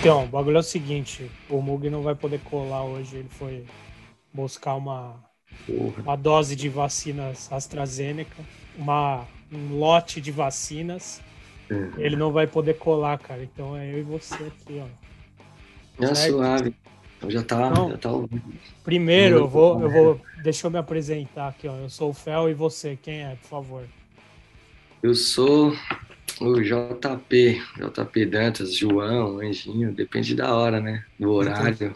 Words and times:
Então, 0.00 0.24
o 0.24 0.28
bagulho 0.28 0.56
é 0.56 0.60
o 0.60 0.62
seguinte: 0.62 1.30
o 1.50 1.60
Mug 1.60 1.90
não 1.90 2.02
vai 2.02 2.14
poder 2.14 2.40
colar 2.40 2.84
hoje. 2.84 3.18
Ele 3.18 3.28
foi 3.28 3.66
buscar 4.32 4.74
uma, 4.74 5.22
uma 5.68 6.16
dose 6.16 6.56
de 6.56 6.70
vacinas 6.70 7.52
AstraZeneca, 7.52 8.42
uma, 8.78 9.26
um 9.52 9.78
lote 9.78 10.18
de 10.18 10.30
vacinas. 10.32 11.20
Uhum. 11.70 11.92
Ele 11.98 12.16
não 12.16 12.32
vai 12.32 12.46
poder 12.46 12.78
colar, 12.78 13.18
cara. 13.18 13.42
Então 13.42 13.76
é 13.76 13.92
eu 13.92 13.98
e 13.98 14.02
você 14.02 14.34
aqui, 14.44 14.82
ó. 14.82 14.86
É 16.02 16.14
Certo. 16.14 16.32
suave. 16.32 16.74
Então 17.18 17.30
já 17.30 17.42
tá, 17.42 17.68
Não. 17.68 17.90
já 17.90 17.98
tá 17.98 18.10
ouvindo. 18.10 18.42
Primeiro, 18.82 19.36
eu 19.36 19.48
vou, 19.48 19.82
eu 19.82 19.90
vou. 19.90 20.20
Deixa 20.42 20.66
eu 20.66 20.70
me 20.70 20.78
apresentar 20.78 21.48
aqui, 21.48 21.68
ó. 21.68 21.76
Eu 21.76 21.90
sou 21.90 22.08
o 22.08 22.14
Fel 22.14 22.48
e 22.48 22.54
você, 22.54 22.96
quem 22.96 23.22
é, 23.22 23.36
por 23.42 23.48
favor? 23.48 23.84
Eu 25.02 25.14
sou 25.14 25.74
o 26.40 26.62
JP, 26.62 27.62
JP 27.76 28.26
Dantas, 28.26 28.74
João, 28.74 29.38
Anjinho, 29.40 29.92
depende 29.92 30.34
da 30.34 30.54
hora, 30.54 30.80
né? 30.80 31.04
Do 31.18 31.30
horário. 31.32 31.94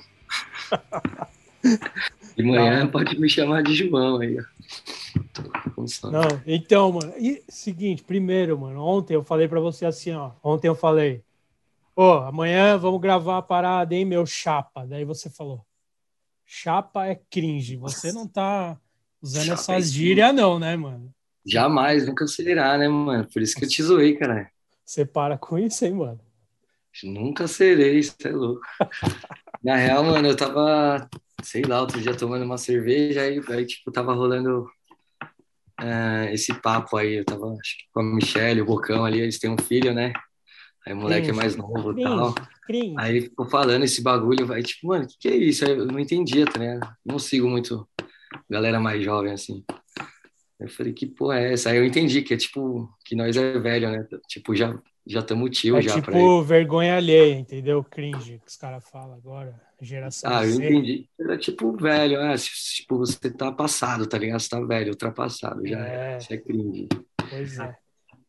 De 2.37 2.43
manhã 2.43 2.87
pode 2.87 3.19
me 3.19 3.29
chamar 3.29 3.62
de 3.62 3.75
João 3.75 4.20
aí, 4.20 4.37
ó. 4.39 4.45
Não, 6.11 6.43
então, 6.47 6.93
mano. 6.93 7.15
E 7.17 7.43
seguinte, 7.48 8.03
primeiro, 8.03 8.59
mano, 8.59 8.83
ontem 8.83 9.15
eu 9.15 9.25
falei 9.25 9.48
pra 9.48 9.61
você 9.61 9.87
assim, 9.87 10.12
ó. 10.12 10.33
Ontem 10.43 10.69
eu 10.69 10.75
falei, 10.75 11.23
ô, 11.97 12.12
amanhã 12.12 12.77
vamos 12.77 13.01
gravar 13.01 13.39
a 13.39 13.42
parada, 13.42 13.95
hein, 13.95 14.05
meu 14.05 14.27
chapa. 14.27 14.84
Daí 14.87 15.05
você 15.05 15.31
falou, 15.31 15.65
chapa 16.45 17.06
é 17.06 17.15
cringe. 17.31 17.77
Você 17.77 18.12
não 18.12 18.27
tá 18.27 18.77
usando 19.23 19.45
Chapa 19.45 19.53
é 19.53 19.55
essas 19.55 19.84
cringe. 19.91 19.98
gírias, 19.98 20.34
não, 20.34 20.59
né, 20.59 20.77
mano? 20.77 21.14
Jamais, 21.47 22.07
nunca 22.07 22.27
será, 22.27 22.79
né, 22.79 22.89
mano? 22.89 23.29
Por 23.33 23.43
isso 23.43 23.55
que 23.55 23.65
eu 23.65 23.69
te 23.69 23.83
zoei, 23.83 24.16
cara. 24.16 24.51
Você 24.84 25.05
para 25.05 25.37
com 25.37 25.59
isso, 25.59 25.84
hein, 25.84 25.95
mano? 25.95 26.20
Nunca 27.03 27.48
serei, 27.48 27.98
isso 27.98 28.14
é 28.25 28.31
louco. 28.31 28.62
Na 29.62 29.77
real, 29.77 30.05
mano, 30.05 30.28
eu 30.28 30.37
tava, 30.37 31.09
sei 31.42 31.62
lá, 31.62 31.81
outro 31.81 32.00
dia 32.00 32.17
tomando 32.17 32.45
uma 32.45 32.59
cerveja, 32.59 33.22
aí, 33.22 33.41
aí 33.48 33.67
tipo, 33.67 33.91
tava 33.91 34.15
rolando 34.15 34.67
ah, 35.78 36.27
esse 36.33 36.55
papo 36.61 36.97
aí. 36.97 37.15
Eu 37.17 37.25
tava, 37.25 37.47
acho 37.47 37.78
que 37.78 37.84
com 37.92 38.00
a 38.00 38.05
Michelle, 38.05 38.61
o 38.61 38.67
Bocão 38.67 39.05
ali, 39.05 39.20
eles 39.20 39.39
têm 39.39 39.50
um 39.50 39.59
filho, 39.59 39.92
né? 39.92 40.12
Aí 40.87 40.92
o 40.92 40.97
moleque 40.97 41.31
é 41.31 41.33
Cringe, 41.33 41.41
mais 41.41 41.56
novo 41.56 41.98
e 41.98 42.03
tal. 42.03 42.34
cringe. 42.67 42.95
Aí 42.98 43.22
ficou 43.22 43.47
falando 43.47 43.84
esse 43.84 44.03
bagulho, 44.03 44.50
aí, 44.53 44.62
tipo, 44.62 44.89
mano, 44.89 45.05
o 45.05 45.09
que, 45.09 45.17
que 45.19 45.28
é 45.28 45.37
isso? 45.37 45.65
Aí 45.65 45.72
eu 45.72 45.87
não 45.87 45.98
entendia, 45.98 46.45
tá 46.45 46.59
ligado? 46.59 46.95
Não 47.05 47.19
sigo 47.19 47.48
muito 47.48 47.89
galera 48.48 48.78
mais 48.78 49.03
jovem, 49.03 49.33
assim. 49.33 49.65
Eu 50.65 50.69
falei, 50.70 50.93
que 50.93 51.07
porra 51.07 51.41
é 51.41 51.53
essa? 51.53 51.70
Aí 51.70 51.77
eu 51.79 51.84
entendi 51.84 52.23
que 52.23 52.34
é 52.34 52.37
tipo, 52.37 52.89
que 53.05 53.15
nós 53.17 53.37
é 53.37 53.59
velho, 53.59 53.91
né? 53.91 54.07
Tipo, 54.29 54.55
já 54.55 54.79
já 55.06 55.21
estamos 55.21 55.51
tio 55.56 55.77
É 55.77 55.83
já 55.83 56.01
pra 56.01 56.12
ele. 56.15 56.21
tipo 56.23 56.43
vergonha 56.43 56.97
alheia, 56.97 57.34
entendeu? 57.34 57.84
Cringe, 57.84 58.39
que 58.43 58.48
os 58.48 58.56
caras 58.56 58.89
falam 58.89 59.15
agora. 59.15 59.55
Geração 59.81 60.31
Ah, 60.33 60.45
eu 60.47 60.53
Z. 60.53 60.65
entendi. 60.65 61.06
Era 61.21 61.37
tipo 61.37 61.73
velho, 61.77 62.19
se- 62.39 62.77
tipo, 62.77 62.97
você 62.97 63.31
tá 63.31 63.53
passado, 63.53 64.06
tá 64.06 64.17
ligado? 64.17 64.41
Você 64.41 64.48
tá 64.48 64.61
velho, 64.61 64.91
ultrapassado, 64.91 65.67
já 65.67 65.79
É. 65.87 66.15
é. 66.15 66.19
Isso 66.19 66.33
é 66.33 66.37
cringe. 66.39 66.89
Pois 67.28 67.59
é. 67.59 67.77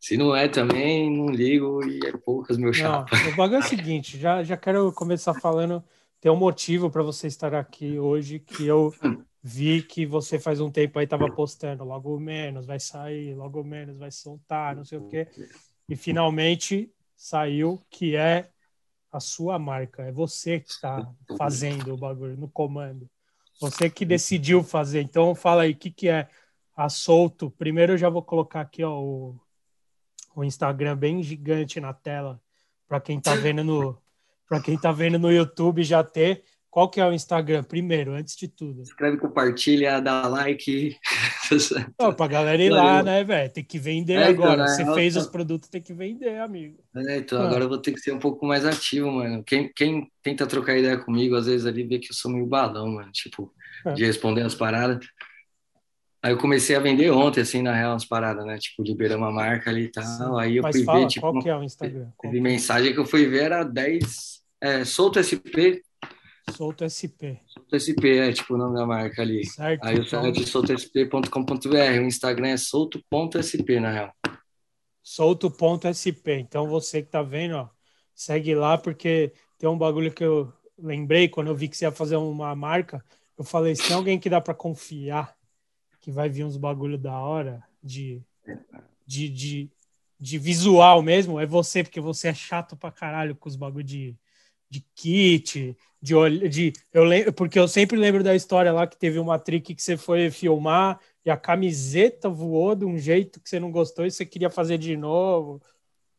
Se 0.01 0.17
não 0.17 0.35
é 0.35 0.47
também, 0.49 1.09
não 1.09 1.27
ligo 1.29 1.79
e 1.87 1.99
é 2.05 2.11
poucas, 2.11 2.57
meu 2.57 2.67
Não, 2.67 2.73
chapa. 2.73 3.15
o 3.31 3.35
bagulho 3.37 3.55
é 3.55 3.59
o 3.59 3.63
seguinte, 3.63 4.17
já, 4.19 4.43
já 4.43 4.57
quero 4.57 4.91
começar 4.91 5.33
falando, 5.33 5.81
tem 6.19 6.29
um 6.31 6.35
motivo 6.35 6.89
para 6.91 7.01
você 7.01 7.25
estar 7.27 7.55
aqui 7.55 7.97
hoje 7.97 8.37
que 8.39 8.67
eu 8.67 8.93
vi 9.47 9.83
que 9.83 10.07
você 10.07 10.39
faz 10.39 10.59
um 10.59 10.71
tempo 10.71 10.97
aí 10.97 11.05
tava 11.05 11.31
postando, 11.31 11.83
logo 11.83 12.19
menos 12.19 12.65
vai 12.65 12.79
sair, 12.79 13.35
logo 13.35 13.63
menos 13.63 13.95
vai 13.95 14.09
soltar, 14.09 14.75
não 14.75 14.83
sei 14.83 14.97
o 14.97 15.07
quê. 15.07 15.27
E 15.87 15.95
finalmente 15.95 16.91
saiu 17.15 17.79
que 17.87 18.15
é 18.15 18.49
a 19.11 19.19
sua 19.19 19.59
marca, 19.59 20.01
é 20.01 20.11
você 20.11 20.59
que 20.59 20.71
está 20.71 21.07
fazendo 21.37 21.93
o 21.93 21.97
bagulho 21.97 22.35
no 22.35 22.49
comando. 22.49 23.07
Você 23.61 23.87
que 23.87 24.03
decidiu 24.03 24.63
fazer. 24.63 25.01
Então 25.01 25.35
fala 25.35 25.61
aí, 25.61 25.73
o 25.73 25.77
que 25.77 25.91
que 25.91 26.09
é 26.09 26.27
a 26.75 26.89
Solto? 26.89 27.51
Primeiro 27.51 27.93
eu 27.93 27.97
já 27.99 28.09
vou 28.09 28.23
colocar 28.23 28.61
aqui 28.61 28.83
ó, 28.83 28.99
o, 28.99 29.39
o 30.35 30.43
Instagram 30.43 30.97
bem 30.97 31.21
gigante 31.21 31.79
na 31.79 31.93
tela 31.93 32.41
para 32.87 32.99
quem 32.99 33.21
tá 33.21 33.35
vendo 33.35 33.63
no 33.63 34.01
para 34.49 34.59
quem 34.59 34.75
tá 34.75 34.91
vendo 34.91 35.19
no 35.19 35.31
YouTube 35.31 35.83
já 35.83 36.03
ter. 36.03 36.43
Qual 36.75 36.89
que 36.89 36.99
é 36.99 37.07
o 37.07 37.13
Instagram 37.13 37.63
primeiro, 37.63 38.11
antes 38.11 38.35
de 38.35 38.49
tudo? 38.49 38.81
Escreve, 38.81 39.15
compartilha, 39.15 40.01
dá 40.01 40.27
like. 40.27 40.97
Ó, 41.97 42.11
pra 42.11 42.27
galera 42.27 42.61
ir 42.61 42.69
lá, 42.69 43.01
né, 43.01 43.23
velho? 43.23 43.49
Tem 43.49 43.63
que 43.63 43.79
vender 43.79 44.15
É, 44.15 44.31
então, 44.31 44.43
agora. 44.43 44.63
na 44.63 44.67
Você 44.67 44.83
real, 44.83 44.93
fez 44.93 45.15
os 45.15 45.25
produtos, 45.25 45.69
tem 45.69 45.81
que 45.81 45.93
vender, 45.93 46.37
amigo. 46.37 46.83
É, 46.93 47.19
então 47.19 47.41
Ah. 47.41 47.45
agora 47.47 47.63
eu 47.63 47.69
vou 47.69 47.77
ter 47.77 47.93
que 47.93 47.99
ser 48.01 48.11
um 48.11 48.19
pouco 48.19 48.45
mais 48.45 48.65
ativo, 48.65 49.09
mano. 49.09 49.41
Quem, 49.45 49.71
quem 49.73 50.11
tenta 50.21 50.45
trocar 50.45 50.77
ideia 50.77 50.97
comigo, 50.97 51.37
às 51.37 51.45
vezes 51.45 51.65
ali 51.65 51.81
vê 51.85 51.97
que 51.97 52.11
eu 52.11 52.13
sou 52.13 52.29
meio 52.29 52.45
balão, 52.45 52.91
mano. 52.91 53.09
Tipo, 53.13 53.53
É. 53.85 53.93
de 53.93 54.03
responder 54.05 54.41
as 54.41 54.53
paradas. 54.53 54.99
Aí 56.21 56.33
eu 56.33 56.37
comecei 56.37 56.75
a 56.75 56.79
vender 56.81 57.09
ontem, 57.09 57.39
assim, 57.39 57.61
na 57.61 57.73
real, 57.73 57.95
as 57.95 58.03
paradas, 58.03 58.45
né? 58.45 58.57
Tipo, 58.57 58.83
liberamos 58.83 59.25
uma 59.25 59.31
marca 59.31 59.69
ali 59.69 59.83
e 59.83 59.91
tal. 59.91 60.03
Sim. 60.03 60.39
Aí 60.41 60.57
eu 60.57 60.63
Mas 60.63 60.75
fui 60.75 60.83
fala, 60.83 60.99
ver, 60.99 61.07
tipo, 61.07 61.21
qual 61.31 61.41
que 61.41 61.47
é 61.49 61.55
o 61.55 61.63
Instagram? 61.63 62.07
Qual 62.17 62.29
teve 62.33 62.41
mensagem 62.43 62.91
que 62.91 62.99
eu 62.99 63.05
fui 63.05 63.25
ver 63.27 63.43
era 63.43 63.63
10. 63.63 64.43
É, 64.59 64.83
solto 64.83 65.19
SP. 65.23 65.84
Solto 66.51 66.83
SP, 66.85 67.39
Solto 67.47 67.75
SP 67.75 68.17
é 68.17 68.31
tipo 68.33 68.53
o 68.53 68.57
nome 68.57 68.75
da 68.75 68.85
marca 68.85 69.21
ali. 69.21 69.45
certo? 69.45 69.85
Aí 69.85 69.99
o 69.99 70.03
Então, 70.03 70.21
site 70.21 70.43
é 70.43 70.45
soltosp.com.br. 70.45 71.99
O 71.99 72.05
Instagram 72.05 72.49
é 72.49 72.57
solto.sp, 72.57 73.79
na 73.79 73.91
real. 73.91 74.13
solto.sp. 75.03 76.33
Então 76.39 76.67
você 76.67 77.01
que 77.01 77.09
tá 77.09 77.21
vendo, 77.21 77.55
ó, 77.55 77.69
segue 78.13 78.55
lá 78.55 78.77
porque 78.77 79.33
tem 79.57 79.69
um 79.69 79.77
bagulho 79.77 80.13
que 80.13 80.23
eu 80.23 80.51
lembrei 80.77 81.27
quando 81.29 81.47
eu 81.47 81.55
vi 81.55 81.67
que 81.67 81.77
você 81.77 81.85
ia 81.85 81.91
fazer 81.91 82.15
uma 82.17 82.55
marca, 82.55 83.03
eu 83.37 83.43
falei, 83.43 83.75
se 83.75 83.87
tem 83.87 83.95
alguém 83.95 84.19
que 84.19 84.29
dá 84.29 84.41
para 84.41 84.53
confiar 84.53 85.35
que 86.01 86.11
vai 86.11 86.29
vir 86.29 86.43
uns 86.45 86.57
bagulho 86.57 86.97
da 86.97 87.17
hora 87.19 87.63
de 87.81 88.21
de, 89.07 89.29
de, 89.29 89.71
de 90.19 90.37
visual 90.39 91.01
mesmo, 91.01 91.39
é 91.39 91.45
você, 91.45 91.83
porque 91.83 91.99
você 92.01 92.29
é 92.29 92.33
chato 92.33 92.75
pra 92.75 92.91
caralho 92.91 93.35
com 93.35 93.47
os 93.47 93.55
bagulho 93.55 93.83
de, 93.83 94.17
de 94.69 94.85
kit, 94.95 95.77
de, 96.01 96.49
de 96.49 96.73
eu 96.93 97.03
lembro, 97.03 97.33
porque 97.33 97.57
eu 97.57 97.67
sempre 97.67 97.97
lembro 97.97 98.23
da 98.23 98.35
história 98.35 98.71
lá 98.71 98.85
que 98.85 98.97
teve 98.97 99.17
uma 99.19 99.39
trick 99.39 99.73
que 99.73 99.81
você 99.81 99.97
foi 99.97 100.29
filmar 100.29 100.99
e 101.25 101.31
a 101.31 101.37
camiseta 101.37 102.29
voou 102.29 102.75
de 102.75 102.85
um 102.85 102.97
jeito 102.97 103.39
que 103.41 103.49
você 103.49 103.59
não 103.59 103.71
gostou 103.71 104.05
e 104.05 104.11
você 104.11 104.25
queria 104.25 104.49
fazer 104.49 104.77
de 104.77 104.95
novo. 104.95 105.61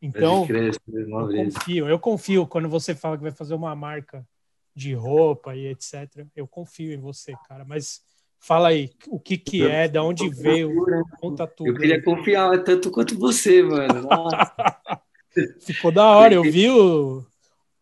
Então, 0.01 0.45
eu 0.47 1.51
confio, 1.51 1.89
eu 1.89 1.99
confio 1.99 2.47
quando 2.47 2.69
você 2.69 2.93
fala 2.93 3.17
que 3.17 3.23
vai 3.23 3.31
fazer 3.31 3.55
uma 3.55 3.75
marca 3.75 4.27
de 4.75 4.93
roupa 4.93 5.55
e 5.55 5.67
etc. 5.67 6.25
Eu 6.35 6.47
confio 6.47 6.93
em 6.93 6.99
você, 6.99 7.33
cara. 7.47 7.65
Mas 7.65 8.01
fala 8.39 8.67
aí, 8.67 8.91
o 9.07 9.19
que 9.19 9.37
que 9.37 9.65
é, 9.65 9.87
da 9.87 10.03
onde 10.03 10.29
veio, 10.29 10.85
conta 11.19 11.47
tudo. 11.47 11.69
Eu 11.69 11.75
queria 11.75 12.03
confiar 12.03 12.63
tanto 12.63 12.91
quanto 12.91 13.17
você, 13.17 13.63
mano. 13.63 14.07
Ficou 15.61 15.91
da 15.91 16.05
hora, 16.07 16.33
eu 16.33 16.43
vi 16.43 16.69
o 16.69 17.25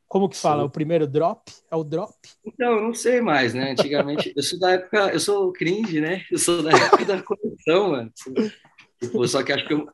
como 0.07 0.29
que 0.29 0.37
fala, 0.37 0.61
Sim. 0.61 0.67
o 0.67 0.69
primeiro 0.69 1.07
drop? 1.07 1.51
É 1.69 1.75
o 1.75 1.83
drop? 1.83 2.13
Então, 2.45 2.73
eu 2.77 2.81
não 2.83 2.93
sei 2.93 3.21
mais, 3.21 3.53
né? 3.53 3.71
Antigamente, 3.71 4.31
eu 4.35 4.43
sou 4.43 4.59
da 4.59 4.71
época, 4.71 5.09
eu 5.13 5.19
sou 5.19 5.51
cringe, 5.51 5.99
né? 5.99 6.23
Eu 6.31 6.37
sou 6.37 6.61
da 6.63 6.71
época 6.71 7.05
da 7.05 7.21
coleção, 7.21 7.91
mano. 7.91 8.11
Tipo, 9.01 9.27
só 9.27 9.43
que 9.43 9.51
acho 9.51 9.67
que 9.67 9.73
eu- 9.73 9.87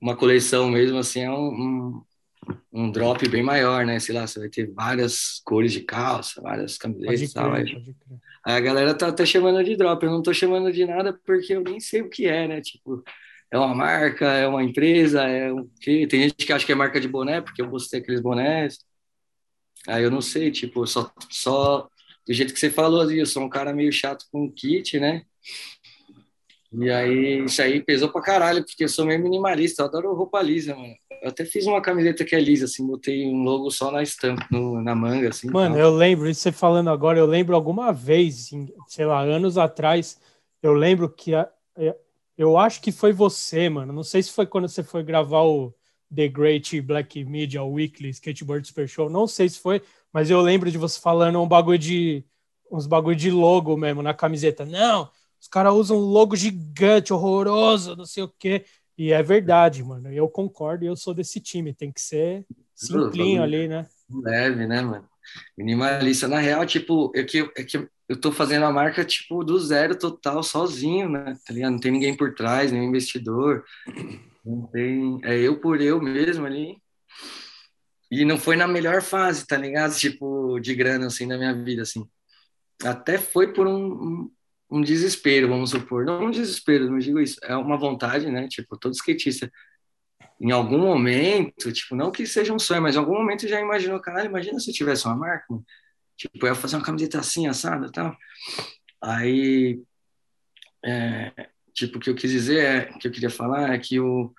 uma 0.00 0.16
coleção 0.16 0.68
mesmo, 0.70 0.98
assim, 0.98 1.20
é 1.20 1.30
um, 1.30 1.48
um, 1.48 2.02
um 2.72 2.90
drop 2.90 3.26
bem 3.28 3.42
maior, 3.42 3.84
né? 3.84 3.98
Sei 4.00 4.14
lá, 4.14 4.26
você 4.26 4.40
vai 4.40 4.48
ter 4.48 4.70
várias 4.72 5.40
cores 5.44 5.72
de 5.72 5.80
calça, 5.80 6.40
várias 6.40 6.76
camisetas 6.76 7.22
e 7.22 7.34
tal. 7.34 7.52
Aí, 7.52 7.64
a 8.44 8.60
galera 8.60 8.94
tá, 8.94 9.12
tá 9.12 9.24
chamando 9.26 9.62
de 9.62 9.76
drop, 9.76 10.02
eu 10.02 10.10
não 10.10 10.22
tô 10.22 10.32
chamando 10.32 10.72
de 10.72 10.86
nada 10.86 11.18
porque 11.24 11.54
eu 11.54 11.62
nem 11.62 11.78
sei 11.78 12.02
o 12.02 12.08
que 12.10 12.26
é, 12.26 12.48
né? 12.48 12.60
Tipo, 12.60 13.02
é 13.52 13.58
uma 13.58 13.74
marca, 13.74 14.26
é 14.26 14.46
uma 14.46 14.62
empresa, 14.62 15.22
é 15.22 15.52
um? 15.52 15.68
Tem 15.84 16.08
gente 16.22 16.34
que 16.46 16.52
acha 16.52 16.64
que 16.64 16.72
é 16.72 16.74
marca 16.74 17.00
de 17.00 17.08
boné, 17.08 17.40
porque 17.40 17.60
eu 17.60 17.68
postei 17.70 18.00
aqueles 18.00 18.20
bonés. 18.20 18.78
Aí 19.88 20.02
eu 20.02 20.10
não 20.10 20.20
sei, 20.20 20.50
tipo, 20.50 20.86
só, 20.86 21.10
só 21.30 21.88
do 22.26 22.32
jeito 22.32 22.52
que 22.52 22.60
você 22.60 22.70
falou 22.70 23.10
eu 23.10 23.26
sou 23.26 23.42
um 23.42 23.48
cara 23.48 23.72
meio 23.72 23.92
chato 23.92 24.26
com 24.30 24.50
kit, 24.50 24.98
né? 25.00 25.22
E 26.72 26.88
aí, 26.88 27.44
isso 27.44 27.60
aí 27.60 27.82
pesou 27.82 28.10
pra 28.10 28.22
caralho, 28.22 28.64
porque 28.64 28.84
eu 28.84 28.88
sou 28.88 29.04
meio 29.04 29.20
minimalista, 29.20 29.82
eu 29.82 29.86
adoro 29.86 30.14
roupa 30.14 30.40
lisa, 30.40 30.74
mano. 30.74 30.94
Eu 31.20 31.30
até 31.30 31.44
fiz 31.44 31.66
uma 31.66 31.82
camiseta 31.82 32.24
que 32.24 32.34
é 32.36 32.40
lisa, 32.40 32.66
assim, 32.66 32.86
botei 32.86 33.26
um 33.26 33.42
logo 33.42 33.70
só 33.70 33.90
na 33.90 34.02
estampa, 34.02 34.46
no- 34.52 34.80
na 34.80 34.94
manga, 34.94 35.30
assim. 35.30 35.50
Mano, 35.50 35.74
tal. 35.74 35.84
eu 35.84 35.90
lembro, 35.96 36.28
isso 36.30 36.42
você 36.42 36.52
falando 36.52 36.88
agora, 36.88 37.18
eu 37.18 37.26
lembro 37.26 37.56
alguma 37.56 37.92
vez, 37.92 38.52
em, 38.52 38.72
sei 38.86 39.04
lá, 39.04 39.20
anos 39.20 39.58
atrás, 39.58 40.20
eu 40.62 40.72
lembro 40.72 41.08
que 41.10 41.34
a- 41.34 41.50
eu 42.38 42.56
acho 42.56 42.80
que 42.80 42.92
foi 42.92 43.12
você, 43.12 43.68
mano. 43.68 43.92
Não 43.92 44.04
sei 44.04 44.22
se 44.22 44.30
foi 44.30 44.46
quando 44.46 44.68
você 44.68 44.82
foi 44.84 45.02
gravar 45.02 45.42
o 45.42 45.74
The 46.14 46.28
Great 46.28 46.80
Black 46.80 47.24
Media 47.24 47.62
Weekly 47.62 48.10
Skateboard 48.10 48.66
Super 48.66 48.88
Show, 48.88 49.08
não 49.08 49.26
sei 49.26 49.48
se 49.48 49.58
foi, 49.58 49.82
mas 50.12 50.30
eu 50.30 50.40
lembro 50.40 50.70
de 50.70 50.78
você 50.78 51.00
falando 51.00 51.40
um 51.40 51.48
bagulho 51.48 51.78
de 51.78 52.24
uns 52.70 52.86
bagulho 52.86 53.16
de 53.16 53.30
logo 53.30 53.76
mesmo 53.76 54.02
na 54.02 54.14
camiseta. 54.14 54.64
Não, 54.64 55.10
os 55.40 55.48
caras 55.48 55.72
usam 55.74 55.96
um 55.96 56.00
logo 56.00 56.36
gigante, 56.36 57.12
horroroso, 57.12 57.96
não 57.96 58.04
sei 58.04 58.22
o 58.22 58.28
quê. 58.28 58.64
E 58.96 59.12
é 59.12 59.22
verdade, 59.22 59.82
mano. 59.82 60.12
Eu 60.12 60.28
concordo 60.28 60.84
e 60.84 60.86
eu 60.86 60.94
sou 60.94 61.14
desse 61.14 61.40
time. 61.40 61.72
Tem 61.72 61.90
que 61.90 62.00
ser 62.00 62.44
simplinho 62.74 63.42
ali, 63.42 63.66
né? 63.66 63.86
Leve, 64.10 64.66
né, 64.66 64.82
mano? 64.82 65.08
Minimalista. 65.56 66.28
Na 66.28 66.38
real, 66.38 66.66
tipo, 66.66 67.10
é 67.14 67.24
que, 67.24 67.50
é 67.56 67.64
que 67.64 67.88
eu 68.08 68.20
tô 68.20 68.30
fazendo 68.30 68.66
a 68.66 68.72
marca, 68.72 69.04
tipo, 69.04 69.42
do 69.42 69.58
zero 69.58 69.98
total, 69.98 70.42
sozinho, 70.42 71.08
né? 71.08 71.34
Tá 71.46 71.54
ligado? 71.54 71.72
Não 71.72 71.80
tem 71.80 71.92
ninguém 71.92 72.14
por 72.14 72.34
trás, 72.34 72.70
nenhum 72.70 72.88
investidor. 72.88 73.64
Não 74.44 74.66
tem... 74.66 75.20
É 75.24 75.38
eu 75.38 75.60
por 75.60 75.80
eu 75.80 76.00
mesmo 76.00 76.46
ali. 76.46 76.76
E 78.10 78.24
não 78.24 78.38
foi 78.38 78.56
na 78.56 78.66
melhor 78.66 79.02
fase, 79.02 79.46
tá 79.46 79.56
ligado? 79.56 79.96
Tipo, 79.96 80.58
de 80.58 80.74
grana, 80.74 81.06
assim, 81.06 81.28
da 81.28 81.38
minha 81.38 81.54
vida, 81.54 81.82
assim. 81.82 82.08
Até 82.82 83.18
foi 83.18 83.52
por 83.52 83.66
um, 83.66 83.92
um, 83.92 84.32
um 84.70 84.80
desespero, 84.80 85.48
vamos 85.48 85.70
supor. 85.70 86.04
Não 86.04 86.26
um 86.26 86.30
desespero, 86.30 86.90
não 86.90 86.98
digo 86.98 87.20
isso. 87.20 87.36
É 87.42 87.54
uma 87.56 87.78
vontade, 87.78 88.30
né? 88.30 88.48
Tipo, 88.48 88.76
todo 88.76 88.94
skatista 88.94 89.50
em 90.40 90.50
algum 90.52 90.78
momento, 90.78 91.70
tipo, 91.70 91.94
não 91.94 92.10
que 92.10 92.26
seja 92.26 92.52
um 92.54 92.58
sonho, 92.58 92.80
mas 92.80 92.96
em 92.96 92.98
algum 92.98 93.14
momento 93.14 93.46
já 93.46 93.60
imaginou, 93.60 94.00
caralho, 94.00 94.30
imagina 94.30 94.58
se 94.58 94.70
eu 94.70 94.74
tivesse 94.74 95.04
uma 95.06 95.14
marca, 95.14 95.44
mano. 95.50 95.64
Tipo, 96.16 96.46
eu 96.46 96.48
ia 96.48 96.54
fazer 96.54 96.76
uma 96.76 96.84
camiseta 96.84 97.18
assim, 97.20 97.46
assada 97.46 97.86
e 97.86 97.92
tal. 97.92 98.16
Aí, 99.02 99.82
é, 100.84 101.50
tipo, 101.74 101.98
o 101.98 102.00
que 102.00 102.10
eu 102.10 102.14
quis 102.14 102.30
dizer, 102.30 102.64
é, 102.64 102.84
que 102.98 103.06
eu 103.08 103.12
queria 103.12 103.30
falar 103.30 103.72
é 103.74 103.78
que 103.78 104.00
o, 104.00 104.32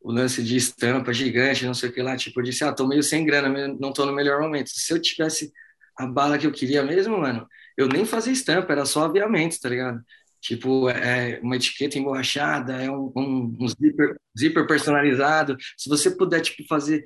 o 0.00 0.12
lance 0.12 0.42
de 0.42 0.56
estampa 0.56 1.12
gigante, 1.12 1.66
não 1.66 1.74
sei 1.74 1.90
o 1.90 1.92
que 1.92 2.02
lá, 2.02 2.16
tipo, 2.16 2.40
eu 2.40 2.44
disse, 2.44 2.64
ah, 2.64 2.72
tô 2.72 2.86
meio 2.86 3.02
sem 3.02 3.24
grana, 3.24 3.48
não 3.80 3.92
tô 3.92 4.06
no 4.06 4.12
melhor 4.12 4.40
momento. 4.40 4.70
Se 4.70 4.92
eu 4.92 5.00
tivesse 5.00 5.52
a 5.96 6.06
bala 6.06 6.38
que 6.38 6.46
eu 6.46 6.52
queria 6.52 6.82
mesmo, 6.82 7.18
mano, 7.18 7.46
eu 7.76 7.88
nem 7.88 8.04
fazia 8.04 8.32
estampa, 8.32 8.72
era 8.72 8.84
só 8.86 9.04
aviamento, 9.04 9.60
tá 9.60 9.68
ligado? 9.68 10.02
tipo 10.42 10.90
é 10.90 11.38
uma 11.40 11.56
etiqueta 11.56 11.98
emborrachada, 11.98 12.74
é 12.82 12.90
um, 12.90 13.12
um, 13.16 13.56
um 13.60 13.68
zíper, 13.68 14.16
zíper, 14.38 14.66
personalizado. 14.66 15.56
Se 15.76 15.88
você 15.88 16.10
puder 16.10 16.40
tipo 16.40 16.66
fazer 16.68 17.04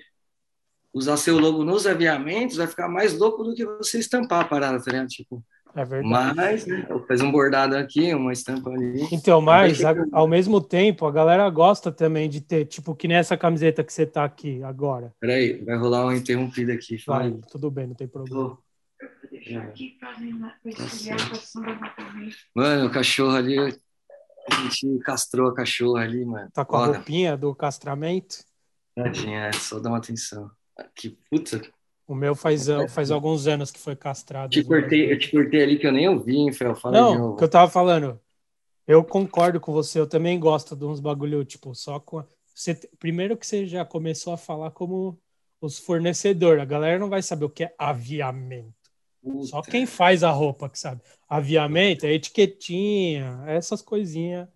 usar 0.92 1.18
seu 1.18 1.38
logo 1.38 1.62
nos 1.62 1.86
aviamentos, 1.86 2.56
vai 2.56 2.66
ficar 2.66 2.88
mais 2.88 3.12
louco 3.12 3.44
do 3.44 3.54
que 3.54 3.64
você 3.66 3.98
estampar 3.98 4.40
a 4.40 4.48
parada, 4.48 4.82
tá 4.82 4.90
ligado? 4.90 5.08
Tipo, 5.08 5.44
é 5.76 5.84
verdade. 5.84 6.34
Mas 6.34 6.66
né, 6.66 6.86
faz 7.06 7.20
um 7.20 7.30
bordado 7.30 7.76
aqui, 7.76 8.14
uma 8.14 8.32
estampa 8.32 8.70
ali. 8.70 9.06
Então, 9.12 9.40
mas 9.40 9.84
a, 9.84 9.94
ao 10.10 10.26
mesmo 10.26 10.60
tempo, 10.60 11.06
a 11.06 11.12
galera 11.12 11.48
gosta 11.50 11.92
também 11.92 12.30
de 12.30 12.40
ter, 12.40 12.64
tipo, 12.64 12.94
que 12.94 13.06
nessa 13.06 13.36
camiseta 13.36 13.84
que 13.84 13.92
você 13.92 14.06
tá 14.06 14.24
aqui 14.24 14.62
agora. 14.62 15.12
Peraí, 15.20 15.62
vai 15.64 15.76
rolar 15.76 16.04
uma 16.04 16.16
interrompida 16.16 16.72
aqui. 16.72 16.96
Vai, 17.06 17.32
tudo 17.50 17.70
bem, 17.70 17.86
não 17.88 17.94
tem 17.94 18.08
problema. 18.08 18.58
Mano, 22.54 22.86
o 22.86 22.90
cachorro 22.90 23.36
ali, 23.36 23.58
a 23.58 24.54
gente 24.62 24.98
castrou 25.00 25.50
a 25.50 25.54
cachorra 25.54 26.02
ali, 26.02 26.24
mano. 26.24 26.50
Tá 26.52 26.64
com 26.64 26.76
a 26.76 26.86
roupinha 26.86 27.36
do 27.36 27.54
castramento? 27.54 28.38
Tadinha, 28.94 29.48
é, 29.48 29.52
só 29.52 29.78
dá 29.78 29.90
uma 29.90 29.98
atenção. 29.98 30.50
Que 30.94 31.18
puta. 31.30 31.60
O 32.06 32.14
meu 32.14 32.36
faz, 32.36 32.66
faz 32.90 33.10
alguns 33.10 33.46
anos 33.48 33.70
que 33.70 33.80
foi 33.80 33.96
castrado. 33.96 34.50
Te 34.50 34.62
cortei, 34.62 35.12
eu 35.12 35.18
te 35.18 35.30
cortei 35.30 35.62
ali 35.62 35.78
que 35.78 35.86
eu 35.86 35.92
nem 35.92 36.08
ouvi, 36.08 36.52
Fel. 36.52 36.74
Fala 36.74 37.00
Não, 37.00 37.36
que 37.36 37.42
eu 37.42 37.48
tava 37.48 37.70
falando. 37.70 38.20
Eu 38.86 39.02
concordo 39.02 39.58
com 39.58 39.72
você, 39.72 39.98
eu 39.98 40.06
também 40.06 40.38
gosto 40.38 40.76
de 40.76 40.84
uns 40.84 41.00
bagulho, 41.00 41.44
tipo, 41.44 41.74
só 41.74 41.98
com. 41.98 42.24
Você, 42.54 42.74
primeiro 42.98 43.36
que 43.36 43.46
você 43.46 43.66
já 43.66 43.84
começou 43.84 44.32
a 44.32 44.36
falar 44.36 44.70
como 44.70 45.18
os 45.60 45.78
fornecedores. 45.78 46.62
A 46.62 46.66
galera 46.66 46.98
não 46.98 47.08
vai 47.08 47.22
saber 47.22 47.44
o 47.44 47.50
que 47.50 47.64
é 47.64 47.74
aviamento. 47.76 48.74
Puta. 49.20 49.46
Só 49.46 49.62
quem 49.62 49.84
faz 49.84 50.22
a 50.22 50.30
roupa 50.30 50.68
que 50.68 50.78
sabe. 50.78 51.02
Aviamento, 51.28 52.06
é 52.06 52.12
etiquetinha, 52.12 53.42
essas 53.46 53.82
coisinhas. 53.82 54.46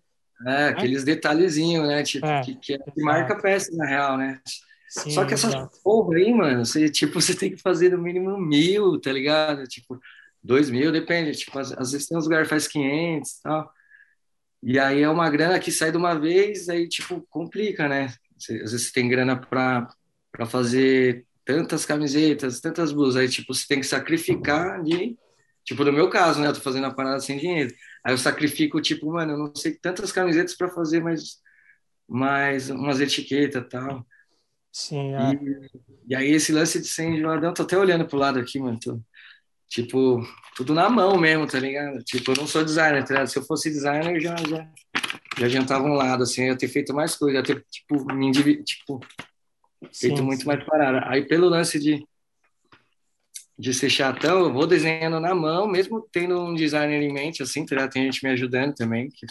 É, 0.47 0.69
aqueles 0.69 1.05
detalhezinhos, 1.05 1.87
né? 1.87 2.03
Tipo, 2.05 2.25
é, 2.25 2.41
que, 2.43 2.55
que, 2.55 2.75
é 2.75 2.79
que 2.79 3.03
marca 3.03 3.37
peça, 3.37 3.75
na 3.77 3.85
real, 3.85 4.17
né? 4.17 4.41
Sim, 4.91 5.11
Só 5.11 5.25
que 5.25 5.35
essas 5.35 5.55
porra 5.85 6.17
aí, 6.17 6.35
mano, 6.35 6.67
você, 6.67 6.91
tipo, 6.91 7.21
você 7.21 7.35
tem 7.35 7.51
que 7.51 7.57
fazer 7.63 7.91
no 7.91 7.99
mínimo 7.99 8.37
mil, 8.39 9.01
tá 9.01 9.13
ligado? 9.13 9.65
Tipo, 9.67 9.99
dois 10.43 10.69
mil, 10.69 10.91
depende. 10.91 11.33
Tipo, 11.39 11.59
às, 11.59 11.73
às 11.73 11.93
vezes 11.93 12.09
tem 12.09 12.19
uns 12.19 12.25
lugares 12.25 12.47
que 12.47 12.51
faz 12.51 12.67
500 12.69 13.31
e 13.31 13.43
tal. 13.43 13.73
E 14.63 14.79
aí 14.79 15.03
é 15.03 15.09
uma 15.09 15.31
grana 15.31 15.59
que 15.59 15.73
sai 15.73 15.91
de 15.91 15.97
uma 15.97 16.19
vez, 16.19 16.69
aí, 16.69 16.89
tipo, 16.89 17.23
complica, 17.31 17.89
né? 17.89 18.13
Você, 18.39 18.55
às 18.57 18.73
vezes 18.73 18.89
você 18.89 18.93
tem 18.93 19.09
grana 19.09 19.37
para 19.37 19.89
fazer 20.47 21.27
tantas 21.45 21.85
camisetas, 21.87 22.61
tantas 22.61 22.93
blusas, 22.93 23.23
aí 23.23 23.29
tipo, 23.29 23.55
você 23.55 23.67
tem 23.67 23.81
que 23.81 23.87
sacrificar 23.87 24.83
de, 24.83 25.19
tipo, 25.65 25.85
no 25.85 25.93
meu 25.93 26.09
caso, 26.11 26.41
né, 26.41 26.49
eu 26.49 26.53
tô 26.55 26.61
fazendo 26.61 26.87
a 26.87 26.95
parada 26.95 27.21
sem 27.21 27.39
dinheiro. 27.39 27.75
Aí 28.05 28.13
eu 28.13 28.19
sacrifico, 28.19 28.81
tipo, 28.81 29.11
mano, 29.13 29.33
eu 29.33 29.39
não 29.39 29.55
sei 29.55 29.75
tantas 29.75 30.13
camisetas 30.13 30.55
para 30.57 30.69
fazer 30.69 31.01
mais, 31.03 31.39
mais 32.09 32.71
umas 32.71 33.01
etiquetas 33.01 33.63
e 33.65 33.69
tal. 33.69 34.07
Sim, 34.73 35.15
é. 35.15 35.33
e, 35.33 35.71
e, 36.09 36.15
aí 36.15 36.31
esse 36.31 36.53
lance 36.53 36.81
de 36.81 36.87
ser 36.87 37.09
enjoadão, 37.09 37.53
tô 37.53 37.63
até 37.63 37.77
olhando 37.77 38.07
pro 38.07 38.19
lado 38.19 38.39
aqui, 38.39 38.59
mano, 38.61 38.79
tô, 38.79 39.01
tipo, 39.69 40.21
tudo 40.57 40.73
na 40.73 40.89
mão 40.89 41.19
mesmo, 41.19 41.47
tá 41.47 41.59
ligado? 41.59 42.03
Tipo, 42.05 42.33
eu 42.33 42.37
não 42.37 42.47
sou 42.47 42.65
designer, 42.65 43.03
tá 43.03 43.15
ligado? 43.15 43.29
Se 43.29 43.39
eu 43.39 43.43
fosse 43.43 43.69
designer, 43.71 44.15
eu 44.15 44.21
já, 44.21 44.37
já, 44.37 44.69
já 45.39 45.47
adiantava 45.47 45.85
um 45.85 45.95
lado, 45.95 46.23
assim, 46.23 46.43
eu 46.43 46.49
ia 46.49 46.59
ter 46.59 46.69
feito 46.69 46.95
mais 46.95 47.17
coisa, 47.17 47.39
ia 47.39 47.43
ter, 47.43 47.65
tipo, 47.71 48.05
me 48.15 48.31
tipo, 48.63 49.01
feito 49.93 50.19
sim, 50.19 50.23
muito 50.23 50.43
sim. 50.43 50.47
mais 50.47 50.65
parada. 50.65 51.03
Aí 51.09 51.27
pelo 51.27 51.49
lance 51.49 51.79
de 51.79 52.05
de 53.61 53.75
ser 53.75 53.91
chatão, 53.91 54.41
eu 54.41 54.53
vou 54.53 54.67
desenhando 54.67 55.21
na 55.21 55.35
mão, 55.35 55.69
mesmo 55.69 56.09
tendo 56.11 56.41
um 56.41 56.55
designer 56.55 57.03
em 57.03 57.13
mente, 57.13 57.43
assim, 57.43 57.67
tá? 57.67 57.87
tem 57.87 58.05
gente 58.05 58.25
me 58.25 58.31
ajudando 58.31 58.75
também, 58.75 59.11
que, 59.11 59.27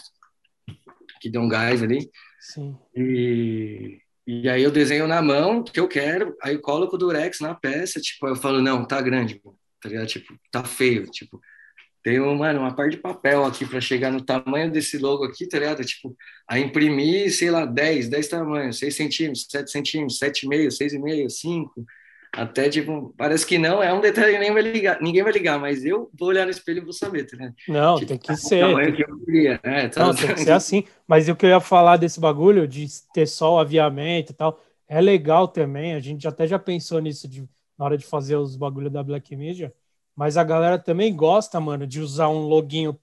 que 1.19 1.31
deu 1.31 1.41
um 1.41 1.49
gás 1.49 1.81
ali. 1.81 2.07
Sim. 2.39 2.77
E, 2.95 3.99
e 4.31 4.47
aí 4.47 4.61
eu 4.61 4.69
desenho 4.69 5.07
na 5.07 5.23
mão, 5.23 5.63
que 5.63 5.79
eu 5.79 5.87
quero, 5.87 6.37
aí 6.43 6.55
coloco 6.59 6.95
o 6.95 6.99
durex 6.99 7.39
na 7.39 7.55
peça, 7.55 7.99
tipo, 7.99 8.27
eu 8.27 8.35
falo, 8.35 8.61
não, 8.61 8.85
tá 8.85 9.01
grande, 9.01 9.41
tá 9.81 9.89
ligado? 9.89 10.05
Tipo, 10.05 10.39
tá 10.51 10.63
feio, 10.63 11.07
tipo, 11.07 11.41
tem 12.03 12.19
uma, 12.19 12.51
uma 12.51 12.75
parte 12.75 12.91
de 12.91 13.01
papel 13.01 13.43
aqui 13.43 13.65
para 13.65 13.81
chegar 13.81 14.11
no 14.11 14.23
tamanho 14.23 14.71
desse 14.71 14.99
logo 14.99 15.23
aqui, 15.25 15.47
tá 15.47 15.57
ligado? 15.57 15.83
Tipo, 15.83 16.15
a 16.47 16.59
imprimir, 16.59 17.33
sei 17.33 17.49
lá, 17.49 17.65
10, 17.65 18.07
10 18.07 18.27
tamanhos, 18.27 18.77
6 18.77 18.95
centímetros, 18.95 19.47
7 19.49 19.71
centímetros, 19.71 20.19
7,5, 20.19 20.67
6,5, 20.77 21.29
5, 21.31 21.85
até 22.31 22.69
tipo, 22.69 23.13
parece 23.17 23.45
que 23.45 23.57
não, 23.57 23.81
é 23.81 23.91
um 23.91 24.01
detalhe 24.01 24.33
que 24.33 24.39
ninguém 24.39 24.53
vai 24.53 24.61
ligar, 24.61 25.01
ninguém 25.01 25.23
vai 25.23 25.31
ligar, 25.31 25.59
mas 25.59 25.83
eu 25.83 26.09
vou 26.17 26.29
olhar 26.29 26.45
no 26.45 26.51
espelho 26.51 26.79
e 26.79 26.83
vou 26.83 26.93
saber, 26.93 27.25
tá 27.25 27.35
ligado? 27.35 27.55
Não, 27.67 27.95
tipo, 27.95 28.07
tem 28.07 28.17
que 28.17 28.35
ser. 28.37 28.61
Tamanho 28.61 28.95
que 28.95 29.03
eu 29.03 29.19
queria, 29.25 29.59
né? 29.63 29.89
Tá, 29.89 30.05
não, 30.05 30.13
tem 30.13 30.33
que 30.33 30.41
ser 30.41 30.51
assim. 30.51 30.83
Mas 31.07 31.27
o 31.27 31.35
que 31.35 31.45
eu 31.45 31.49
ia 31.49 31.59
falar 31.59 31.97
desse 31.97 32.19
bagulho 32.19 32.67
de 32.67 32.87
ter 33.13 33.27
só 33.27 33.55
o 33.55 33.59
aviamento 33.59 34.31
e 34.31 34.35
tal, 34.35 34.59
é 34.87 35.01
legal 35.01 35.47
também, 35.47 35.93
a 35.93 35.99
gente 35.99 36.27
até 36.27 36.45
já 36.45 36.59
pensou 36.59 36.99
nisso 36.99 37.27
de, 37.27 37.47
na 37.77 37.85
hora 37.85 37.97
de 37.97 38.05
fazer 38.05 38.35
os 38.35 38.55
bagulhos 38.55 38.91
da 38.91 39.03
Black 39.03 39.35
Media, 39.35 39.73
mas 40.15 40.37
a 40.37 40.43
galera 40.43 40.77
também 40.77 41.15
gosta, 41.15 41.59
mano, 41.59 41.87
de 41.87 41.99
usar 41.99 42.29
um 42.29 42.47
loginho, 42.47 42.99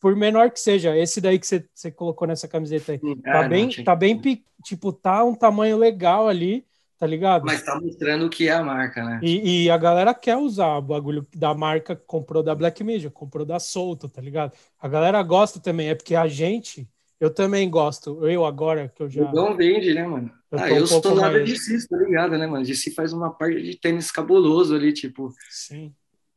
por 0.00 0.14
menor 0.16 0.50
que 0.50 0.60
seja. 0.60 0.96
Esse 0.96 1.20
daí 1.20 1.38
que 1.38 1.46
você 1.46 1.90
colocou 1.90 2.28
nessa 2.28 2.46
camiseta 2.46 2.92
aí. 2.92 2.98
Tá 3.22 3.44
é, 3.44 3.48
bem, 3.48 3.70
tá 3.84 3.96
bem, 3.96 4.20
tipo, 4.62 4.92
tá 4.92 5.24
um 5.24 5.34
tamanho 5.34 5.76
legal 5.76 6.28
ali, 6.28 6.64
tá 6.98 7.06
ligado? 7.06 7.44
Mas 7.44 7.62
tá 7.62 7.78
mostrando 7.80 8.26
o 8.26 8.30
que 8.30 8.48
é 8.48 8.52
a 8.52 8.62
marca, 8.62 9.04
né? 9.04 9.20
E, 9.22 9.64
e, 9.64 9.70
a 9.70 9.76
galera 9.76 10.14
quer 10.14 10.36
usar 10.36 10.78
o 10.78 10.82
bagulho 10.82 11.26
da 11.34 11.54
marca, 11.54 11.94
comprou 11.94 12.42
da 12.42 12.54
Black 12.54 12.82
Media, 12.82 13.10
comprou 13.10 13.44
da 13.44 13.58
Solto, 13.58 14.08
tá 14.08 14.20
ligado? 14.20 14.52
A 14.80 14.88
galera 14.88 15.22
gosta 15.22 15.60
também, 15.60 15.88
é 15.88 15.94
porque 15.94 16.14
a 16.14 16.26
gente, 16.26 16.88
eu 17.20 17.32
também 17.32 17.68
gosto. 17.68 18.26
Eu 18.26 18.44
agora 18.44 18.88
que 18.94 19.02
eu 19.02 19.08
já. 19.08 19.30
Não 19.32 19.56
vende, 19.56 19.92
né, 19.94 20.06
mano? 20.06 20.30
Eu 20.50 20.58
ah, 20.58 20.70
eu 20.70 20.84
um 20.84 20.86
sou 20.86 21.14
nada 21.14 21.32
mais... 21.32 21.48
de 21.48 21.58
si, 21.58 21.88
tá 21.88 21.96
ligado, 21.96 22.38
né, 22.38 22.46
mano? 22.46 22.64
De 22.64 22.74
si 22.74 22.94
faz 22.94 23.12
uma 23.12 23.30
parte 23.30 23.62
de 23.62 23.78
tênis 23.78 24.10
cabuloso 24.10 24.74
ali, 24.74 24.92
tipo. 24.92 25.32
Sim. 25.50 25.92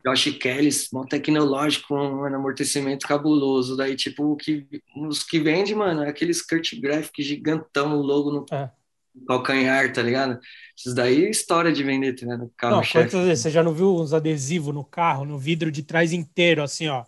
Josh 0.06 0.32
Kelly, 0.38 0.70
mó 0.94 1.04
tecnológico, 1.04 1.94
um 1.94 2.24
amortecimento 2.24 3.06
cabuloso. 3.06 3.76
Daí, 3.76 3.98
tipo, 3.98 4.36
que, 4.38 4.66
os 4.96 5.24
que 5.24 5.40
vende, 5.40 5.76
mano, 5.76 6.04
é 6.04 6.10
aqueles 6.10 6.42
Kurt 6.42 6.80
Graphic 6.80 7.22
gigantão, 7.22 7.98
o 7.98 8.02
logo 8.02 8.32
no 8.32 8.46
é. 8.50 8.72
Calcanhar, 9.28 9.92
tá 9.94 10.02
ligado? 10.02 10.40
Esses 10.78 10.94
daí 10.94 11.26
é 11.26 11.30
história 11.30 11.72
de 11.72 11.84
vender, 11.84 12.14
tá 12.14 12.26
ligado? 12.26 12.52
Carro 12.56 12.76
não, 12.78 12.84
quantas 12.84 13.26
vezes? 13.26 13.44
Você 13.44 13.50
já 13.50 13.64
não 13.64 13.74
viu 13.74 13.96
uns 13.96 14.14
adesivos 14.14 14.74
no 14.74 14.84
carro, 14.84 15.26
no 15.26 15.38
vidro 15.38 15.72
de 15.72 15.84
trás 15.84 16.14
inteiro, 16.14 16.64
assim, 16.64 16.88
ó? 16.88 17.04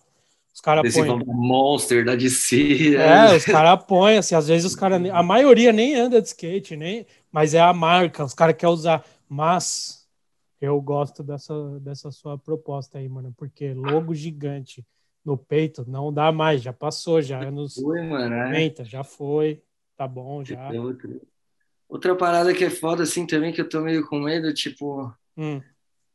Os 0.53 0.60
caras 0.60 0.94
põem. 0.94 1.24
Monster, 1.25 2.03
da 2.03 2.15
DC. 2.15 2.96
É, 2.98 3.36
os 3.36 3.46
caras 3.46 3.84
põem, 3.86 4.18
assim, 4.18 4.36
às 4.36 4.48
vezes 4.48 4.65
os 4.65 4.75
caras. 4.75 5.01
A 5.10 5.24
maioria 5.24 5.72
nem 5.72 5.96
anda 5.96 6.22
de 6.22 6.27
skate, 6.27 6.75
nem, 6.75 7.06
mas 7.32 7.53
é 7.53 7.62
a 7.62 7.74
marca, 7.74 8.24
os 8.24 8.34
caras 8.34 8.56
querem 8.56 8.74
usar. 8.74 9.06
Mas 9.30 10.06
eu 10.60 10.80
gosto 10.82 11.24
dessa, 11.24 11.80
dessa 11.80 12.12
sua 12.12 12.38
proposta 12.38 12.98
aí, 12.98 13.08
mano, 13.08 13.34
porque 13.38 13.74
logo 13.74 14.13
gigante 14.13 14.86
no 15.24 15.38
peito 15.38 15.86
não 15.88 16.12
dá 16.12 16.32
mais, 16.32 16.62
já 16.62 16.74
passou, 16.74 17.22
já 17.22 17.41
anos 17.41 17.75
foi, 17.75 18.01
mano, 18.01 18.36
é. 18.36 18.74
já 18.84 19.03
foi, 19.03 19.62
tá 19.96 20.08
bom, 20.08 20.44
já. 20.44 20.70
Outra, 20.74 21.10
outra 21.91 22.15
parada 22.15 22.53
que 22.53 22.63
é 22.63 22.69
foda, 22.69 23.03
assim, 23.03 23.27
também, 23.27 23.51
que 23.51 23.60
eu 23.60 23.67
tô 23.67 23.81
meio 23.81 24.07
com 24.07 24.21
medo, 24.21 24.53
tipo, 24.53 25.13
hum. 25.38 25.62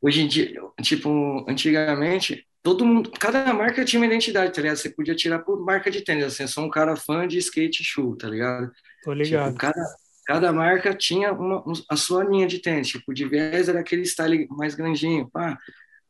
hoje 0.01 0.23
em 0.23 0.27
dia, 0.27 0.59
tipo, 0.81 1.45
antigamente, 1.47 2.47
todo 2.63 2.87
mundo, 2.87 3.13
cada 3.21 3.53
marca 3.53 3.85
tinha 3.85 4.01
uma 4.01 4.07
identidade, 4.07 4.55
tá 4.55 4.63
ligado? 4.63 4.79
Você 4.79 4.89
podia 4.89 5.15
tirar 5.15 5.41
por 5.41 5.63
marca 5.63 5.91
de 5.91 6.01
tênis, 6.01 6.25
assim, 6.25 6.45
eu 6.45 6.49
sou 6.49 6.65
um 6.65 6.71
cara 6.71 6.97
fã 6.97 7.29
de 7.29 7.37
skate 7.39 7.85
shoe, 7.85 8.17
tá 8.17 8.27
ligado? 8.27 8.73
Tô 9.05 9.13
ligado. 9.13 9.49
Tipo, 9.49 9.59
cada, 9.59 9.97
cada 10.27 10.53
marca 10.53 10.95
tinha 10.95 11.31
uma, 11.33 11.63
a 11.91 11.97
sua 11.97 12.25
linha 12.25 12.47
de 12.47 12.59
tênis. 12.59 12.89
Tipo, 12.89 13.13
de 13.13 13.29
Viés 13.29 13.69
era 13.69 13.81
aquele 13.81 14.05
style 14.07 14.49
mais 14.51 14.75
grandinho. 14.75 15.29
Pá, 15.31 15.59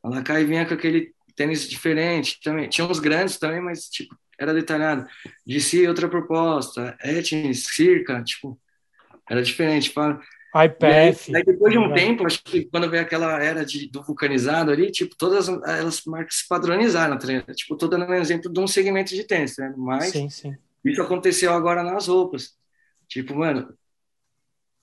a 0.03 0.09
Lakai 0.09 0.45
vinha 0.45 0.65
com 0.65 0.75
aquele 0.75 1.13
tênis 1.35 1.69
diferente 1.69 2.41
também. 2.41 2.69
Tinha 2.69 2.87
uns 2.87 3.01
grandes 3.01 3.37
também, 3.37 3.61
mas, 3.61 3.89
tipo, 3.89 4.17
era 4.39 4.55
detalhado. 4.55 5.07
De 5.45 5.61
si, 5.61 5.87
outra 5.87 6.09
proposta. 6.09 6.97
Etnis, 7.03 7.65
Circa, 7.65 8.23
tipo, 8.23 8.59
era 9.29 9.43
diferente. 9.43 9.91
Pá. 9.91 10.21
IPF. 10.65 11.35
Aí, 11.35 11.37
aí, 11.37 11.45
depois 11.45 11.73
de 11.73 11.79
um 11.79 11.93
tempo, 11.93 12.27
acho 12.27 12.43
que 12.43 12.65
quando 12.65 12.89
veio 12.89 13.03
aquela 13.03 13.43
era 13.43 13.65
de, 13.65 13.91
do 13.91 14.03
vulcanizado 14.03 14.71
ali, 14.71 14.91
tipo, 14.91 15.15
todas 15.17 15.49
as 15.49 16.05
marcas 16.05 16.37
se 16.37 16.49
padronizaram, 16.49 17.19
tá 17.19 17.55
Tipo, 17.55 17.77
tô 17.77 17.87
dando 17.87 18.07
um 18.07 18.15
exemplo 18.15 18.51
de 18.51 18.59
um 18.59 18.67
segmento 18.67 19.15
de 19.15 19.25
tênis, 19.25 19.57
né? 19.59 19.75
Mas 19.77 20.13
sim, 20.13 20.31
sim. 20.31 20.57
isso 20.85 21.03
aconteceu 21.03 21.53
agora 21.53 21.83
nas 21.83 22.09
roupas. 22.09 22.55
Tipo, 23.07 23.35
mano, 23.35 23.75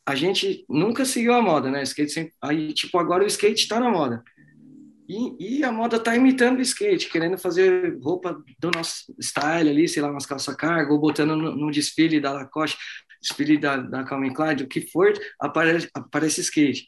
a 0.06 0.16
gente 0.16 0.66
nunca 0.70 1.06
seguiu 1.06 1.34
a 1.34 1.42
moda, 1.42 1.72
né? 1.72 1.82
Skate 1.84 2.12
sempre... 2.12 2.34
Aí, 2.42 2.74
tipo, 2.74 2.98
agora 3.00 3.24
o 3.24 3.28
skate 3.28 3.68
tá 3.68 3.80
na 3.80 3.90
moda. 3.90 4.24
E, 5.08 5.58
e, 5.58 5.64
a 5.64 5.72
moda 5.72 6.00
tá 6.00 6.16
imitando 6.16 6.60
o 6.60 6.62
skate, 6.62 7.10
querendo 7.10 7.38
fazer 7.38 8.00
roupa 8.02 8.42
do 8.58 8.72
nosso 8.74 9.14
style 9.22 9.70
ali, 9.70 9.88
sei 9.88 10.02
lá, 10.02 10.10
umas 10.10 10.26
calça 10.26 10.56
cargo, 10.56 10.94
ou 10.94 11.00
botando 11.00 11.36
no, 11.36 11.56
no 11.56 11.72
desfile 11.72 12.22
da 12.22 12.32
Lacoste 12.32 12.78
desfile 13.24 13.58
da, 13.58 13.78
da 13.78 14.04
Calvin 14.04 14.34
Klein, 14.34 14.58
o 14.58 14.68
que 14.68 14.82
for, 14.82 15.14
aparece, 15.40 15.90
aparece 15.96 16.42
skate. 16.42 16.88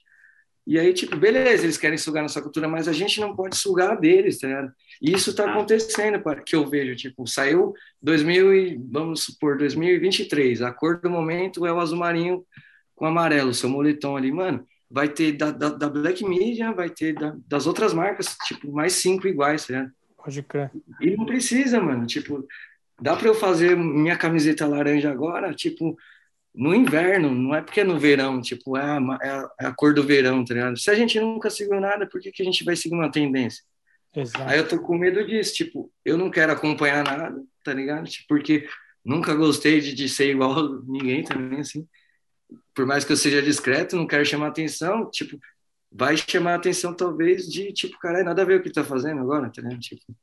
E 0.68 0.80
aí, 0.80 0.94
tipo, 0.94 1.16
beleza, 1.16 1.64
eles 1.64 1.78
querem 1.78 1.98
sugar 1.98 2.24
nossa 2.24 2.42
cultura, 2.42 2.68
mas 2.68 2.88
a 2.88 2.94
gente 2.94 3.22
não 3.22 3.36
pode 3.36 3.56
sugar 3.56 4.00
deles, 4.00 4.40
tá 4.40 4.48
ligado? 4.48 4.74
E 5.00 5.12
isso 5.12 5.36
tá 5.36 5.50
acontecendo, 5.50 6.20
que 6.44 6.56
eu 6.56 6.68
vejo, 6.68 6.96
tipo, 6.96 7.28
saiu 7.28 7.74
2000 8.02 8.54
e, 8.56 8.82
vamos 8.92 9.24
supor, 9.24 9.58
2023, 9.58 10.64
a 10.64 10.72
cor 10.72 11.00
do 11.00 11.10
momento 11.10 11.66
é 11.68 11.72
o 11.72 11.80
azul 11.80 12.00
marinho 12.00 12.44
com 12.96 13.06
amarelo, 13.06 13.54
seu 13.54 13.70
moletom 13.70 14.18
ali, 14.18 14.32
mano, 14.32 14.66
vai 14.90 15.08
ter 15.08 15.34
da, 15.34 15.52
da, 15.52 15.70
da 15.70 15.90
Black 15.90 16.24
Media, 16.26 16.72
vai 16.72 16.90
ter 16.90 17.14
da, 17.14 17.36
das 17.48 17.68
outras 17.68 17.94
marcas, 17.94 18.36
tipo, 18.48 18.72
mais 18.72 18.94
cinco 18.94 19.28
iguais, 19.28 19.68
tá 19.68 19.74
ligado? 19.74 19.92
Pode 20.18 20.42
crer. 20.42 20.72
E 21.00 21.16
não 21.16 21.28
precisa, 21.28 21.80
mano, 21.80 22.08
tipo, 22.08 22.44
dá 23.00 23.16
para 23.16 23.28
eu 23.28 23.36
fazer 23.36 23.78
minha 23.78 24.18
camiseta 24.18 24.66
laranja 24.66 25.12
agora, 25.12 25.54
tipo, 25.54 25.96
no 26.56 26.74
inverno, 26.74 27.32
não 27.34 27.54
é 27.54 27.62
porque 27.62 27.82
é 27.82 27.84
no 27.84 28.00
verão, 28.00 28.42
tipo, 28.42 28.78
é 28.78 28.82
a, 28.82 29.20
é 29.22 29.30
a, 29.30 29.50
é 29.62 29.66
a 29.68 29.74
cor 29.74 29.94
do 29.94 30.04
verão, 30.04 30.44
tá 30.46 30.54
ligado? 30.54 30.78
Se 30.78 30.90
a 30.90 30.96
gente 30.96 31.20
nunca 31.20 31.50
seguiu 31.50 31.80
nada, 31.82 32.08
por 32.08 32.22
que, 32.22 32.32
que 32.32 32.42
a 32.42 32.46
gente 32.46 32.64
vai 32.64 32.76
seguir 32.76 32.96
uma 32.96 33.12
tendência? 33.12 33.64
Exato. 34.16 34.50
Aí 34.50 34.58
eu 34.58 34.68
tô 34.68 34.80
com 34.82 34.98
medo 34.98 35.26
disso, 35.26 35.54
tipo, 35.54 35.92
eu 36.04 36.18
não 36.18 36.32
quero 36.32 36.54
acompanhar 36.54 37.04
nada, 37.04 37.36
tá 37.64 37.74
ligado? 37.74 38.08
Tipo, 38.08 38.28
porque 38.30 38.68
nunca 39.04 39.36
gostei 39.36 39.82
de, 39.82 39.94
de 39.94 40.08
ser 40.08 40.32
igual 40.32 40.58
a 40.58 40.82
ninguém 40.88 41.24
também, 41.24 41.60
assim. 41.60 41.86
Por 42.74 42.86
mais 42.86 43.04
que 43.04 43.12
eu 43.12 43.18
seja 43.18 43.42
discreto, 43.42 43.96
não 43.98 44.08
quero 44.08 44.26
chamar 44.26 44.48
atenção, 44.48 45.10
tipo, 45.12 45.38
vai 45.92 46.16
chamar 46.16 46.56
atenção 46.56 46.94
talvez 46.94 47.48
de, 47.48 47.74
tipo, 47.74 47.98
caralho, 48.00 48.26
nada 48.26 48.42
a 48.42 48.46
ver 48.46 48.60
o 48.60 48.64
que 48.64 48.72
tá 48.72 48.84
fazendo 48.84 49.20
agora, 49.20 49.52
tá 49.52 49.62
ligado? 49.62 49.80
Tipo, 49.80 50.16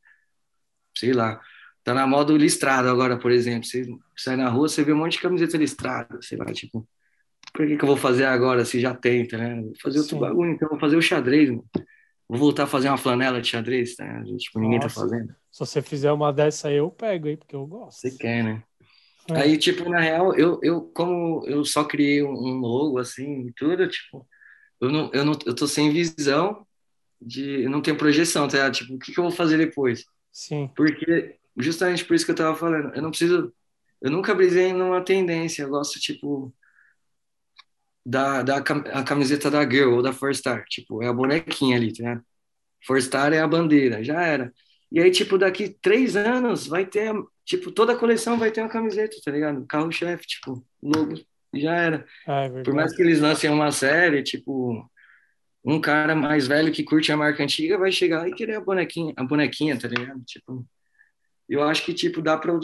sei 0.97 1.13
lá. 1.13 1.41
Tá 1.85 1.93
na 1.93 2.07
moda 2.07 2.33
o 2.33 2.37
listrado 2.37 2.89
agora, 2.89 3.19
por 3.19 3.31
exemplo. 3.31 3.67
Você 3.67 3.85
sai 4.17 4.37
na 4.37 4.49
rua, 4.49 4.69
você 4.69 4.85
vê 4.85 4.93
um 4.93 4.99
monte 4.99 5.13
de 5.13 5.21
camiseta 5.21 5.57
listrada, 5.57 6.21
sei 6.23 6.39
lá, 6.39 6.47
tipo, 6.47 6.87
por 7.53 7.67
que, 7.67 7.77
que 7.77 7.85
eu 7.85 7.89
vou 7.89 7.97
fazer 7.97 8.25
agora 8.25 8.65
se 8.65 8.81
já 8.81 8.95
tem, 8.95 9.27
tá 9.27 9.37
né? 9.37 9.61
Vou 9.61 9.73
fazer 9.81 9.99
outro 9.99 10.17
Sim. 10.17 10.21
bagulho, 10.21 10.53
então 10.53 10.69
vou 10.69 10.79
fazer 10.79 10.97
o 10.97 11.03
xadrez, 11.03 11.51
mano. 11.51 11.65
Vou 12.29 12.39
voltar 12.39 12.65
a 12.65 12.67
fazer 12.67 12.89
uma 12.89 12.97
flanela 12.97 13.41
de 13.41 13.49
xadrez, 13.49 13.97
tá? 13.97 14.05
Né? 14.05 14.37
Tipo, 14.39 14.61
ninguém 14.61 14.79
tá 14.79 14.87
Nossa, 14.87 15.01
tá 15.01 15.09
fazendo. 15.09 15.35
Se 15.51 15.59
você 15.59 15.83
fizer 15.83 16.13
uma 16.13 16.33
dessa 16.33 16.69
aí, 16.69 16.77
eu 16.77 16.91
pego 16.91 17.29
aí, 17.29 17.37
porque 17.37 17.55
eu 17.55 17.67
gosto. 17.67 18.01
Você 18.01 18.11
quer, 18.13 18.43
né? 18.43 18.63
É. 19.31 19.43
Aí, 19.43 19.59
tipo, 19.59 19.89
na 19.89 20.01
real, 20.01 20.35
eu, 20.35 20.59
eu, 20.63 20.81
como 20.81 21.45
eu 21.47 21.65
só 21.65 21.85
criei 21.85 22.23
um 22.23 22.59
logo, 22.59 22.99
assim, 22.99 23.49
e 23.49 23.53
tudo, 23.53 23.87
tipo, 23.87 24.27
eu 24.81 24.91
não, 24.91 25.11
eu 25.13 25.25
não, 25.25 25.33
eu 25.45 25.55
tô 25.55 25.67
sem 25.67 25.93
visão 25.93 26.67
de, 27.21 27.63
eu 27.63 27.71
não 27.71 27.83
tenho 27.83 27.97
projeção, 27.97 28.49
tá? 28.49 28.71
Tipo, 28.71 28.95
o 28.95 28.99
que, 28.99 29.13
que 29.13 29.19
eu 29.19 29.25
vou 29.25 29.33
fazer 29.33 29.59
depois? 29.59 30.05
Sim. 30.33 30.71
Porque 30.75 31.39
justamente 31.57 32.05
por 32.05 32.15
isso 32.15 32.25
que 32.25 32.31
eu 32.31 32.37
tava 32.37 32.57
falando. 32.57 32.95
Eu 32.95 33.03
não 33.03 33.11
preciso. 33.11 33.53
Eu 34.01 34.11
nunca 34.11 34.35
brisei 34.35 34.73
numa 34.73 35.03
tendência. 35.05 35.63
Eu 35.63 35.71
gosto, 35.71 36.01
tipo. 36.01 36.53
Da, 38.05 38.43
da 38.43 38.57
a 38.57 39.05
camiseta 39.05 39.49
da 39.49 39.69
Girl 39.69 39.95
ou 39.95 40.03
da 40.03 40.13
Four 40.13 40.35
Star. 40.35 40.65
Tipo, 40.69 41.03
é 41.03 41.09
a 41.09 41.13
bonequinha 41.13 41.77
ali, 41.77 41.93
tá? 41.93 42.21
Four 42.85 43.01
Star 43.01 43.33
é 43.33 43.41
a 43.41 43.47
bandeira, 43.47 44.03
já 44.03 44.21
era. 44.23 44.53
E 44.91 45.01
aí, 45.01 45.11
tipo, 45.11 45.39
daqui 45.39 45.71
três 45.81 46.17
anos 46.17 46.67
vai 46.67 46.85
ter. 46.85 47.15
Tipo, 47.45 47.71
toda 47.71 47.93
a 47.93 47.97
coleção 47.97 48.39
vai 48.39 48.51
ter 48.51 48.61
uma 48.61 48.69
camiseta, 48.69 49.17
tá 49.25 49.31
ligado? 49.31 49.65
Carro-chefe, 49.67 50.27
tipo, 50.27 50.65
logo, 50.83 51.15
já 51.55 51.75
era. 51.75 52.07
Ah, 52.27 52.45
é 52.45 52.63
por 52.63 52.75
mais 52.75 52.95
que 52.95 53.03
eles 53.03 53.21
lancem 53.21 53.51
uma 53.51 53.73
série, 53.73 54.23
tipo, 54.23 54.89
um 55.65 55.81
cara 55.81 56.15
mais 56.15 56.47
velho 56.47 56.73
que 56.73 56.85
curte 56.85 57.13
a 57.13 57.17
marca 57.17 57.43
antiga 57.43 57.79
vai 57.79 57.93
chegar 57.93 58.29
e 58.29 58.35
querer 58.35 58.57
a 58.57 58.61
bonequinha, 58.61 59.15
a 59.17 59.25
bonequinha, 59.25 59.79
tá 59.79 59.89
ligado? 59.89 60.23
Tipo, 60.25 60.67
eu 61.49 61.63
acho 61.63 61.85
que 61.85 61.93
tipo 61.95 62.23
dá 62.23 62.37
para 62.37 62.59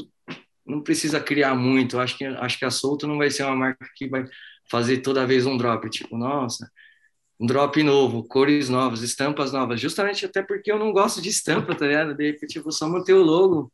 não 0.67 0.83
precisa 0.83 1.19
criar 1.19 1.55
muito. 1.55 1.97
Eu 1.97 2.01
acho 2.01 2.17
que 2.17 2.25
acho 2.25 2.59
que 2.59 2.65
a 2.65 2.71
Solto 2.71 3.07
não 3.07 3.17
vai 3.17 3.31
ser 3.31 3.45
uma 3.45 3.57
marca 3.57 3.87
que 3.97 4.09
vai 4.09 4.25
fazer 4.71 4.99
toda 4.99 5.27
vez 5.27 5.47
um 5.47 5.57
drop, 5.57 5.89
tipo, 5.89 6.17
nossa, 6.17 6.71
um 7.41 7.47
drop 7.47 7.83
novo, 7.83 8.23
cores 8.23 8.69
novas, 8.69 9.01
estampas 9.01 9.51
novas. 9.51 9.81
Justamente 9.81 10.27
até 10.27 10.43
porque 10.43 10.71
eu 10.71 10.79
não 10.79 10.93
gosto 10.93 11.23
de 11.23 11.31
estampa, 11.31 11.75
tá 11.75 11.87
ligado? 11.87 12.15
De 12.15 12.33
repente, 12.33 12.55
tipo, 12.55 12.71
só 12.71 12.87
manter 12.89 13.15
o 13.15 13.23
logo. 13.23 13.73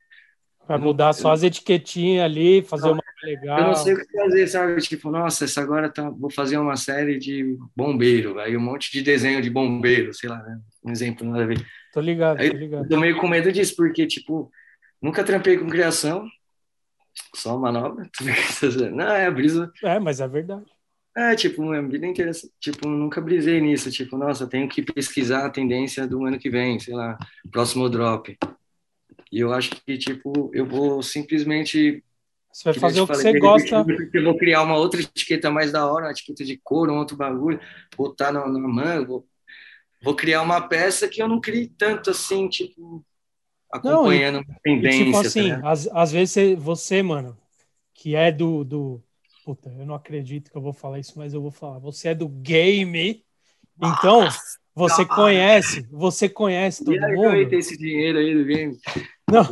Vai 0.66 0.78
mudar 0.78 1.12
só 1.12 1.32
as 1.32 1.42
etiquetinhas 1.42 2.24
ali, 2.24 2.62
fazer 2.62 2.88
uma 2.88 3.02
legal. 3.22 3.58
Eu 3.58 3.66
não 3.66 3.74
sei 3.74 3.94
o 3.94 3.98
que 3.98 4.10
fazer, 4.12 4.46
sabe? 4.46 4.80
Tipo, 4.80 5.10
nossa, 5.10 5.44
essa 5.44 5.60
agora 5.60 5.90
tá, 5.90 6.08
vou 6.08 6.30
fazer 6.30 6.56
uma 6.56 6.76
série 6.76 7.18
de 7.18 7.58
bombeiro, 7.76 8.38
aí 8.38 8.56
um 8.56 8.60
monte 8.60 8.90
de 8.90 9.02
desenho 9.02 9.42
de 9.42 9.50
bombeiro, 9.50 10.14
sei 10.14 10.30
lá, 10.30 10.42
né? 10.42 10.58
um 10.82 10.90
exemplo, 10.90 11.26
nada 11.26 11.42
a 11.42 11.46
ver. 11.46 11.66
Tô 11.92 12.00
ligado, 12.00 12.38
tô 12.38 12.56
ligado. 12.56 12.84
Eu 12.84 12.88
tô 12.88 12.96
meio 12.96 13.18
com 13.18 13.28
medo 13.28 13.52
disso, 13.52 13.74
porque, 13.76 14.06
tipo, 14.06 14.50
Nunca 15.04 15.22
trampei 15.22 15.58
com 15.58 15.68
criação, 15.68 16.26
só 17.34 17.58
manobra. 17.58 18.10
Não, 18.90 19.06
é 19.06 19.26
a 19.26 19.30
brisa. 19.30 19.70
É, 19.82 19.98
mas 19.98 20.18
é 20.18 20.26
verdade. 20.26 20.64
É, 21.14 21.36
tipo, 21.36 21.62
minha 21.62 21.82
vida 21.82 22.06
inteira, 22.06 22.30
tipo, 22.58 22.88
nunca 22.88 23.20
brisei 23.20 23.60
nisso. 23.60 23.90
Tipo, 23.90 24.16
nossa, 24.16 24.46
tenho 24.46 24.66
que 24.66 24.80
pesquisar 24.80 25.44
a 25.44 25.50
tendência 25.50 26.06
do 26.06 26.24
ano 26.24 26.38
que 26.38 26.48
vem, 26.48 26.80
sei 26.80 26.94
lá, 26.94 27.18
próximo 27.52 27.86
drop. 27.90 28.34
E 29.30 29.40
eu 29.40 29.52
acho 29.52 29.72
que, 29.84 29.98
tipo, 29.98 30.50
eu 30.54 30.64
vou 30.64 31.02
simplesmente. 31.02 32.02
Você 32.50 32.64
vai 32.64 32.74
fazer 32.74 33.02
o 33.02 33.06
que 33.06 33.14
você 33.14 33.38
gosta. 33.38 33.84
Eu 34.14 34.24
vou 34.24 34.38
criar 34.38 34.62
uma 34.62 34.78
outra 34.78 35.02
etiqueta 35.02 35.50
mais 35.50 35.70
da 35.70 35.86
hora, 35.86 36.06
uma 36.06 36.12
etiqueta 36.12 36.42
de 36.42 36.56
couro, 36.64 36.94
um 36.94 36.98
outro 36.98 37.14
bagulho, 37.14 37.60
botar 37.94 38.32
na, 38.32 38.48
na 38.48 38.58
manga, 38.58 39.04
vou, 39.04 39.28
vou 40.02 40.16
criar 40.16 40.40
uma 40.40 40.66
peça 40.66 41.06
que 41.08 41.20
eu 41.20 41.28
não 41.28 41.42
criei 41.42 41.70
tanto 41.76 42.08
assim, 42.08 42.48
tipo 42.48 43.04
acompanhando 43.74 44.36
não, 44.36 44.42
e, 44.42 44.60
tendência. 44.62 45.02
E, 45.02 45.04
tipo 45.06 45.18
assim, 45.18 45.48
tá 45.50 45.70
às, 45.70 45.86
às 45.88 46.12
vezes 46.12 46.58
você, 46.58 47.02
mano, 47.02 47.36
que 47.92 48.14
é 48.14 48.30
do, 48.30 48.64
do. 48.64 49.02
Puta, 49.44 49.70
eu 49.78 49.84
não 49.84 49.94
acredito 49.94 50.50
que 50.50 50.56
eu 50.56 50.62
vou 50.62 50.72
falar 50.72 50.98
isso, 50.98 51.14
mas 51.16 51.34
eu 51.34 51.42
vou 51.42 51.50
falar. 51.50 51.78
Você 51.80 52.08
é 52.08 52.14
do 52.14 52.28
game, 52.28 53.22
então 53.78 54.26
você 54.74 55.04
conhece, 55.04 55.86
você 55.90 56.28
conhece 56.28 56.84
todo 56.84 56.96
e 56.96 57.16
mundo. 57.16 57.48
ter 57.48 57.58
esse 57.58 57.76
dinheiro 57.76 58.18
aí 58.18 58.34
do 58.34 58.44
game. 58.44 58.78
Não, 59.30 59.44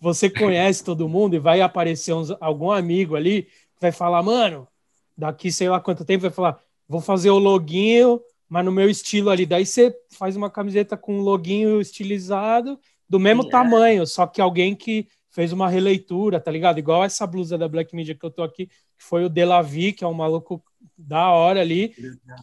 você 0.00 0.30
conhece 0.30 0.84
todo 0.84 1.08
mundo 1.08 1.34
e 1.34 1.40
vai 1.40 1.60
aparecer 1.60 2.12
uns, 2.12 2.30
algum 2.40 2.70
amigo 2.70 3.16
ali 3.16 3.42
que 3.42 3.80
vai 3.80 3.92
falar, 3.92 4.22
mano, 4.22 4.68
daqui 5.16 5.50
sei 5.50 5.68
lá 5.68 5.80
quanto 5.80 6.04
tempo 6.04 6.22
vai 6.22 6.30
falar, 6.30 6.60
vou 6.88 7.00
fazer 7.00 7.30
o 7.30 7.38
loginho, 7.38 8.20
mas 8.48 8.64
no 8.64 8.72
meu 8.72 8.88
estilo 8.88 9.30
ali. 9.30 9.46
Daí 9.46 9.66
você 9.66 9.94
faz 10.10 10.36
uma 10.36 10.50
camiseta 10.50 10.96
com 10.96 11.18
um 11.18 11.20
loginho 11.20 11.80
estilizado 11.80 12.78
do 13.10 13.18
mesmo 13.18 13.42
Sim, 13.42 13.50
tamanho, 13.50 14.04
é. 14.04 14.06
só 14.06 14.24
que 14.24 14.40
alguém 14.40 14.76
que 14.76 15.08
fez 15.30 15.52
uma 15.52 15.68
releitura, 15.68 16.40
tá 16.40 16.50
ligado? 16.50 16.78
Igual 16.78 17.04
essa 17.04 17.26
blusa 17.26 17.58
da 17.58 17.68
Black 17.68 17.94
Media 17.94 18.14
que 18.14 18.24
eu 18.24 18.30
tô 18.30 18.44
aqui, 18.44 18.66
que 18.66 19.04
foi 19.04 19.24
o 19.24 19.28
Delavi, 19.28 19.92
que 19.92 20.04
é 20.04 20.06
um 20.06 20.14
maluco 20.14 20.62
da 20.96 21.28
hora 21.30 21.60
ali, 21.60 21.88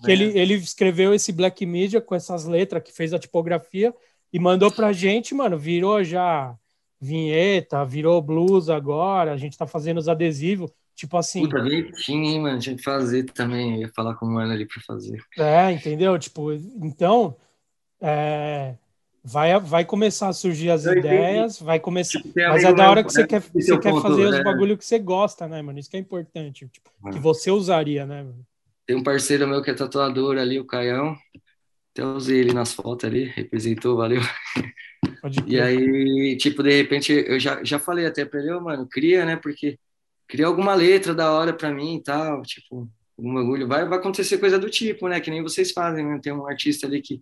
que 0.04 0.12
ele, 0.12 0.38
ele 0.38 0.56
escreveu 0.56 1.14
esse 1.14 1.32
Black 1.32 1.66
Media 1.66 2.02
com 2.02 2.14
essas 2.14 2.46
letras, 2.46 2.84
que 2.84 2.92
fez 2.92 3.14
a 3.14 3.20
tipografia 3.20 3.94
e 4.32 4.40
mandou 4.40 4.70
pra 4.70 4.92
gente, 4.92 5.34
mano, 5.34 5.58
virou 5.58 6.04
já 6.04 6.54
vinheta, 7.00 7.86
virou 7.86 8.22
blusa 8.22 8.76
agora, 8.76 9.32
a 9.32 9.38
gente 9.38 9.58
tá 9.58 9.66
fazendo 9.66 10.00
os 10.00 10.10
adesivos, 10.10 10.70
tipo 10.96 11.16
assim... 11.16 11.44
Puta, 11.44 11.62
bonitinho, 11.62 12.24
hein, 12.24 12.42
mano, 12.42 12.60
tinha 12.60 12.76
que 12.76 12.84
fazer 12.84 13.24
também, 13.26 13.82
ia 13.82 13.92
falar 13.96 14.16
com 14.16 14.26
o 14.26 14.30
mano 14.30 14.52
ali 14.52 14.66
pra 14.66 14.82
fazer. 14.82 15.22
É, 15.38 15.72
entendeu? 15.72 16.18
Tipo, 16.20 16.52
então, 16.52 17.36
é 18.02 18.76
vai, 19.28 19.60
vai 19.60 19.84
começar 19.84 20.30
a 20.30 20.34
surgir 20.34 20.70
as 20.70 20.86
eu 20.86 20.98
ideias, 20.98 21.56
entendi. 21.56 21.66
vai 21.66 21.80
começar. 21.80 22.22
Mas 22.34 22.64
é 22.64 22.74
da 22.74 22.90
hora 22.90 23.04
que 23.04 23.12
você 23.12 23.22
né? 23.22 23.28
quer, 23.28 23.42
você 23.42 23.74
é 23.74 23.78
quer 23.78 23.92
ponto, 23.92 24.02
fazer 24.02 24.26
os 24.26 24.44
bagulho 24.44 24.78
que 24.78 24.86
você 24.86 24.98
gosta, 24.98 25.48
né, 25.48 25.62
mano? 25.62 25.78
Isso 25.78 25.90
que 25.90 25.98
é 25.98 26.00
importante. 26.00 26.68
Tipo, 26.68 26.90
ah. 27.04 27.10
Que 27.10 27.20
você 27.20 27.52
usaria, 27.52 28.06
né, 28.06 28.24
mano? 28.24 28.46
Tem 28.86 28.96
um 28.96 29.04
parceiro 29.04 29.46
meu 29.46 29.62
que 29.62 29.70
é 29.70 29.74
tatuador 29.74 30.38
ali, 30.38 30.60
o 30.60 30.66
Caião. 30.66 31.18
Até 31.92 32.06
usei 32.06 32.40
ele 32.40 32.54
nas 32.54 32.74
fotos 32.74 33.04
ali, 33.04 33.26
representou, 33.26 33.98
valeu. 33.98 34.22
e 35.46 35.60
aí, 35.60 36.38
tipo, 36.38 36.64
de 36.64 36.72
repente, 36.72 37.12
eu 37.12 37.38
já, 37.40 37.62
já 37.64 37.80
falei 37.80 38.06
até 38.06 38.24
pra 38.24 38.40
ele, 38.40 38.52
oh, 38.54 38.62
mano, 38.62 38.88
cria, 38.90 39.26
né? 39.26 39.36
Porque 39.36 39.78
cria 40.26 40.46
alguma 40.46 40.74
letra 40.74 41.14
da 41.14 41.32
hora 41.34 41.54
pra 41.54 41.72
mim 41.72 41.96
e 41.96 42.04
tal, 42.04 42.44
tipo, 42.44 42.90
algum 43.18 43.34
bagulho, 43.34 43.68
vai, 43.68 43.86
vai 43.86 43.98
acontecer 43.98 44.38
coisa 44.38 44.58
do 44.58 44.70
tipo, 44.70 45.10
né? 45.10 45.20
Que 45.20 45.32
nem 45.32 45.44
vocês 45.44 45.72
fazem, 45.72 46.06
né? 46.06 46.20
Tem 46.24 46.32
um 46.32 46.48
artista 46.48 46.88
ali 46.88 47.02
que, 47.02 47.22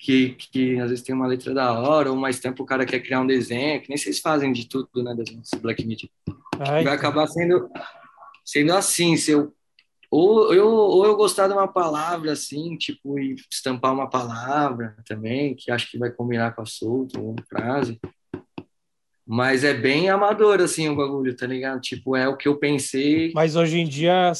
que, 0.00 0.30
que 0.30 0.80
às 0.80 0.88
vezes 0.88 1.04
tem 1.04 1.14
uma 1.14 1.26
letra 1.26 1.52
da 1.52 1.78
hora, 1.78 2.10
ou 2.10 2.16
mais 2.16 2.40
tempo 2.40 2.62
o 2.62 2.66
cara 2.66 2.86
quer 2.86 3.00
criar 3.00 3.20
um 3.20 3.26
desenho, 3.26 3.82
que 3.82 3.90
nem 3.90 3.98
vocês 3.98 4.18
fazem 4.18 4.50
de 4.50 4.66
tudo, 4.66 4.88
né? 5.02 5.14
Das 5.14 5.60
Black 5.60 5.86
Media. 5.86 6.08
Ai, 6.58 6.82
vai 6.82 6.94
acabar 6.94 7.26
sendo, 7.26 7.68
sendo 8.44 8.72
assim, 8.72 9.16
se 9.18 9.30
eu 9.32 9.52
ou 10.10 10.52
eu, 10.52 10.66
ou 10.66 11.06
eu 11.06 11.14
gostar 11.14 11.46
de 11.46 11.52
uma 11.52 11.68
palavra 11.68 12.32
assim, 12.32 12.76
tipo, 12.76 13.16
e 13.16 13.36
estampar 13.48 13.92
uma 13.92 14.10
palavra 14.10 14.96
também, 15.06 15.54
que 15.54 15.70
acho 15.70 15.88
que 15.88 15.98
vai 15.98 16.10
combinar 16.10 16.52
com 16.52 16.62
a 16.62 16.66
solta, 16.66 17.20
uma 17.20 17.36
frase. 17.48 18.00
Mas 19.24 19.62
é 19.62 19.72
bem 19.72 20.08
amador, 20.08 20.60
assim, 20.60 20.88
o 20.88 20.96
bagulho, 20.96 21.36
tá 21.36 21.46
ligado? 21.46 21.80
Tipo, 21.80 22.16
é 22.16 22.26
o 22.26 22.36
que 22.36 22.48
eu 22.48 22.56
pensei. 22.56 23.30
Mas 23.32 23.54
hoje 23.54 23.78
em 23.78 23.86
dia, 23.86 24.32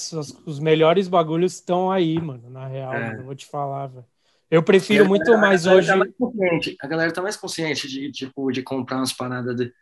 os 0.45 0.59
melhores 0.59 1.07
bagulhos 1.07 1.55
estão 1.55 1.93
aí, 1.93 2.21
mano, 2.21 2.51
na 2.51 2.67
real. 2.67 2.93
É. 2.93 3.15
Eu 3.15 3.25
vou 3.25 3.37
te 3.37 3.47
falar, 3.47 3.87
velho. 3.87 4.05
Eu 4.51 4.63
prefiro 4.63 5.07
muito 5.07 5.31
mais 5.39 5.67
a 5.67 5.75
hoje. 5.75 5.89
Tá 5.89 5.95
a 6.83 6.87
galera 6.89 7.13
tá 7.13 7.23
mais 7.23 7.37
consciente 7.37 7.87
de, 7.87 8.11
tipo, 8.11 8.51
de 8.51 8.63
comprar 8.63 8.97
umas 8.99 9.13
paradas 9.13 9.57
de, 9.57 9.73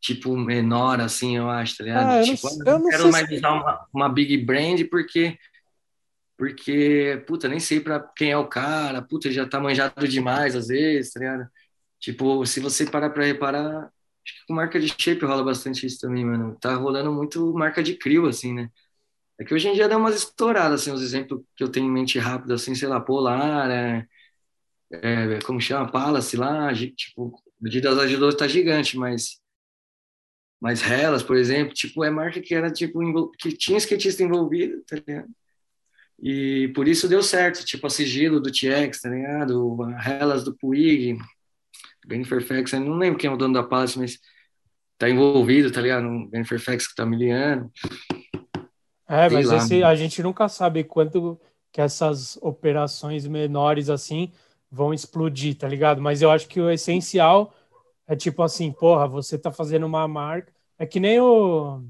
tipo, 0.00 0.36
menor, 0.36 1.00
assim, 1.00 1.36
eu 1.36 1.50
acho, 1.50 1.76
tá 1.78 1.84
ligado? 1.84 2.08
Ah, 2.08 2.20
eu 2.20 2.24
tipo, 2.24 2.48
não, 2.58 2.72
eu 2.72 2.78
não 2.78 2.88
quero 2.88 3.12
mais 3.12 3.28
se... 3.28 3.34
usar 3.36 3.52
uma, 3.52 3.86
uma 3.92 4.08
big 4.08 4.36
brand 4.38 4.82
porque. 4.90 5.38
Porque, 6.38 7.24
puta, 7.26 7.48
nem 7.48 7.58
sei 7.58 7.80
pra 7.80 7.98
quem 7.98 8.30
é 8.30 8.36
o 8.36 8.46
cara, 8.46 9.00
puta, 9.00 9.30
já 9.30 9.48
tá 9.48 9.58
manjado 9.58 10.06
demais 10.06 10.54
às 10.54 10.68
vezes, 10.68 11.12
tá 11.12 11.20
ligado? 11.20 11.48
Tipo, 11.98 12.44
se 12.44 12.60
você 12.60 12.84
parar 12.84 13.08
pra 13.08 13.24
reparar, 13.24 13.90
Acho 14.26 14.40
que 14.40 14.46
com 14.48 14.54
marca 14.54 14.80
de 14.80 14.88
shape 14.88 15.24
rola 15.24 15.44
bastante 15.44 15.86
isso 15.86 16.00
também, 16.00 16.24
mano. 16.24 16.56
Tá 16.60 16.74
rolando 16.74 17.12
muito 17.12 17.52
marca 17.54 17.80
de 17.80 17.94
crio, 17.94 18.26
assim, 18.26 18.52
né? 18.52 18.68
É 19.38 19.44
que 19.44 19.54
hoje 19.54 19.68
em 19.68 19.74
dia 19.74 19.88
dá 19.88 19.96
umas 19.96 20.16
estouradas, 20.16 20.80
assim, 20.80 20.90
os 20.90 21.02
exemplos 21.02 21.42
que 21.56 21.62
eu 21.62 21.68
tenho 21.68 21.86
em 21.86 21.92
mente 21.92 22.18
rápido, 22.18 22.54
assim, 22.54 22.74
sei 22.74 22.88
lá, 22.88 23.00
Polar, 23.00 23.70
é, 23.70 24.06
é, 24.90 25.38
como 25.44 25.60
chama, 25.60 25.90
Palace 25.90 26.36
lá, 26.36 26.72
tipo, 26.74 27.38
o 27.60 27.68
dia 27.68 27.80
das 27.80 27.98
ajudou 27.98 28.34
tá 28.34 28.48
gigante, 28.48 28.96
mas 28.96 29.40
mas 30.60 30.82
Hellas, 30.82 31.22
por 31.22 31.36
exemplo, 31.36 31.74
tipo, 31.74 32.02
é 32.02 32.10
marca 32.10 32.40
que 32.40 32.54
era, 32.54 32.70
tipo, 32.70 33.30
que 33.38 33.52
tinha 33.52 33.78
skatista 33.78 34.22
envolvido, 34.22 34.82
tá 34.86 34.96
ligado? 34.96 35.28
E 36.22 36.68
por 36.74 36.88
isso 36.88 37.08
deu 37.08 37.22
certo, 37.22 37.64
tipo, 37.64 37.86
a 37.86 37.90
Sigilo 37.90 38.40
do 38.40 38.50
TX, 38.50 39.02
tá 39.02 39.10
ligado? 39.10 39.82
A 39.82 40.36
do 40.38 40.56
Puig, 40.56 41.18
Ben 42.06 42.24
Fairfax, 42.24 42.72
eu 42.72 42.80
não 42.80 42.96
lembro 42.96 43.18
quem 43.18 43.28
é 43.28 43.32
o 43.32 43.36
dono 43.36 43.54
da 43.54 43.62
Palace, 43.62 43.98
mas 43.98 44.18
tá 44.98 45.10
envolvido, 45.10 45.70
tá 45.70 45.80
ligado? 45.80 46.28
Ben 46.30 46.44
Fairfax 46.44 46.88
que 46.88 46.94
tá 46.94 47.04
miliano. 47.04 47.70
É, 49.08 49.28
mas 49.30 49.46
lá, 49.46 49.56
esse, 49.56 49.82
a 49.82 49.94
gente 49.94 50.22
nunca 50.22 50.48
sabe 50.48 50.82
quanto 50.82 51.40
que 51.72 51.80
essas 51.80 52.38
operações 52.42 53.26
menores 53.26 53.88
assim 53.88 54.32
vão 54.70 54.92
explodir, 54.92 55.56
tá 55.56 55.68
ligado? 55.68 56.00
Mas 56.00 56.22
eu 56.22 56.30
acho 56.30 56.48
que 56.48 56.60
o 56.60 56.70
essencial 56.70 57.54
é 58.06 58.16
tipo 58.16 58.42
assim, 58.42 58.72
porra, 58.72 59.06
você 59.06 59.38
tá 59.38 59.52
fazendo 59.52 59.86
uma 59.86 60.06
marca. 60.08 60.52
É 60.78 60.84
que 60.84 60.98
nem 60.98 61.20
o, 61.20 61.82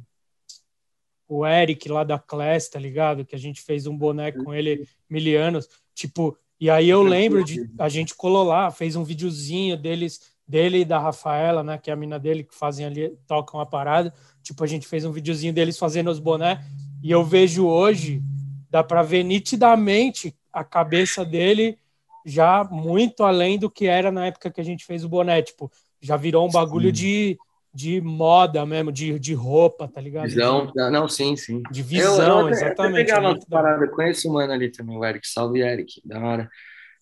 o 1.29 1.47
Eric 1.47 1.89
lá 1.89 2.05
da 2.05 2.19
Class, 2.19 2.69
tá 2.69 2.79
ligado? 2.79 3.25
Que 3.25 3.35
a 3.35 3.39
gente 3.39 3.63
fez 3.63 3.87
um 3.87 3.97
boneco 3.97 4.45
com 4.45 4.55
ele 4.55 4.87
milianos. 5.09 5.69
Tipo, 5.95 6.37
e 6.61 6.69
aí 6.71 6.89
eu 6.89 7.03
lembro 7.03 7.45
de 7.45 7.71
a 7.79 7.89
gente 7.89 8.15
colou 8.15 8.45
lá, 8.45 8.71
fez 8.71 8.97
um 8.97 9.05
videozinho 9.05 9.77
deles, 9.77 10.21
dele 10.47 10.81
e 10.81 10.85
da 10.85 10.99
Rafaela, 10.99 11.63
né, 11.63 11.79
que 11.79 11.91
é 11.91 11.93
a 11.93 11.97
mina 11.97 12.19
dele 12.19 12.45
que 12.45 12.55
fazem 12.55 12.87
ali, 12.87 13.17
tocam 13.27 13.61
a 13.61 13.67
parada. 13.67 14.13
Tipo, 14.43 14.63
a 14.63 14.67
gente 14.67 14.87
fez 14.87 15.05
um 15.05 15.13
videozinho 15.13 15.53
deles 15.53 15.79
fazendo 15.79 16.11
os 16.11 16.19
boné 16.19 16.65
e 17.03 17.11
eu 17.11 17.25
vejo 17.25 17.67
hoje 17.67 18.23
dá 18.71 18.83
para 18.83 19.03
ver 19.03 19.23
nitidamente 19.23 20.35
a 20.53 20.65
cabeça 20.65 21.25
dele 21.25 21.79
já 22.25 22.65
muito 22.65 23.23
além 23.23 23.59
do 23.59 23.71
que 23.71 23.87
era 23.87 24.11
na 24.11 24.27
época 24.27 24.51
que 24.51 24.61
a 24.61 24.65
gente 24.65 24.85
fez 24.85 25.05
o 25.05 25.09
boné, 25.09 25.41
tipo, 25.43 25.71
já 26.01 26.17
virou 26.17 26.47
um 26.47 26.51
bagulho 26.51 26.91
de 26.91 27.39
de 27.77 28.01
moda 28.01 28.65
mesmo, 28.65 28.91
de, 28.91 29.19
de 29.19 29.35
roupa, 29.35 29.87
tá 29.87 30.01
ligado? 30.01 30.25
Visão, 30.25 30.73
não, 30.75 31.07
sim, 31.07 31.37
sim. 31.37 31.63
De 31.71 31.83
visão, 31.83 32.41
eu, 32.41 32.47
eu, 32.47 32.49
exatamente. 32.49 33.01
Eu 33.01 33.05
pegava 33.05 33.29
uma 33.29 33.39
parada, 33.51 33.87
conheço 33.89 34.31
o 34.31 34.33
mano 34.33 34.51
ali 34.51 34.71
também, 34.71 34.97
o 34.97 35.05
Eric, 35.05 35.29
salve 35.29 35.61
Eric, 35.61 36.01
da 36.03 36.19
hora. 36.19 36.49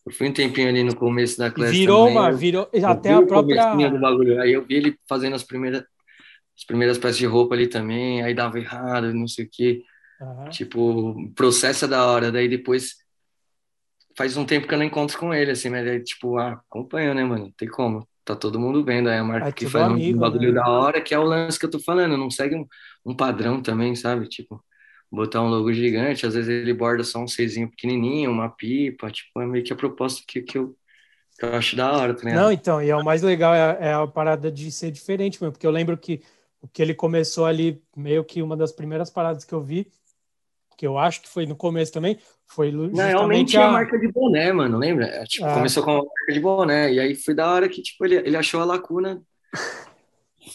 Eu 0.04 0.12
fui 0.12 0.28
um 0.28 0.32
tempinho 0.32 0.68
ali 0.68 0.82
no 0.82 0.96
começo 0.96 1.38
da 1.38 1.48
classe 1.48 1.72
Virou 1.72 2.08
também, 2.08 2.18
uma, 2.18 2.32
virou, 2.32 2.68
até 2.84 3.12
a 3.12 3.22
própria... 3.22 3.72
Do 3.88 4.00
bagulho. 4.00 4.42
Aí 4.42 4.52
eu 4.52 4.64
vi 4.64 4.74
ele 4.74 4.96
fazendo 5.08 5.36
as 5.36 5.44
primeiras, 5.44 5.84
as 6.56 6.64
primeiras 6.64 6.98
peças 6.98 7.18
de 7.18 7.26
roupa 7.26 7.54
ali 7.54 7.66
também, 7.66 8.22
aí 8.22 8.34
dava 8.34 8.58
errado, 8.58 9.12
não 9.12 9.28
sei 9.28 9.44
o 9.44 9.48
quê. 9.50 9.82
Uhum. 10.20 10.48
Tipo, 10.50 11.32
processo 11.34 11.84
é 11.84 11.88
da 11.88 12.06
hora, 12.06 12.30
daí 12.30 12.48
depois 12.48 12.96
faz 14.16 14.36
um 14.36 14.44
tempo 14.44 14.68
que 14.68 14.74
eu 14.74 14.78
não 14.78 14.84
encontro 14.84 15.18
com 15.18 15.34
ele, 15.34 15.50
assim, 15.50 15.68
mas 15.68 15.86
é 15.86 15.98
tipo, 16.00 16.38
ah, 16.38 16.52
acompanha, 16.52 17.12
né, 17.14 17.24
mano? 17.24 17.52
Tem 17.56 17.68
como 17.68 18.06
tá 18.24 18.34
todo 18.34 18.58
mundo 18.58 18.82
vendo, 18.82 19.08
é 19.08 19.18
a 19.18 19.24
marca 19.24 19.48
é 19.48 19.52
que 19.52 19.66
faz 19.66 19.84
amigo, 19.84 20.16
um 20.16 20.20
bagulho 20.20 20.52
né? 20.52 20.60
da 20.60 20.68
hora, 20.68 21.00
que 21.00 21.14
é 21.14 21.18
o 21.18 21.22
lance 21.24 21.58
que 21.58 21.66
eu 21.66 21.70
tô 21.70 21.78
falando, 21.78 22.16
não 22.16 22.30
segue 22.30 22.56
um, 22.56 22.66
um, 23.04 23.14
padrão 23.14 23.60
também, 23.60 23.94
sabe? 23.94 24.26
Tipo, 24.28 24.64
botar 25.10 25.42
um 25.42 25.48
logo 25.48 25.72
gigante, 25.72 26.26
às 26.26 26.34
vezes 26.34 26.48
ele 26.48 26.72
borda 26.72 27.04
só 27.04 27.18
um 27.20 27.26
Czinho 27.26 27.68
pequenininho, 27.68 28.30
uma 28.30 28.48
pipa, 28.48 29.10
tipo, 29.10 29.40
é 29.40 29.46
meio 29.46 29.62
que 29.62 29.72
a 29.72 29.76
proposta 29.76 30.22
que, 30.26 30.40
que, 30.40 30.56
eu, 30.56 30.74
que 31.38 31.44
eu 31.44 31.54
acho 31.54 31.76
da 31.76 31.92
hora, 31.92 32.14
tá 32.14 32.28
Não, 32.30 32.50
então, 32.50 32.82
e 32.82 32.88
é 32.88 32.96
o 32.96 33.04
mais 33.04 33.22
legal, 33.22 33.54
é, 33.54 33.88
é 33.88 33.92
a 33.92 34.06
parada 34.06 34.50
de 34.50 34.72
ser 34.72 34.90
diferente 34.90 35.40
mesmo, 35.40 35.52
porque 35.52 35.66
eu 35.66 35.70
lembro 35.70 35.96
que 35.98 36.22
o 36.64 36.68
que 36.68 36.80
ele 36.80 36.94
começou 36.94 37.44
ali, 37.44 37.78
meio 37.94 38.24
que 38.24 38.40
uma 38.40 38.56
das 38.56 38.72
primeiras 38.72 39.10
paradas 39.10 39.44
que 39.44 39.52
eu 39.52 39.60
vi, 39.60 39.86
que 40.78 40.86
eu 40.86 40.96
acho 40.96 41.20
que 41.20 41.28
foi 41.28 41.44
no 41.44 41.54
começo 41.54 41.92
também, 41.92 42.18
foi 42.46 42.70
justamente 42.70 43.06
realmente 43.06 43.56
a... 43.58 43.68
a 43.68 43.72
marca 43.72 43.98
de 43.98 44.10
boné, 44.10 44.50
mano, 44.50 44.78
lembra? 44.78 45.04
É, 45.04 45.24
tipo, 45.24 45.44
ah. 45.44 45.52
começou 45.52 45.82
com 45.82 45.90
a 45.90 45.96
marca 45.96 46.32
de 46.32 46.40
boné, 46.40 46.90
e 46.94 46.98
aí 46.98 47.14
foi 47.14 47.34
da 47.34 47.52
hora 47.52 47.68
que, 47.68 47.82
tipo, 47.82 48.02
ele, 48.06 48.16
ele 48.16 48.34
achou 48.34 48.62
a 48.62 48.64
lacuna 48.64 49.22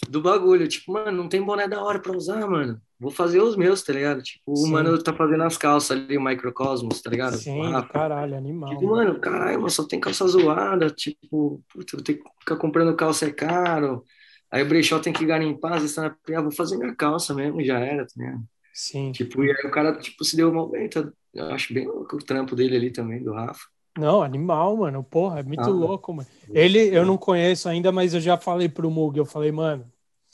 do 0.08 0.20
bagulho, 0.20 0.66
tipo, 0.66 0.92
mano, 0.92 1.12
não 1.12 1.28
tem 1.28 1.40
boné 1.40 1.68
da 1.68 1.80
hora 1.80 2.00
pra 2.00 2.16
usar, 2.16 2.44
mano, 2.44 2.80
vou 2.98 3.12
fazer 3.12 3.40
os 3.40 3.54
meus, 3.54 3.80
tá 3.80 3.92
ligado? 3.92 4.20
Tipo, 4.20 4.56
Sim. 4.56 4.66
o 4.66 4.72
mano 4.72 5.00
tá 5.00 5.12
fazendo 5.12 5.44
as 5.44 5.56
calças 5.56 5.96
ali, 5.96 6.18
o 6.18 6.24
Microcosmos, 6.24 7.00
tá 7.00 7.08
ligado? 7.08 7.36
Sim, 7.36 7.72
ah, 7.72 7.84
caralho, 7.84 8.36
animal. 8.36 8.70
Tipo, 8.70 8.90
mano, 8.90 9.20
caralho, 9.20 9.62
mas 9.62 9.74
só 9.74 9.86
tem 9.86 10.00
calça 10.00 10.26
zoada, 10.26 10.90
tipo, 10.90 11.62
vou 11.72 12.02
ter 12.02 12.14
que 12.14 12.22
ficar 12.40 12.56
comprando 12.56 12.96
calça 12.96 13.26
é 13.26 13.30
caro, 13.30 14.04
aí 14.50 14.62
o 14.62 14.68
brechó 14.68 14.98
tem 14.98 15.12
que 15.12 15.24
garimpar, 15.24 15.74
às 15.74 15.82
vezes 15.82 15.96
tá 15.96 16.02
na... 16.02 16.36
ah, 16.36 16.42
vou 16.42 16.50
fazer 16.50 16.76
minha 16.76 16.94
calça 16.94 17.34
mesmo, 17.34 17.62
já 17.64 17.78
era, 17.78 18.06
tá 18.06 18.12
ligado? 18.16 18.42
Sim. 18.72 19.12
Tipo, 19.12 19.44
e 19.44 19.50
aí 19.50 19.66
o 19.66 19.70
cara, 19.70 19.96
tipo, 19.96 20.24
se 20.24 20.36
deu 20.36 20.52
mal 20.52 20.68
bem, 20.68 20.88
tá? 20.88 21.08
Eu 21.34 21.46
acho 21.52 21.72
bem 21.72 21.86
louco 21.86 22.16
o 22.16 22.24
trampo 22.24 22.56
dele 22.56 22.76
ali 22.76 22.90
também, 22.90 23.22
do 23.22 23.32
Rafa. 23.32 23.60
Não, 23.98 24.22
animal, 24.22 24.76
mano. 24.76 25.02
Porra, 25.02 25.40
é 25.40 25.42
muito 25.42 25.62
ah, 25.62 25.68
louco, 25.68 26.12
mano. 26.12 26.28
Ele 26.48 26.78
eu 26.96 27.04
não 27.04 27.18
conheço 27.18 27.68
ainda, 27.68 27.92
mas 27.92 28.14
eu 28.14 28.20
já 28.20 28.36
falei 28.36 28.68
pro 28.68 28.90
Mug, 28.90 29.18
eu 29.18 29.26
falei, 29.26 29.52
mano, 29.52 29.84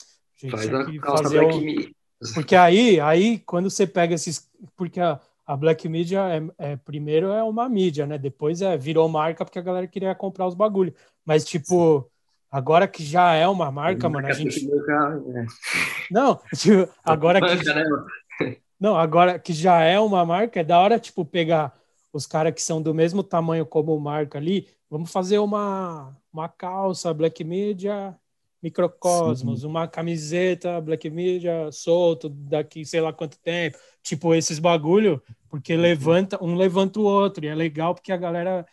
a 0.01 0.41
gente 0.41 0.51
Faz 0.51 0.65
tinha 0.65 0.85
que 0.85 0.99
fazer 0.99 1.41
um... 1.41 1.97
Porque 2.33 2.55
aí, 2.55 2.99
aí, 2.99 3.39
quando 3.39 3.69
você 3.69 3.85
pega 3.85 4.15
esses. 4.15 4.49
Porque 4.75 4.99
a, 4.99 5.19
a 5.45 5.55
Black 5.55 5.87
Media 5.87 6.21
é, 6.29 6.71
é, 6.71 6.75
primeiro 6.75 7.27
é 7.27 7.43
uma 7.43 7.69
mídia, 7.69 8.07
né? 8.07 8.17
Depois 8.17 8.61
é, 8.61 8.75
virou 8.75 9.07
marca 9.07 9.45
porque 9.45 9.59
a 9.59 9.63
galera 9.63 9.87
queria 9.87 10.15
comprar 10.15 10.47
os 10.47 10.55
bagulhos. 10.55 10.95
Mas, 11.23 11.45
tipo, 11.45 12.09
agora 12.51 12.87
que 12.87 13.03
já 13.03 13.33
é 13.33 13.47
uma 13.47 13.71
marca, 13.71 14.09
mano, 14.09 14.27
a 14.27 14.33
gente. 14.33 14.67
Né? 14.67 15.45
Não, 16.11 16.39
tipo, 16.55 16.91
agora 17.03 17.39
que. 17.41 17.65
Né, 17.65 17.83
não, 18.79 18.95
agora 18.95 19.39
que 19.39 19.53
já 19.53 19.81
é 19.81 19.99
uma 19.99 20.25
marca, 20.25 20.59
é 20.59 20.63
da 20.63 20.79
hora, 20.79 20.99
tipo, 20.99 21.25
pegar 21.25 21.77
os 22.11 22.25
caras 22.25 22.53
que 22.53 22.61
são 22.61 22.81
do 22.81 22.93
mesmo 22.93 23.23
tamanho 23.23 23.65
como 23.65 23.99
marca 23.99 24.37
ali, 24.37 24.67
vamos 24.89 25.11
fazer 25.11 25.39
uma, 25.39 26.15
uma 26.31 26.49
calça 26.49 27.13
Black 27.13 27.43
Media 27.43 28.17
Microcosmos, 28.61 29.61
Sim. 29.61 29.67
uma 29.67 29.87
camiseta 29.87 30.81
Black 30.81 31.09
Media 31.09 31.71
solto 31.71 32.27
daqui 32.27 32.83
sei 32.85 32.99
lá 32.99 33.13
quanto 33.13 33.37
tempo, 33.39 33.77
tipo 34.01 34.33
esses 34.33 34.57
bagulho, 34.57 35.21
porque 35.49 35.75
levanta, 35.75 36.43
um 36.43 36.55
levanta 36.55 36.99
o 36.99 37.03
outro, 37.03 37.45
e 37.45 37.47
é 37.47 37.55
legal 37.55 37.93
porque 37.93 38.11
a 38.11 38.17
galera 38.17 38.65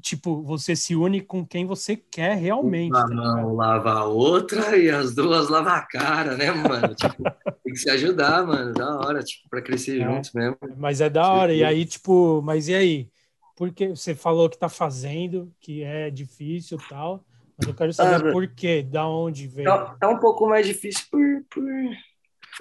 tipo, 0.00 0.42
você 0.42 0.74
se 0.74 0.94
une 0.94 1.20
com 1.20 1.46
quem 1.46 1.66
você 1.66 1.96
quer 1.96 2.36
realmente. 2.36 2.90
Uma 2.90 3.08
tá 3.08 3.14
mão 3.14 3.54
lava 3.54 3.92
a 3.92 4.04
outra 4.04 4.76
e 4.78 4.90
as 4.90 5.14
duas 5.14 5.48
lavam 5.48 5.72
a 5.72 5.82
cara, 5.82 6.36
né, 6.36 6.50
mano? 6.50 6.94
tipo, 6.94 7.22
tem 7.64 7.72
que 7.72 7.76
se 7.76 7.90
ajudar, 7.90 8.46
mano, 8.46 8.72
da 8.72 8.96
hora, 8.98 9.22
tipo, 9.22 9.48
para 9.48 9.62
crescer 9.62 10.00
é, 10.00 10.04
juntos 10.04 10.32
mesmo. 10.32 10.56
Mas 10.76 11.00
é 11.00 11.10
da 11.10 11.30
hora, 11.30 11.52
e 11.52 11.64
aí, 11.64 11.84
tipo, 11.84 12.40
mas 12.42 12.68
e 12.68 12.74
aí? 12.74 13.08
Porque 13.56 13.88
você 13.88 14.14
falou 14.14 14.48
que 14.48 14.58
tá 14.58 14.68
fazendo, 14.68 15.52
que 15.60 15.82
é 15.82 16.10
difícil 16.10 16.78
e 16.78 16.88
tal, 16.88 17.24
mas 17.58 17.68
eu 17.68 17.74
quero 17.74 17.92
saber 17.92 18.28
ah, 18.28 18.32
por 18.32 18.46
quê, 18.48 18.82
da 18.82 19.06
onde 19.06 19.46
veio. 19.46 19.68
Tá, 19.68 19.96
tá, 20.00 20.08
um 20.08 20.18
pouco 20.18 20.48
mais 20.48 20.66
difícil 20.66 21.04
por, 21.10 21.44
por... 21.50 21.64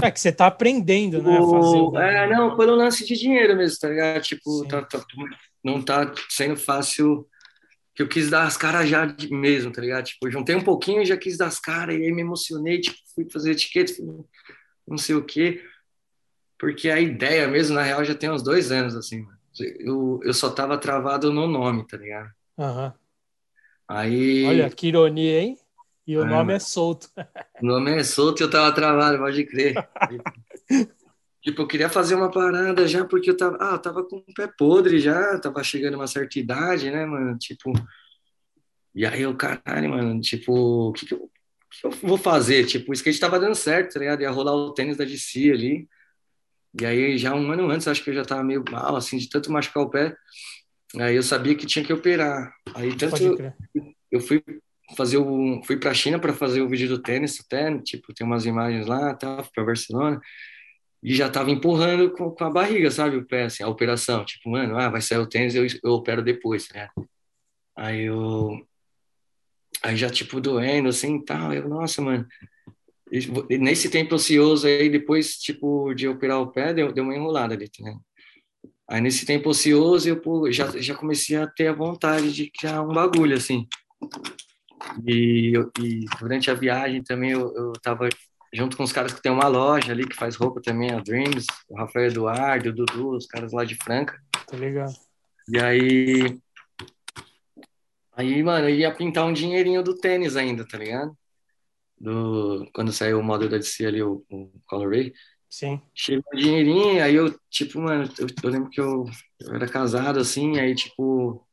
É 0.04 0.12
que 0.12 0.20
você 0.20 0.32
tá 0.32 0.48
aprendendo, 0.48 1.22
né? 1.22 1.40
O... 1.40 1.98
É, 1.98 2.28
não, 2.30 2.56
pelo 2.56 2.76
lance 2.76 3.06
de 3.06 3.16
dinheiro 3.16 3.56
mesmo, 3.56 3.80
tá 3.80 3.90
ligado? 3.90 4.22
Tipo, 4.22 4.66
tá, 4.68 4.82
tá, 4.84 5.04
não 5.64 5.82
tá 5.84 6.14
sendo 6.30 6.58
fácil 6.58 7.28
que 7.96 8.04
eu 8.04 8.10
quis 8.10 8.30
dar 8.30 8.44
as 8.48 8.58
caras 8.58 8.90
já 8.90 9.06
mesmo, 9.32 9.72
tá 9.72 9.82
ligado? 9.82 10.06
Tipo, 10.06 10.32
juntei 10.32 10.56
um 10.56 10.64
pouquinho 10.64 11.02
e 11.04 11.06
já 11.06 11.18
quis 11.18 11.38
dar 11.38 11.48
as 11.48 11.60
caras, 11.60 11.96
e 11.98 12.04
aí 12.04 12.12
me 12.14 12.22
emocionei, 12.22 12.82
tipo, 12.82 12.98
fui 13.16 13.28
fazer 13.32 13.52
etiqueta, 13.54 13.94
não 14.88 14.98
sei 14.98 15.16
o 15.16 15.26
quê. 15.26 15.64
Porque 16.60 16.90
a 16.90 17.00
ideia 17.00 17.48
mesmo, 17.48 17.76
na 17.76 17.84
real, 17.84 18.06
já 18.06 18.16
tem 18.16 18.30
uns 18.32 18.44
dois 18.44 18.72
anos, 18.72 18.96
assim, 18.96 19.26
eu, 19.80 20.20
eu 20.24 20.34
só 20.34 20.50
tava 20.52 20.78
travado 20.78 21.34
no 21.34 21.48
nome, 21.48 21.86
tá 21.88 21.98
ligado? 21.98 22.32
Aham. 22.58 22.94
Aí. 23.88 24.22
Olha, 24.44 24.70
que 24.70 24.88
ironia, 24.88 25.40
hein? 25.42 25.58
E 26.06 26.18
o 26.18 26.24
É, 26.24 26.26
nome 26.26 26.54
é 26.54 26.60
mano. 26.60 26.60
solto. 26.60 27.10
O 27.62 27.66
nome 27.66 27.98
é 27.98 28.04
solto 28.04 28.42
e 28.42 28.44
eu 28.46 28.50
tava 28.50 28.74
travado, 28.76 29.18
pode 29.20 29.46
crer. 29.46 29.88
tipo, 31.42 31.62
eu 31.62 31.68
queria 31.68 31.90
fazer 31.90 32.16
uma 32.16 32.30
parada 32.30 32.88
já, 32.88 33.06
porque 33.06 33.30
eu 33.30 33.38
tava, 33.38 33.58
ah, 33.60 33.74
eu 33.74 33.80
tava 33.80 34.04
com 34.04 34.18
o 34.18 34.34
pé 34.34 34.48
podre 34.58 35.00
já, 35.00 35.40
tava 35.40 35.64
chegando 35.64 35.96
uma 35.96 36.08
certa 36.08 36.40
idade, 36.40 36.92
né, 36.92 37.06
mano? 37.06 37.38
Tipo, 37.38 37.74
e 38.94 39.06
aí 39.06 39.22
eu, 39.22 39.36
caralho, 39.36 39.90
mano, 39.90 40.20
tipo, 40.22 40.90
o 40.90 40.94
que 40.94 41.06
que 41.06 41.14
eu, 41.14 41.30
que 41.72 41.88
eu 41.88 41.92
vou 41.92 42.18
fazer? 42.18 42.66
Tipo, 42.66 42.92
o 42.92 42.94
skate 42.94 43.20
tava 43.20 43.40
dando 43.40 43.56
certo, 43.56 43.94
tá 43.94 44.00
ligado? 44.00 44.22
Ia 44.22 44.30
rolar 44.30 44.54
o 44.54 44.74
tênis 44.74 44.98
da 44.98 45.06
DC 45.06 45.52
ali. 45.52 45.88
E 46.80 46.86
aí, 46.86 47.18
já 47.18 47.34
um 47.34 47.52
ano 47.52 47.70
antes, 47.70 47.88
acho 47.88 48.04
que 48.04 48.10
eu 48.10 48.14
já 48.14 48.24
tava 48.24 48.44
meio 48.44 48.64
mal, 48.70 48.96
assim, 48.96 49.18
de 49.18 49.30
tanto 49.30 49.52
machucar 49.52 49.84
o 49.84 49.90
pé. 49.90 50.16
Aí 50.98 51.16
eu 51.16 51.24
sabia 51.24 51.56
que 51.56 51.66
tinha 51.66 51.84
que 51.84 51.94
operar. 51.94 52.54
Aí, 52.76 52.96
tanto 52.96 53.36
crer. 53.36 53.56
eu 54.12 54.20
fui 54.20 54.44
fazer 54.96 55.18
o 55.18 55.62
fui 55.64 55.78
para 55.78 55.92
a 55.92 55.94
China 55.94 56.20
para 56.20 56.34
fazer 56.34 56.62
o 56.62 56.68
vídeo 56.68 56.90
do 56.90 57.02
tênis 57.02 57.40
até 57.40 57.78
tipo 57.80 58.14
tem 58.14 58.28
umas 58.28 58.46
imagens 58.46 58.88
lá 58.88 59.14
tá 59.14 59.42
fui 59.42 59.52
para 59.56 59.64
Barcelona 59.64 60.22
e 61.04 61.16
já 61.16 61.30
tava 61.30 61.50
empurrando 61.50 62.12
com, 62.12 62.30
com 62.30 62.44
a 62.44 62.50
barriga 62.50 62.92
sabe 62.92 63.18
o 63.18 63.26
pé 63.26 63.44
assim 63.44 63.64
a 63.64 63.68
operação. 63.68 64.24
Tipo 64.24 64.50
mano 64.52 64.78
ah 64.78 64.90
vai 64.90 65.02
sair 65.02 65.18
o 65.18 65.28
tênis 65.28 65.56
eu, 65.56 65.66
eu 65.84 65.92
opero 65.94 66.22
depois 66.22 66.70
né? 66.74 66.90
Aí 67.76 68.04
eu 68.04 68.66
aí 69.84 69.96
já 69.96 70.10
tipo 70.10 70.40
doendo 70.40 70.90
assim 70.90 71.24
tal. 71.24 71.54
Eu 71.54 71.68
nossa 71.68 72.02
mano. 72.02 72.28
E 73.50 73.58
nesse 73.58 73.90
tempo 73.90 74.16
ocioso 74.16 74.68
aí 74.68 74.90
depois 74.90 75.38
tipo 75.38 75.94
de 75.94 76.08
operar 76.08 76.40
o 76.40 76.52
pé 76.52 76.74
deu, 76.74 76.94
deu 76.94 77.04
uma 77.04 77.16
enrolada 77.16 77.56
ali 77.56 77.70
né? 77.80 77.98
Aí 78.88 79.02
nesse 79.02 79.26
tempo 79.26 79.50
ocioso 79.50 80.08
eu 80.08 80.22
pô, 80.22 80.52
já 80.52 80.68
já 80.80 80.94
comecei 80.96 81.36
a 81.38 81.48
ter 81.48 81.68
a 81.68 81.74
vontade 81.74 82.32
de 82.32 82.52
criar 82.52 82.84
um 82.84 82.94
bagulho 82.94 83.36
assim. 83.36 83.68
E, 85.08 85.54
e 85.80 86.06
durante 86.20 86.52
a 86.52 86.54
viagem 86.54 87.04
também 87.04 87.32
eu, 87.32 87.54
eu 87.56 87.74
tava 87.82 88.08
junto 88.54 88.76
com 88.76 88.84
os 88.84 88.92
caras 88.92 89.14
que 89.14 89.22
tem 89.22 89.32
uma 89.32 89.48
loja 89.48 89.92
ali 89.92 90.06
que 90.06 90.16
faz 90.16 90.36
roupa 90.36 90.62
também, 90.62 90.92
a 90.92 91.00
Dreams, 91.00 91.46
o 91.70 91.78
Rafael 91.78 92.08
Eduardo, 92.08 92.70
o 92.70 92.74
Dudu, 92.74 93.16
os 93.16 93.26
caras 93.26 93.54
lá 93.54 93.64
de 93.64 93.76
Franca. 93.76 94.22
Tá 94.48 94.58
ligado? 94.58 94.94
E 95.48 95.60
aí, 95.60 96.40
aí, 98.14 98.44
mano, 98.44 98.70
eu 98.70 98.76
ia 98.76 98.94
pintar 98.94 99.26
um 99.26 99.34
dinheirinho 99.34 99.82
do 99.82 99.96
tênis 99.96 100.36
ainda, 100.36 100.68
tá 100.68 100.78
ligado? 100.78 101.18
Do, 101.98 102.70
quando 102.74 102.92
saiu 102.92 103.20
o 103.20 103.24
modelo 103.24 103.52
da 103.52 103.58
DC 103.58 103.86
ali, 103.86 104.04
o, 104.04 104.24
o 104.30 104.52
Colorway. 104.66 105.14
Sim. 105.50 105.82
Chegou 105.94 106.24
um 106.34 106.38
dinheirinho, 106.38 107.04
aí 107.04 107.16
eu, 107.16 107.38
tipo, 107.50 107.80
mano, 107.80 108.10
eu, 108.18 108.28
eu 108.44 108.50
lembro 108.50 108.70
que 108.70 108.82
eu, 108.82 109.06
eu 109.40 109.56
era 109.56 109.68
casado, 109.68 110.20
assim, 110.20 110.60
aí, 110.60 110.74
tipo, 110.76 111.46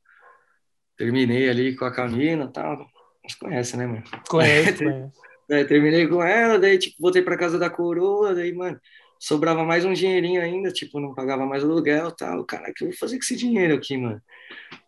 terminei 0.96 1.48
ali 1.48 1.76
com 1.76 1.84
a 1.84 1.92
Camila 1.92 2.44
e 2.44 2.52
tal. 2.52 2.88
Você 3.26 3.36
conhece, 3.38 3.76
né, 3.76 3.86
mano? 3.86 4.04
Conheço, 4.28 4.78
conheço. 4.82 5.27
É, 5.50 5.64
terminei 5.64 6.06
com 6.06 6.22
ela, 6.22 6.58
daí, 6.58 6.78
tipo, 6.78 6.96
voltei 7.00 7.22
pra 7.22 7.36
casa 7.36 7.58
da 7.58 7.70
coroa, 7.70 8.34
daí, 8.34 8.52
mano, 8.52 8.78
sobrava 9.18 9.64
mais 9.64 9.84
um 9.84 9.92
dinheirinho 9.92 10.42
ainda, 10.42 10.70
tipo, 10.70 11.00
não 11.00 11.14
pagava 11.14 11.46
mais 11.46 11.64
aluguel 11.64 12.08
e 12.08 12.16
tal. 12.16 12.44
Cara, 12.44 12.70
o 12.70 12.74
que 12.74 12.84
eu 12.84 12.88
vou 12.88 12.96
fazer 12.96 13.16
com 13.16 13.22
esse 13.22 13.36
dinheiro 13.36 13.74
aqui, 13.74 13.96
mano? 13.96 14.20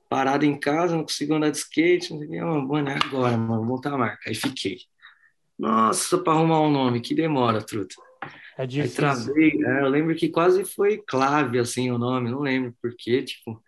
Parado 0.08 0.44
em 0.44 0.58
casa, 0.58 0.94
não 0.94 1.02
consigo 1.02 1.34
andar 1.34 1.50
de 1.50 1.58
skate, 1.58 2.12
não 2.12 2.18
sei 2.18 2.28
o 2.28 2.30
que. 2.30 2.40
Mano, 2.40 2.88
é 2.88 2.94
agora, 2.94 3.36
mano, 3.36 3.56
vou 3.56 3.64
montar 3.64 3.94
a 3.94 3.98
marca. 3.98 4.28
Aí 4.28 4.34
fiquei. 4.34 4.78
Nossa, 5.58 6.18
pra 6.18 6.32
arrumar 6.32 6.60
um 6.62 6.70
nome, 6.70 7.00
que 7.00 7.14
demora, 7.14 7.62
truta. 7.62 7.94
É 8.58 8.62
Aí 8.62 8.66
difícil. 8.66 8.96
travei, 8.96 9.64
é, 9.64 9.82
eu 9.82 9.88
lembro 9.88 10.14
que 10.14 10.28
quase 10.28 10.64
foi 10.64 11.02
Clave, 11.06 11.58
assim, 11.58 11.90
o 11.90 11.98
nome, 11.98 12.30
não 12.30 12.40
lembro 12.40 12.74
por 12.82 12.94
quê, 12.96 13.22
tipo, 13.22 13.62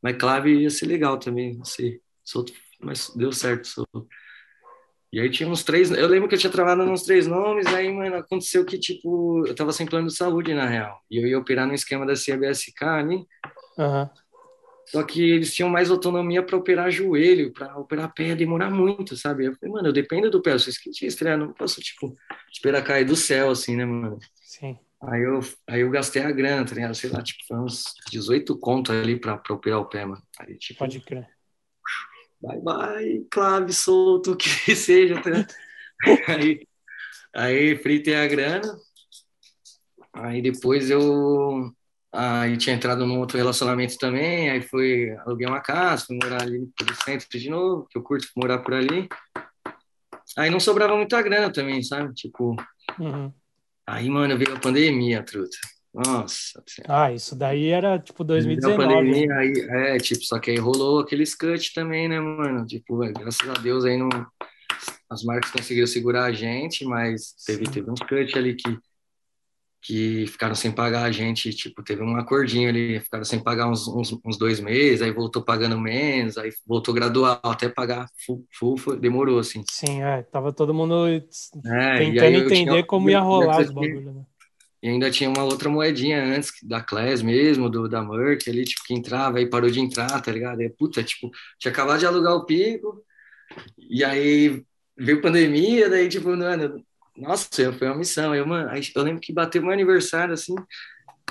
mas 0.00 0.16
Clave 0.16 0.54
ia 0.62 0.70
ser 0.70 0.86
legal 0.86 1.18
também, 1.18 1.54
não 1.56 1.64
sei, 1.64 2.00
mas 2.80 3.10
deu 3.14 3.32
certo, 3.32 3.66
solto. 3.66 4.06
E 5.14 5.20
aí 5.20 5.30
tinha 5.30 5.48
uns 5.48 5.62
três, 5.62 5.92
eu 5.92 6.08
lembro 6.08 6.28
que 6.28 6.34
eu 6.34 6.38
tinha 6.40 6.50
travado 6.50 6.84
nos 6.84 7.04
três 7.04 7.24
nomes, 7.28 7.68
aí, 7.68 7.88
mano, 7.88 8.16
aconteceu 8.16 8.64
que, 8.64 8.76
tipo, 8.76 9.46
eu 9.46 9.54
tava 9.54 9.70
sem 9.72 9.86
plano 9.86 10.08
de 10.08 10.16
saúde, 10.16 10.52
na 10.52 10.66
real, 10.66 11.00
e 11.08 11.18
eu 11.18 11.28
ia 11.28 11.38
operar 11.38 11.68
no 11.68 11.72
esquema 11.72 12.04
da 12.04 12.16
CBSK 12.16 12.84
ali, 12.84 13.24
Aham. 13.78 14.10
só 14.88 15.04
que 15.04 15.22
eles 15.22 15.54
tinham 15.54 15.68
mais 15.68 15.88
autonomia 15.88 16.42
para 16.42 16.56
operar 16.56 16.90
joelho, 16.90 17.52
para 17.52 17.78
operar 17.78 18.12
pé, 18.12 18.30
ia 18.30 18.36
demorar 18.36 18.72
muito, 18.72 19.16
sabe? 19.16 19.44
Eu 19.44 19.54
falei, 19.54 19.72
mano, 19.72 19.86
eu 19.86 19.92
dependo 19.92 20.28
do 20.28 20.42
pé, 20.42 20.54
eu 20.54 20.58
sou 20.58 20.70
skatista, 20.70 21.24
né? 21.24 21.36
Não 21.36 21.52
posso, 21.52 21.80
tipo, 21.80 22.16
esperar 22.52 22.82
cair 22.82 23.04
do 23.04 23.14
céu, 23.14 23.50
assim, 23.52 23.76
né, 23.76 23.84
mano? 23.84 24.18
Sim. 24.42 24.76
Aí 25.00 25.22
eu, 25.22 25.38
aí 25.68 25.82
eu 25.82 25.90
gastei 25.90 26.22
a 26.22 26.32
grana, 26.32 26.66
tá 26.66 26.74
ligado? 26.74 26.94
Sei 26.96 27.08
lá, 27.08 27.22
tipo, 27.22 27.38
foi 27.46 27.58
uns 27.58 27.84
18 28.10 28.58
conto 28.58 28.90
ali 28.90 29.16
pra, 29.20 29.38
pra 29.38 29.54
operar 29.54 29.78
o 29.78 29.88
pé, 29.88 30.04
mano. 30.04 30.22
Aí, 30.40 30.58
tipo, 30.58 30.80
Pode 30.80 30.98
crer. 31.02 31.28
Bye 32.44 32.60
bye, 32.60 33.26
clave 33.30 33.72
solto, 33.72 34.32
o 34.32 34.36
que 34.38 34.48
seja. 34.76 35.20
Tá? 35.22 35.46
aí, 36.28 36.66
aí 37.34 37.76
fritei 37.76 38.14
a 38.16 38.26
grana. 38.26 38.76
Aí 40.12 40.40
depois 40.40 40.90
eu 40.90 41.72
aí 42.12 42.56
tinha 42.56 42.76
entrado 42.76 43.04
num 43.04 43.18
outro 43.18 43.36
relacionamento 43.36 43.98
também, 43.98 44.48
aí 44.48 44.62
fui, 44.62 45.10
aluguei 45.26 45.48
uma 45.48 45.60
casa, 45.60 46.06
fui 46.06 46.16
morar 46.22 46.42
ali 46.42 46.64
pelo 46.78 46.94
centro 47.02 47.26
de 47.28 47.50
novo, 47.50 47.86
que 47.90 47.98
eu 47.98 48.02
curto 48.02 48.28
morar 48.36 48.58
por 48.60 48.74
ali. 48.74 49.08
Aí 50.36 50.48
não 50.50 50.60
sobrava 50.60 50.96
muita 50.96 51.20
grana 51.22 51.52
também, 51.52 51.82
sabe? 51.82 52.14
Tipo, 52.14 52.54
Uhum. 52.98 53.32
aí, 53.86 54.08
mano, 54.08 54.38
veio 54.38 54.54
a 54.54 54.60
pandemia, 54.60 55.24
truta. 55.24 55.56
Nossa 55.94 56.62
Senhora. 56.66 57.04
Ah, 57.04 57.12
isso 57.12 57.36
daí 57.36 57.68
era 57.68 57.98
tipo 57.98 58.24
Veio 58.24 58.40
a 58.40 58.76
2019. 58.76 58.76
pandemia, 58.76 59.34
aí, 59.36 59.52
é, 59.94 59.98
tipo, 59.98 60.24
só 60.24 60.38
que 60.40 60.50
aí 60.50 60.58
rolou 60.58 60.98
aqueles 61.00 61.34
cut 61.36 61.72
também, 61.72 62.08
né, 62.08 62.18
mano? 62.18 62.66
Tipo, 62.66 63.04
é, 63.04 63.12
graças 63.12 63.48
a 63.48 63.54
Deus 63.54 63.84
aí 63.84 63.96
não. 63.96 64.08
As 65.08 65.22
marcas 65.22 65.50
conseguiram 65.52 65.86
segurar 65.86 66.24
a 66.24 66.32
gente, 66.32 66.84
mas 66.84 67.34
teve, 67.46 67.66
Sim. 67.66 67.72
teve 67.72 67.90
uns 67.90 68.00
cut 68.00 68.36
ali 68.36 68.54
que, 68.56 68.76
que 69.80 70.26
ficaram 70.26 70.54
sem 70.54 70.72
pagar 70.72 71.04
a 71.04 71.12
gente, 71.12 71.50
tipo, 71.52 71.82
teve 71.82 72.02
um 72.02 72.16
acordinho 72.16 72.68
ali, 72.70 72.98
ficaram 73.00 73.24
sem 73.24 73.38
pagar 73.38 73.68
uns, 73.68 73.86
uns, 73.86 74.18
uns 74.24 74.38
dois 74.38 74.58
meses, 74.58 75.02
aí 75.02 75.12
voltou 75.12 75.44
pagando 75.44 75.78
menos, 75.78 76.38
aí 76.38 76.50
voltou 76.66 76.94
gradual, 76.94 77.38
até 77.44 77.68
pagar 77.68 78.08
full, 78.26 78.44
full 78.50 78.76
foi- 78.78 78.98
demorou, 78.98 79.38
assim. 79.38 79.62
Sim, 79.70 80.02
é. 80.02 80.22
Tava 80.22 80.52
todo 80.52 80.72
mundo 80.74 81.06
É, 81.06 81.18
tentando 81.98 82.36
entender 82.38 82.48
tinha- 82.48 82.86
como 82.86 83.10
ia 83.10 83.20
rolar 83.20 83.60
os 83.60 83.70
bagulhos, 83.70 84.14
né? 84.14 84.24
Ainda 84.88 85.10
tinha 85.10 85.30
uma 85.30 85.44
outra 85.44 85.70
moedinha 85.70 86.22
antes, 86.22 86.52
da 86.62 86.80
Class 86.80 87.22
mesmo, 87.22 87.70
do, 87.70 87.88
da 87.88 88.02
Merck 88.02 88.48
ali, 88.48 88.64
tipo, 88.64 88.84
que 88.84 88.94
entrava, 88.94 89.38
aí 89.38 89.46
parou 89.48 89.70
de 89.70 89.80
entrar, 89.80 90.20
tá 90.20 90.30
ligado? 90.30 90.60
Aí, 90.60 90.68
puta, 90.68 91.02
tipo, 91.02 91.30
tinha 91.58 91.72
acabado 91.72 92.00
de 92.00 92.06
alugar 92.06 92.34
o 92.34 92.44
pico, 92.44 93.02
e 93.78 94.04
aí 94.04 94.62
veio 94.96 95.22
pandemia, 95.22 95.88
daí, 95.88 96.08
tipo, 96.08 96.28
mano, 96.36 96.84
nossa, 97.16 97.72
foi 97.72 97.88
uma 97.88 97.96
missão. 97.96 98.34
Eu, 98.34 98.46
mano, 98.46 98.70
eu 98.94 99.02
lembro 99.02 99.20
que 99.20 99.32
bateu 99.32 99.62
meu 99.62 99.72
aniversário, 99.72 100.34
assim, 100.34 100.54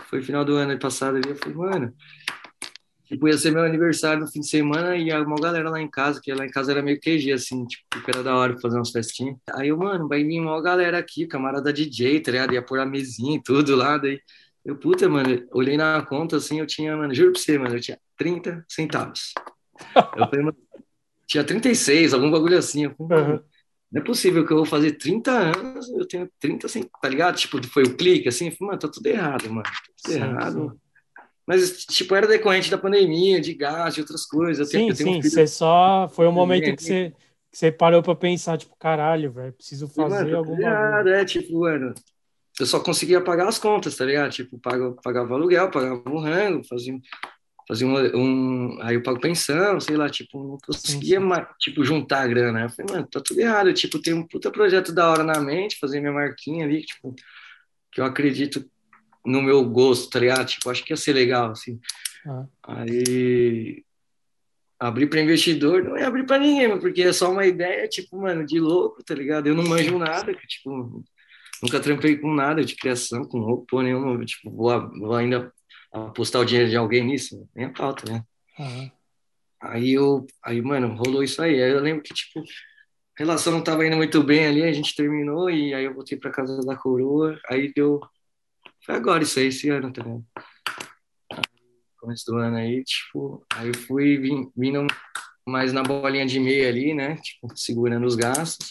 foi 0.10 0.22
final 0.22 0.46
do 0.46 0.56
ano 0.56 0.78
passado 0.80 1.18
ali, 1.18 1.30
eu 1.30 1.36
falei, 1.36 1.56
mano, 1.56 1.94
tipo, 3.14 3.28
ia 3.28 3.38
ser 3.38 3.52
meu 3.52 3.64
aniversário 3.64 4.22
no 4.22 4.28
fim 4.32 4.40
de 4.42 4.48
semana 4.48 4.96
e 4.98 5.12
uma 5.14 5.36
galera 5.38 5.70
lá 5.70 5.82
em 5.82 5.90
casa, 5.90 6.20
que 6.22 6.34
lá 6.34 6.46
em 6.46 6.50
casa 6.52 6.72
era 6.72 6.82
meio 6.82 7.00
QG, 7.00 7.32
assim, 7.34 7.66
tipo, 7.66 7.84
era 8.08 8.24
da 8.24 8.36
hora 8.36 8.60
fazer 8.60 8.78
umas 8.78 8.92
festinhas. 8.92 9.38
Aí 9.54 9.70
eu, 9.70 9.78
mano, 9.78 10.08
vai 10.08 10.24
vir 10.24 10.40
uma 10.40 10.62
galera 10.62 10.98
aqui, 10.98 11.28
camarada 11.28 11.72
DJ, 11.74 12.20
tá 12.22 12.32
ligado? 12.32 12.54
Ia 12.54 12.62
pôr 12.62 12.80
a 12.80 12.86
mesinha 12.86 13.38
e 13.38 13.44
tudo 13.44 13.76
lá, 13.76 13.98
daí 13.98 14.20
eu, 14.66 14.78
puta, 14.78 15.10
mano, 15.10 15.46
olhei 15.52 15.78
na 15.78 16.02
conta, 16.06 16.38
assim, 16.38 16.60
eu 16.60 16.66
tinha, 16.68 16.96
mano, 16.96 17.14
juro 17.14 17.34
pra 17.34 17.42
você, 17.42 17.58
mano, 17.58 17.76
eu 17.76 17.82
tinha 17.82 18.00
30 18.18 18.66
centavos. 18.70 19.34
Eu 20.16 20.28
falei, 20.30 20.46
mano, 20.46 20.58
tinha 21.28 21.44
36, 21.44 22.14
algum 22.14 22.32
bagulho 22.32 22.58
assim, 22.58 22.86
eu 22.86 22.96
falei, 22.96 23.02
Uhum. 23.10 23.44
não 23.92 24.02
é 24.02 24.06
possível 24.06 24.46
que 24.46 24.54
eu 24.54 24.58
vou 24.58 24.66
fazer 24.66 24.94
30 24.94 25.32
anos, 25.32 25.90
eu 25.92 26.08
tenho 26.08 26.30
30 26.40 26.68
centavos, 26.68 27.00
tá 27.02 27.10
ligado? 27.10 27.38
Tipo, 27.38 27.64
foi 27.68 27.84
o 27.84 27.96
clique, 27.98 28.30
assim, 28.30 28.48
eu 28.48 28.52
falei, 28.54 28.68
mano, 28.70 28.80
tá 28.80 28.90
tudo 28.90 29.08
errado, 29.08 29.50
mano, 29.50 29.64
tá 29.64 29.72
tudo 30.04 30.14
Sim, 30.14 30.16
errado. 30.16 30.74
sim. 30.74 30.83
Mas, 31.48 31.86
tipo, 31.86 32.16
era 32.16 32.28
decorrente 32.28 32.72
da 32.72 32.78
pandemia, 32.78 33.42
de 33.42 33.54
gás, 33.54 33.96
de 33.96 34.02
outras 34.02 34.26
coisas. 34.26 34.70
Sim, 34.70 34.86
eu 34.88 34.96
um 35.10 35.14
sim. 35.14 35.22
filho 35.22 35.22
Você 35.22 35.46
só. 35.48 36.08
Foi 36.10 36.28
um 36.28 36.32
também, 36.34 36.62
momento 36.62 36.74
que 36.74 36.82
você, 36.84 37.12
que 37.52 37.58
você 37.58 37.72
parou 37.72 38.02
pra 38.02 38.16
pensar, 38.16 38.58
tipo, 38.58 38.76
caralho, 38.78 39.32
velho, 39.32 39.54
preciso 39.54 39.88
fazer 39.88 40.26
mano, 40.26 40.38
tá 40.38 40.38
algum 40.38 40.56
tudo 40.56 40.60
bagulho. 40.60 41.08
errado, 41.08 41.10
é, 41.10 41.26
tipo, 41.26 41.60
mano, 41.62 41.94
eu 42.60 42.66
só 42.66 42.80
conseguia 42.82 43.22
pagar 43.24 43.48
as 43.50 43.60
contas, 43.60 43.96
tá 43.98 44.06
ligado? 44.06 44.32
Tipo, 44.34 44.60
pago, 44.60 44.98
pagava 45.04 45.36
aluguel, 45.36 45.72
pagava 45.72 46.04
um 46.10 46.20
rango, 46.20 46.64
fazia, 46.68 46.96
fazia 47.68 47.88
um, 47.88 47.96
um- 48.78 48.82
aí 48.84 48.96
eu 48.96 49.04
pago 49.04 49.20
pensão, 49.22 49.80
sei 49.82 49.98
lá, 49.98 50.10
tipo, 50.10 50.44
não 50.44 50.60
conseguia 50.66 51.20
sim. 51.20 51.22
mais, 51.22 51.48
tipo, 51.60 51.84
juntar 51.86 52.24
a 52.24 52.28
grana. 52.28 52.64
Eu 52.64 52.70
falei, 52.72 52.96
mano, 52.96 53.08
tá 53.12 53.22
tudo 53.26 53.40
errado, 53.42 53.70
eu, 53.70 53.74
tipo, 53.76 54.02
tenho 54.02 54.18
um 54.20 54.28
puta 54.28 54.52
projeto 54.52 54.94
da 54.94 55.10
hora 55.12 55.24
na 55.24 55.40
mente, 55.42 55.80
fazer 55.80 56.00
minha 56.02 56.14
marquinha 56.14 56.66
ali, 56.66 56.84
tipo, 56.86 57.16
que 57.92 58.02
eu 58.02 58.06
acredito 58.06 58.66
no 59.26 59.42
meu 59.42 59.64
gosto, 59.64 60.10
tá 60.10 60.20
ligado? 60.20 60.48
Tipo, 60.48 60.70
acho 60.70 60.84
que 60.84 60.94
ia 60.94 60.98
ser 60.98 61.14
legal, 61.14 61.52
assim. 61.52 61.80
Ah, 62.26 62.46
Aí 62.64 63.84
abrir 64.80 65.08
para 65.08 65.22
investidor 65.22 65.84
não 65.84 65.96
é 65.96 66.04
abrir 66.04 66.26
para 66.26 66.40
ninguém, 66.40 66.78
porque 66.80 67.04
é 67.04 67.14
só 67.14 67.32
uma 67.32 67.46
ideia, 67.46 67.88
tipo, 67.88 68.20
mano, 68.20 68.46
de 68.46 68.60
louco, 68.60 69.04
tá 69.04 69.16
ligado? 69.16 69.48
Eu 69.48 69.56
não 69.56 69.64
manjo 69.64 69.98
nada, 69.98 70.34
que, 70.34 70.46
tipo, 70.46 71.04
nunca 71.62 71.80
trampei 71.80 72.18
com 72.18 72.34
nada 72.34 72.64
de 72.66 72.76
criação, 72.76 73.24
com 73.26 73.40
roupa 73.40 73.82
nenhuma. 73.82 74.24
Tipo, 74.26 74.52
vou, 74.52 74.90
vou 75.00 75.16
ainda 75.16 75.54
apostar 75.92 76.42
o 76.42 76.46
dinheiro 76.46 76.70
de 76.70 76.76
alguém 76.76 77.04
nisso, 77.04 77.48
nem 77.56 77.68
a 77.68 77.76
falta, 77.76 78.12
né? 78.12 78.24
Uhum. 78.60 78.92
Aí 79.62 79.94
eu, 79.94 80.28
aí, 80.44 80.62
mano, 80.62 80.94
rolou 80.96 81.24
isso 81.24 81.42
aí. 81.42 81.64
Aí 81.64 81.72
eu 81.72 81.80
lembro 81.80 82.04
que, 82.04 82.14
tipo, 82.14 82.40
a 82.40 82.44
relação 83.18 83.54
não 83.54 83.64
tava 83.64 83.86
indo 83.86 83.96
muito 83.96 84.22
bem 84.22 84.46
ali, 84.46 84.64
a 84.64 84.74
gente 84.74 84.96
terminou 84.96 85.50
e 85.50 85.74
aí 85.74 85.86
eu 85.86 85.94
voltei 85.94 86.18
pra 86.18 86.32
casa 86.32 86.60
da 86.62 86.76
coroa, 86.76 87.40
aí 87.48 87.72
deu. 87.74 88.02
Foi 88.86 88.96
agora 88.96 89.24
isso 89.24 89.40
aí, 89.40 89.48
esse 89.48 89.70
ano, 89.70 89.92
tá 89.94 90.04
ligado? 90.04 90.26
Começo 91.98 92.26
do 92.26 92.38
ano 92.38 92.58
aí, 92.58 92.84
tipo, 92.84 93.46
aí 93.54 93.70
eu 93.70 93.78
fui 93.78 94.18
vim, 94.18 94.52
vindo 94.56 94.86
mais 95.48 95.72
na 95.72 95.82
bolinha 95.82 96.26
de 96.26 96.38
meia 96.40 96.68
ali, 96.68 96.94
né? 96.94 97.16
Tipo, 97.16 97.48
segurando 97.56 98.06
os 98.06 98.16
gastos. 98.16 98.70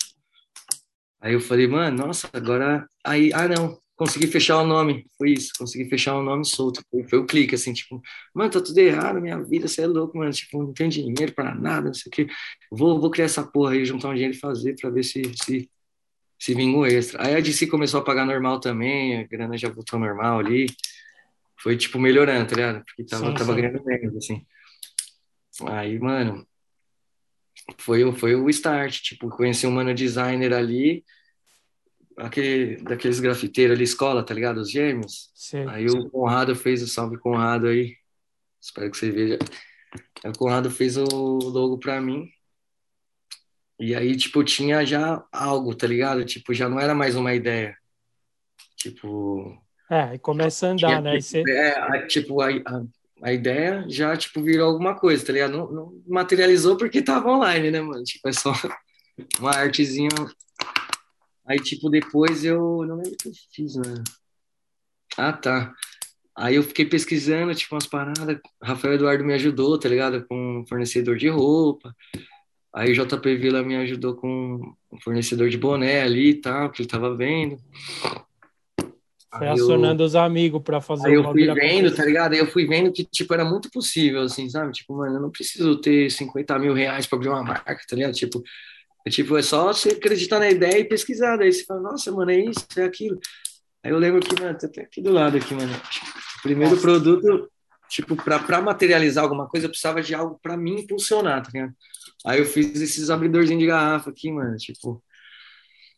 Aí 1.19 1.33
eu 1.33 1.41
falei, 1.41 1.67
mano, 1.67 2.07
nossa, 2.07 2.29
agora. 2.33 2.87
Aí, 3.05 3.33
ah, 3.33 3.49
não, 3.49 3.81
consegui 3.97 4.27
fechar 4.27 4.59
o 4.59 4.67
nome. 4.67 5.07
Foi 5.17 5.31
isso, 5.31 5.53
consegui 5.59 5.89
fechar 5.89 6.17
o 6.17 6.23
nome 6.23 6.45
solto. 6.45 6.83
Foi, 6.91 7.05
foi 7.09 7.19
o 7.19 7.27
clique, 7.27 7.55
assim, 7.55 7.73
tipo, 7.73 8.03
mano, 8.35 8.51
tá 8.51 8.61
tudo 8.61 8.79
errado, 8.79 9.21
minha 9.21 9.43
vida, 9.43 9.67
você 9.67 9.83
é 9.83 9.87
louco, 9.87 10.19
mano. 10.19 10.31
Tipo, 10.31 10.63
não 10.63 10.75
tenho 10.75 10.91
dinheiro 10.91 11.33
pra 11.35 11.55
nada, 11.55 11.87
não 11.87 11.95
sei 11.95 12.11
o 12.11 12.13
quê. 12.13 12.27
Vou, 12.71 13.01
vou 13.01 13.11
criar 13.11 13.27
essa 13.27 13.47
porra 13.47 13.73
aí, 13.73 13.85
juntar 13.87 14.09
um 14.11 14.15
dinheiro 14.15 14.35
e 14.35 14.39
fazer 14.39 14.75
pra 14.79 14.91
ver 14.91 15.05
se, 15.05 15.23
se, 15.43 15.71
se 16.43 16.55
vinga 16.55 16.89
extra. 16.89 17.25
Aí 17.25 17.37
a 17.37 17.41
DC 17.41 17.69
começou 17.69 18.01
a 18.01 18.05
pagar 18.05 18.27
normal 18.27 18.59
também, 18.59 19.21
a 19.21 19.23
grana 19.23 19.57
já 19.57 19.69
voltou 19.69 19.97
normal 19.97 20.41
ali. 20.41 20.67
Foi, 21.57 21.77
tipo, 21.77 22.01
melhorando, 22.01 22.49
tá 22.49 22.57
ligado? 22.57 22.85
Porque 22.85 23.05
tava, 23.05 23.27
sim, 23.27 23.35
tava 23.35 23.55
sim. 23.55 23.61
ganhando 23.61 23.85
menos, 23.85 24.17
assim. 24.17 24.45
Aí, 25.69 25.97
mano, 26.01 26.45
foi, 27.79 28.11
foi 28.15 28.35
o 28.35 28.51
start, 28.51 29.03
tipo, 29.03 29.29
conheci 29.29 29.69
um 29.69 29.71
mano 29.71 29.95
designer 29.95 30.53
ali, 30.53 31.05
aquele, 32.17 32.75
daqueles 32.83 33.21
grafiteiros 33.21 33.77
ali, 33.77 33.85
escola, 33.85 34.27
tá 34.27 34.35
ligado? 34.35 34.63
Os 34.63 34.71
gêmeos. 34.73 35.31
Sim, 35.37 35.65
aí 35.69 35.87
o 35.87 36.11
Conrado 36.11 36.57
fez 36.57 36.83
o 36.83 36.89
salve 36.89 37.19
Conrado 37.19 37.69
aí. 37.69 37.95
Espero 38.61 38.91
que 38.91 38.97
você 38.97 39.13
veja. 39.13 39.39
Aí 40.25 40.31
o 40.33 40.37
Conrado 40.37 40.73
fez 40.73 40.97
o 40.97 41.05
logo 41.05 41.79
pra 41.79 42.01
mim. 42.01 42.29
E 43.83 43.97
aí, 43.97 44.17
tipo, 44.17 44.45
tinha 44.45 44.87
já 44.87 45.27
algo, 45.33 45.75
tá 45.75 45.89
ligado? 45.89 46.25
Tipo, 46.25 46.55
já 46.55 46.69
não 46.69 46.79
era 46.79 46.95
mais 46.95 47.17
uma 47.17 47.35
ideia. 47.35 47.77
Tipo. 48.77 49.61
É, 49.91 50.15
e 50.15 50.19
começa 50.21 50.69
a 50.69 50.71
andar, 50.71 50.87
tinha, 50.87 51.01
né? 51.01 51.21
Você... 51.21 51.43
É, 51.49 52.07
tipo, 52.07 52.41
a, 52.41 52.51
a, 52.51 52.85
a, 53.25 53.33
ideia 53.33 53.85
já, 53.89 54.17
tipo, 54.17 54.41
virou 54.41 54.71
alguma 54.71 54.95
coisa, 54.95 55.27
tá 55.27 55.33
ligado? 55.33 55.51
Não, 55.51 55.73
não 55.73 56.03
materializou 56.07 56.77
porque 56.77 57.03
tava 57.03 57.29
online, 57.29 57.73
né, 57.73 57.81
mano? 57.81 58.05
Tipo, 58.05 58.29
é 58.29 58.33
só 58.33 58.53
uma 59.41 59.51
artezinha 59.51 60.11
Aí, 61.45 61.59
tipo, 61.59 61.91
depois 61.91 62.45
eu. 62.45 62.85
Não 62.87 62.99
lembro 62.99 63.15
o 63.15 63.17
que 63.17 63.29
eu 63.31 63.33
fiz, 63.53 63.75
mano. 63.75 64.05
Ah, 65.19 65.33
tá. 65.33 65.75
Aí 66.37 66.55
eu 66.55 66.63
fiquei 66.63 66.87
pesquisando, 66.87 67.53
tipo, 67.53 67.75
umas 67.75 67.89
paradas. 67.89 68.39
Rafael 68.63 68.95
Eduardo 68.95 69.25
me 69.25 69.35
ajudou, 69.35 69.77
tá 69.77 69.89
ligado? 69.89 70.25
Com 70.29 70.61
um 70.61 70.67
fornecedor 70.69 71.17
de 71.17 71.29
roupa. 71.29 71.93
Aí 72.75 72.91
o 72.91 72.95
JP 72.95 73.37
Vila 73.37 73.63
me 73.63 73.77
ajudou 73.77 74.15
com 74.15 74.75
um 74.91 75.01
fornecedor 75.03 75.51
de 75.51 75.59
boné 75.59 76.03
ali 76.03 76.31
e 76.31 76.41
tal, 76.41 76.71
que 76.71 76.83
ele 76.83 76.89
tava 76.89 77.15
vendo. 77.15 77.59
Foi 79.37 79.47
aí 79.47 79.53
acionando 79.53 80.03
eu... 80.03 80.07
os 80.07 80.15
amigos 80.15 80.63
para 80.63 80.81
fazer 80.81 81.09
Aí 81.09 81.15
eu 81.15 81.25
fui 81.25 81.53
vendo, 81.55 81.95
tá 81.95 82.05
ligado? 82.05 82.33
Aí 82.33 82.39
eu 82.39 82.47
fui 82.47 82.67
vendo 82.67 82.93
que, 82.93 83.05
tipo, 83.05 83.33
era 83.33 83.45
muito 83.45 83.71
possível, 83.71 84.23
assim, 84.23 84.49
sabe? 84.49 84.73
Tipo, 84.73 84.97
mano, 84.97 85.17
eu 85.17 85.21
não 85.21 85.31
preciso 85.31 85.77
ter 85.81 86.11
50 86.11 86.59
mil 86.59 86.75
reais 86.75 87.07
para 87.07 87.17
abrir 87.17 87.29
uma 87.29 87.43
marca, 87.43 87.81
tá 87.89 87.97
ligado? 87.97 88.13
Tipo, 88.13 88.43
é 89.07 89.11
tipo, 89.11 89.37
é 89.37 89.43
só 89.43 89.73
você 89.73 89.91
acreditar 89.91 90.39
na 90.39 90.51
ideia 90.51 90.79
e 90.79 90.85
pesquisar. 90.85 91.37
Daí 91.37 91.53
você 91.53 91.65
fala, 91.65 91.81
nossa, 91.81 92.13
mano, 92.13 92.31
é 92.31 92.41
isso, 92.41 92.67
é 92.77 92.85
aquilo. 92.85 93.19
Aí 93.83 93.91
eu 93.91 93.99
lembro 93.99 94.21
que, 94.21 94.41
mano, 94.41 94.57
tá 94.57 94.67
até 94.67 94.83
aqui 94.83 95.01
do 95.03 95.13
lado 95.13 95.37
aqui, 95.37 95.55
mano. 95.55 95.73
O 96.39 96.43
primeiro 96.43 96.71
nossa. 96.71 96.83
produto, 96.83 97.51
tipo, 97.89 98.15
para 98.17 98.61
materializar 98.61 99.25
alguma 99.25 99.49
coisa, 99.49 99.67
eu 99.67 99.71
precisava 99.71 100.03
de 100.03 100.15
algo 100.15 100.39
para 100.43 100.57
mim 100.57 100.81
impulsionar, 100.81 101.43
tá 101.43 101.51
ligado? 101.53 101.75
Aí 102.25 102.39
eu 102.39 102.45
fiz 102.45 102.81
esses 102.81 103.11
abridorzinhos 103.11 103.61
de 103.61 103.67
garrafa 103.67 104.11
aqui, 104.11 104.31
mano, 104.31 104.57
tipo, 104.57 105.03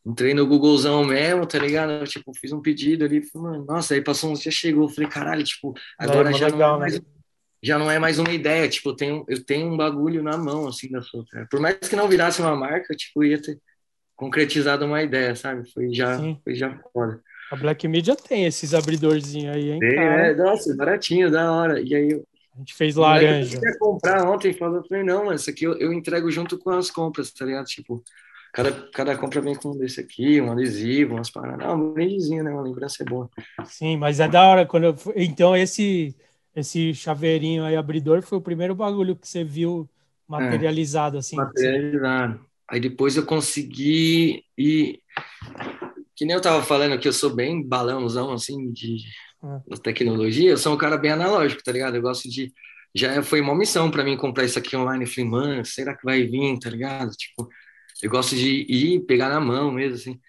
entrei 0.05 0.35
no 0.35 0.47
Googlezão 0.47 1.05
mesmo, 1.05 1.47
tá 1.47 1.59
ligado? 1.59 2.05
Tipo, 2.07 2.33
fiz 2.35 2.53
um 2.53 2.61
pedido 2.61 3.05
ali, 3.05 3.23
mano, 3.35 3.65
nossa, 3.65 3.95
aí 3.95 4.03
passou 4.03 4.31
uns 4.31 4.41
dias, 4.41 4.55
chegou, 4.55 4.89
falei, 4.89 5.09
caralho, 5.09 5.45
tipo, 5.45 5.75
agora 5.99 6.31
é, 6.31 6.33
já 6.35 6.47
legal, 6.47 6.59
não 6.71 6.77
é 6.77 6.81
mais, 6.81 6.95
né? 6.95 7.07
já 7.63 7.79
não 7.79 7.91
é 7.91 7.99
mais 7.99 8.19
uma 8.19 8.33
ideia, 8.33 8.69
tipo, 8.69 8.91
eu 8.91 8.97
tenho, 8.97 9.25
eu 9.29 9.45
tenho 9.45 9.73
um 9.73 9.77
bagulho 9.77 10.23
na 10.23 10.37
mão, 10.37 10.69
assim, 10.69 10.91
da 10.91 11.03
sua 11.03 11.25
Por 11.51 11.61
mais 11.61 11.77
que 11.77 11.97
não 11.97 12.09
virasse 12.09 12.41
uma 12.41 12.57
marca, 12.57 12.95
tipo, 12.95 13.25
ia 13.25 13.41
ter 13.41 13.59
concretizado 14.17 14.85
uma 14.85 15.03
ideia, 15.03 15.35
sabe? 15.35 15.71
Foi 15.73 15.93
já, 15.93 16.19
foi 16.43 16.55
já 16.55 16.79
foda. 16.93 17.21
A 17.51 17.57
Black 17.57 17.87
Media 17.87 18.17
tem 18.17 18.47
esses 18.47 18.75
abridorzinhos 18.75 19.55
aí, 19.55 19.71
hein? 19.71 19.79
Tem, 19.79 19.99
é, 19.99 20.35
nossa, 20.35 20.75
baratinho, 20.77 21.31
da 21.31 21.53
hora. 21.53 21.81
E 21.81 21.95
aí 21.95 22.23
a 22.55 22.59
gente 22.59 22.75
fez 22.75 22.95
laranja. 22.95 23.61
Eu 23.63 23.79
comprar 23.79 24.29
ontem, 24.29 24.53
falou, 24.53 24.77
eu 24.77 24.85
falei, 24.85 25.03
não, 25.03 25.25
mano, 25.25 25.37
isso 25.37 25.51
aqui 25.51 25.65
eu, 25.65 25.75
eu, 25.79 25.93
entrego 25.93 26.31
junto 26.31 26.57
com 26.59 26.71
as 26.71 26.91
compras, 26.91 27.31
tá 27.31 27.45
ligado? 27.45 27.67
Tipo, 27.67 28.03
cada, 28.53 28.73
cada 28.93 29.17
compra 29.17 29.41
vem 29.41 29.55
com 29.55 29.71
um 29.71 29.79
desse 29.79 30.01
aqui, 30.01 30.41
um 30.41 30.53
adesivo, 30.53 31.15
umas 31.15 31.31
paradas. 31.31 31.67
Não, 31.67 31.75
um 31.75 31.93
brindezinho, 31.93 32.45
né? 32.45 32.51
Uma 32.53 32.63
lembrança 32.63 33.03
é 33.03 33.07
boa. 33.07 33.29
Sim, 33.65 33.97
mas 33.97 34.21
é 34.21 34.29
da 34.29 34.47
hora 34.47 34.67
quando 34.67 34.85
eu... 34.85 34.97
Então, 35.17 35.57
esse 35.57 36.15
esse 36.55 36.95
chaveirinho 36.95 37.65
aí, 37.65 37.75
abridor, 37.75 38.23
foi 38.23 38.39
o 38.39 38.43
primeiro 38.43 38.75
bagulho 38.75 39.17
que 39.17 39.27
você 39.27 39.43
viu 39.43 39.89
materializado, 40.29 41.17
é, 41.17 41.19
assim. 41.19 41.37
Materializado. 41.37 42.41
Aí 42.69 42.81
depois 42.81 43.17
eu 43.17 43.27
consegui 43.27 44.45
e 44.57 45.01
que 46.17 46.25
nem 46.25 46.35
eu 46.35 46.41
tava 46.41 46.63
falando 46.63 46.99
que 46.99 47.09
eu 47.09 47.13
sou 47.13 47.35
bem 47.35 47.63
balãozão, 47.67 48.33
assim, 48.33 48.71
de, 48.73 48.99
é. 49.71 49.77
tecnologia, 49.83 50.51
eu 50.51 50.59
sou 50.59 50.75
um 50.75 50.77
cara 50.77 50.97
bem 50.97 51.13
analógico, 51.13 51.63
tá 51.63 51.73
ligado? 51.73 51.97
Eu 51.97 52.03
gosto 52.03 52.29
de... 52.29 52.53
Já 52.95 53.23
foi 53.23 53.41
uma 53.41 53.55
missão 53.55 53.91
para 53.91 54.05
mim 54.05 54.17
comprar 54.17 54.45
isso 54.45 54.59
aqui 54.59 54.77
online. 54.77 55.05
Eu 55.05 55.11
falei, 55.11 55.31
mano, 55.31 55.65
será 55.65 55.97
que 55.97 56.05
vai 56.05 56.23
vir, 56.25 56.59
tá 56.59 56.71
ligado? 56.71 57.11
Tipo, 57.11 57.49
eu 58.03 58.11
gosto 58.11 58.37
de 58.37 58.67
ir, 58.69 59.01
pegar 59.01 59.29
na 59.29 59.41
mão 59.41 59.73
mesmo, 59.73 59.97
assim. 59.97 60.21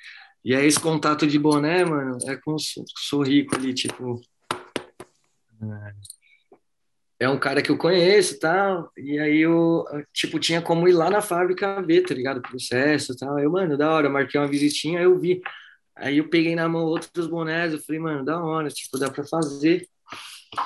E 0.44 0.56
aí 0.56 0.66
esse 0.66 0.80
contato 0.80 1.28
de 1.28 1.38
boné, 1.38 1.86
mano, 1.86 2.18
é 2.28 2.36
com 2.36 2.56
sou 2.58 3.24
rico 3.24 3.56
ali, 3.56 3.74
tipo... 3.74 4.22
É 5.62 6.16
é 7.20 7.30
um 7.30 7.40
cara 7.40 7.62
que 7.62 7.72
eu 7.72 7.78
conheço 7.78 8.40
tal, 8.40 8.92
e 8.98 9.18
aí 9.18 9.40
eu, 9.40 9.86
tipo, 10.14 10.38
tinha 10.38 10.62
como 10.62 10.88
ir 10.88 10.92
lá 10.92 11.10
na 11.10 11.22
fábrica 11.22 11.82
ver, 11.82 12.02
tá 12.02 12.14
ligado? 12.14 12.38
O 12.40 12.42
processo 12.42 13.14
e 13.14 13.18
tal. 13.18 13.40
Eu, 13.40 13.52
mano, 13.52 13.78
da 13.78 13.92
hora, 13.92 14.10
marquei 14.10 14.40
uma 14.40 14.48
visitinha, 14.48 15.02
eu 15.02 15.18
vi. 15.18 15.42
Aí 15.96 16.18
eu 16.18 16.30
peguei 16.30 16.56
na 16.56 16.68
mão 16.68 16.84
outros 16.84 17.28
bonés, 17.28 17.74
eu 17.74 17.80
falei, 17.80 18.02
mano, 18.02 18.26
da 18.26 18.44
hora, 18.44 18.70
tipo, 18.70 18.98
dá 19.00 19.10
pra 19.10 19.24
fazer. 19.24 19.88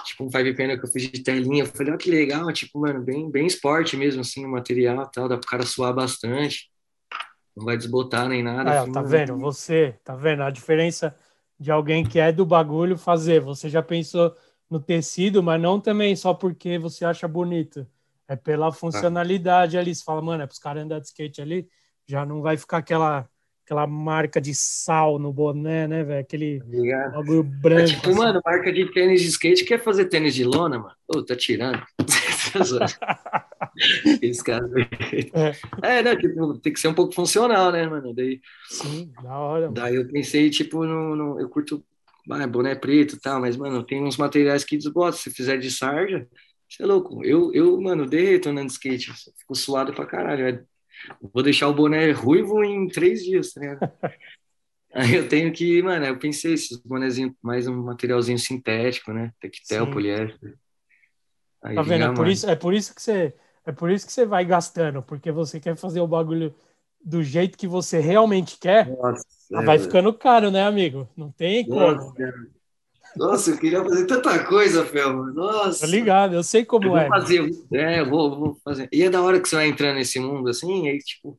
Tipo, 0.05 0.25
um 0.25 0.31
five 0.31 0.55
panel 0.55 0.79
que 0.79 0.85
eu 0.85 0.91
fiz 0.91 1.03
de 1.09 1.23
telinha, 1.23 1.63
eu 1.63 1.67
falei, 1.67 1.93
ó, 1.93 1.97
que 1.97 2.11
legal, 2.11 2.51
tipo, 2.51 2.79
mano, 2.79 3.01
bem, 3.01 3.29
bem 3.29 3.47
esporte 3.47 3.95
mesmo, 3.95 4.21
assim, 4.21 4.45
o 4.45 4.49
material 4.49 5.07
tal, 5.07 5.27
dá 5.27 5.37
pro 5.37 5.47
cara 5.47 5.65
suar 5.65 5.93
bastante. 5.93 6.69
Não 7.55 7.65
vai 7.65 7.77
desbotar 7.77 8.27
nem 8.27 8.41
nada. 8.43 8.81
Ah, 8.81 8.87
tá 8.87 9.01
vendo? 9.01 9.37
Você, 9.37 9.99
tá 10.03 10.15
vendo? 10.15 10.43
A 10.43 10.49
diferença 10.49 11.15
de 11.59 11.71
alguém 11.71 12.05
que 12.05 12.19
é 12.19 12.31
do 12.31 12.45
bagulho 12.45 12.97
fazer. 12.97 13.41
Você 13.41 13.69
já 13.69 13.81
pensou 13.81 14.35
no 14.69 14.79
tecido, 14.79 15.43
mas 15.43 15.61
não 15.61 15.79
também 15.79 16.15
só 16.15 16.33
porque 16.33 16.77
você 16.77 17.03
acha 17.03 17.27
bonito. 17.27 17.85
É 18.27 18.35
pela 18.35 18.71
funcionalidade 18.71 19.77
ali. 19.77 19.93
Você 19.93 20.03
fala, 20.03 20.21
mano, 20.21 20.43
é 20.43 20.47
para 20.47 20.53
os 20.53 20.59
caras 20.59 20.83
andar 20.83 20.99
de 20.99 21.07
skate 21.07 21.41
ali, 21.41 21.67
já 22.07 22.25
não 22.25 22.41
vai 22.41 22.55
ficar 22.55 22.77
aquela 22.77 23.27
aquela 23.69 23.85
marca 23.85 24.41
de 24.41 24.55
sal 24.55 25.19
no 25.19 25.31
boné, 25.31 25.87
né, 25.87 26.03
velho? 26.03 26.21
Aquele 26.21 26.59
Obrigado. 26.65 27.13
bagulho 27.13 27.43
branco. 27.43 27.81
É 27.81 27.85
tipo, 27.85 28.09
assim. 28.09 28.17
mano, 28.17 28.41
marca 28.43 28.73
de 28.73 28.91
tênis 28.91 29.21
de 29.21 29.27
skate 29.27 29.63
quer 29.63 29.79
fazer 29.79 30.05
tênis 30.05 30.33
de 30.33 30.43
lona, 30.43 30.79
mano? 30.79 30.95
Ô, 31.07 31.21
tá 31.21 31.35
tirando. 31.35 31.79
Esse 34.23 34.43
cara. 34.43 34.67
É. 35.83 35.99
é, 35.99 36.01
né? 36.01 36.15
Tipo, 36.15 36.57
tem 36.57 36.73
que 36.73 36.79
ser 36.79 36.87
um 36.87 36.95
pouco 36.95 37.13
funcional, 37.13 37.71
né, 37.71 37.87
mano? 37.87 38.11
Daí, 38.11 38.41
Sim, 38.67 39.13
da 39.21 39.37
hora. 39.37 39.65
Mano. 39.65 39.75
Daí 39.75 39.95
eu 39.95 40.07
pensei, 40.07 40.49
tipo, 40.49 40.83
no, 40.83 41.15
no, 41.15 41.39
eu 41.39 41.47
curto 41.47 41.85
ah, 42.27 42.47
boné 42.47 42.73
preto 42.73 43.17
e 43.17 43.19
tal, 43.19 43.39
mas, 43.39 43.55
mano, 43.55 43.83
tem 43.83 44.03
uns 44.03 44.17
materiais 44.17 44.63
que 44.63 44.77
desbotam. 44.77 45.19
Se 45.19 45.29
fizer 45.29 45.57
de 45.57 45.69
sarja, 45.69 46.27
você 46.67 46.81
é 46.81 46.87
louco. 46.87 47.23
Eu, 47.23 47.53
eu 47.53 47.79
mano, 47.79 48.07
derreto 48.07 48.49
andando 48.49 48.67
de 48.67 48.73
skate. 48.73 49.13
Fico 49.37 49.53
suado 49.53 49.93
pra 49.93 50.07
caralho. 50.07 50.65
Vou 51.33 51.43
deixar 51.43 51.67
o 51.67 51.73
boné 51.73 52.11
ruivo 52.11 52.63
em 52.63 52.87
três 52.87 53.23
dias, 53.23 53.53
tá 53.53 53.61
ligado? 53.61 53.79
Aí 54.93 55.15
eu 55.15 55.27
tenho 55.29 55.53
que, 55.53 55.81
mano, 55.83 56.05
eu 56.05 56.17
pensei 56.17 56.53
esses 56.53 56.77
bonezinhos, 56.79 57.33
mais 57.41 57.67
um 57.67 57.83
materialzinho 57.83 58.39
sintético, 58.39 59.13
né? 59.13 59.31
Tectel, 59.39 59.85
Sim. 59.85 59.91
poliéster. 59.91 60.57
Aí 61.61 61.75
tá 61.75 61.81
vendo? 61.83 62.05
É 62.05 62.13
por, 62.13 62.27
isso, 62.27 62.49
é 62.49 62.55
por 62.55 62.73
isso 62.73 62.95
que 62.95 63.01
você 63.01 63.35
é 63.65 63.71
por 63.71 63.91
isso 63.91 64.07
que 64.07 64.11
você 64.11 64.25
vai 64.25 64.43
gastando, 64.43 65.03
porque 65.03 65.31
você 65.31 65.59
quer 65.59 65.75
fazer 65.75 65.99
o 65.99 66.07
bagulho 66.07 66.55
do 67.03 67.21
jeito 67.21 67.57
que 67.57 67.67
você 67.67 67.99
realmente 67.99 68.57
quer. 68.57 68.87
Nossa, 68.87 69.23
ah, 69.53 69.61
vai 69.61 69.77
ficando 69.77 70.13
caro, 70.13 70.49
né, 70.49 70.63
amigo? 70.63 71.07
Não 71.15 71.31
tem 71.31 71.65
como. 71.65 71.79
Nossa, 71.79 72.13
eu 73.19 73.57
queria 73.57 73.83
fazer 73.83 74.05
tanta 74.05 74.43
coisa, 74.45 74.85
Felma. 74.85 75.31
Nossa. 75.31 75.85
Tô 75.85 75.91
ligado, 75.91 76.35
eu 76.35 76.43
sei 76.43 76.63
como 76.63 76.87
eu 76.87 76.97
é. 76.97 77.07
Fazer, 77.07 77.49
é, 77.73 78.03
vou, 78.03 78.39
vou 78.39 78.59
fazer. 78.63 78.87
E 78.91 79.03
é 79.03 79.09
da 79.09 79.21
hora 79.21 79.39
que 79.39 79.47
você 79.47 79.55
vai 79.55 79.67
entrando 79.67 79.95
nesse 79.95 80.19
mundo 80.19 80.49
assim, 80.49 80.87
aí, 80.87 80.97
tipo, 80.99 81.37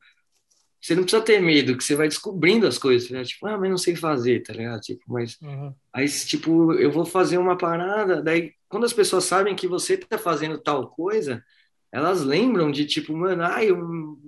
você 0.81 0.95
não 0.95 1.03
precisa 1.03 1.23
ter 1.23 1.41
medo, 1.41 1.77
que 1.77 1.85
você 1.85 1.95
vai 1.95 2.09
descobrindo 2.09 2.67
as 2.67 2.79
coisas, 2.79 3.11
né? 3.11 3.23
Tipo, 3.23 3.47
ah, 3.47 3.59
mas 3.59 3.71
não 3.71 3.77
sei 3.77 3.95
fazer, 3.95 4.43
tá 4.43 4.53
ligado? 4.53 4.81
Tipo, 4.81 5.03
mas 5.09 5.39
uhum. 5.43 5.75
aí, 5.93 6.09
tipo, 6.09 6.73
eu 6.75 6.91
vou 6.91 7.05
fazer 7.05 7.37
uma 7.37 7.57
parada, 7.57 8.23
daí 8.23 8.55
quando 8.69 8.85
as 8.85 8.93
pessoas 8.93 9.25
sabem 9.25 9.55
que 9.55 9.67
você 9.67 9.97
tá 9.97 10.17
fazendo 10.17 10.57
tal 10.57 10.89
coisa, 10.89 11.45
elas 11.93 12.23
lembram 12.23 12.71
de 12.71 12.87
tipo, 12.87 13.15
mano, 13.15 13.43
ah, 13.43 13.63
eu, 13.65 14.19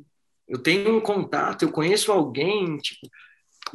eu 0.48 0.58
tenho 0.58 0.96
um 0.96 1.00
contato, 1.00 1.62
eu 1.62 1.72
conheço 1.72 2.12
alguém, 2.12 2.76
tipo, 2.78 3.08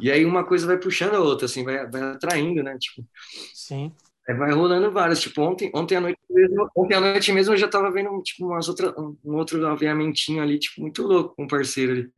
e 0.00 0.10
aí 0.10 0.24
uma 0.24 0.44
coisa 0.44 0.66
vai 0.66 0.78
puxando 0.78 1.14
a 1.14 1.20
outra, 1.20 1.46
assim, 1.46 1.64
vai, 1.64 1.88
vai 1.88 2.02
atraindo, 2.02 2.62
né? 2.62 2.76
Tipo, 2.78 3.06
Sim. 3.54 3.92
Vai 4.26 4.52
rolando 4.52 4.90
várias. 4.90 5.20
Tipo, 5.20 5.40
ontem, 5.42 5.70
ontem 5.74 5.96
à 5.96 6.00
noite 6.00 6.18
mesmo, 6.28 6.68
ontem 6.76 6.94
à 6.94 7.00
noite 7.00 7.32
mesmo 7.32 7.54
eu 7.54 7.58
já 7.58 7.66
tava 7.66 7.90
vendo 7.90 8.22
tipo, 8.22 8.46
umas 8.46 8.68
outra, 8.68 8.94
um 9.00 9.36
outro 9.36 9.66
aviamentinho 9.66 10.42
ali, 10.42 10.58
tipo, 10.58 10.82
muito 10.82 11.02
louco 11.02 11.34
com 11.34 11.44
um 11.44 11.48
parceiro 11.48 11.92
ali. 11.92 12.10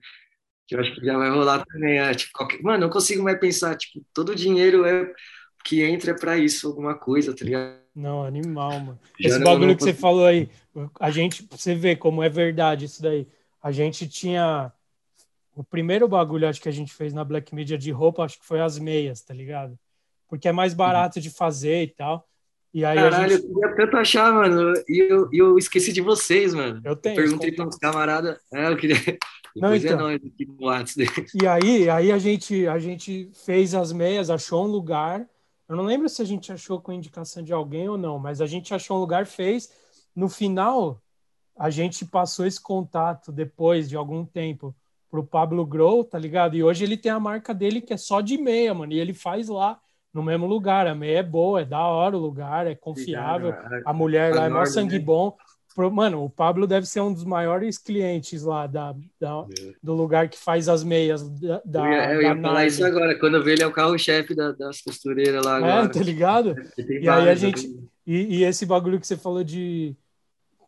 Que 0.66 0.74
eu 0.74 0.80
acho 0.80 0.94
que 0.94 1.04
já 1.04 1.16
vai 1.16 1.30
rolar 1.30 1.64
também. 1.64 1.98
É, 2.00 2.12
tipo, 2.12 2.32
qualquer... 2.34 2.60
Mano, 2.62 2.78
não 2.78 2.90
consigo 2.90 3.22
mais 3.22 3.38
pensar, 3.38 3.76
tipo, 3.76 4.04
todo 4.12 4.30
o 4.30 4.34
dinheiro 4.34 4.84
é 4.84 5.12
que 5.64 5.82
entra 5.82 6.14
para 6.14 6.36
isso, 6.36 6.66
alguma 6.66 6.94
coisa, 6.94 7.34
tá 7.34 7.44
ligado? 7.44 7.78
Não, 7.94 8.24
animal, 8.24 8.80
mano. 8.80 9.00
Esse 9.18 9.38
já 9.38 9.44
bagulho 9.44 9.68
não... 9.68 9.76
que 9.76 9.82
você 9.82 9.94
falou 9.94 10.26
aí, 10.26 10.48
a 10.98 11.10
gente, 11.10 11.46
você 11.50 11.74
vê 11.74 11.94
como 11.94 12.22
é 12.22 12.28
verdade 12.28 12.86
isso 12.86 13.02
daí. 13.02 13.26
A 13.62 13.70
gente 13.70 14.08
tinha. 14.08 14.72
O 15.60 15.64
primeiro 15.64 16.08
bagulho, 16.08 16.48
acho 16.48 16.58
que 16.58 16.70
a 16.70 16.72
gente 16.72 16.90
fez 16.94 17.12
na 17.12 17.22
Black 17.22 17.54
Media 17.54 17.76
de 17.76 17.90
roupa, 17.90 18.24
acho 18.24 18.40
que 18.40 18.46
foi 18.46 18.62
as 18.62 18.78
meias, 18.78 19.20
tá 19.20 19.34
ligado? 19.34 19.78
Porque 20.26 20.48
é 20.48 20.52
mais 20.52 20.72
barato 20.72 21.18
uhum. 21.18 21.22
de 21.22 21.28
fazer 21.28 21.82
e 21.82 21.88
tal. 21.88 22.26
E 22.72 22.82
aí 22.82 22.96
Caralho, 22.96 23.36
gente... 23.36 23.44
eu 23.44 23.54
queria 23.54 23.76
tanto 23.76 23.96
achar, 23.98 24.32
mano. 24.32 24.72
E 24.88 25.00
eu, 25.00 25.28
eu 25.30 25.58
esqueci 25.58 25.92
de 25.92 26.00
vocês, 26.00 26.54
mano. 26.54 26.80
Eu 26.82 26.96
tenho. 26.96 27.14
Perguntei 27.14 27.52
para 27.52 27.66
uns 27.66 27.76
camaradas. 27.76 28.38
É, 28.50 28.68
eu 28.68 28.76
queria. 28.78 28.96
Não, 29.54 29.68
é 29.74 29.76
então. 29.76 29.92
é 29.92 29.96
nóis 29.96 30.20
aqui 30.24 30.46
no 30.46 30.64
WhatsApp. 30.64 31.26
E 31.34 31.46
aí, 31.46 31.90
aí 31.90 32.10
a, 32.10 32.16
gente, 32.16 32.66
a 32.66 32.78
gente 32.78 33.30
fez 33.44 33.74
as 33.74 33.92
meias, 33.92 34.30
achou 34.30 34.64
um 34.64 34.70
lugar. 34.70 35.28
Eu 35.68 35.76
não 35.76 35.84
lembro 35.84 36.08
se 36.08 36.22
a 36.22 36.24
gente 36.24 36.50
achou 36.50 36.80
com 36.80 36.90
indicação 36.90 37.42
de 37.42 37.52
alguém 37.52 37.86
ou 37.86 37.98
não, 37.98 38.18
mas 38.18 38.40
a 38.40 38.46
gente 38.46 38.72
achou 38.72 38.96
um 38.96 39.00
lugar, 39.00 39.26
fez. 39.26 39.70
No 40.16 40.30
final, 40.30 41.02
a 41.54 41.68
gente 41.68 42.06
passou 42.06 42.46
esse 42.46 42.62
contato 42.62 43.30
depois 43.30 43.90
de 43.90 43.94
algum 43.94 44.24
tempo 44.24 44.74
pro 45.10 45.24
Pablo 45.24 45.66
Grow, 45.66 46.04
tá 46.04 46.18
ligado? 46.18 46.56
E 46.56 46.62
hoje 46.62 46.84
ele 46.84 46.96
tem 46.96 47.10
a 47.10 47.18
marca 47.18 47.52
dele 47.52 47.80
que 47.80 47.92
é 47.92 47.96
só 47.96 48.20
de 48.20 48.38
meia, 48.38 48.72
mano. 48.72 48.92
E 48.92 48.98
ele 48.98 49.12
faz 49.12 49.48
lá 49.48 49.78
no 50.14 50.22
mesmo 50.22 50.46
lugar. 50.46 50.86
A 50.86 50.94
meia 50.94 51.18
é 51.18 51.22
boa, 51.22 51.62
é 51.62 51.64
da 51.64 51.80
hora 51.80 52.16
o 52.16 52.20
lugar, 52.20 52.66
é 52.66 52.74
confiável. 52.74 53.52
A 53.84 53.92
mulher 53.92 54.34
lá 54.34 54.62
é 54.62 54.66
sangue 54.66 54.98
né? 54.98 55.04
bom. 55.04 55.36
Mano, 55.92 56.24
o 56.24 56.30
Pablo 56.30 56.66
deve 56.66 56.84
ser 56.84 57.00
um 57.00 57.12
dos 57.12 57.24
maiores 57.24 57.78
clientes 57.78 58.42
lá 58.42 58.66
da, 58.66 58.94
da 59.20 59.46
do 59.82 59.94
lugar 59.94 60.28
que 60.28 60.36
faz 60.36 60.68
as 60.68 60.82
meias 60.82 61.26
da. 61.28 61.62
da 61.64 61.80
eu 61.86 61.92
ia, 61.92 62.14
eu 62.14 62.22
ia 62.22 62.42
falar 62.42 62.66
isso 62.66 62.84
agora, 62.84 63.18
quando 63.18 63.36
eu 63.36 63.44
vi 63.44 63.52
ele 63.52 63.62
é 63.62 63.66
o 63.66 63.72
carro-chefe 63.72 64.34
da, 64.34 64.52
das 64.52 64.82
costureiras 64.82 65.44
lá 65.44 65.54
é, 65.54 65.56
agora. 65.56 65.86
É, 65.86 65.88
tá 65.88 66.00
ligado? 66.00 66.54
E 67.00 67.08
aí 67.08 67.28
a 67.28 67.34
gente. 67.34 67.66
E, 68.06 68.38
e, 68.38 68.44
esse 68.44 68.66
bagulho 68.66 68.98
que 68.98 69.06
você 69.06 69.16
falou 69.16 69.44
de. 69.44 69.96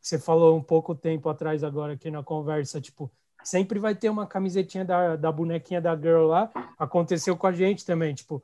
Que 0.00 0.08
você 0.08 0.18
falou 0.18 0.56
um 0.56 0.62
pouco 0.62 0.94
tempo 0.94 1.28
atrás 1.28 1.62
agora 1.62 1.92
aqui 1.94 2.10
na 2.10 2.22
conversa, 2.22 2.80
tipo, 2.80 3.10
sempre 3.44 3.78
vai 3.78 3.94
ter 3.94 4.08
uma 4.08 4.26
camisetinha 4.26 4.84
da, 4.84 5.16
da 5.16 5.32
bonequinha 5.32 5.80
da 5.80 5.96
girl 5.96 6.26
lá. 6.26 6.50
Aconteceu 6.78 7.36
com 7.36 7.46
a 7.46 7.52
gente 7.52 7.84
também, 7.84 8.14
tipo, 8.14 8.42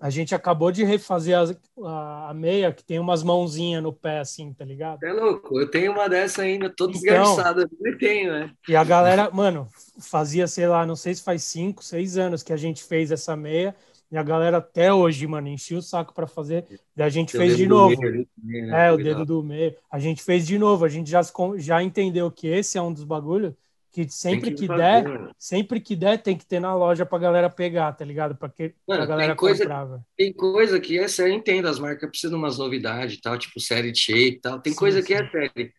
a 0.00 0.08
gente 0.08 0.34
acabou 0.34 0.72
de 0.72 0.82
refazer 0.82 1.36
a, 1.36 1.44
a, 1.86 2.30
a, 2.30 2.34
meia 2.34 2.72
que 2.72 2.82
tem 2.82 2.98
umas 2.98 3.22
mãozinhas 3.22 3.82
no 3.82 3.92
pé, 3.92 4.20
assim, 4.20 4.50
tá 4.54 4.64
ligado? 4.64 5.04
É 5.04 5.12
louco, 5.12 5.60
eu 5.60 5.70
tenho 5.70 5.92
uma 5.92 6.08
dessa 6.08 6.40
ainda, 6.40 6.70
toda 6.70 6.96
então, 6.96 7.36
eu 7.84 7.98
tenho, 7.98 8.32
né? 8.32 8.50
E 8.66 8.74
a 8.74 8.82
galera, 8.82 9.30
mano, 9.30 9.68
fazia, 10.00 10.46
sei 10.46 10.66
lá, 10.66 10.86
não 10.86 10.96
sei 10.96 11.14
se 11.14 11.22
faz 11.22 11.42
cinco, 11.42 11.84
seis 11.84 12.16
anos 12.16 12.42
que 12.42 12.52
a 12.52 12.56
gente 12.56 12.82
fez 12.82 13.12
essa 13.12 13.36
meia, 13.36 13.76
e 14.10 14.16
a 14.16 14.22
galera 14.22 14.56
até 14.56 14.92
hoje, 14.92 15.26
mano, 15.26 15.48
enchia 15.48 15.78
o 15.78 15.82
saco 15.82 16.14
para 16.14 16.26
fazer, 16.26 16.64
e 16.96 17.02
a 17.02 17.10
gente 17.10 17.36
fez 17.36 17.54
de 17.58 17.66
novo. 17.66 17.94
Meio, 18.00 18.26
né? 18.42 18.88
É, 18.88 18.92
o 18.92 18.96
dedo 18.96 19.26
do 19.26 19.42
meio. 19.42 19.76
A 19.90 19.98
gente 19.98 20.22
fez 20.22 20.46
de 20.46 20.58
novo, 20.58 20.84
a 20.84 20.88
gente 20.88 21.10
já, 21.10 21.20
já 21.58 21.82
entendeu 21.82 22.30
que 22.30 22.48
esse 22.48 22.78
é 22.78 22.82
um 22.82 22.92
dos 22.92 23.04
bagulhos 23.04 23.52
que 23.90 24.08
sempre 24.08 24.52
que, 24.52 24.66
que 24.66 24.68
der, 24.68 25.04
mano. 25.04 25.34
sempre 25.38 25.80
que 25.80 25.96
der, 25.96 26.22
tem 26.22 26.36
que 26.36 26.46
ter 26.46 26.60
na 26.60 26.74
loja 26.74 27.04
pra 27.04 27.18
galera 27.18 27.50
pegar, 27.50 27.92
tá 27.92 28.04
ligado? 28.04 28.36
Pra, 28.36 28.48
que, 28.48 28.74
mano, 28.86 29.00
pra 29.00 29.06
galera 29.06 29.32
tem 29.32 29.36
coisa, 29.36 29.64
comprar, 29.64 30.00
Tem 30.16 30.32
coisa 30.32 30.80
que 30.80 30.98
é 30.98 31.08
sério, 31.08 31.34
entendo, 31.34 31.66
as 31.66 31.78
marcas 31.78 32.08
precisam 32.08 32.38
de 32.38 32.44
umas 32.44 32.58
novidades 32.58 33.20
tal, 33.20 33.36
tipo 33.36 33.58
série 33.60 33.90
de 33.90 33.98
shape 33.98 34.36
e 34.36 34.40
tal. 34.40 34.60
Tem 34.60 34.72
sim, 34.72 34.78
coisa 34.78 35.00
sim. 35.00 35.06
que 35.06 35.14
é 35.14 35.30
série. 35.30 35.72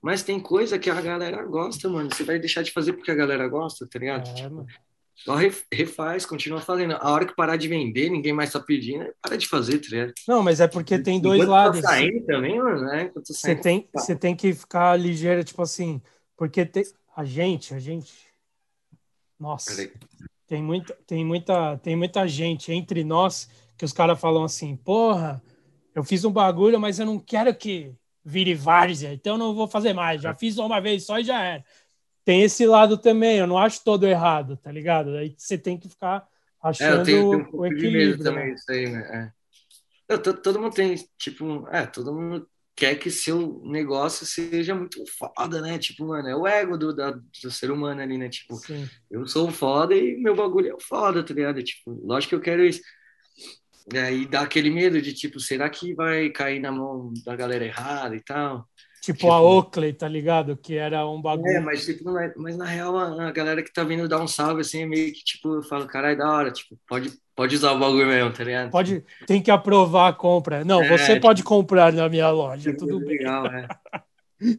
Mas 0.00 0.22
tem 0.22 0.38
coisa 0.40 0.78
que 0.78 0.88
a 0.88 1.00
galera 1.00 1.44
gosta, 1.44 1.88
mano. 1.88 2.08
Você 2.12 2.22
vai 2.22 2.38
deixar 2.38 2.62
de 2.62 2.70
fazer 2.70 2.92
porque 2.92 3.10
a 3.10 3.16
galera 3.16 3.48
gosta, 3.48 3.86
tá 3.86 3.98
ligado? 3.98 4.28
É, 4.28 4.34
tipo, 4.34 4.66
só 5.16 5.36
refaz, 5.72 6.24
continua 6.24 6.60
fazendo. 6.60 6.94
A 6.94 7.10
hora 7.10 7.26
que 7.26 7.34
parar 7.34 7.56
de 7.56 7.66
vender, 7.66 8.08
ninguém 8.08 8.32
mais 8.32 8.52
tá 8.52 8.60
pedindo, 8.60 9.04
para 9.20 9.36
de 9.36 9.48
fazer, 9.48 9.78
tá 9.78 9.88
ligado? 9.90 10.12
Não, 10.28 10.42
mas 10.42 10.60
é 10.60 10.68
porque 10.68 10.98
tem 10.98 11.20
dois 11.20 11.42
Enquanto 11.42 11.50
tá 11.50 11.64
lados. 11.64 11.80
Tá 11.82 11.88
saindo 11.88 12.24
também, 12.24 12.58
mano, 12.58 12.82
né? 12.82 13.10
Você 13.14 13.56
tem, 13.56 13.88
você 13.92 14.14
tem 14.14 14.36
que 14.36 14.54
ficar 14.54 14.96
ligeiro, 14.96 15.42
tipo 15.42 15.60
assim, 15.60 16.00
porque 16.36 16.64
tem, 16.64 16.84
a 17.18 17.24
gente, 17.24 17.74
a 17.74 17.80
gente. 17.80 18.28
Nossa. 19.40 19.90
Tem 20.46 20.62
muita, 20.62 20.96
tem 21.04 21.24
muita, 21.24 21.76
tem 21.78 21.96
muita 21.96 22.28
gente 22.28 22.70
entre 22.70 23.02
nós 23.02 23.50
que 23.76 23.84
os 23.84 23.92
caras 23.92 24.20
falam 24.20 24.44
assim, 24.44 24.76
porra, 24.76 25.42
eu 25.96 26.04
fiz 26.04 26.24
um 26.24 26.30
bagulho, 26.30 26.78
mas 26.78 27.00
eu 27.00 27.06
não 27.06 27.18
quero 27.18 27.52
que 27.52 27.92
vire 28.24 28.54
várzea, 28.54 29.12
então 29.12 29.34
eu 29.34 29.38
não 29.38 29.52
vou 29.52 29.66
fazer 29.66 29.92
mais. 29.92 30.22
Já 30.22 30.32
fiz 30.32 30.58
uma 30.58 30.80
vez 30.80 31.06
só 31.06 31.18
e 31.18 31.24
já 31.24 31.42
era. 31.42 31.64
Tem 32.24 32.42
esse 32.42 32.64
lado 32.64 32.96
também, 32.96 33.38
eu 33.38 33.48
não 33.48 33.58
acho 33.58 33.82
todo 33.82 34.06
errado, 34.06 34.56
tá 34.56 34.70
ligado? 34.70 35.16
Aí 35.16 35.34
você 35.36 35.58
tem 35.58 35.76
que 35.76 35.88
ficar 35.88 36.24
achando 36.62 37.00
é, 37.00 37.04
tenho, 37.04 37.30
tenho 37.30 37.48
um 37.52 37.58
o 37.58 37.66
equilíbrio. 37.66 38.22
Também, 38.22 38.50
né? 38.50 38.54
isso 38.54 38.70
aí, 38.70 38.88
né? 38.88 39.32
É. 40.08 40.14
Eu, 40.14 40.22
todo 40.22 40.60
mundo 40.60 40.72
tem, 40.72 40.94
tipo, 41.18 41.66
é, 41.72 41.84
todo 41.84 42.14
mundo 42.14 42.48
quer 42.78 42.94
que 42.94 43.10
seu 43.10 43.60
negócio 43.64 44.24
seja 44.24 44.72
muito 44.72 45.04
foda, 45.18 45.60
né? 45.60 45.80
Tipo, 45.80 46.06
mano, 46.06 46.28
é 46.28 46.36
o 46.36 46.46
ego 46.46 46.78
do, 46.78 46.94
da, 46.94 47.10
do 47.10 47.50
ser 47.50 47.72
humano 47.72 48.00
ali, 48.00 48.16
né? 48.16 48.28
Tipo, 48.28 48.54
Sim. 48.54 48.88
eu 49.10 49.26
sou 49.26 49.50
foda 49.50 49.96
e 49.96 50.16
meu 50.16 50.36
bagulho 50.36 50.70
é 50.70 50.74
o 50.74 50.80
foda, 50.80 51.24
tá 51.24 51.34
ligado? 51.34 51.60
Tipo, 51.60 51.90
lógico 52.06 52.30
que 52.30 52.34
eu 52.36 52.40
quero 52.40 52.64
isso. 52.64 52.80
E 53.92 53.98
aí 53.98 54.26
dá 54.26 54.42
aquele 54.42 54.70
medo 54.70 55.02
de, 55.02 55.12
tipo, 55.12 55.40
será 55.40 55.68
que 55.68 55.92
vai 55.92 56.30
cair 56.30 56.60
na 56.60 56.70
mão 56.70 57.12
da 57.24 57.34
galera 57.34 57.64
errada 57.64 58.14
e 58.14 58.20
tal? 58.20 58.64
Tipo, 59.00 59.18
tipo, 59.18 59.32
a 59.32 59.40
Oakley, 59.40 59.92
tá 59.92 60.08
ligado? 60.08 60.56
Que 60.56 60.76
era 60.76 61.06
um 61.06 61.20
bagulho. 61.20 61.48
É, 61.48 61.60
mas, 61.60 61.84
tipo, 61.84 62.18
é, 62.18 62.32
mas 62.36 62.56
na 62.56 62.64
real, 62.64 62.96
a, 62.96 63.28
a, 63.28 63.30
galera 63.30 63.62
que 63.62 63.72
tá 63.72 63.84
vindo 63.84 64.08
dar 64.08 64.20
um 64.20 64.26
salve, 64.26 64.60
assim, 64.60 64.82
é 64.82 64.86
meio 64.86 65.12
que, 65.12 65.24
tipo, 65.24 65.54
eu 65.54 65.62
falo, 65.62 65.86
caralho, 65.86 66.18
da 66.18 66.30
hora, 66.30 66.50
tipo, 66.50 66.76
pode, 66.86 67.12
pode 67.34 67.54
usar 67.54 67.72
o 67.72 67.78
bagulho 67.78 68.06
mesmo, 68.06 68.32
tá 68.32 68.44
ligado? 68.44 68.70
Pode, 68.70 69.04
tem 69.26 69.40
que 69.40 69.50
aprovar 69.50 70.08
a 70.08 70.12
compra. 70.12 70.64
Não, 70.64 70.82
é, 70.82 70.88
você 70.88 71.14
tipo, 71.14 71.26
pode 71.26 71.42
comprar 71.42 71.92
na 71.92 72.08
minha 72.08 72.28
loja, 72.30 72.74
tudo 72.76 72.98
bem. 73.00 73.18
Legal, 73.18 73.46
é. 73.46 73.68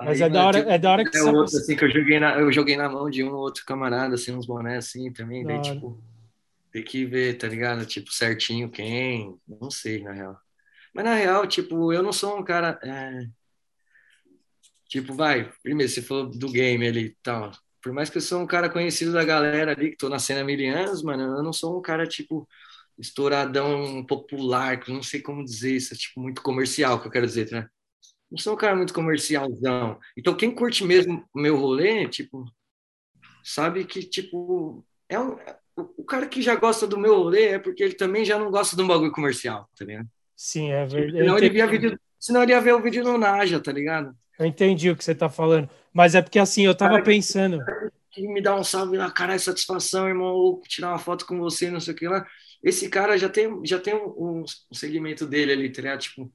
Mas 0.00 0.22
Aí, 0.22 0.28
é, 0.28 0.30
da 0.30 0.46
hora, 0.46 0.58
tipo, 0.60 0.70
é 0.70 0.78
da 0.78 0.92
hora 0.92 1.04
que 1.04 1.16
é 1.16 1.20
você... 1.20 1.28
outro, 1.28 1.56
assim, 1.56 1.76
que 1.76 1.84
eu 1.84 1.90
joguei, 1.90 2.20
na, 2.20 2.38
eu 2.38 2.52
joguei 2.52 2.76
na 2.76 2.88
mão 2.88 3.10
de 3.10 3.22
um 3.24 3.32
ou 3.32 3.40
outro 3.40 3.64
camarada, 3.66 4.14
assim, 4.14 4.32
uns 4.32 4.46
bonés, 4.46 4.86
assim, 4.86 5.12
também, 5.12 5.44
daí, 5.44 5.60
tipo, 5.60 6.00
tem 6.72 6.84
que 6.84 7.04
ver, 7.04 7.36
tá 7.36 7.48
ligado? 7.48 7.84
Tipo, 7.84 8.12
certinho 8.12 8.70
quem, 8.70 9.36
não 9.46 9.70
sei, 9.70 10.02
na 10.02 10.12
real. 10.12 10.38
Mas, 10.94 11.04
na 11.04 11.14
real, 11.14 11.46
tipo, 11.46 11.92
eu 11.92 12.02
não 12.02 12.12
sou 12.12 12.38
um 12.38 12.44
cara... 12.44 12.78
É 12.82 13.37
Tipo, 14.88 15.12
vai, 15.14 15.52
primeiro, 15.62 15.92
você 15.92 16.00
falou 16.02 16.26
do 16.26 16.50
game 16.50 16.86
ali 16.86 17.06
e 17.06 17.16
tal. 17.22 17.52
Por 17.82 17.92
mais 17.92 18.10
que 18.10 18.16
eu 18.16 18.22
sou 18.22 18.40
um 18.40 18.46
cara 18.46 18.70
conhecido 18.70 19.12
da 19.12 19.24
galera 19.24 19.72
ali, 19.72 19.90
que 19.90 19.96
tô 19.96 20.08
na 20.08 20.18
cena 20.18 20.40
há 20.40 20.44
mil 20.44 20.74
anos, 20.74 21.02
mano, 21.02 21.36
eu 21.36 21.42
não 21.42 21.52
sou 21.52 21.78
um 21.78 21.82
cara, 21.82 22.06
tipo, 22.06 22.48
estouradão 22.98 24.04
popular, 24.04 24.80
que 24.80 24.92
não 24.92 25.02
sei 25.02 25.20
como 25.20 25.44
dizer 25.44 25.76
isso, 25.76 25.94
é, 25.94 25.96
tipo, 25.96 26.20
muito 26.20 26.42
comercial, 26.42 27.00
que 27.00 27.06
eu 27.06 27.10
quero 27.12 27.26
dizer, 27.26 27.50
né? 27.52 27.68
Não 28.30 28.38
sou 28.38 28.54
um 28.54 28.56
cara 28.56 28.74
muito 28.74 28.92
comercialzão. 28.92 29.98
Então, 30.16 30.34
quem 30.34 30.54
curte 30.54 30.84
mesmo 30.84 31.24
meu 31.34 31.56
rolê, 31.56 32.08
tipo, 32.08 32.44
sabe 33.44 33.84
que, 33.84 34.02
tipo, 34.02 34.84
é 35.08 35.18
um, 35.18 35.38
o 35.96 36.04
cara 36.04 36.26
que 36.26 36.42
já 36.42 36.54
gosta 36.56 36.86
do 36.86 36.98
meu 36.98 37.14
rolê 37.14 37.44
é 37.48 37.58
porque 37.58 37.82
ele 37.82 37.94
também 37.94 38.24
já 38.24 38.38
não 38.38 38.50
gosta 38.50 38.74
de 38.74 38.82
um 38.82 38.86
bagulho 38.86 39.12
comercial, 39.12 39.68
tá 39.76 39.84
ligado? 39.84 40.08
Sim, 40.36 40.70
é 40.70 40.86
verdade. 40.86 41.18
Senão 41.18 41.38
ele, 41.38 41.48
via 41.48 41.66
vídeo, 41.66 42.00
senão 42.18 42.42
ele 42.42 42.52
ia 42.52 42.60
ver 42.60 42.74
o 42.74 42.82
vídeo 42.82 43.04
no 43.04 43.16
Naja, 43.16 43.60
tá 43.60 43.72
ligado? 43.72 44.14
Eu 44.38 44.46
entendi 44.46 44.90
o 44.90 44.96
que 44.96 45.04
você 45.04 45.12
está 45.12 45.28
falando. 45.28 45.68
Mas 45.92 46.14
é 46.14 46.22
porque 46.22 46.38
assim, 46.38 46.64
eu 46.64 46.72
estava 46.72 47.02
pensando. 47.02 47.58
Que 48.10 48.26
me 48.26 48.40
dá 48.40 48.54
um 48.54 48.64
salve 48.64 48.96
na 48.96 49.10
cara, 49.10 49.34
é 49.34 49.38
satisfação, 49.38 50.08
irmão, 50.08 50.32
ou 50.32 50.60
tirar 50.62 50.90
uma 50.90 50.98
foto 50.98 51.26
com 51.26 51.38
você, 51.38 51.70
não 51.70 51.80
sei 51.80 51.92
o 51.92 51.96
que 51.96 52.06
lá. 52.06 52.24
Esse 52.62 52.88
cara 52.88 53.18
já 53.18 53.28
tem, 53.28 53.60
já 53.64 53.78
tem 53.78 53.94
um, 53.94 54.44
um 54.70 54.74
segmento 54.74 55.26
dele 55.26 55.52
ali, 55.52 55.70
tá 55.70 55.96
Tipo, 55.96 56.30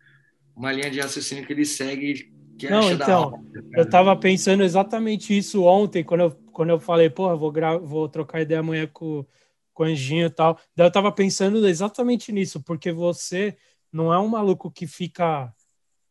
uma 0.55 0.71
linha 0.71 0.89
de 0.89 0.99
raciocínio 0.99 1.45
que 1.45 1.53
ele 1.53 1.65
segue. 1.65 2.31
Que 2.57 2.69
não, 2.69 2.91
então, 2.91 3.31
tá 3.31 3.39
eu 3.73 3.83
estava 3.83 4.15
pensando 4.15 4.63
exatamente 4.63 5.35
isso 5.35 5.63
ontem, 5.63 6.03
quando 6.03 6.21
eu, 6.21 6.31
quando 6.51 6.69
eu 6.69 6.79
falei, 6.79 7.09
porra, 7.09 7.35
vou, 7.35 7.51
gra 7.51 7.77
vou 7.77 8.07
trocar 8.07 8.41
ideia 8.41 8.59
amanhã 8.59 8.87
com, 8.87 9.25
com 9.73 9.83
o 9.83 9.85
Anjinho 9.85 10.27
e 10.27 10.29
tal. 10.29 10.59
Daí 10.75 10.85
eu 10.85 10.89
estava 10.89 11.11
pensando 11.11 11.65
exatamente 11.67 12.31
nisso, 12.31 12.61
porque 12.61 12.91
você 12.91 13.57
não 13.91 14.13
é 14.13 14.19
um 14.19 14.27
maluco 14.27 14.71
que 14.71 14.85
fica 14.85 15.51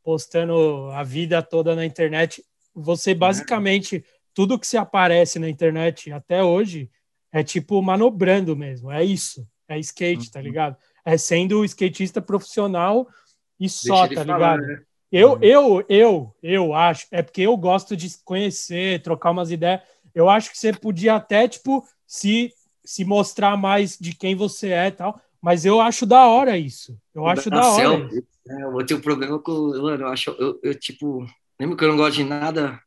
postando 0.03 0.91
a 0.93 1.03
vida 1.03 1.43
toda 1.43 1.75
na 1.75 1.85
internet. 1.85 2.45
Você 2.75 3.13
uhum. 3.13 3.19
basicamente 3.19 4.05
tudo 4.35 4.59
que 4.59 4.67
se 4.67 4.77
aparece 4.77 5.39
na 5.39 5.49
internet 5.49 6.11
até 6.13 6.43
hoje 6.43 6.91
é 7.33 7.43
tipo 7.43 7.81
manobrando 7.81 8.57
mesmo, 8.57 8.91
é 8.91 9.03
isso, 9.03 9.47
é 9.69 9.79
skate, 9.79 10.31
tá 10.31 10.39
uhum. 10.39 10.45
ligado? 10.45 10.77
É 11.05 11.17
sendo 11.17 11.65
skatista 11.65 12.21
profissional 12.21 13.09
e 13.59 13.69
só, 13.69 14.07
tá 14.09 14.25
falar, 14.25 14.57
ligado? 14.57 14.67
Né? 14.67 14.83
Eu, 15.11 15.33
uhum. 15.33 15.39
eu, 15.43 15.85
eu, 15.89 16.37
eu 16.43 16.75
acho, 16.75 17.07
é 17.11 17.23
porque 17.23 17.43
eu 17.43 17.57
gosto 17.57 17.97
de 17.97 18.09
conhecer, 18.25 19.03
trocar 19.03 19.31
umas 19.31 19.51
ideias. 19.51 19.81
Eu 20.15 20.29
acho 20.29 20.51
que 20.51 20.59
você 20.59 20.73
podia 20.73 21.15
até, 21.15 21.49
tipo, 21.49 21.87
se, 22.07 22.53
se 22.85 23.05
mostrar 23.05 23.57
mais 23.57 23.99
de 23.99 24.15
quem 24.15 24.35
você 24.35 24.71
é 24.71 24.87
e 24.89 24.93
tal, 24.93 25.21
mas 25.43 25.65
eu 25.65 25.81
acho 25.81 26.07
da 26.07 26.25
hora 26.27 26.57
isso. 26.57 26.97
Eu 27.13 27.27
acho 27.27 27.51
da, 27.51 27.61
da 27.61 27.69
hora. 27.69 28.09
É, 28.49 28.63
eu 28.63 28.87
tenho 28.87 29.01
um 29.01 29.03
problema 29.03 29.39
com. 29.41 29.53
Mano, 29.53 30.05
eu 30.05 30.09
acho. 30.09 30.31
Eu, 30.39 30.61
eu, 30.63 30.75
tipo. 30.75 31.27
Lembra 31.59 31.77
que 31.77 31.85
eu 31.85 31.89
não 31.89 31.97
gosto 31.97 32.15
de 32.15 32.25
nada 32.25 32.81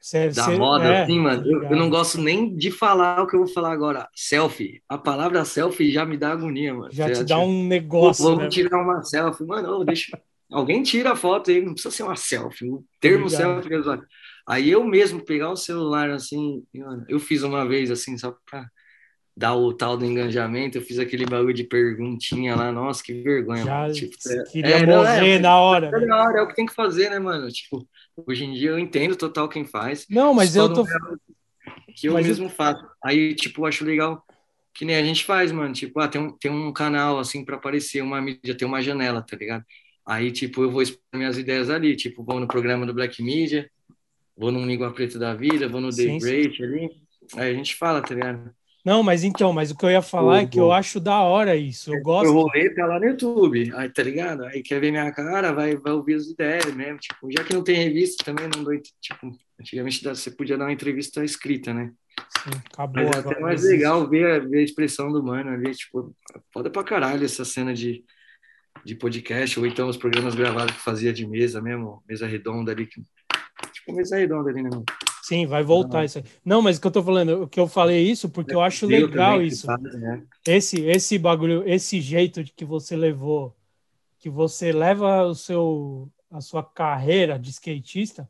cê, 0.00 0.28
da 0.30 0.44
cê, 0.44 0.56
moda, 0.56 0.84
é, 0.84 1.02
assim, 1.02 1.18
mano? 1.18 1.46
Eu, 1.46 1.62
eu, 1.64 1.76
não 1.76 1.90
gosto 1.90 2.18
nem 2.18 2.54
de 2.56 2.70
falar 2.70 3.22
o 3.22 3.26
que 3.26 3.36
eu 3.36 3.44
vou 3.44 3.52
falar 3.52 3.72
agora. 3.72 4.08
Selfie. 4.14 4.82
A 4.88 4.96
palavra 4.96 5.44
selfie 5.44 5.90
já 5.90 6.04
me 6.04 6.16
dá 6.16 6.32
agonia, 6.32 6.74
mano. 6.74 6.90
Já 6.90 7.10
te 7.12 7.24
dá 7.24 7.38
um 7.38 7.66
negócio. 7.66 8.24
Vamos 8.24 8.44
né, 8.44 8.48
tirar 8.48 8.82
uma 8.82 9.02
selfie. 9.02 9.44
Mano, 9.44 9.84
deixa. 9.84 10.18
Alguém 10.50 10.82
tira 10.82 11.12
a 11.12 11.16
foto 11.16 11.50
aí, 11.50 11.60
não 11.62 11.74
precisa 11.74 11.94
ser 11.94 12.02
uma 12.04 12.16
selfie. 12.16 12.70
O 12.70 12.84
termo 12.98 13.26
Obrigado. 13.26 13.62
selfie. 13.62 14.06
Aí 14.46 14.70
eu 14.70 14.82
mesmo 14.82 15.22
pegar 15.22 15.50
o 15.50 15.56
celular 15.56 16.08
assim, 16.10 16.64
eu 17.06 17.20
fiz 17.20 17.42
uma 17.42 17.68
vez 17.68 17.90
assim, 17.90 18.16
só 18.16 18.34
pra 18.50 18.66
dar 19.38 19.54
o 19.54 19.72
tal 19.72 19.96
do 19.96 20.04
engajamento, 20.04 20.76
eu 20.76 20.82
fiz 20.82 20.98
aquele 20.98 21.24
bagulho 21.24 21.54
de 21.54 21.62
perguntinha 21.62 22.56
lá, 22.56 22.72
nossa, 22.72 23.04
que 23.04 23.22
vergonha. 23.22 23.64
Já 23.64 23.92
tipo, 23.92 24.16
é, 24.26 24.42
queria 24.50 24.76
é, 24.78 24.84
morrer 24.86 25.30
é, 25.36 25.38
na 25.38 25.60
hora. 25.60 25.86
É, 25.94 26.06
na 26.06 26.24
hora, 26.24 26.38
é 26.40 26.42
o 26.42 26.48
que 26.48 26.56
tem 26.56 26.66
que 26.66 26.74
fazer, 26.74 27.08
né, 27.08 27.20
mano? 27.20 27.48
Tipo, 27.48 27.86
hoje 28.26 28.44
em 28.44 28.52
dia 28.52 28.70
eu 28.70 28.78
entendo 28.80 29.14
total 29.14 29.48
quem 29.48 29.64
faz. 29.64 30.06
Não, 30.10 30.34
mas 30.34 30.56
eu 30.56 30.72
tô. 30.72 30.84
Que 31.94 32.08
eu 32.08 32.14
mas 32.14 32.26
mesmo 32.26 32.46
eu... 32.46 32.50
faço. 32.50 32.84
Aí, 33.02 33.32
tipo, 33.36 33.64
acho 33.64 33.84
legal 33.84 34.24
que 34.74 34.84
nem 34.84 34.96
a 34.96 35.04
gente 35.04 35.24
faz, 35.24 35.52
mano. 35.52 35.72
Tipo, 35.72 36.00
ah, 36.00 36.08
tem 36.08 36.20
um, 36.20 36.32
tem 36.32 36.50
um 36.50 36.72
canal 36.72 37.20
assim 37.20 37.44
para 37.44 37.54
aparecer, 37.54 38.02
uma 38.02 38.20
mídia, 38.20 38.56
tem 38.56 38.66
uma 38.66 38.82
janela, 38.82 39.22
tá 39.22 39.36
ligado? 39.36 39.64
Aí, 40.04 40.32
tipo, 40.32 40.64
eu 40.64 40.70
vou 40.70 40.82
expor 40.82 41.00
minhas 41.14 41.38
ideias 41.38 41.70
ali, 41.70 41.94
tipo, 41.94 42.24
vou 42.24 42.40
no 42.40 42.48
programa 42.48 42.84
do 42.84 42.94
Black 42.94 43.22
Media, 43.22 43.70
vou 44.36 44.50
no 44.50 44.66
Língua 44.66 44.92
Preta 44.92 45.16
da 45.16 45.32
Vida, 45.32 45.68
vou 45.68 45.80
no 45.80 45.90
Dave 45.90 46.18
Rate 46.18 46.64
ali. 46.64 46.90
Aí 47.36 47.52
a 47.52 47.54
gente 47.54 47.76
fala, 47.76 48.02
tá 48.02 48.14
ligado? 48.14 48.57
Não, 48.88 49.02
mas 49.02 49.22
então, 49.22 49.52
mas 49.52 49.70
o 49.70 49.76
que 49.76 49.84
eu 49.84 49.90
ia 49.90 50.00
falar 50.00 50.40
é 50.40 50.46
que 50.46 50.58
eu 50.58 50.72
acho 50.72 50.98
da 50.98 51.20
hora 51.20 51.54
isso. 51.54 51.92
Eu 51.92 52.00
gosto. 52.00 52.24
Eu 52.24 52.32
rolê 52.32 52.70
tá 52.70 52.86
lá 52.86 52.98
no 52.98 53.04
YouTube, 53.04 53.70
aí 53.76 53.90
tá 53.90 54.02
ligado? 54.02 54.44
Aí 54.46 54.62
quer 54.62 54.80
ver 54.80 54.90
minha 54.90 55.12
cara, 55.12 55.52
vai, 55.52 55.76
vai 55.76 55.92
ouvir 55.92 56.14
as 56.14 56.26
ideias 56.26 56.74
mesmo. 56.74 56.96
Tipo, 56.96 57.30
já 57.30 57.44
que 57.44 57.52
não 57.52 57.62
tem 57.62 57.76
revista 57.76 58.24
também, 58.24 58.48
não 58.48 58.64
dou. 58.64 58.72
Tipo, 58.98 59.30
antigamente 59.60 60.02
você 60.02 60.30
podia 60.30 60.56
dar 60.56 60.64
uma 60.64 60.72
entrevista 60.72 61.22
escrita, 61.22 61.74
né? 61.74 61.92
Sim, 62.38 62.58
acabou. 62.72 63.04
Mas 63.04 63.14
é 63.14 63.18
até 63.18 63.40
mais 63.40 63.62
legal 63.62 64.08
ver, 64.08 64.48
ver 64.48 64.60
a 64.60 64.62
expressão 64.62 65.12
do 65.12 65.22
mano 65.22 65.50
ali, 65.50 65.70
tipo, 65.74 66.16
foda 66.50 66.70
pra 66.70 66.82
caralho 66.82 67.26
essa 67.26 67.44
cena 67.44 67.74
de, 67.74 68.02
de 68.86 68.94
podcast, 68.94 69.60
ou 69.60 69.66
então 69.66 69.90
os 69.90 69.98
programas 69.98 70.34
gravados 70.34 70.74
que 70.74 70.80
fazia 70.80 71.12
de 71.12 71.26
mesa 71.26 71.60
mesmo, 71.60 72.02
mesa 72.08 72.26
redonda 72.26 72.72
ali. 72.72 72.86
Que, 72.86 73.02
tipo, 73.70 73.92
mesa 73.92 74.16
redonda 74.16 74.48
ali, 74.48 74.62
né, 74.62 74.70
mano? 74.72 74.84
Sim, 75.28 75.46
vai 75.46 75.62
voltar 75.62 76.06
isso 76.06 76.16
aí. 76.16 76.24
Não, 76.42 76.62
mas 76.62 76.78
o 76.78 76.80
que 76.80 76.86
eu 76.86 76.90
tô 76.90 77.02
falando, 77.02 77.42
o 77.42 77.46
que 77.46 77.60
eu 77.60 77.68
falei 77.68 78.10
isso 78.10 78.30
porque 78.30 78.54
eu 78.54 78.62
acho 78.62 78.86
legal 78.86 79.42
isso. 79.42 79.66
né? 79.66 80.22
Esse 80.46 80.80
esse 80.80 81.18
bagulho, 81.18 81.68
esse 81.68 82.00
jeito 82.00 82.42
de 82.42 82.50
que 82.50 82.64
você 82.64 82.96
levou, 82.96 83.54
que 84.18 84.30
você 84.30 84.72
leva 84.72 85.26
o 85.26 85.34
seu 85.34 86.10
a 86.30 86.40
sua 86.40 86.62
carreira 86.62 87.38
de 87.38 87.50
skatista, 87.50 88.26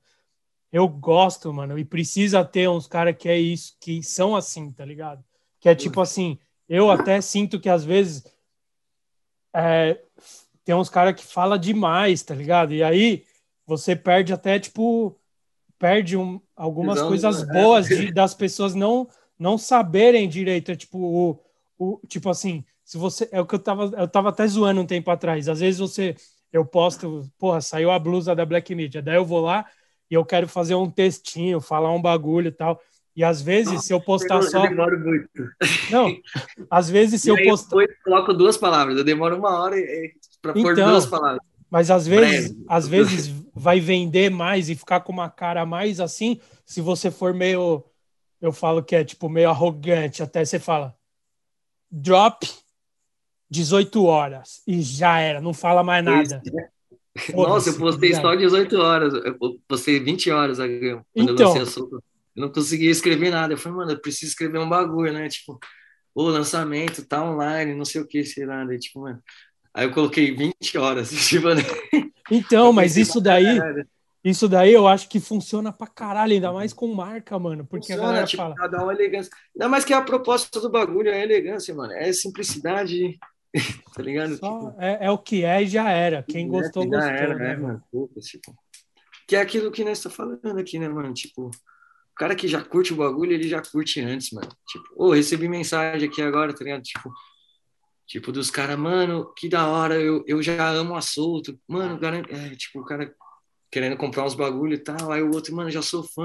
eu 0.72 0.88
gosto, 0.88 1.52
mano, 1.52 1.78
e 1.78 1.84
precisa 1.84 2.44
ter 2.44 2.68
uns 2.68 2.88
caras 2.88 3.16
que 3.16 3.28
é 3.28 3.38
isso, 3.38 3.76
que 3.80 4.02
são 4.02 4.34
assim, 4.34 4.72
tá 4.72 4.84
ligado? 4.84 5.22
Que 5.60 5.68
é 5.68 5.76
tipo 5.76 6.00
assim, 6.00 6.36
eu 6.68 6.90
até 6.90 7.20
sinto 7.20 7.60
que 7.60 7.68
às 7.68 7.84
vezes 7.84 8.24
é, 9.54 10.00
tem 10.64 10.74
uns 10.74 10.88
caras 10.88 11.14
que 11.14 11.24
fala 11.24 11.56
demais, 11.56 12.24
tá 12.24 12.34
ligado? 12.34 12.74
E 12.74 12.82
aí 12.82 13.24
você 13.64 13.94
perde 13.94 14.32
até 14.32 14.58
tipo 14.58 15.17
perde 15.78 16.16
um, 16.16 16.40
algumas 16.56 17.00
coisas 17.00 17.46
né? 17.46 17.52
boas 17.52 17.86
de, 17.86 18.10
das 18.12 18.34
pessoas 18.34 18.74
não 18.74 19.08
não 19.38 19.56
saberem 19.56 20.28
direito. 20.28 20.72
É 20.72 20.76
tipo, 20.76 20.98
o, 20.98 21.40
o, 21.78 22.00
tipo 22.08 22.28
assim, 22.28 22.64
se 22.84 22.98
você. 22.98 23.28
É 23.30 23.40
o 23.40 23.46
que 23.46 23.54
eu 23.54 23.58
tava, 23.58 23.84
eu 23.96 24.08
tava 24.08 24.30
até 24.30 24.46
zoando 24.46 24.80
um 24.80 24.86
tempo 24.86 25.10
atrás. 25.10 25.48
Às 25.48 25.60
vezes 25.60 25.78
você. 25.78 26.16
Eu 26.50 26.64
posto, 26.64 27.30
porra, 27.38 27.60
saiu 27.60 27.90
a 27.90 27.98
blusa 27.98 28.34
da 28.34 28.44
Black 28.44 28.74
Media. 28.74 29.02
Daí 29.02 29.16
eu 29.16 29.24
vou 29.24 29.40
lá 29.40 29.66
e 30.10 30.14
eu 30.14 30.24
quero 30.24 30.48
fazer 30.48 30.74
um 30.74 30.90
textinho, 30.90 31.60
falar 31.60 31.92
um 31.92 32.00
bagulho 32.00 32.48
e 32.48 32.52
tal. 32.52 32.80
E 33.14 33.22
às 33.22 33.42
vezes, 33.42 33.74
Nossa, 33.74 33.86
se 33.86 33.92
eu 33.92 34.00
postar 34.00 34.36
eu 34.36 34.42
só. 34.42 34.64
Eu 34.64 34.70
demoro 34.70 34.98
muito. 34.98 35.28
Não, 35.90 36.16
às 36.70 36.88
vezes, 36.88 37.20
se 37.20 37.28
e 37.28 37.32
eu 37.32 37.50
postar. 37.50 37.82
Eu 37.82 37.88
coloco 38.02 38.32
duas 38.32 38.56
palavras, 38.56 38.96
eu 38.96 39.04
demoro 39.04 39.36
uma 39.36 39.60
hora 39.60 39.76
para 40.40 40.54
pôr 40.54 40.72
então, 40.72 40.90
duas 40.90 41.04
palavras. 41.04 41.42
Mas 41.70 41.90
às 41.90 42.06
vezes, 42.06 42.50
Breve. 42.50 42.64
às 42.68 42.88
vezes 42.88 43.28
vai 43.54 43.80
vender 43.80 44.30
mais 44.30 44.68
e 44.68 44.74
ficar 44.74 45.00
com 45.00 45.12
uma 45.12 45.28
cara 45.28 45.66
mais 45.66 46.00
assim, 46.00 46.40
se 46.64 46.80
você 46.80 47.10
for 47.10 47.34
meio, 47.34 47.84
eu 48.40 48.52
falo 48.52 48.82
que 48.82 48.96
é 48.96 49.04
tipo 49.04 49.28
meio 49.28 49.50
arrogante, 49.50 50.22
até 50.22 50.44
você 50.44 50.58
fala 50.58 50.96
drop 51.90 52.48
18 53.50 54.04
horas 54.04 54.62
e 54.66 54.80
já 54.82 55.18
era, 55.18 55.40
não 55.40 55.52
fala 55.52 55.82
mais 55.82 56.04
nada. 56.04 56.42
Nossa, 57.34 57.70
eu 57.70 57.78
postei 57.78 58.14
só 58.14 58.34
18 58.34 58.76
horas, 58.78 59.14
eu 59.14 59.36
postei 59.66 59.98
20 59.98 60.30
horas 60.30 60.58
quando 60.58 61.04
então, 61.14 61.56
eu 61.56 62.02
não 62.36 62.48
conseguia 62.50 62.90
escrever 62.90 63.30
nada. 63.30 63.52
Eu 63.52 63.58
falei, 63.58 63.78
mano, 63.78 63.90
eu 63.90 64.00
preciso 64.00 64.30
escrever 64.30 64.58
um 64.58 64.68
bagulho, 64.68 65.12
né? 65.12 65.28
Tipo, 65.28 65.58
o 66.14 66.22
lançamento 66.22 67.04
tá 67.04 67.24
online, 67.24 67.74
não 67.74 67.84
sei 67.84 68.00
o 68.00 68.06
que, 68.06 68.24
sei 68.24 68.46
lá. 68.46 68.64
Daí, 68.64 68.78
tipo, 68.78 69.00
mano, 69.00 69.20
Aí 69.74 69.86
eu 69.86 69.92
coloquei 69.92 70.34
20 70.34 70.78
horas. 70.78 71.10
Tipo, 71.28 71.54
né? 71.54 71.62
Então, 72.30 72.72
mas 72.72 72.96
isso 72.96 73.20
daí, 73.20 73.58
isso 74.24 74.48
daí 74.48 74.72
eu 74.72 74.86
acho 74.86 75.08
que 75.08 75.20
funciona 75.20 75.72
pra 75.72 75.86
caralho, 75.86 76.34
ainda 76.34 76.52
mais 76.52 76.72
com 76.72 76.92
marca, 76.92 77.38
mano. 77.38 77.64
Porque 77.64 77.92
funciona, 77.92 78.02
a 78.02 78.06
galera 78.06 78.26
tipo, 78.26 78.42
fala. 78.42 78.68
Dá 78.68 78.82
uma 78.82 78.92
elegância. 78.92 79.30
Ainda 79.54 79.68
mais 79.68 79.84
que 79.84 79.92
a 79.92 80.02
proposta 80.02 80.60
do 80.60 80.70
bagulho 80.70 81.08
é 81.08 81.22
elegância, 81.22 81.74
mano. 81.74 81.92
É 81.92 82.12
simplicidade. 82.12 83.18
tá 83.94 84.02
ligado? 84.02 84.34
Tipo, 84.34 84.74
é, 84.78 85.06
é, 85.06 85.10
o 85.10 85.18
que 85.18 85.44
é 85.44 85.62
e 85.62 85.66
já 85.66 85.90
era. 85.90 86.22
Quem 86.22 86.46
é, 86.46 86.48
gostou, 86.48 86.82
já 86.84 86.90
gostou. 86.90 87.10
Era, 87.10 87.34
né, 87.34 87.56
mano? 87.56 87.82
tipo, 88.20 88.54
que 89.26 89.36
é 89.36 89.40
aquilo 89.40 89.70
que 89.70 89.84
nós 89.84 89.98
estamos 89.98 90.16
tá 90.16 90.24
falando 90.42 90.58
aqui, 90.58 90.78
né, 90.78 90.88
mano? 90.88 91.12
Tipo, 91.14 91.46
o 91.46 92.14
cara 92.14 92.34
que 92.34 92.48
já 92.48 92.62
curte 92.62 92.92
o 92.92 92.96
bagulho, 92.96 93.32
ele 93.32 93.48
já 93.48 93.62
curte 93.62 94.00
antes, 94.00 94.32
mano. 94.32 94.48
Tipo, 94.66 94.84
ô, 94.96 95.06
oh, 95.06 95.12
recebi 95.12 95.48
mensagem 95.48 96.08
aqui 96.08 96.20
agora, 96.20 96.52
tá 96.52 96.64
ligado? 96.64 96.82
Tipo, 96.82 97.10
Tipo, 98.08 98.32
dos 98.32 98.50
caras, 98.50 98.78
mano, 98.78 99.34
que 99.34 99.50
da 99.50 99.68
hora, 99.68 100.00
eu, 100.00 100.24
eu 100.26 100.42
já 100.42 100.70
amo 100.70 100.96
assunto. 100.96 101.60
Mano, 101.68 102.00
cara, 102.00 102.22
é, 102.30 102.56
tipo, 102.56 102.80
o 102.80 102.84
cara 102.84 103.14
querendo 103.70 103.98
comprar 103.98 104.24
uns 104.24 104.34
bagulho 104.34 104.72
e 104.74 104.78
tal. 104.78 105.12
Aí 105.12 105.22
o 105.22 105.30
outro, 105.30 105.54
mano, 105.54 105.70
já 105.70 105.82
sou 105.82 106.02
fã. 106.02 106.24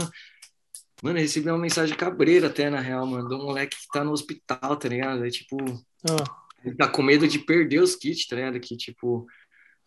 Mano, 1.04 1.20
eu 1.20 1.24
recebi 1.24 1.50
uma 1.50 1.58
mensagem 1.58 1.98
cabreira 1.98 2.48
até, 2.48 2.70
na 2.70 2.80
real, 2.80 3.06
mano, 3.06 3.28
de 3.28 3.36
um 3.36 3.44
moleque 3.44 3.76
que 3.76 3.88
tá 3.92 4.02
no 4.02 4.14
hospital, 4.14 4.78
tá 4.78 4.88
ligado? 4.88 5.24
Aí, 5.24 5.30
tipo, 5.30 5.58
ah. 6.10 6.36
ele 6.64 6.76
tá 6.76 6.88
com 6.88 7.04
medo 7.04 7.28
de 7.28 7.38
perder 7.40 7.82
os 7.82 7.98
kits, 7.98 8.28
tá 8.28 8.38
ligado? 8.38 8.58
Que, 8.62 8.78
tipo, 8.78 9.28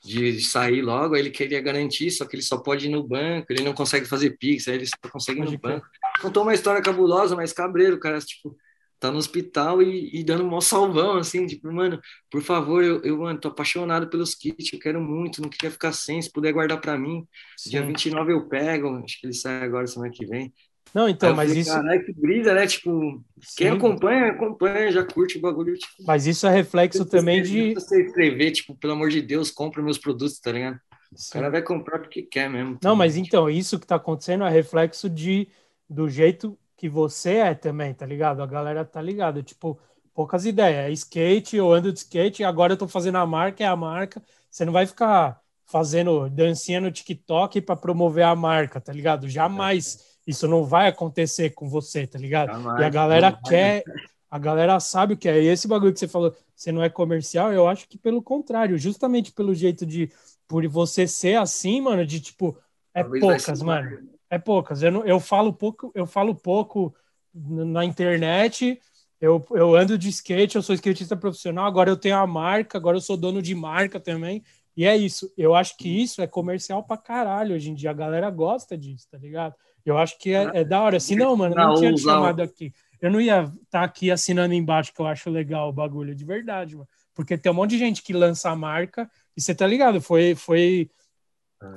de 0.05 0.39
sair 0.43 0.83
logo, 0.83 1.15
aí 1.15 1.23
ele 1.23 1.31
queria 1.31 1.63
garantir, 1.63 2.11
só 2.11 2.27
que 2.27 2.37
ele 2.37 2.43
só 2.43 2.59
pode 2.59 2.87
ir 2.87 2.91
no 2.91 3.03
banco, 3.03 3.47
ele 3.51 3.65
não 3.65 3.73
consegue 3.73 4.05
fazer 4.05 4.37
Pix, 4.37 4.69
aí 4.69 4.75
ele 4.75 4.87
só 4.87 4.97
consegue 5.11 5.41
ir 5.41 5.51
no 5.51 5.59
banco. 5.59 5.87
Contou 6.21 6.43
uma 6.43 6.55
história 6.55 6.83
cabulosa, 6.83 7.35
mas 7.35 7.55
cabreiro, 7.55 7.99
cara, 7.99 8.19
tipo, 8.21 8.55
tá 8.99 9.11
no 9.11 9.19
hospital 9.19 9.83
e, 9.83 10.11
e 10.13 10.25
dando 10.25 10.45
um 10.45 10.61
salvão, 10.61 11.19
assim, 11.19 11.47
tipo, 11.47 11.71
mano, 11.73 12.01
por 12.31 12.43
favor, 12.43 12.83
eu, 12.83 13.03
eu, 13.03 13.19
mano, 13.19 13.39
tô 13.39 13.49
apaixonado 13.49 14.09
pelos 14.09 14.35
kits, 14.35 14.73
eu 14.73 14.79
quero 14.79 15.01
muito, 15.01 15.43
não 15.43 15.49
queria 15.49 15.71
ficar 15.71 15.93
sem, 15.93 16.21
se 16.21 16.33
puder 16.33 16.53
guardar 16.53 16.81
para 16.81 16.99
mim. 16.99 17.27
Sim. 17.57 17.71
Dia 17.71 17.83
29 17.85 18.33
eu 18.33 18.49
pego, 18.49 18.97
acho 19.05 19.21
que 19.21 19.27
ele 19.27 19.35
sai 19.35 19.63
agora 19.63 19.87
semana 19.87 20.11
que 20.13 20.27
vem. 20.27 20.53
Não, 20.95 21.09
então, 21.09 21.35
mas 21.35 21.49
falei, 21.49 21.61
isso. 21.61 21.71
Caralho, 21.71 22.07
que 22.07 22.13
brisa, 22.13 22.55
né? 22.55 22.67
Tipo, 22.67 23.23
Sim. 23.41 23.55
quem 23.57 23.69
acompanha, 23.69 24.29
acompanha, 24.29 24.91
já 24.91 25.05
curte 25.05 25.37
o 25.37 25.41
bagulho. 25.41 25.77
Tipo, 25.77 25.93
mas 26.07 26.27
isso 26.27 26.47
é 26.47 26.51
reflexo 26.51 27.05
também 27.05 27.43
de. 27.43 27.69
Se 27.69 27.75
você 27.75 28.03
escrever, 28.03 28.53
tipo, 28.53 28.75
pelo 28.75 28.95
amor 28.95 29.11
de 29.11 29.21
Deus, 29.21 29.51
compra 29.51 29.83
meus 29.83 29.99
produtos, 29.99 30.39
tá 30.39 30.53
ligado? 30.53 30.81
Sim. 31.15 31.29
O 31.29 31.33
cara 31.33 31.51
vai 31.51 31.63
comprar 31.63 31.99
porque 31.99 32.23
quer 32.23 32.49
mesmo. 32.49 32.79
Tá 32.79 32.89
Não, 32.89 32.97
mas 32.97 33.17
então, 33.17 33.51
isso 33.51 33.79
que 33.79 33.87
tá 33.87 33.97
acontecendo 33.97 34.45
é 34.45 34.51
reflexo 34.51 35.11
de 35.11 35.49
do 35.89 36.09
jeito 36.09 36.59
que 36.77 36.89
você 36.89 37.37
é 37.37 37.55
também, 37.55 37.95
tá 37.95 38.05
ligado? 38.05 38.43
A 38.43 38.47
galera 38.47 38.85
tá 38.85 39.01
ligada, 39.01 39.43
tipo, 39.43 39.79
poucas 40.13 40.45
ideias. 40.45 40.87
É 40.87 40.91
skate, 40.91 41.57
eu 41.57 41.73
ando 41.73 41.93
de 41.93 42.01
skate, 42.01 42.45
agora 42.45 42.75
eu 42.75 42.77
tô 42.77 42.87
fazendo 42.87 43.17
a 43.17 43.27
marca, 43.27 43.65
é 43.65 43.67
a 43.67 43.77
marca. 43.77 44.23
Você 44.51 44.65
não 44.65 44.73
vai 44.73 44.87
ficar 44.87 45.41
fazendo 45.65 46.29
dancinha 46.29 46.81
no 46.81 46.93
TikTok 46.93 47.61
para 47.63 47.77
promover 47.77 48.25
a 48.25 48.37
marca, 48.37 48.81
tá 48.81 48.93
ligado? 48.93 49.29
Jamais 49.29 50.17
isso 50.27 50.47
não 50.47 50.65
vai 50.65 50.89
acontecer 50.89 51.51
com 51.51 51.69
você, 51.69 52.07
tá 52.07 52.19
ligado? 52.19 52.53
Jamais, 52.53 52.81
e 52.81 52.85
a 52.85 52.89
galera 52.91 53.33
quer, 53.33 53.83
a 54.31 54.39
galera 54.39 54.79
sabe 54.79 55.15
o 55.15 55.17
que 55.17 55.29
é. 55.29 55.43
E 55.43 55.47
esse 55.47 55.67
bagulho 55.67 55.93
que 55.93 55.99
você 55.99 56.09
falou, 56.09 56.35
você 56.55 56.71
não 56.71 56.83
é 56.83 56.89
comercial, 56.89 57.53
eu 57.53 57.67
acho 57.67 57.89
que 57.89 57.97
pelo 57.97 58.23
contrário, 58.23 58.77
justamente 58.77 59.33
pelo 59.33 59.55
jeito 59.55 59.87
de 59.87 60.11
por 60.49 60.67
você 60.69 61.07
ser 61.07 61.37
assim, 61.37 61.81
mano, 61.81 62.05
de 62.05 62.21
tipo, 62.21 62.57
é 62.93 63.03
Talvez 63.03 63.21
poucas, 63.21 63.63
mano 63.63 64.16
É 64.29 64.39
poucas. 64.39 64.83
Eu, 64.83 64.91
não, 64.91 65.05
eu 65.05 65.21
falo 65.21 65.53
pouco, 65.53 65.93
eu 65.95 66.07
falo 66.07 66.35
pouco 66.35 66.95
na 67.35 67.85
internet. 67.85 68.81
Eu, 69.21 69.45
eu 69.53 69.75
ando 69.75 69.97
de 69.97 70.09
skate, 70.09 70.57
eu 70.57 70.63
sou 70.63 70.75
skatista 70.75 71.17
profissional, 71.17 71.67
agora 71.67 71.89
eu 71.89 71.97
tenho 71.97 72.17
a 72.17 72.27
marca, 72.27 72.77
agora 72.77 72.97
eu 72.97 73.01
sou 73.01 73.17
dono 73.17 73.41
de 73.41 73.55
marca 73.55 73.99
também. 73.99 74.43
E 74.77 74.85
é 74.85 74.95
isso. 74.97 75.33
Eu 75.37 75.55
acho 75.55 75.77
que 75.77 75.89
isso 75.89 76.21
é 76.21 76.27
comercial 76.27 76.83
pra 76.83 76.99
caralho 76.99 77.55
hoje 77.55 77.71
em 77.71 77.75
dia. 77.75 77.91
A 77.91 77.95
galera 77.95 78.31
gosta 78.31 78.77
disso, 78.77 79.09
tá 79.11 79.17
ligado? 79.17 79.55
Eu 79.85 79.97
acho 79.97 80.19
que 80.19 80.35
é, 80.35 80.51
é 80.53 80.65
da 80.65 80.83
hora. 80.83 81.01
Se 81.01 81.17
não, 81.17 81.35
mano, 81.37 81.55
não, 81.55 81.69
não 81.69 81.75
tinha 81.77 81.95
te 81.95 82.03
chamado 82.03 82.43
aqui. 82.43 82.73
Eu 83.01 83.11
não 83.11 83.21
ia 83.21 83.43
estar 83.43 83.55
tá 83.71 83.83
aqui 83.83 84.11
assinando 84.11 84.53
embaixo 84.53 84.93
que 84.93 85.01
eu 85.01 85.07
acho 85.07 85.31
legal 85.31 85.69
o 85.69 85.73
bagulho, 85.73 86.15
de 86.15 86.25
verdade, 86.25 86.75
mano. 86.75 86.89
Porque 87.15 87.39
tem 87.39 87.51
um 87.51 87.55
monte 87.55 87.71
de 87.71 87.79
gente 87.79 88.03
que 88.03 88.13
lança 88.13 88.51
a 88.51 88.57
marca 88.57 89.11
e 89.35 89.41
você 89.41 89.55
tá 89.55 89.67
ligado? 89.67 90.01
Foi, 90.01 90.35
foi, 90.35 90.91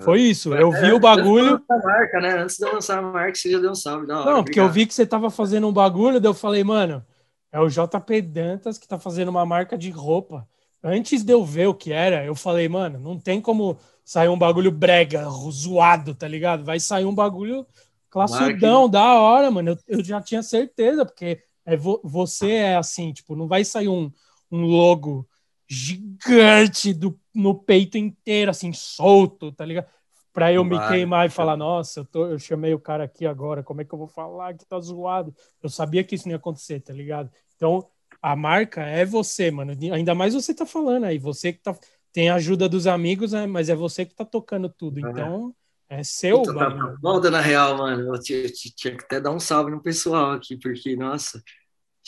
foi 0.01 0.21
isso. 0.21 0.53
Eu 0.53 0.71
vi 0.71 0.87
é, 0.87 0.93
o 0.93 0.99
bagulho. 0.99 1.55
Antes 1.55 1.83
marca, 1.83 2.19
né? 2.19 2.37
Antes 2.39 2.57
de 2.57 2.65
lançar 2.65 2.99
a 2.99 3.01
marca, 3.01 3.35
você 3.35 3.51
já 3.51 3.59
deu 3.59 3.71
um 3.71 3.75
salve. 3.75 4.05
Não, 4.05 4.25
não 4.25 4.43
porque 4.43 4.59
eu 4.59 4.69
vi 4.69 4.85
que 4.85 4.93
você 4.93 5.05
tava 5.05 5.29
fazendo 5.29 5.67
um 5.67 5.73
bagulho, 5.73 6.19
daí 6.19 6.29
eu 6.29 6.33
falei, 6.33 6.63
mano, 6.63 7.05
é 7.51 7.59
o 7.59 7.69
JP 7.69 8.21
Dantas 8.21 8.77
que 8.77 8.87
tá 8.87 8.99
fazendo 8.99 9.29
uma 9.29 9.45
marca 9.45 9.77
de 9.77 9.89
roupa. 9.89 10.47
Antes 10.83 11.23
de 11.23 11.33
eu 11.33 11.43
ver 11.43 11.67
o 11.67 11.73
que 11.73 11.91
era, 11.91 12.23
eu 12.25 12.35
falei, 12.35 12.69
mano, 12.69 12.99
não 12.99 13.19
tem 13.19 13.41
como 13.41 13.77
sair 14.03 14.29
um 14.29 14.37
bagulho 14.37 14.71
brega, 14.71 15.27
zoado, 15.51 16.15
tá 16.15 16.27
ligado? 16.27 16.63
Vai 16.63 16.79
sair 16.79 17.05
um 17.05 17.13
bagulho 17.13 17.65
classudão, 18.09 18.89
da 18.89 19.19
hora, 19.19 19.51
mano. 19.51 19.71
Eu, 19.71 19.99
eu 19.99 20.03
já 20.03 20.21
tinha 20.21 20.41
certeza, 20.41 21.05
porque 21.05 21.41
é 21.65 21.75
vo, 21.75 21.99
você 22.03 22.51
é 22.51 22.75
assim, 22.75 23.13
tipo, 23.13 23.35
não 23.35 23.47
vai 23.47 23.63
sair 23.63 23.87
um, 23.87 24.11
um 24.51 24.61
logo 24.61 25.27
gigante 25.67 26.93
do, 26.93 27.19
no 27.39 27.55
peito 27.55 27.97
inteiro, 27.97 28.51
assim, 28.51 28.73
solto, 28.73 29.51
tá 29.51 29.65
ligado? 29.65 29.87
Pra 30.31 30.53
eu 30.53 30.63
me 30.63 30.77
queimar 30.87 31.25
e 31.25 31.29
falar, 31.29 31.57
nossa, 31.57 32.01
eu, 32.01 32.05
tô, 32.05 32.27
eu 32.27 32.37
chamei 32.37 32.73
o 32.73 32.79
cara 32.79 33.03
aqui 33.03 33.25
agora, 33.25 33.63
como 33.63 33.81
é 33.81 33.85
que 33.85 33.93
eu 33.93 33.97
vou 33.97 34.07
falar 34.07 34.53
que 34.53 34.65
tá 34.65 34.79
zoado? 34.79 35.33
Eu 35.61 35.69
sabia 35.69 36.03
que 36.03 36.15
isso 36.15 36.27
não 36.27 36.33
ia 36.33 36.37
acontecer, 36.37 36.79
tá 36.79 36.93
ligado? 36.93 37.31
Então, 37.55 37.87
a 38.21 38.35
marca 38.35 38.81
é 38.81 39.05
você, 39.05 39.49
mano. 39.49 39.73
Ainda 39.93 40.13
mais 40.13 40.33
você 40.33 40.53
tá 40.53 40.65
falando 40.65 41.05
aí, 41.05 41.17
você 41.17 41.53
que 41.53 41.59
tá. 41.59 41.75
Tem 42.11 42.29
a 42.29 42.35
ajuda 42.35 42.67
dos 42.67 42.87
amigos, 42.87 43.33
né? 43.33 43.45
mas 43.45 43.69
é 43.69 43.75
você 43.75 44.03
que 44.03 44.15
tá 44.15 44.25
tocando 44.25 44.67
tudo. 44.67 44.99
Então, 44.99 45.53
é 45.87 46.03
seu. 46.03 46.41
Puta, 46.41 46.57
tá 46.57 46.95
foda, 46.99 47.29
na 47.29 47.39
real, 47.39 47.77
mano. 47.77 48.15
Eu 48.15 48.19
tinha, 48.19 48.47
tinha 48.49 48.97
que 48.97 49.03
até 49.03 49.21
dar 49.21 49.31
um 49.31 49.39
salve 49.39 49.69
no 49.69 49.81
pessoal 49.81 50.31
aqui, 50.31 50.57
porque, 50.57 50.95
nossa, 50.95 51.41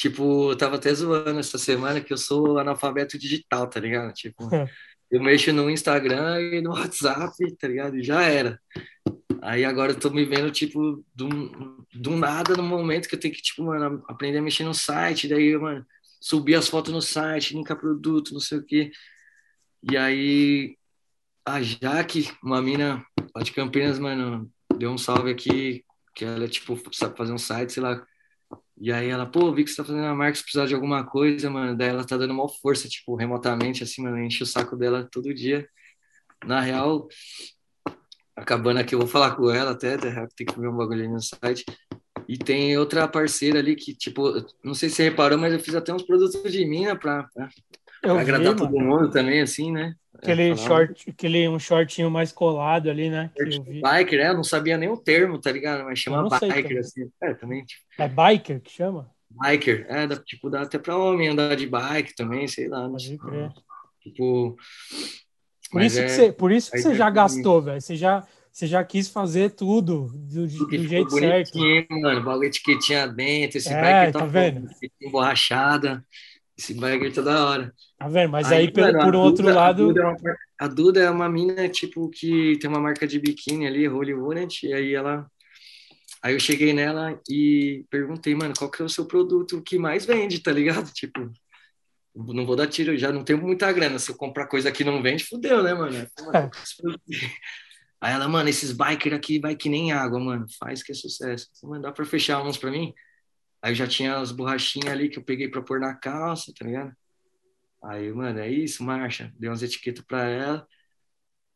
Tipo, 0.01 0.51
eu 0.51 0.57
tava 0.57 0.77
até 0.77 0.91
zoando 0.93 1.39
essa 1.39 1.59
semana 1.59 2.01
que 2.01 2.11
eu 2.11 2.17
sou 2.17 2.57
analfabeto 2.57 3.19
digital, 3.19 3.67
tá 3.67 3.79
ligado? 3.79 4.11
Tipo, 4.13 4.49
eu 5.11 5.21
mexo 5.21 5.51
no 5.51 5.69
Instagram 5.69 6.39
e 6.41 6.61
no 6.61 6.71
WhatsApp, 6.71 7.35
tá 7.57 7.67
ligado? 7.67 7.97
E 7.97 8.03
já 8.03 8.23
era. 8.23 8.59
Aí 9.41 9.65
agora 9.65 9.91
eu 9.91 9.99
tô 9.99 10.09
me 10.09 10.23
vendo, 10.23 10.51
tipo, 10.51 11.03
do, 11.13 11.85
do 11.93 12.11
nada 12.11 12.55
no 12.55 12.63
momento 12.63 13.09
que 13.09 13.15
eu 13.15 13.19
tenho 13.19 13.33
que, 13.33 13.41
tipo, 13.41 13.63
mano, 13.63 14.03
aprender 14.07 14.37
a 14.37 14.41
mexer 14.41 14.63
no 14.63 14.73
site, 14.73 15.27
daí, 15.27 15.57
mano, 15.57 15.85
subir 16.19 16.55
as 16.55 16.67
fotos 16.67 16.93
no 16.93 17.01
site, 17.01 17.53
linkar 17.53 17.77
produto, 17.77 18.33
não 18.33 18.39
sei 18.39 18.59
o 18.59 18.63
quê. 18.63 18.91
E 19.91 19.97
aí, 19.97 20.77
a 21.45 21.61
Jaque, 21.61 22.31
uma 22.43 22.61
mina 22.61 23.03
lá 23.35 23.41
de 23.41 23.51
Campinas, 23.51 23.99
mano, 23.99 24.49
deu 24.77 24.91
um 24.91 24.97
salve 24.97 25.31
aqui, 25.31 25.83
que 26.15 26.23
ela, 26.23 26.47
tipo, 26.47 26.79
sabe 26.93 27.17
fazer 27.17 27.33
um 27.33 27.37
site, 27.37 27.73
sei 27.73 27.83
lá, 27.83 28.05
e 28.81 28.91
aí 28.91 29.09
ela, 29.09 29.27
pô, 29.27 29.53
vi 29.53 29.63
que 29.63 29.69
você 29.69 29.75
tá 29.75 29.85
fazendo 29.85 30.07
a 30.07 30.15
marca, 30.15 30.35
se 30.35 30.41
precisar 30.41 30.65
de 30.65 30.73
alguma 30.73 31.05
coisa, 31.05 31.51
mano. 31.51 31.77
Daí 31.77 31.89
ela 31.89 32.03
tá 32.03 32.17
dando 32.17 32.33
uma 32.33 32.49
força, 32.49 32.89
tipo, 32.89 33.15
remotamente, 33.15 33.83
assim, 33.83 34.01
mano, 34.01 34.17
enche 34.17 34.41
o 34.41 34.45
saco 34.45 34.75
dela 34.75 35.07
todo 35.11 35.31
dia. 35.35 35.69
Na 36.43 36.59
real, 36.59 37.07
acabando 38.35 38.79
aqui, 38.79 38.95
eu 38.95 38.99
vou 38.99 39.07
falar 39.07 39.35
com 39.35 39.51
ela 39.51 39.71
até, 39.71 39.97
tem 40.35 40.47
que 40.47 40.59
ver 40.59 40.67
um 40.67 40.75
bagulho 40.75 41.07
no 41.07 41.21
site. 41.21 41.63
E 42.27 42.39
tem 42.39 42.75
outra 42.75 43.07
parceira 43.07 43.59
ali 43.59 43.75
que, 43.75 43.93
tipo, 43.93 44.43
não 44.63 44.73
sei 44.73 44.89
se 44.89 44.95
você 44.95 45.03
reparou, 45.03 45.37
mas 45.37 45.53
eu 45.53 45.59
fiz 45.59 45.75
até 45.75 45.93
uns 45.93 46.01
produtos 46.01 46.51
de 46.51 46.65
mina 46.65 46.95
pra, 46.95 47.29
pra, 47.35 47.49
pra 48.01 48.19
agradar 48.19 48.53
vi, 48.53 48.59
todo 48.61 48.79
mundo 48.79 49.11
também, 49.11 49.41
assim, 49.41 49.71
né? 49.71 49.93
Aquele, 50.21 50.51
é, 50.51 50.55
short, 50.55 51.09
aquele 51.09 51.49
um 51.49 51.57
shortinho 51.57 52.11
mais 52.11 52.31
colado 52.31 52.89
ali, 52.89 53.09
né? 53.09 53.31
Biker, 53.35 54.19
é, 54.19 54.27
eu 54.29 54.35
não 54.35 54.43
sabia 54.43 54.77
nem 54.77 54.87
o 54.87 54.95
termo, 54.95 55.39
tá 55.39 55.51
ligado? 55.51 55.83
Mas 55.83 55.97
chama 55.97 56.29
biker, 56.29 56.79
assim. 56.79 57.09
É, 57.21 57.33
também. 57.33 57.65
Tipo... 57.65 57.81
É 57.97 58.07
biker 58.07 58.61
que 58.61 58.69
chama? 58.69 59.09
Biker, 59.31 59.85
é, 59.89 60.05
dá, 60.05 60.17
tipo, 60.17 60.49
dá 60.49 60.61
até 60.61 60.77
pra 60.77 60.95
homem 60.95 61.29
andar 61.29 61.55
de 61.55 61.65
bike 61.65 62.15
também, 62.15 62.47
sei 62.47 62.67
lá. 62.67 62.87
Pode 62.87 63.17
crer. 63.17 63.51
Tipo. 64.01 64.55
Por 65.71 65.81
isso, 65.81 65.99
é, 65.99 66.03
que 66.03 66.09
você, 66.09 66.31
por 66.31 66.51
isso 66.51 66.71
que 66.71 66.79
você 66.79 66.93
já 66.93 67.09
gastou, 67.09 67.61
velho. 67.61 67.81
Você 67.81 67.95
já, 67.95 68.27
você 68.51 68.67
já 68.67 68.83
quis 68.83 69.07
fazer 69.07 69.51
tudo 69.51 70.11
do, 70.13 70.45
do 70.45 70.47
jeito 70.47 71.09
certo. 71.11 71.57
Mano, 71.89 72.23
bagulho 72.23 72.47
etiquetinha 72.47 73.07
dentro, 73.07 73.57
esse 73.57 73.73
é, 73.73 73.81
biker 73.81 74.13
tá, 74.13 74.19
tá 74.19 74.25
vendo? 74.25 74.67
emborrachada. 75.01 76.05
Esse 76.61 76.75
bagulho 76.75 77.11
tá 77.11 77.23
da 77.23 77.43
hora. 77.47 77.73
Tá 77.97 78.07
vendo? 78.07 78.29
Mas 78.29 78.51
aí, 78.51 78.59
aí 78.59 78.71
por, 78.71 78.81
mano, 78.81 78.99
por 78.99 79.15
outro 79.15 79.45
Duda, 79.45 79.55
lado. 79.55 79.83
A 79.83 79.87
Duda, 79.87 80.01
é 80.01 80.05
uma, 80.05 80.37
a 80.59 80.67
Duda, 80.67 80.99
é 81.01 81.09
uma, 81.09 81.27
mina, 81.27 81.67
tipo, 81.67 82.07
que 82.11 82.55
tem 82.59 82.69
uma 82.69 82.79
marca 82.79 83.07
de 83.07 83.19
biquíni 83.19 83.65
ali, 83.65 83.87
Hollywood, 83.87 84.59
e 84.67 84.71
aí 84.71 84.93
ela. 84.93 85.25
Aí 86.21 86.35
eu 86.35 86.39
cheguei 86.39 86.71
nela 86.71 87.19
e 87.27 87.83
perguntei, 87.89 88.35
mano, 88.35 88.53
qual 88.55 88.69
que 88.69 88.79
é 88.79 88.85
o 88.85 88.89
seu 88.89 89.05
produto 89.05 89.59
que 89.63 89.79
mais 89.79 90.05
vende, 90.05 90.39
tá 90.39 90.51
ligado? 90.51 90.87
Tipo, 90.93 91.31
não 92.15 92.45
vou 92.45 92.55
dar 92.55 92.67
tiro, 92.67 92.95
já 92.95 93.11
não 93.11 93.23
tenho 93.23 93.41
muita 93.41 93.71
grana. 93.71 93.97
Se 93.97 94.11
eu 94.11 94.15
comprar 94.15 94.45
coisa 94.45 94.71
que 94.71 94.83
não 94.83 95.01
vende, 95.01 95.23
fudeu, 95.23 95.63
né, 95.63 95.73
mano? 95.73 95.97
É. 95.97 96.49
Aí 97.99 98.13
ela, 98.13 98.27
mano, 98.27 98.49
esses 98.49 98.71
bikers 98.71 99.15
aqui 99.15 99.39
vai 99.39 99.55
que 99.55 99.67
nem 99.67 99.91
água, 99.91 100.19
mano. 100.19 100.45
Faz 100.59 100.83
que 100.83 100.91
é 100.91 100.95
sucesso. 100.95 101.47
Mano, 101.63 101.81
dá 101.81 101.91
pra 101.91 102.05
fechar 102.05 102.43
uns 102.43 102.57
pra 102.57 102.69
mim? 102.69 102.93
Aí 103.61 103.75
já 103.75 103.87
tinha 103.87 104.17
as 104.17 104.31
borrachinhas 104.31 104.91
ali 104.91 105.09
que 105.09 105.19
eu 105.19 105.23
peguei 105.23 105.47
pra 105.47 105.61
pôr 105.61 105.79
na 105.79 105.93
calça, 105.93 106.51
tá 106.57 106.65
ligado? 106.65 106.95
Aí, 107.83 108.11
mano, 108.11 108.39
é 108.39 108.49
isso, 108.49 108.83
marcha. 108.83 109.31
Dei 109.37 109.49
umas 109.49 109.63
etiquetas 109.63 110.03
pra 110.05 110.23
ela. 110.29 110.67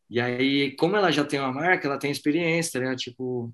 E 0.08 0.20
aí, 0.20 0.74
como 0.76 0.96
ela 0.96 1.10
já 1.10 1.24
tem 1.24 1.40
uma 1.40 1.52
marca, 1.52 1.86
ela 1.88 1.98
tem 1.98 2.10
experiência, 2.10 2.72
tá 2.74 2.78
ligado? 2.80 2.96
Tipo, 2.96 3.52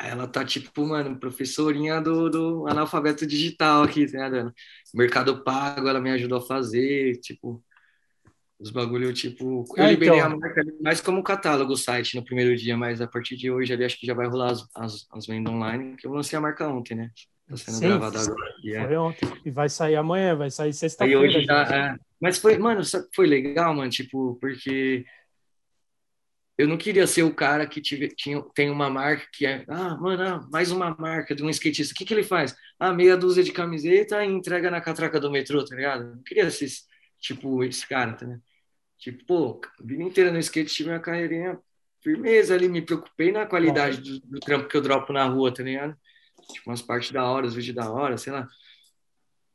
ela 0.00 0.26
tá, 0.26 0.44
tipo, 0.44 0.86
mano, 0.86 1.18
professorinha 1.18 2.00
do, 2.00 2.28
do 2.28 2.66
analfabeto 2.68 3.26
digital 3.26 3.82
aqui, 3.84 4.06
tá 4.06 4.28
ligado? 4.28 4.52
Mercado 4.94 5.42
Pago, 5.42 5.88
ela 5.88 6.00
me 6.00 6.10
ajudou 6.10 6.38
a 6.38 6.46
fazer, 6.46 7.18
tipo, 7.20 7.64
os 8.58 8.70
bagulho, 8.70 9.12
tipo... 9.12 9.64
Eu 9.76 9.84
é, 9.84 9.90
liberei 9.90 10.18
então... 10.18 10.32
a 10.32 10.36
marca 10.36 10.62
mais 10.80 11.00
como 11.00 11.22
catálogo 11.22 11.72
o 11.72 11.76
site 11.76 12.16
no 12.16 12.24
primeiro 12.24 12.56
dia, 12.56 12.76
mas 12.76 13.00
a 13.00 13.06
partir 13.06 13.36
de 13.36 13.50
hoje 13.50 13.72
ali 13.72 13.84
acho 13.84 13.98
que 13.98 14.06
já 14.06 14.14
vai 14.14 14.26
rolar 14.26 14.52
as, 14.52 14.68
as, 14.74 15.06
as 15.10 15.26
vendas 15.26 15.52
online, 15.52 15.96
que 15.96 16.06
eu 16.06 16.12
lancei 16.12 16.36
a 16.38 16.42
marca 16.42 16.68
ontem, 16.68 16.94
né? 16.94 17.10
Tá 17.48 17.56
sendo 17.56 17.76
Sim, 17.76 17.88
gravado 17.88 18.18
agora. 18.18 18.54
Yeah. 18.64 18.88
Foi 18.88 18.96
ontem. 18.96 19.28
E 19.44 19.50
vai 19.50 19.68
sair 19.68 19.96
amanhã, 19.96 20.34
vai 20.34 20.50
sair 20.50 20.72
sexta-feira. 20.72 21.20
hoje 21.20 21.44
já, 21.44 21.62
é. 21.62 21.96
Mas 22.20 22.38
foi, 22.38 22.56
mano, 22.56 22.80
foi 23.14 23.26
legal, 23.26 23.74
mano, 23.74 23.90
tipo, 23.90 24.36
porque 24.40 25.04
eu 26.56 26.68
não 26.68 26.78
queria 26.78 27.06
ser 27.06 27.22
o 27.24 27.34
cara 27.34 27.66
que 27.66 27.80
tive, 27.80 28.08
tinha, 28.08 28.40
tem 28.54 28.70
uma 28.70 28.88
marca 28.88 29.26
que 29.32 29.44
é, 29.44 29.64
ah, 29.68 29.96
mano, 29.96 30.22
ah, 30.22 30.48
mais 30.50 30.70
uma 30.70 30.94
marca 30.98 31.34
de 31.34 31.42
um 31.42 31.50
skatista. 31.50 31.92
O 31.92 31.96
que, 31.96 32.04
que 32.04 32.14
ele 32.14 32.22
faz? 32.22 32.56
Ah, 32.78 32.92
meia 32.92 33.16
dúzia 33.16 33.42
de 33.42 33.52
camiseta 33.52 34.24
e 34.24 34.28
entrega 34.28 34.70
na 34.70 34.80
catraca 34.80 35.20
do 35.20 35.30
metrô, 35.30 35.64
tá 35.64 35.74
ligado? 35.74 36.04
Eu 36.04 36.16
não 36.16 36.22
queria 36.22 36.50
ser, 36.50 36.68
tipo, 37.18 37.62
esse 37.64 37.86
cara, 37.86 38.14
tá 38.14 38.24
ligado? 38.24 38.42
Tipo, 38.98 39.24
pô, 39.26 39.60
a 39.78 39.82
vida 39.84 40.02
inteira 40.02 40.32
no 40.32 40.38
skate 40.38 40.72
tive 40.72 40.90
uma 40.90 41.00
carreirinha 41.00 41.58
firmeza 42.02 42.54
ali, 42.54 42.68
me 42.68 42.80
preocupei 42.80 43.32
na 43.32 43.44
qualidade 43.44 44.00
do, 44.00 44.20
do 44.20 44.40
trampo 44.40 44.68
que 44.68 44.76
eu 44.76 44.80
dropo 44.80 45.12
na 45.12 45.24
rua, 45.24 45.52
tá 45.52 45.62
ligado? 45.62 45.96
Tipo, 46.52 46.70
umas 46.70 46.82
partes 46.82 47.10
da 47.12 47.24
hora, 47.24 47.46
os 47.46 47.54
vídeos 47.54 47.74
da 47.76 47.90
hora, 47.90 48.16
sei 48.18 48.32
lá. 48.32 48.48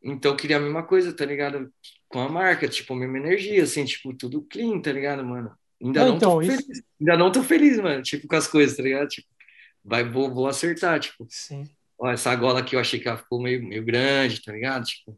Então, 0.01 0.31
eu 0.31 0.37
queria 0.37 0.57
a 0.57 0.61
mesma 0.61 0.83
coisa, 0.83 1.13
tá 1.13 1.25
ligado? 1.25 1.71
Com 2.07 2.19
a 2.19 2.29
marca, 2.29 2.67
tipo, 2.67 2.93
a 2.93 2.97
mesma 2.97 3.17
energia, 3.17 3.63
assim, 3.63 3.85
tipo, 3.85 4.13
tudo 4.13 4.41
clean, 4.41 4.79
tá 4.79 4.91
ligado, 4.91 5.23
mano? 5.23 5.51
Ainda 5.81 6.05
não, 6.05 6.11
não 6.13 6.19
tô 6.19 6.41
então, 6.41 6.57
feliz. 6.57 6.83
Ainda 6.99 7.17
não 7.17 7.31
tô 7.31 7.43
feliz, 7.43 7.79
mano, 7.79 8.01
tipo, 8.01 8.27
com 8.27 8.35
as 8.35 8.47
coisas, 8.47 8.75
tá 8.75 8.83
ligado? 8.83 9.07
Tipo, 9.07 9.27
vai, 9.83 10.03
vou, 10.03 10.33
vou 10.33 10.47
acertar, 10.47 10.99
tipo. 10.99 11.25
Sim. 11.29 11.63
Ó, 11.97 12.09
essa 12.09 12.33
gola 12.35 12.59
aqui 12.59 12.75
eu 12.75 12.79
achei 12.79 12.99
que 12.99 13.07
ela 13.07 13.17
ficou 13.17 13.41
meio, 13.41 13.63
meio 13.63 13.83
grande, 13.83 14.41
tá 14.43 14.53
ligado? 14.53 14.85
Tipo, 14.85 15.17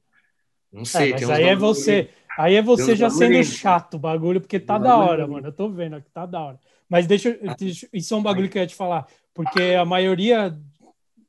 não 0.72 0.86
sei. 0.86 1.12
É, 1.12 1.14
mas 1.14 1.30
aí 1.30 1.44
é 1.44 1.56
você, 1.56 2.10
aí 2.38 2.56
é 2.56 2.62
você 2.62 2.96
já 2.96 3.10
sendo 3.10 3.44
chato 3.44 3.96
o 3.96 4.00
bagulho, 4.00 4.42
porque 4.42 4.60
tá 4.60 4.78
da 4.78 4.98
hora, 4.98 5.28
mano. 5.28 5.48
Eu 5.48 5.54
tô 5.54 5.70
vendo 5.70 5.96
aqui, 5.96 6.10
tá 6.12 6.26
da 6.26 6.40
hora. 6.40 6.60
Mas 6.90 7.06
deixa, 7.08 7.40
ah. 7.48 7.56
deixa, 7.58 7.88
isso 7.94 8.14
é 8.14 8.18
um 8.18 8.24
bagulho 8.24 8.50
que 8.50 8.58
eu 8.58 8.62
ia 8.62 8.68
te 8.68 8.76
falar, 8.76 9.08
porque 9.34 9.62
a 9.80 9.86
maioria 9.86 10.58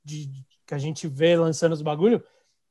de, 0.05 0.31
que 0.67 0.75
a 0.75 0.79
gente 0.79 1.07
vê 1.07 1.37
lançando 1.37 1.73
os 1.73 1.83
bagulho, 1.83 2.23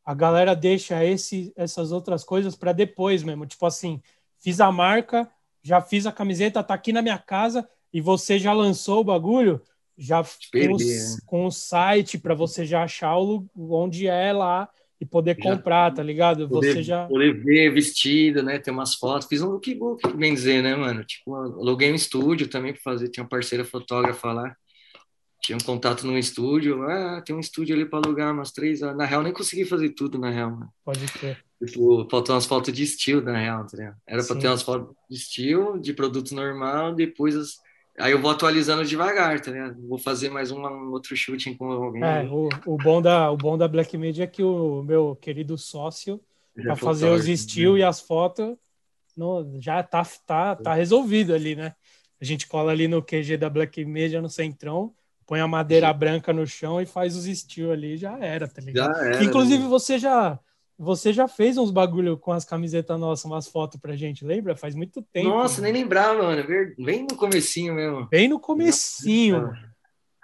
a 0.03 0.13
galera 0.13 0.55
deixa 0.55 1.03
esse, 1.05 1.53
essas 1.55 1.91
outras 1.91 2.23
coisas 2.23 2.55
para 2.55 2.73
depois 2.73 3.23
mesmo. 3.23 3.45
Tipo 3.45 3.65
assim, 3.65 4.01
fiz 4.39 4.59
a 4.59 4.71
marca, 4.71 5.29
já 5.61 5.81
fiz 5.81 6.05
a 6.05 6.11
camiseta, 6.11 6.63
tá 6.63 6.73
aqui 6.73 6.91
na 6.91 7.01
minha 7.01 7.19
casa 7.19 7.67
e 7.93 8.01
você 8.01 8.39
já 8.39 8.53
lançou 8.53 9.01
o 9.01 9.03
bagulho, 9.03 9.61
já 9.97 10.23
com, 10.23 10.77
né? 10.77 11.17
com 11.25 11.45
o 11.45 11.51
site 11.51 12.17
para 12.17 12.33
você 12.33 12.65
já 12.65 12.83
achar 12.83 13.17
o, 13.17 13.47
onde 13.55 14.07
é 14.07 14.33
lá 14.33 14.67
e 14.99 15.05
poder 15.05 15.35
já, 15.37 15.43
comprar, 15.43 15.93
tá 15.93 16.01
ligado? 16.01 16.47
Poder, 16.47 16.73
você 16.73 16.83
já 16.83 17.07
poder 17.07 17.33
ver 17.43 17.73
vestido, 17.73 18.43
né? 18.43 18.59
Ter 18.59 18.71
umas 18.71 18.95
fotos. 18.95 19.27
Fiz 19.27 19.41
um 19.41 19.49
lookbook, 19.49 20.15
bem 20.15 20.33
dizer, 20.33 20.61
né, 20.61 20.75
mano? 20.75 21.03
Tipo, 21.03 21.35
aluguei 21.35 21.91
um 21.91 21.95
estúdio 21.95 22.47
também 22.47 22.71
para 22.71 22.81
fazer. 22.81 23.09
Tinha 23.09 23.23
uma 23.23 23.29
parceira 23.29 23.65
fotógrafa 23.65 24.31
lá. 24.31 24.55
Tinha 25.41 25.57
um 25.57 25.61
contato 25.61 26.05
num 26.05 26.17
estúdio, 26.17 26.83
ah, 26.83 27.19
tem 27.25 27.35
um 27.35 27.39
estúdio 27.39 27.75
ali 27.75 27.83
para 27.83 27.97
alugar 27.97 28.31
umas 28.31 28.51
três 28.51 28.83
horas. 28.83 28.95
Na 28.95 29.05
real, 29.05 29.23
nem 29.23 29.33
consegui 29.33 29.65
fazer 29.65 29.89
tudo, 29.89 30.19
na 30.19 30.29
real. 30.29 30.51
Mano. 30.51 30.69
Pode 30.85 31.03
crer. 31.07 31.43
Tipo, 31.65 32.07
faltou 32.09 32.35
umas 32.35 32.45
fotos 32.45 32.71
de 32.71 32.83
estilo, 32.83 33.21
na 33.21 33.37
real, 33.37 33.65
tá? 33.65 33.95
Era 34.05 34.23
para 34.23 34.35
ter 34.35 34.47
umas 34.47 34.61
fotos 34.61 34.95
de 35.09 35.17
estilo, 35.17 35.79
de 35.79 35.93
produto 35.93 36.35
normal, 36.35 36.93
depois 36.93 37.35
as... 37.35 37.59
Aí 37.99 38.11
eu 38.11 38.21
vou 38.21 38.31
atualizando 38.31 38.85
devagar, 38.85 39.39
tá 39.41 39.51
ligado? 39.51 39.87
Vou 39.87 39.97
fazer 39.97 40.29
mais 40.29 40.51
um, 40.51 40.59
um 40.59 40.91
outro 40.91 41.15
shooting 41.15 41.55
com 41.55 41.71
alguém. 41.71 42.03
É, 42.03 42.23
o, 42.23 42.47
o, 42.65 42.77
bom 42.77 43.01
da, 43.01 43.29
o 43.29 43.37
bom 43.37 43.57
da 43.57 43.67
Black 43.67 43.97
Media 43.97 44.23
é 44.23 44.27
que 44.27 44.43
o 44.43 44.81
meu 44.83 45.15
querido 45.15 45.57
sócio, 45.57 46.21
para 46.55 46.73
é 46.73 46.75
fazer 46.75 47.09
os 47.09 47.27
estilos 47.27 47.75
né? 47.75 47.81
e 47.81 47.83
as 47.83 47.99
fotos, 47.99 48.55
no, 49.17 49.59
já 49.59 49.83
tá, 49.83 50.05
tá, 50.25 50.55
tá 50.55 50.73
resolvido 50.73 51.33
ali, 51.33 51.55
né? 51.55 51.75
A 52.19 52.25
gente 52.25 52.47
cola 52.47 52.71
ali 52.71 52.87
no 52.87 53.01
QG 53.01 53.37
da 53.37 53.49
Black 53.49 53.83
Media, 53.83 54.21
no 54.21 54.29
centrão, 54.29 54.93
põe 55.31 55.39
a 55.39 55.47
madeira 55.47 55.93
branca 55.93 56.33
no 56.33 56.45
chão 56.45 56.81
e 56.81 56.85
faz 56.85 57.15
os 57.15 57.25
estilos 57.25 57.71
ali, 57.71 57.95
já 57.95 58.19
era, 58.19 58.49
tá 58.49 58.61
ligado? 58.61 58.93
Já 58.93 59.05
era. 59.05 59.23
Inclusive, 59.23 59.63
né? 59.63 59.69
você 59.69 59.97
já 59.97 60.37
você 60.77 61.13
já 61.13 61.25
fez 61.25 61.57
uns 61.57 61.71
bagulho 61.71 62.17
com 62.17 62.33
as 62.33 62.43
camisetas 62.43 62.99
nossas, 62.99 63.23
umas 63.23 63.47
fotos 63.47 63.79
pra 63.79 63.95
gente, 63.95 64.25
lembra? 64.25 64.57
Faz 64.57 64.75
muito 64.75 65.01
tempo. 65.01 65.29
Nossa, 65.29 65.61
nem 65.61 65.71
lembrava, 65.71 66.21
mano. 66.21 66.45
Ver- 66.45 66.75
Bem 66.77 67.03
no 67.09 67.15
comecinho 67.15 67.73
mesmo. 67.73 68.09
Bem 68.09 68.27
no 68.27 68.41
comecinho, 68.41 69.43
Nossa. 69.43 69.71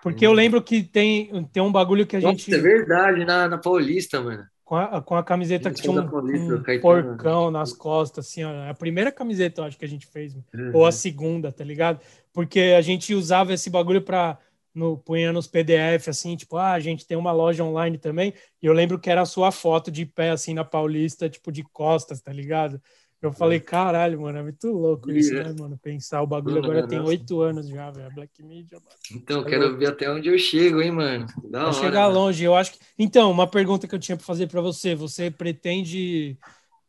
Porque 0.03 0.27
eu 0.27 0.33
lembro 0.33 0.61
que 0.61 0.83
tem, 0.83 1.45
tem 1.53 1.63
um 1.63 1.71
bagulho 1.71 2.05
que 2.05 2.17
a 2.17 2.19
gente... 2.19 2.51
Nossa, 2.51 2.59
é 2.59 2.69
verdade, 2.69 3.23
na, 3.23 3.47
na 3.47 3.57
Paulista, 3.57 4.19
mano. 4.19 4.43
com 4.65 4.75
a, 4.75 5.01
com 5.01 5.15
a 5.15 5.23
camiseta 5.23 5.69
que 5.71 5.77
Gente, 5.77 5.89
tinha 5.89 6.01
um, 6.01 6.09
Paulista, 6.09 6.53
um 6.53 6.79
porcão 6.81 7.49
nas 7.49 7.71
costas, 7.71 8.27
assim, 8.27 8.43
ó. 8.43 8.51
É 8.51 8.69
A 8.69 8.73
primeira 8.73 9.09
camiseta, 9.09 9.61
eu 9.61 9.65
acho 9.65 9.77
que 9.77 9.85
a 9.85 9.89
gente 9.89 10.05
fez, 10.05 10.35
ou 10.73 10.85
a 10.85 10.91
segunda, 10.91 11.49
tá 11.49 11.63
ligado? 11.63 12.01
Porque 12.33 12.59
a 12.77 12.81
gente 12.81 13.13
usava 13.13 13.53
esse 13.53 13.69
bagulho 13.69 14.01
pra. 14.01 14.37
No, 14.77 14.97
punha 14.97 15.33
nos 15.33 15.47
PDF, 15.47 16.07
assim, 16.09 16.35
tipo, 16.35 16.55
ah, 16.57 16.71
a 16.73 16.79
gente 16.79 17.05
tem 17.07 17.17
uma 17.17 17.31
loja 17.31 17.63
online 17.63 17.97
também. 17.97 18.33
E 18.61 18.65
eu 18.67 18.73
lembro 18.73 18.99
que 18.99 19.09
era 19.09 19.21
a 19.21 19.25
sua 19.25 19.51
foto 19.51 19.89
de 19.89 20.05
pé, 20.05 20.29
assim, 20.29 20.53
na 20.53 20.63
Paulista, 20.63 21.27
tipo, 21.29 21.51
de 21.51 21.63
costas, 21.63 22.21
tá 22.21 22.31
ligado? 22.31 22.79
Eu 23.19 23.33
falei, 23.33 23.59
caralho, 23.59 24.21
mano, 24.21 24.37
é 24.37 24.43
muito 24.43 24.67
louco 24.71 25.09
isso, 25.09 25.33
É. 25.35 25.45
né, 25.45 25.55
mano? 25.59 25.75
Pensar 25.81 26.21
o 26.21 26.27
bagulho 26.27 26.57
Mano, 26.57 26.65
agora 26.67 26.85
é, 26.85 26.87
tem 26.87 26.99
oito 26.99 27.41
anos 27.41 27.67
já, 27.67 27.89
velho. 27.89 28.13
Black 28.13 28.43
Media, 28.43 28.77
mano. 28.77 28.95
Então, 29.11 29.43
Tá 29.43 29.49
quero 29.49 29.63
louco. 29.63 29.77
ver 29.79 29.87
até 29.87 30.11
onde 30.11 30.29
eu 30.29 30.37
chego, 30.37 30.79
hein, 30.79 30.91
mano. 30.91 31.25
Da 31.49 31.63
hora. 31.63 31.73
chegar 31.73 32.07
mano. 32.07 32.13
longe, 32.19 32.43
eu 32.43 32.55
acho 32.55 32.73
que. 32.73 32.79
Então, 32.99 33.31
uma 33.31 33.47
pergunta 33.47 33.87
que 33.87 33.95
eu 33.95 33.99
tinha 33.99 34.15
para 34.15 34.25
fazer 34.25 34.45
para 34.45 34.61
você: 34.61 34.93
você 34.93 35.31
pretende, 35.31 36.37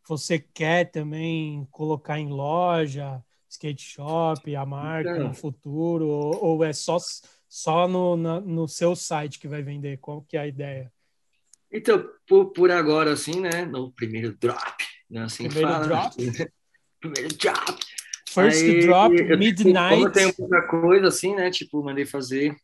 você 0.06 0.38
quer 0.38 0.90
também 0.90 1.66
colocar 1.70 2.18
em 2.20 2.28
loja, 2.28 3.24
skate 3.48 3.82
shop, 3.82 4.54
a 4.54 4.66
marca 4.66 5.12
Então. 5.12 5.28
no 5.28 5.34
futuro, 5.34 6.06
ou, 6.06 6.44
ou 6.44 6.62
é 6.64 6.74
só, 6.74 6.98
só 7.48 7.88
no, 7.88 8.16
na- 8.16 8.40
no 8.40 8.68
seu 8.68 8.94
site 8.94 9.38
que 9.38 9.48
vai 9.48 9.62
vender? 9.62 9.98
Qual 9.98 10.22
que 10.22 10.36
é 10.36 10.40
a 10.40 10.46
ideia? 10.46 10.92
Então, 11.70 12.08
por, 12.26 12.46
por 12.52 12.70
agora, 12.70 13.12
assim, 13.12 13.40
né? 13.40 13.64
No 13.64 13.92
primeiro 13.92 14.36
drop. 14.36 14.84
Né, 15.10 15.22
assim 15.22 15.44
que 15.44 15.50
Primeiro 15.54 15.72
fala. 15.72 15.86
drop. 15.86 16.16
primeiro 17.00 17.28
drop. 17.36 17.78
First 18.30 18.62
Aí, 18.62 18.80
drop, 18.82 19.14
eu- 19.14 19.20
Como 19.22 19.32
eu 19.32 19.38
midnight. 19.38 20.12
tenho 20.12 20.34
pouca 20.34 20.62
coisa, 20.68 21.08
assim, 21.08 21.34
né? 21.34 21.50
Tipo, 21.50 21.82
mandei 21.82 22.04
fazer 22.04 22.54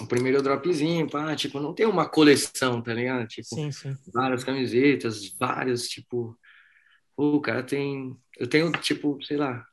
o 0.00 0.06
primeiro 0.06 0.40
dropzinho, 0.42 1.08
pá. 1.10 1.34
Tipo, 1.34 1.58
não 1.58 1.74
tem 1.74 1.86
uma 1.86 2.08
coleção, 2.08 2.80
tá 2.82 2.94
ligado? 2.94 3.26
Tipo, 3.26 3.48
Sim, 3.54 3.72
sim. 3.72 3.94
várias 4.14 4.44
camisetas, 4.44 5.28
vários, 5.38 5.88
tipo. 5.88 6.38
O 7.16 7.40
cara 7.40 7.62
tem. 7.62 8.16
Eu 8.38 8.46
tenho, 8.46 8.70
tipo, 8.72 9.18
sei 9.24 9.36
lá. 9.36 9.66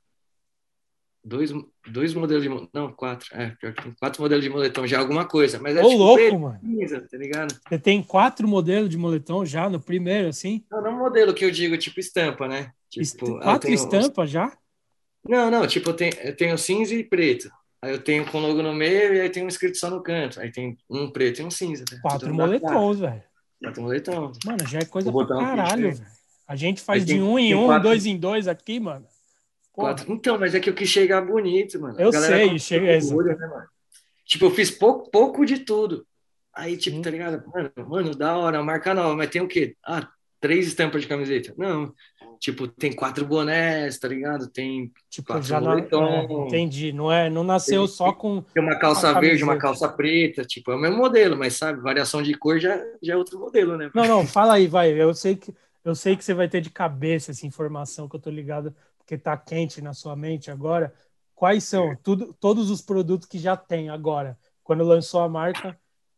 Dois, 1.26 1.52
dois 1.90 2.14
modelos 2.14 2.44
de. 2.44 2.70
Não, 2.74 2.92
quatro. 2.92 3.28
É, 3.32 3.52
pior 3.52 3.74
que 3.74 3.82
tem 3.84 3.94
quatro 3.94 4.22
modelos 4.22 4.44
de 4.44 4.50
moletom 4.50 4.86
já 4.86 4.98
é 4.98 5.00
alguma 5.00 5.26
coisa. 5.26 5.58
Mas 5.58 5.78
é 5.78 5.82
Ô, 5.82 5.88
tipo 5.88 5.98
louco, 5.98 6.16
preto, 6.16 6.40
mano. 6.40 6.60
cinza, 6.62 7.08
tá 7.10 7.18
ligado? 7.18 7.56
Você 7.70 7.80
tem 7.80 8.04
quatro 8.04 8.46
modelos 8.48 8.90
de 8.90 8.98
moletom 8.98 9.46
já 9.46 9.70
no 9.70 9.80
primeiro, 9.80 10.28
assim? 10.28 10.66
Não, 10.70 10.82
não 10.82 10.98
modelo 10.98 11.34
que 11.34 11.46
eu 11.46 11.52
digo, 11.52 11.78
tipo 11.78 12.00
estampa, 12.00 12.46
né? 12.48 12.72
Tipo, 12.90 13.40
quatro 13.40 13.72
estampas 13.72 14.30
já? 14.30 14.52
Não, 15.28 15.50
não, 15.50 15.66
tipo, 15.66 15.92
eu 15.92 15.94
tenho, 15.94 16.14
eu 16.22 16.36
tenho 16.36 16.58
cinza 16.58 16.94
e 16.94 17.04
preto. 17.06 17.50
Aí 17.82 17.92
eu 17.92 18.04
tenho 18.04 18.26
com 18.30 18.40
logo 18.40 18.62
no 18.62 18.74
meio 18.74 19.14
e 19.16 19.22
aí 19.22 19.30
tem 19.30 19.44
um 19.44 19.48
escrito 19.48 19.78
só 19.78 19.90
no 19.90 20.04
canto. 20.04 20.40
Aí 20.42 20.52
tem 20.52 20.78
um 20.90 21.10
preto 21.10 21.40
e 21.42 21.46
um 21.46 21.50
cinza. 21.52 21.86
né? 21.90 22.00
Quatro 22.02 22.34
moletons, 22.34 23.00
velho. 23.00 23.24
Quatro, 23.62 23.82
moletons. 23.82 24.38
Mano, 24.46 24.68
já 24.68 24.80
é 24.80 24.86
coisa 24.86 25.10
pra 25.10 25.22
um 25.22 25.28
caralho, 25.28 25.94
velho. 25.96 26.06
A 26.46 26.56
gente 26.58 26.82
faz 26.82 27.02
Aí 27.04 27.06
de 27.08 27.14
tem- 27.14 27.22
um 27.24 27.40
em 27.40 27.56
um, 27.56 27.66
quatro- 27.68 27.84
dois 27.84 28.06
em 28.06 28.18
dois 28.18 28.48
aqui, 28.50 28.78
mano. 28.80 29.06
Quatro. 29.74 30.12
Então, 30.14 30.38
mas 30.40 30.54
é 30.56 30.60
que 30.60 30.70
eu 30.70 30.74
quis 30.74 30.88
chegar 30.88 31.22
bonito, 31.22 31.80
mano. 31.82 32.00
Eu 32.00 32.14
sei, 32.14 32.58
chega- 32.60 33.04
orgulho, 33.06 33.38
né? 33.38 33.66
Tipo, 34.26 34.46
eu 34.46 34.52
fiz 34.52 34.70
pouco, 34.72 35.10
pouco 35.10 35.46
de 35.46 35.60
tudo. 35.60 36.06
Aí, 36.54 36.78
tipo, 36.78 36.98
Hum. 36.98 37.02
tá 37.02 37.10
ligado? 37.10 37.44
Mano, 37.52 37.72
mano, 37.90 38.16
da 38.16 38.38
hora, 38.38 38.62
marca 38.64 38.94
nova, 38.94 39.16
mas 39.16 39.30
tem 39.30 39.42
o 39.42 39.48
quê? 39.48 39.76
Ah, 39.86 40.08
três 40.40 40.68
estampas 40.68 41.02
de 41.02 41.08
camiseta. 41.08 41.54
Não. 41.58 41.92
Tipo, 42.40 42.68
tem 42.68 42.94
quatro 42.94 43.26
bonés, 43.26 43.98
tá 43.98 44.08
ligado? 44.08 44.48
Tem, 44.50 44.92
tipo, 45.10 45.28
quatro 45.30 45.48
já 45.48 45.60
na, 45.62 45.70
moletom. 45.70 46.06
é, 46.06 46.24
entendi. 46.48 46.92
Não, 46.94 47.12
é, 47.12 47.30
não 47.30 47.44
nasceu 47.44 47.86
Tem- 47.86 47.96
só 47.96 48.12
com. 48.14 48.42
tem 48.54 48.62
uma 48.62 48.78
calça 48.78 49.12
Uma 49.12 49.22
verde, 49.22 49.44
uma 49.44 49.58
calça 49.58 49.88
preta. 49.90 50.44
Tipo, 50.46 50.72
é 50.72 50.76
o 50.76 50.80
mesmo 50.80 50.98
modelo, 50.98 51.36
mas 51.38 51.54
sabe? 51.56 51.82
Variação 51.82 52.22
de 52.22 52.34
cor 52.36 52.60
já, 52.60 52.78
já 53.02 53.14
é 53.14 53.18
outro 53.18 53.40
modelo, 53.40 53.78
né? 53.78 53.90
Não, 53.96 54.06
não, 54.06 54.28
fala 54.28 54.54
aí, 54.56 54.68
vai. 54.68 54.92
Eu 54.92 55.14
sei 55.16 55.36
que 55.38 55.54
eu 55.86 55.96
sei 55.96 56.16
que 56.16 56.24
você 56.24 56.34
vai 56.34 56.48
ter 56.48 56.62
de 56.62 56.70
cabeça 56.70 57.32
essa 57.32 57.46
informação 57.48 58.08
que 58.08 58.16
eu 58.16 58.20
tô 58.20 58.30
ligado, 58.30 58.74
porque 59.04 59.18
tá 59.18 59.38
quente 59.38 59.82
na 59.82 59.94
sua 59.94 60.16
mente 60.16 60.50
agora. 60.50 60.94
Quais 61.36 61.64
são 61.66 61.96
tudo, 62.02 62.34
todos 62.40 62.70
os 62.70 62.82
produtos 62.82 63.28
que 63.28 63.38
já 63.38 63.56
tem 63.56 63.90
agora? 63.90 64.38
Quando 64.64 64.84
lançou 64.84 65.22
a 65.22 65.30
marca, 65.30 65.70
o 65.72 65.76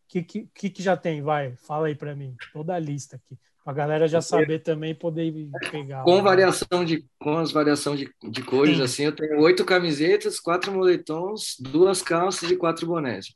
que, 0.08 0.22
que, 0.22 0.50
que, 0.54 0.70
que 0.70 0.84
já 0.84 0.96
tem? 0.96 1.22
Vai, 1.22 1.56
fala 1.56 1.88
aí 1.88 1.96
pra 1.96 2.16
mim. 2.16 2.36
Toda 2.54 2.76
a 2.76 2.80
lista 2.80 3.16
aqui. 3.16 3.38
Pra 3.64 3.74
galera 3.74 4.08
já 4.08 4.22
saber 4.22 4.60
também 4.60 4.94
poder 4.94 5.34
pegar. 5.72 6.04
Com 6.04 6.18
né? 6.18 6.22
variação 6.22 6.86
de, 6.86 7.04
com 7.20 7.36
as 7.38 7.52
variação 7.52 7.96
de, 7.96 8.14
de 8.30 8.44
cores, 8.44 8.78
Sim. 8.78 8.84
assim, 8.84 9.04
eu 9.06 9.16
tenho 9.16 9.42
oito 9.42 9.66
camisetas, 9.66 10.40
quatro 10.40 10.72
moletons, 10.72 11.56
duas 11.60 12.04
calças 12.04 12.52
e 12.52 12.56
quatro 12.56 12.86
bonés. 12.86 13.34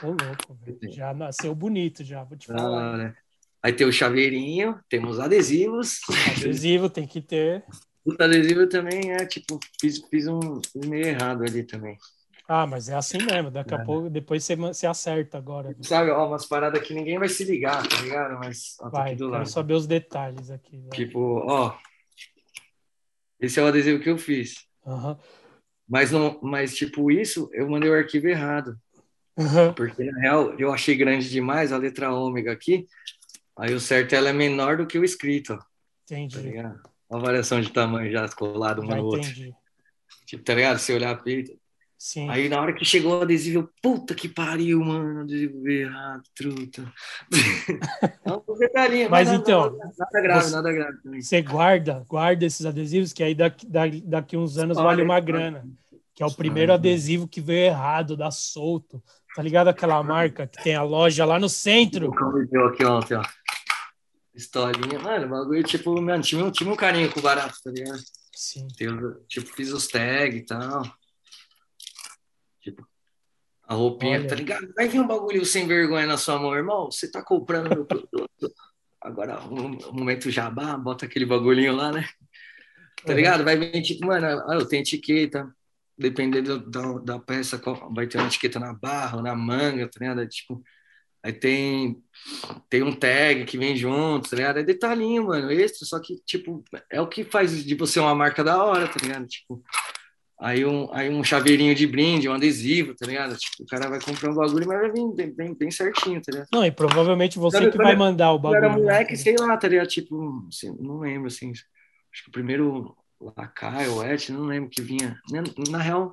Ô, 0.00 0.06
louco, 0.06 0.54
velho. 0.54 0.92
Já 0.92 1.12
nasceu 1.12 1.52
bonito, 1.52 2.04
já, 2.04 2.22
vou 2.22 2.38
te 2.38 2.46
falar. 2.46 2.92
hora. 2.92 3.16
Aí 3.60 3.72
tem 3.72 3.86
o 3.86 3.92
chaveirinho, 3.92 4.78
temos 4.88 5.18
adesivos. 5.18 5.98
Adesivo 6.36 6.88
tem 6.88 7.06
que 7.06 7.20
ter. 7.20 7.64
O 8.04 8.12
adesivo 8.20 8.66
também 8.68 9.12
é 9.12 9.24
tipo, 9.26 9.60
fiz, 9.80 9.98
fiz 10.08 10.26
um 10.26 10.60
fiz 10.72 10.86
meio 10.86 11.06
errado 11.06 11.42
ali 11.44 11.62
também. 11.64 11.96
Ah, 12.48 12.66
mas 12.66 12.88
é 12.88 12.94
assim 12.94 13.18
mesmo. 13.18 13.50
Daqui 13.50 13.72
a 13.74 13.78
É. 13.78 13.84
pouco, 13.84 14.10
depois 14.10 14.44
você, 14.44 14.56
você 14.56 14.86
acerta 14.86 15.38
agora. 15.38 15.74
Sabe, 15.82 16.10
ó, 16.10 16.26
umas 16.26 16.44
paradas 16.44 16.82
que 16.82 16.92
ninguém 16.92 17.18
vai 17.18 17.28
se 17.28 17.44
ligar, 17.44 17.86
tá 17.86 18.00
ligado? 18.00 18.38
Mas 18.40 18.76
ó, 18.80 18.90
tá 18.90 18.98
Vai, 18.98 19.10
aqui 19.10 19.18
do 19.18 19.26
quero 19.26 19.38
lado. 19.38 19.48
saber 19.48 19.74
os 19.74 19.86
detalhes 19.86 20.50
aqui. 20.50 20.80
vai. 20.80 20.90
Tipo, 20.98 21.18
ó. 21.46 21.78
Esse 23.40 23.58
é 23.60 23.62
o 23.62 23.66
adesivo 23.66 24.02
que 24.02 24.10
eu 24.10 24.18
fiz. 24.18 24.66
Aham. 24.86 25.18
Mas, 25.88 26.10
não, 26.10 26.40
mas, 26.42 26.74
tipo, 26.74 27.10
isso 27.10 27.48
eu 27.52 27.68
mandei 27.68 27.90
o 27.90 27.94
arquivo 27.94 28.26
errado. 28.28 28.76
Aham. 29.38 29.72
Porque, 29.74 30.04
na 30.04 30.20
real, 30.20 30.54
eu 30.58 30.72
achei 30.72 30.96
grande 30.96 31.28
demais 31.30 31.72
a 31.72 31.76
letra 31.78 32.12
ômega 32.12 32.52
aqui. 32.52 32.86
Aí 33.56 33.72
o 33.74 33.80
certo 33.80 34.14
ela 34.14 34.30
é 34.30 34.32
menor 34.32 34.76
do 34.76 34.86
que 34.86 34.98
o 34.98 35.04
escrito. 35.04 35.56
Tá 35.56 35.66
Entendi. 36.16 36.40
ligado? 36.40 36.80
Uma 37.12 37.20
variação 37.20 37.60
de 37.60 37.70
tamanho 37.70 38.10
já 38.10 38.26
colado 38.30 38.80
um 38.80 38.86
Já 38.86 38.96
no 38.96 39.04
outro. 39.04 39.20
entendi. 39.20 39.54
Tipo, 40.24 40.42
tá 40.42 40.54
ligado? 40.54 40.78
Se 40.78 40.94
olhar 40.94 41.10
a 41.10 41.14
peito. 41.14 41.52
Sim. 41.98 42.26
Aí 42.30 42.48
na 42.48 42.58
hora 42.58 42.72
que 42.72 42.86
chegou 42.86 43.18
o 43.18 43.22
adesivo, 43.22 43.58
eu, 43.60 43.70
puta 43.82 44.14
que 44.14 44.28
pariu, 44.28 44.80
mano, 44.80 45.20
adesivo 45.20 45.68
errado, 45.68 46.22
truta. 46.34 46.90
É 48.24 48.58
detalhinho, 48.58 49.10
Mas 49.10 49.28
nada- 49.28 49.38
então, 49.40 49.76
nada, 49.76 49.92
nada 49.98 50.20
grave, 50.22 50.44
você- 50.44 50.56
nada 50.56 50.72
grave 50.72 50.98
também. 51.02 51.20
Você 51.22 51.42
guarda, 51.42 52.04
guarda 52.08 52.44
esses 52.46 52.64
adesivos, 52.64 53.12
que 53.12 53.22
aí 53.22 53.34
daqui, 53.34 53.66
daqui, 54.04 54.36
uns 54.36 54.56
anos 54.56 54.78
Olha, 54.78 54.86
vale 54.86 55.02
uma 55.02 55.20
grana. 55.20 55.64
Que 56.14 56.22
é 56.22 56.26
o 56.26 56.32
primeiro 56.34 56.72
adesivo 56.72 57.28
que 57.28 57.40
veio 57.40 57.66
errado, 57.66 58.16
dá 58.16 58.30
solto. 58.30 59.02
Tá 59.34 59.42
ligado 59.42 59.68
aquela 59.68 60.02
marca 60.02 60.46
que 60.46 60.62
tem 60.62 60.74
a 60.74 60.82
loja 60.82 61.24
lá 61.24 61.38
no 61.38 61.48
centro? 61.48 62.10
O 62.10 62.46
deu 62.46 62.66
aqui 62.66 62.84
ontem, 62.84 63.14
ó. 63.14 63.22
Historinha, 64.34 64.98
mano, 64.98 65.26
o 65.26 65.28
bagulho, 65.28 65.62
tipo, 65.62 66.00
mano, 66.00 66.22
tinha 66.22 66.42
um, 66.44 66.50
tinha 66.50 66.70
um 66.70 66.76
carinho 66.76 67.12
com 67.12 67.20
o 67.20 67.22
barato, 67.22 67.54
tá 67.62 67.70
ligado? 67.70 68.02
Sim. 68.34 68.66
Tipo, 69.28 69.46
fiz 69.54 69.72
os 69.72 69.86
tags 69.86 70.40
e 70.40 70.44
tal. 70.46 70.82
Tipo, 72.60 72.86
a 73.64 73.74
roupinha, 73.74 74.18
Olha. 74.20 74.28
tá 74.28 74.34
ligado? 74.34 74.72
Vai 74.74 74.88
vir 74.88 75.00
um 75.00 75.06
bagulho 75.06 75.44
sem 75.44 75.66
vergonha 75.66 76.06
na 76.06 76.16
sua 76.16 76.38
mão, 76.38 76.54
irmão. 76.54 76.90
Você 76.90 77.10
tá 77.10 77.22
comprando 77.22 77.68
meu 77.74 77.84
produto. 77.84 78.54
Agora, 79.00 79.42
um, 79.44 79.76
um 79.88 79.92
momento 79.92 80.30
jabá, 80.30 80.76
bota 80.76 81.06
aquele 81.06 81.26
bagulhinho 81.26 81.74
lá, 81.74 81.92
né? 81.92 82.08
Tá 83.04 83.12
ligado? 83.12 83.44
Vai 83.44 83.56
vir, 83.56 83.82
tipo, 83.82 84.06
mano, 84.06 84.26
ah, 84.26 84.54
eu 84.54 84.66
tenho 84.66 84.82
etiqueta. 84.82 85.54
Dependendo 85.98 86.58
da, 86.70 86.98
da 86.98 87.18
peça, 87.18 87.60
vai 87.94 88.06
ter 88.06 88.16
uma 88.18 88.26
etiqueta 88.26 88.58
na 88.58 88.72
barra 88.72 89.18
ou 89.18 89.22
na 89.22 89.34
manga, 89.34 89.88
tá 89.88 89.98
ligado? 90.00 90.26
Tipo, 90.26 90.62
aí 91.22 91.32
tem, 91.32 92.02
tem 92.68 92.82
um 92.82 92.92
tag 92.92 93.44
que 93.44 93.58
vem 93.58 93.76
junto, 93.76 94.30
tá 94.30 94.36
ligado? 94.36 94.58
É 94.58 94.62
detalhinho, 94.62 95.26
mano, 95.26 95.50
extra, 95.50 95.86
só 95.86 96.00
que, 96.00 96.16
tipo, 96.26 96.64
é 96.90 97.00
o 97.00 97.06
que 97.06 97.24
faz 97.24 97.64
de 97.64 97.74
você 97.74 98.00
uma 98.00 98.14
marca 98.14 98.42
da 98.42 98.62
hora, 98.62 98.88
tá 98.88 98.98
ligado? 99.00 99.26
Tipo, 99.26 99.62
Aí 100.42 100.64
um, 100.64 100.92
aí 100.92 101.08
um 101.08 101.22
chaveirinho 101.22 101.72
de 101.72 101.86
brinde, 101.86 102.28
um 102.28 102.32
adesivo, 102.32 102.96
tá 102.96 103.06
ligado? 103.06 103.36
Tipo, 103.36 103.62
o 103.62 103.66
cara 103.66 103.88
vai 103.88 104.00
comprar 104.00 104.28
um 104.28 104.34
bagulho, 104.34 104.66
mas 104.66 104.80
vai 104.80 104.90
vir 104.90 105.14
bem, 105.14 105.32
bem, 105.32 105.54
bem 105.54 105.70
certinho, 105.70 106.20
tá 106.20 106.32
ligado? 106.32 106.48
Não, 106.52 106.66
e 106.66 106.72
provavelmente 106.72 107.38
você 107.38 107.70
que 107.70 107.76
vai 107.76 107.94
mandar 107.94 108.32
o 108.32 108.40
bagulho. 108.40 108.58
Era 108.58 108.68
né? 108.68 108.74
moleque, 108.74 109.16
sei 109.16 109.36
lá, 109.38 109.56
tá 109.56 109.68
ligado? 109.68 109.86
Tipo, 109.86 110.44
assim, 110.48 110.76
não 110.80 110.98
lembro, 110.98 111.28
assim. 111.28 111.52
Acho 111.52 112.24
que 112.24 112.28
o 112.28 112.32
primeiro 112.32 112.92
Lacai 113.20 113.86
ou 113.86 114.04
Et, 114.04 114.30
não 114.30 114.46
lembro 114.46 114.68
que 114.68 114.82
vinha. 114.82 115.16
Na 115.70 115.78
real, 115.78 116.10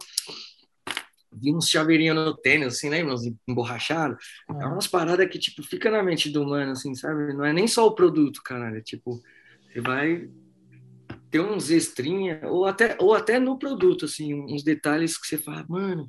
vinha 1.32 1.56
uns 1.56 1.70
chaveirinhos 1.70 2.16
no 2.16 2.36
tênis, 2.36 2.76
assim, 2.76 2.90
lembra? 2.90 3.14
Uns 3.14 3.32
emborrachados. 3.48 4.18
É 4.50 4.66
umas 4.66 4.88
paradas 4.88 5.30
que, 5.30 5.40
tipo, 5.40 5.64
fica 5.64 5.90
na 5.90 6.04
mente 6.04 6.30
do 6.30 6.42
humano, 6.44 6.72
assim, 6.72 6.94
sabe? 6.96 7.34
Não 7.34 7.46
é 7.46 7.54
nem 7.54 7.68
só 7.68 7.86
o 7.88 7.96
produto, 7.96 8.42
caralho. 8.44 8.78
É, 8.78 8.82
tipo, 8.82 9.22
você 9.68 9.82
vai 9.82 10.30
ter 11.30 11.40
uns 11.40 11.70
extrinha, 11.70 12.42
ou 12.46 12.66
até, 12.66 12.98
ou 13.00 13.14
até 13.14 13.40
no 13.40 13.58
produto, 13.58 14.06
assim, 14.06 14.34
uns 14.34 14.64
detalhes 14.64 15.18
que 15.18 15.28
você 15.28 15.38
fala, 15.38 15.66
mano, 15.70 16.08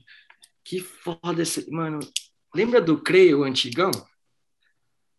que 0.65 0.81
foda 0.81 1.43
esse. 1.43 1.71
Mano, 1.71 2.01
lembra 2.55 2.81
do 2.81 2.99
Creio 2.99 3.45
antigão? 3.45 3.91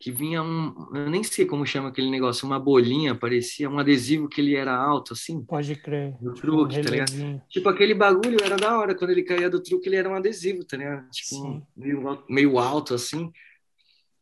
Que 0.02 0.12
vinha 0.12 0.42
um. 0.42 0.90
Eu 0.96 1.10
nem 1.12 1.24
sei 1.24 1.46
como 1.46 1.64
chama 1.66 1.90
aquele 1.90 2.10
negócio, 2.10 2.48
uma 2.48 2.60
bolinha, 2.60 3.14
parecia 3.14 3.70
um 3.70 3.78
adesivo 3.78 4.28
que 4.28 4.42
ele 4.42 4.56
era 4.56 4.76
alto, 4.76 5.14
assim. 5.14 5.46
Pode 5.46 5.76
crer. 5.76 6.16
No 6.20 6.34
truque, 6.34 6.80
um 6.80 6.82
tá 6.82 6.90
ligado? 6.90 7.42
Tipo, 7.48 7.70
aquele 7.70 7.94
bagulho 7.94 8.44
era 8.44 8.58
da 8.58 8.80
hora. 8.80 8.96
Quando 8.96 9.12
ele 9.12 9.22
caía 9.22 9.48
do 9.48 9.62
truque, 9.62 9.88
ele 9.88 9.98
era 9.98 10.10
um 10.10 10.16
adesivo, 10.16 10.66
tá 10.66 10.76
ligado? 10.76 11.08
Tipo, 11.12 11.66
meio, 11.78 12.24
meio 12.28 12.58
alto, 12.58 12.96
assim. 12.96 13.32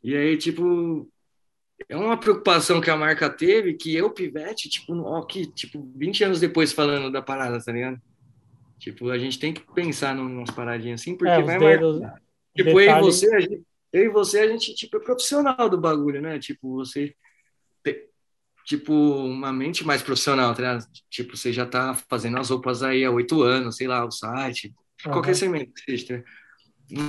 E 0.03 0.13
aí, 0.15 0.37
tipo, 0.37 1.09
é 1.87 1.95
uma 1.95 2.17
preocupação 2.17 2.81
que 2.81 2.89
a 2.89 2.97
marca 2.97 3.29
teve 3.29 3.73
que 3.73 3.95
eu, 3.95 4.09
Pivete, 4.09 4.67
tipo, 4.69 4.93
ó, 5.03 5.21
que, 5.21 5.45
tipo, 5.45 5.89
20 5.95 6.25
anos 6.25 6.39
depois 6.41 6.73
falando 6.73 7.09
da 7.09 7.21
parada, 7.21 7.63
tá 7.63 7.71
ligado? 7.71 8.01
Tipo, 8.77 9.09
a 9.09 9.17
gente 9.17 9.39
tem 9.39 9.53
que 9.53 9.61
pensar 9.73 10.13
numas 10.13 10.51
paradinhas 10.51 11.01
assim, 11.01 11.15
porque 11.15 11.31
é, 11.31 11.41
vai 11.41 11.57
dedos, 11.57 12.01
marcar. 12.01 12.21
Tipo, 12.55 12.79
detalhes... 12.79 12.87
eu 12.87 12.97
e 12.97 13.01
você, 13.01 13.35
a 13.35 13.39
gente, 13.39 13.61
eu 13.91 14.05
e 14.05 14.09
você, 14.09 14.39
a 14.39 14.47
gente, 14.47 14.73
tipo, 14.75 14.97
é 14.97 14.99
profissional 14.99 15.69
do 15.69 15.79
bagulho, 15.79 16.21
né? 16.21 16.39
Tipo, 16.39 16.75
você 16.75 17.15
tipo, 18.69 18.93
uma 18.93 19.51
mente 19.51 19.83
mais 19.83 20.03
profissional, 20.03 20.53
tá 20.53 20.61
ligado? 20.61 20.85
Tipo, 21.09 21.35
você 21.35 21.51
já 21.51 21.65
tá 21.65 21.97
fazendo 22.07 22.37
as 22.37 22.51
roupas 22.51 22.83
aí 22.83 23.03
há 23.03 23.09
oito 23.09 23.41
anos, 23.41 23.77
sei 23.77 23.87
lá, 23.87 24.05
o 24.05 24.11
site, 24.11 24.71
uhum. 25.03 25.11
qualquer 25.11 25.35
segmento 25.35 25.73
que 25.73 25.81
seja, 25.81 26.19
tá? 26.19 26.29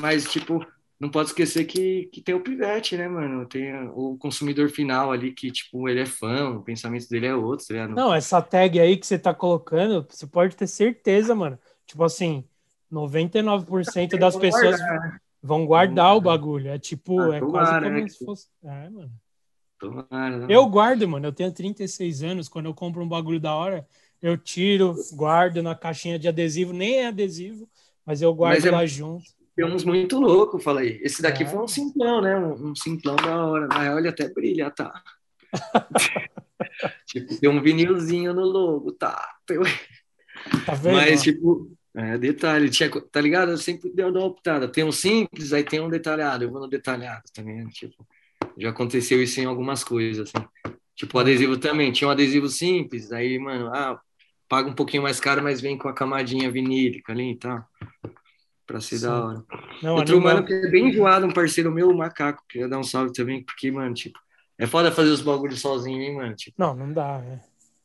Mas, 0.01 0.25
tipo, 0.25 0.65
não 0.99 1.11
pode 1.11 1.29
esquecer 1.29 1.67
que, 1.67 2.09
que 2.15 2.23
tem 2.23 2.35
o 2.35 2.41
pivete, 2.41 2.97
né, 2.97 3.07
mano? 3.09 3.45
Tem 3.47 3.75
o 3.95 4.17
consumidor 4.17 4.71
final 4.71 5.13
ali 5.13 5.33
que, 5.33 5.51
tipo, 5.51 5.87
ele 5.87 6.01
é 6.01 6.07
fã, 6.07 6.49
o 6.49 6.63
pensamento 6.63 7.07
dele 7.11 7.27
é 7.27 7.35
outro, 7.35 7.67
tá 7.67 7.75
ligado? 7.75 7.95
Não, 7.95 8.15
essa 8.15 8.41
tag 8.41 8.81
aí 8.81 8.97
que 8.97 9.07
você 9.07 9.19
tá 9.19 9.35
colocando, 9.35 10.07
você 10.09 10.27
pode 10.27 10.57
ter 10.57 10.67
certeza, 10.67 11.35
mano. 11.35 11.59
Tipo 11.87 12.05
assim, 12.05 12.43
99% 12.91 14.19
das 14.19 14.35
pessoas 14.35 14.79
guardar. 14.79 15.23
Vão 15.43 15.67
guardar 15.67 16.17
o 16.17 16.21
bagulho. 16.21 16.69
É 16.69 16.79
tipo, 16.79 17.19
ah, 17.21 17.37
é 17.37 17.41
quase 17.41 17.73
como 17.73 17.91
né? 17.91 18.09
se 18.09 18.25
fosse. 18.25 18.47
É, 18.65 18.91
mano. 18.91 19.11
Tomara, 19.79 20.39
né? 20.39 20.47
Eu 20.49 20.67
guardo, 20.67 21.09
mano. 21.09 21.27
Eu 21.27 21.33
tenho 21.33 21.53
36 21.53 22.23
anos. 22.23 22.49
Quando 22.49 22.67
eu 22.67 22.75
compro 22.75 23.03
um 23.03 23.09
bagulho 23.09 23.41
da 23.41 23.55
hora, 23.55 23.87
eu 24.21 24.37
tiro, 24.37 24.95
guardo 25.15 25.63
na 25.63 25.75
caixinha 25.75 26.19
de 26.19 26.29
adesivo. 26.29 26.73
Nem 26.73 26.99
é 26.99 27.07
adesivo, 27.07 27.69
mas 28.05 28.21
eu 28.21 28.35
guardo 28.35 28.57
mas 28.57 28.67
é... 28.67 28.71
lá 28.71 28.85
junto 28.85 29.25
tem 29.61 29.65
uns 29.65 29.85
muito 29.85 30.19
loucos, 30.19 30.65
falei. 30.65 30.99
Esse 31.03 31.21
daqui 31.21 31.43
é. 31.43 31.47
foi 31.47 31.59
um 31.59 31.69
simplão, 31.69 32.23
né? 32.23 32.35
Um, 32.35 32.71
um, 32.71 32.75
simplão 32.75 33.15
da 33.17 33.45
hora. 33.45 33.69
Mas 33.71 33.95
olha, 33.95 34.09
até 34.09 34.27
brilha, 34.33 34.71
tá? 34.71 34.91
tipo, 37.05 37.39
tem 37.39 37.51
um 37.51 37.61
vinilzinho 37.61 38.33
no 38.33 38.43
logo, 38.43 38.93
tá? 38.93 39.37
Tá 40.65 40.75
vendo? 40.75 40.95
Mas, 40.95 41.23
tipo, 41.23 41.71
é, 41.95 42.19
detalhe, 42.19 42.71
tinha, 42.71 42.91
tá 42.91 43.21
ligado? 43.21 43.51
Eu 43.51 43.59
sempre 43.59 43.91
deu 43.91 44.09
uma 44.09 44.25
optada. 44.25 44.69
Tem 44.69 44.85
um 44.85 44.93
simples, 44.93 45.53
aí 45.53 45.65
tem 45.65 45.81
um 45.81 45.89
detalhado. 45.89 46.45
Eu 46.45 46.51
vou 46.51 46.61
no 46.61 46.69
detalhado 46.69 47.25
também, 47.33 47.67
tipo. 47.69 48.07
Já 48.59 48.71
aconteceu 48.71 49.23
isso 49.23 49.41
em 49.41 49.45
algumas 49.45 49.85
coisas, 49.85 50.29
assim. 50.29 50.47
Tipo, 50.95 51.19
o 51.19 51.21
adesivo 51.21 51.59
também. 51.59 51.93
Tinha 51.93 52.09
um 52.09 52.11
adesivo 52.11 52.49
simples, 52.49 53.13
aí, 53.13 53.39
mano, 53.39 53.69
ah, 53.75 54.01
paga 54.49 54.69
um 54.69 54.75
pouquinho 54.75 55.03
mais 55.03 55.21
caro, 55.21 55.43
mas 55.43 55.61
vem 55.61 55.79
com 55.79 55.89
a 55.89 55.95
camadinha 55.95 56.51
vinílica 56.51 57.13
ali 57.13 57.33
e 57.33 57.37
tal 57.37 57.65
para 58.71 58.81
ser 58.81 58.99
Sim. 58.99 59.07
da 59.07 59.25
hora. 59.25 59.45
Não, 59.83 59.97
Outro 59.97 60.15
animal... 60.15 60.35
mano 60.35 60.47
que 60.47 60.53
é 60.53 60.69
bem 60.69 60.89
enjoado, 60.89 61.27
um 61.27 61.33
parceiro 61.33 61.73
meu, 61.73 61.91
o 61.91 61.97
Macaco, 61.97 62.45
queria 62.49 62.69
dar 62.69 62.79
um 62.79 62.85
salve 62.85 63.13
também, 63.13 63.43
porque, 63.43 63.69
mano, 63.69 63.93
tipo, 63.93 64.17
é 64.57 64.65
foda 64.65 64.93
fazer 64.93 65.11
os 65.11 65.21
bagulhos 65.21 65.61
sozinho, 65.61 66.01
hein, 66.01 66.15
mano? 66.15 66.37
Tipo, 66.37 66.55
não, 66.57 66.77
não 66.77 66.93
dá, 66.93 67.21
é. 67.21 67.41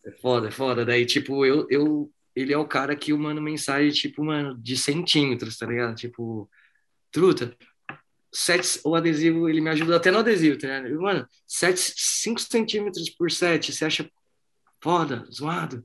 É 0.07 0.11
foda, 0.11 0.49
é 0.49 0.51
foda. 0.51 0.85
Daí, 0.85 1.03
tipo, 1.07 1.43
eu, 1.43 1.65
eu, 1.71 2.11
ele 2.35 2.53
é 2.53 2.57
o 2.57 2.67
cara 2.67 2.95
que 2.95 3.11
eu 3.11 3.17
mando 3.17 3.41
mensagem, 3.41 3.91
tipo, 3.91 4.23
mano, 4.23 4.57
de 4.57 4.77
centímetros, 4.77 5.57
tá 5.57 5.65
ligado? 5.65 5.95
Tipo, 5.95 6.49
truta, 7.11 7.55
sete, 8.33 8.79
o 8.83 8.95
adesivo, 8.95 9.47
ele 9.47 9.61
me 9.61 9.69
ajuda 9.69 9.95
até 9.95 10.11
no 10.11 10.19
adesivo, 10.19 10.57
tá 10.57 10.67
ligado? 10.67 11.01
Mano, 11.01 11.27
sete, 11.47 11.93
cinco 11.95 12.41
centímetros 12.41 13.09
por 13.09 13.31
sete, 13.31 13.71
você 13.71 13.85
acha 13.85 14.09
foda, 14.81 15.25
zoado? 15.31 15.83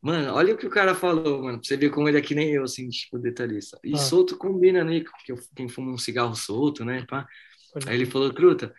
Mano, 0.00 0.34
olha 0.34 0.54
o 0.54 0.58
que 0.58 0.66
o 0.66 0.70
cara 0.70 0.94
falou, 0.94 1.42
mano. 1.42 1.58
Pra 1.58 1.66
você 1.66 1.76
ver 1.78 1.90
como 1.90 2.06
ele 2.08 2.18
é 2.18 2.20
que 2.20 2.34
nem 2.34 2.50
eu, 2.50 2.64
assim, 2.64 2.88
tipo, 2.90 3.18
detalhista. 3.18 3.78
E 3.82 3.94
ah. 3.94 3.96
solto 3.96 4.36
combina, 4.36 4.84
né? 4.84 5.02
Porque 5.02 5.34
quem 5.56 5.66
fuma 5.66 5.92
um 5.92 5.98
cigarro 5.98 6.34
solto, 6.34 6.84
né? 6.84 7.06
Pá. 7.08 7.26
Aí 7.86 7.94
ele 7.94 8.04
falou, 8.04 8.30
truta, 8.32 8.74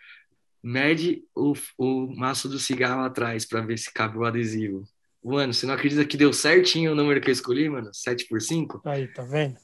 mede 0.62 1.24
o, 1.34 1.52
o 1.76 2.16
maço 2.16 2.48
do 2.48 2.58
cigarro 2.58 3.02
atrás 3.02 3.44
para 3.44 3.60
ver 3.60 3.76
se 3.76 3.92
cabe 3.92 4.16
o 4.18 4.24
adesivo. 4.24 4.86
Mano, 5.24 5.52
você 5.52 5.66
não 5.66 5.74
acredita 5.74 6.04
que 6.04 6.16
deu 6.16 6.32
certinho 6.32 6.92
o 6.92 6.94
número 6.94 7.20
que 7.20 7.28
eu 7.28 7.32
escolhi, 7.32 7.68
mano? 7.68 7.90
7 7.92 8.26
por 8.26 8.40
5? 8.40 8.80
Aí, 8.84 9.08
tá 9.08 9.22
vendo? 9.22 9.56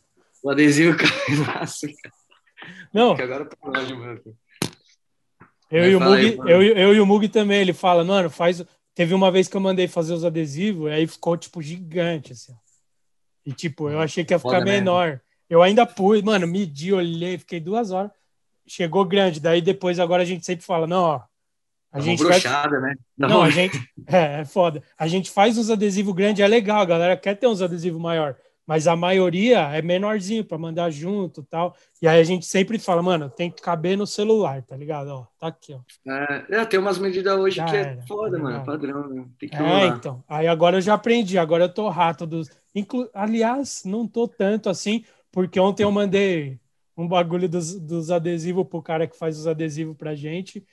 O 0.43 0.51
adesivo 0.51 0.97
cai 0.99 1.37
no 1.37 1.47
maço, 1.47 1.87
Não. 2.93 3.11
Porque 3.11 3.23
agora 3.23 3.45
tá 3.45 3.57
longe, 3.63 3.95
mano. 3.95 4.21
Eu, 5.71 5.91
e 5.91 5.97
o 5.97 6.01
Mug, 6.01 6.19
aí, 6.19 6.39
eu, 6.39 6.63
eu 6.63 6.95
e 6.95 7.01
o 7.01 7.07
Mug 7.07 7.29
também, 7.29 7.61
ele 7.61 7.73
fala, 7.73 8.05
mano, 8.05 8.29
faz, 8.29 8.63
Teve 8.95 9.15
uma 9.15 9.31
vez 9.31 9.49
que 9.49 9.57
eu 9.57 9.61
mandei 9.61 9.89
fazer 9.89 10.13
os 10.13 10.25
adesivos, 10.25 10.91
e 10.91 10.95
aí 10.95 11.07
ficou, 11.07 11.37
tipo, 11.37 11.63
gigante, 11.63 12.33
assim. 12.33 12.55
E, 13.45 13.53
tipo, 13.53 13.89
eu 13.89 13.99
achei 13.99 14.25
que 14.25 14.35
ia 14.35 14.39
ficar 14.39 14.59
Foda 14.59 14.65
menor. 14.65 15.09
Mesmo. 15.09 15.21
Eu 15.49 15.63
ainda 15.63 15.87
pus, 15.87 16.23
mano, 16.23 16.47
medi, 16.47 16.93
olhei, 16.93 17.39
fiquei 17.39 17.59
duas 17.59 17.91
horas. 17.91 18.11
Chegou 18.67 19.05
grande. 19.05 19.41
Daí 19.41 19.61
depois, 19.61 19.99
agora 19.99 20.23
a 20.23 20.27
gente 20.27 20.45
sempre 20.45 20.65
fala, 20.65 20.87
não, 20.87 21.03
ó. 21.03 21.23
A 21.93 21.99
é 21.99 22.03
gente 22.03 22.23
brochada, 22.23 22.81
faz... 22.81 22.83
né? 22.83 22.95
Não. 23.17 23.29
não, 23.29 23.43
a 23.43 23.51
gente. 23.51 23.79
É, 24.05 24.41
é 24.41 24.45
foda. 24.45 24.83
A 24.99 25.07
gente 25.07 25.31
faz 25.31 25.57
uns 25.57 25.71
adesivos 25.71 26.13
grandes, 26.15 26.43
é 26.43 26.49
legal, 26.49 26.81
a 26.81 26.85
galera 26.85 27.17
quer 27.17 27.37
ter 27.37 27.47
uns 27.47 27.63
adesivos 27.63 28.01
maior 28.01 28.37
mas 28.67 28.87
a 28.87 28.95
maioria 28.95 29.61
é 29.75 29.83
menorzinho 29.83 30.45
para 30.45 30.57
mandar 30.57 30.91
junto 30.91 31.43
tal. 31.43 31.75
E 32.01 32.07
aí 32.07 32.21
a 32.21 32.25
gente 32.25 32.47
sempre 32.47 32.79
fala, 32.79 33.03
mano, 33.03 33.29
tem 33.29 33.51
que 33.51 33.61
caber 33.61 33.97
no 33.97 34.07
celular, 34.07 34.63
tá 34.63 34.77
ligado? 34.77 35.09
Ó, 35.09 35.27
tá 35.39 35.49
aqui, 35.49 35.75
ó. 35.75 35.81
É, 36.11 36.45
é 36.49 36.65
tem 36.65 36.79
umas 36.79 36.99
medidas 36.99 37.37
hoje 37.37 37.57
já 37.57 37.65
que 37.65 37.77
é 37.77 37.81
era, 37.81 37.91
é 37.91 38.03
foda, 38.07 38.37
tá 38.37 38.43
mano, 38.43 38.65
padrão, 38.65 39.09
né? 39.09 39.27
Tem 39.39 39.49
que 39.49 39.57
é, 39.57 39.87
então. 39.89 40.23
Aí 40.29 40.47
agora 40.47 40.77
eu 40.77 40.81
já 40.81 40.95
aprendi, 40.95 41.39
agora 41.39 41.65
eu 41.65 41.69
tô 41.75 41.89
rato 41.89 42.27
dos. 42.27 42.49
Inclu... 42.75 43.09
Aliás, 43.13 43.83
não 43.85 44.07
tô 44.07 44.29
tanto 44.29 44.71
assim, 44.71 45.05
porque 45.31 45.59
ontem 45.59 45.83
eu 45.83 45.91
mandei 45.91 46.59
um 46.97 47.09
bagulho 47.09 47.49
dos, 47.49 47.79
dos 47.79 48.11
adesivos 48.11 48.67
pro 48.67 48.83
cara 48.83 49.07
que 49.07 49.19
faz 49.19 49.39
os 49.39 49.47
adesivos 49.47 49.97
pra 49.97 50.15
gente. 50.15 50.65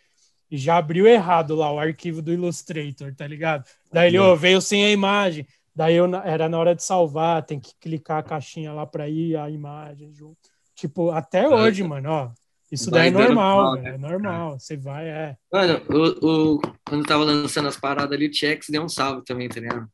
E 0.51 0.57
já 0.57 0.77
abriu 0.77 1.05
errado 1.05 1.55
lá 1.55 1.71
o 1.71 1.79
arquivo 1.79 2.21
do 2.21 2.33
Illustrator, 2.33 3.13
tá 3.15 3.27
ligado? 3.27 3.65
Daí 3.91 4.07
ele, 4.07 4.19
oh, 4.19 4.35
veio 4.35 4.59
sem 4.61 4.83
a 4.85 4.91
imagem. 4.91 5.45
Daí 5.75 5.95
eu, 5.95 6.13
era 6.25 6.49
na 6.49 6.57
hora 6.57 6.75
de 6.75 6.83
salvar, 6.83 7.45
tem 7.45 7.59
que 7.59 7.73
clicar 7.79 8.17
a 8.17 8.23
caixinha 8.23 8.73
lá 8.73 8.85
para 8.85 9.07
ir 9.07 9.37
a 9.37 9.49
imagem 9.49 10.13
junto. 10.13 10.37
Tipo, 10.75 11.11
até 11.11 11.47
hoje, 11.47 11.83
mano, 11.83 12.09
ó. 12.09 12.31
Isso 12.71 12.91
daí 12.91 13.07
é 13.07 13.11
normal, 13.11 13.63
mal, 13.63 13.75
né? 13.75 13.95
é 13.95 13.97
normal. 13.97 14.59
Você 14.59 14.77
vai, 14.77 15.07
é. 15.07 15.37
Mano, 15.51 15.81
o, 15.89 16.55
o, 16.55 16.61
quando 16.85 17.05
tava 17.05 17.23
lançando 17.23 17.67
as 17.67 17.77
paradas 17.77 18.11
ali, 18.11 18.27
o 18.27 18.33
Chex 18.33 18.67
deu 18.69 18.83
um 18.83 18.89
salve 18.89 19.23
também, 19.23 19.49
tá 19.49 19.59
ligado? 19.59 19.89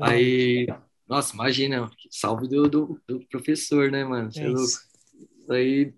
Aí, 0.00 0.66
nossa, 1.06 1.34
imagina, 1.34 1.90
salve 2.10 2.48
do, 2.48 2.68
do, 2.68 3.00
do 3.06 3.20
professor, 3.28 3.90
né, 3.90 4.04
mano? 4.04 4.30
É, 4.36 4.40
é 4.40 4.50
isso. 4.50 4.80
Aí, 5.50 5.92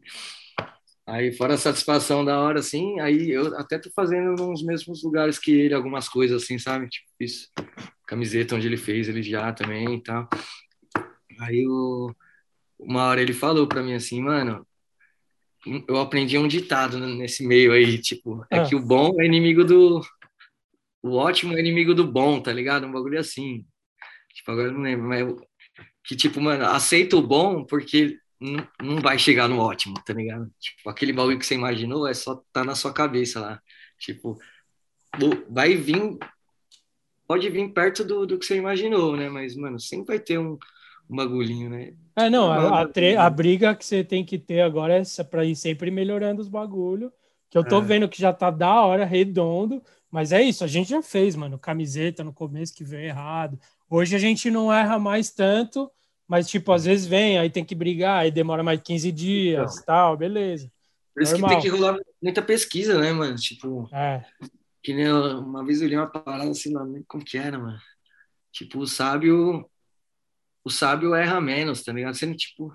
aí, 1.11 1.33
fora 1.33 1.55
a 1.55 1.59
satisfação 1.59 2.25
da 2.25 2.41
hora, 2.41 2.61
assim, 2.61 2.99
aí 3.01 3.31
eu 3.31 3.57
até 3.57 3.79
tô 3.79 3.91
fazendo 3.91 4.35
nos 4.35 4.63
mesmos 4.63 5.03
lugares 5.03 5.39
que 5.39 5.51
ele, 5.51 5.75
algumas 5.75 6.09
coisas 6.09 6.43
assim, 6.43 6.59
sabe? 6.59 6.89
Tipo, 6.89 7.07
isso 7.21 7.49
camiseta 8.07 8.57
onde 8.57 8.67
ele 8.67 8.77
fez, 8.77 9.09
ele 9.09 9.23
já 9.23 9.53
também 9.53 9.95
e 9.95 10.03
tal. 10.03 10.29
Aí 11.39 11.65
o, 11.65 12.13
uma 12.77 13.05
hora 13.05 13.23
ele 13.23 13.33
falou 13.33 13.69
para 13.69 13.85
mim 13.85 13.95
assim, 13.95 14.21
mano, 14.21 14.67
eu 15.87 15.97
aprendi 15.99 16.37
um 16.37 16.49
ditado 16.49 16.99
nesse 16.99 17.47
meio 17.47 17.73
aí, 17.73 17.99
tipo, 17.99 18.45
é 18.51 18.59
ah. 18.59 18.65
que 18.65 18.75
o 18.75 18.81
bom 18.81 19.21
é 19.21 19.25
inimigo 19.25 19.65
do. 19.65 20.01
O 21.03 21.17
ótimo 21.17 21.55
é 21.57 21.61
inimigo 21.61 21.95
do 21.95 22.05
bom, 22.05 22.41
tá 22.41 22.53
ligado? 22.53 22.87
Um 22.87 22.93
bagulho 22.93 23.19
assim. 23.19 23.65
Tipo, 24.35 24.51
agora 24.51 24.69
eu 24.69 24.73
não 24.73 24.81
lembro, 24.81 25.07
mas 25.09 25.35
que 26.05 26.17
tipo, 26.17 26.41
mano, 26.41 26.65
aceita 26.67 27.17
o 27.17 27.23
bom 27.23 27.65
porque 27.65 28.19
não, 28.41 28.68
não 28.82 29.01
vai 29.03 29.18
chegar 29.18 29.49
no 29.49 29.59
ótimo, 29.59 29.95
tá 30.05 30.12
ligado? 30.14 30.51
Tipo, 30.59 30.88
aquele 30.91 31.12
bagulho 31.12 31.38
que 31.38 31.47
você 31.47 31.55
imaginou 31.55 32.07
é 32.07 32.14
só 32.14 32.43
tá 32.53 32.64
na 32.64 32.74
sua 32.74 32.93
cabeça 32.93 33.41
lá. 33.41 33.62
Tipo, 33.99 34.38
vai 35.49 35.76
vir 35.76 36.18
pode 37.26 37.49
vir 37.49 37.72
perto 37.72 38.05
do, 38.05 38.26
do 38.26 38.38
que 38.38 38.45
você 38.45 38.57
imaginou, 38.57 39.16
né? 39.16 39.28
Mas, 39.28 39.55
mano, 39.55 39.78
sempre 39.78 40.07
vai 40.07 40.18
ter 40.18 40.38
um, 40.38 40.59
um 41.09 41.16
bagulhinho, 41.16 41.70
né? 41.70 41.93
É, 42.16 42.28
não, 42.28 42.51
a, 42.51 42.82
a, 42.82 43.26
a 43.26 43.30
briga 43.30 43.74
que 43.74 43.84
você 43.84 44.03
tem 44.03 44.24
que 44.24 44.38
ter 44.38 44.61
agora 44.62 44.95
é 44.99 45.24
para 45.24 45.45
ir 45.45 45.55
sempre 45.55 45.91
melhorando 45.91 46.41
os 46.41 46.49
bagulho. 46.49 47.12
Que 47.49 47.57
eu 47.59 47.64
tô 47.64 47.78
É. 47.78 47.80
vendo 47.80 48.09
que 48.09 48.20
já 48.20 48.32
tá 48.32 48.51
da 48.51 48.82
hora, 48.82 49.05
redondo. 49.05 49.82
Mas 50.11 50.32
é 50.32 50.43
isso, 50.43 50.64
a 50.64 50.66
gente 50.66 50.91
já 50.91 51.03
fez, 51.03 51.36
mano. 51.36 51.59
Camiseta 51.59 52.24
no 52.24 52.32
começo 52.32 52.74
que 52.74 52.82
veio 52.84 53.07
errado. 53.07 53.59
Hoje 53.88 54.16
a 54.16 54.18
gente 54.18 54.51
não 54.51 54.72
erra 54.72 54.99
mais 54.99 55.30
tanto, 55.30 55.91
mas, 56.31 56.49
tipo, 56.49 56.70
às 56.72 56.85
vezes 56.85 57.07
vem, 57.07 57.39
aí 57.39 57.51
tem 57.51 57.64
que 57.64 57.74
brigar, 57.74 58.20
aí 58.20 58.31
demora 58.31 58.62
mais 58.62 58.81
15 58.81 59.11
dias, 59.11 59.72
Então. 59.74 59.85
tal, 59.85 60.16
beleza. 60.16 60.70
Por 61.12 61.24
isso 61.24 61.33
Normal. 61.33 61.51
que 61.51 61.55
tem 61.57 61.62
que 61.64 61.76
rolar 61.76 61.99
muita 62.22 62.41
pesquisa, 62.41 62.99
né, 63.01 63.12
mano? 63.12 63.35
Tipo, 63.35 63.89
É, 63.93 64.24
que 64.83 64.95
nem 64.95 65.12
uma 65.12 65.64
vez 65.64 65.83
eu 65.83 65.89
li 65.89 65.97
uma 65.97 66.07
parada 66.07 66.49
assim, 66.49 66.72
não 66.72 66.85
lembro 66.85 67.05
como 67.09 67.24
que 67.24 67.37
era, 67.37 67.59
mano. 67.59 67.78
Tipo, 68.53 68.78
o 68.78 68.87
sábio. 68.87 69.68
O 70.62 70.70
sábio 70.70 71.14
erra 71.14 71.41
menos, 71.41 71.83
tá 71.83 71.93
ligado? 71.93 72.14
Você 72.14 72.26
não, 72.26 72.37
tipo. 72.37 72.72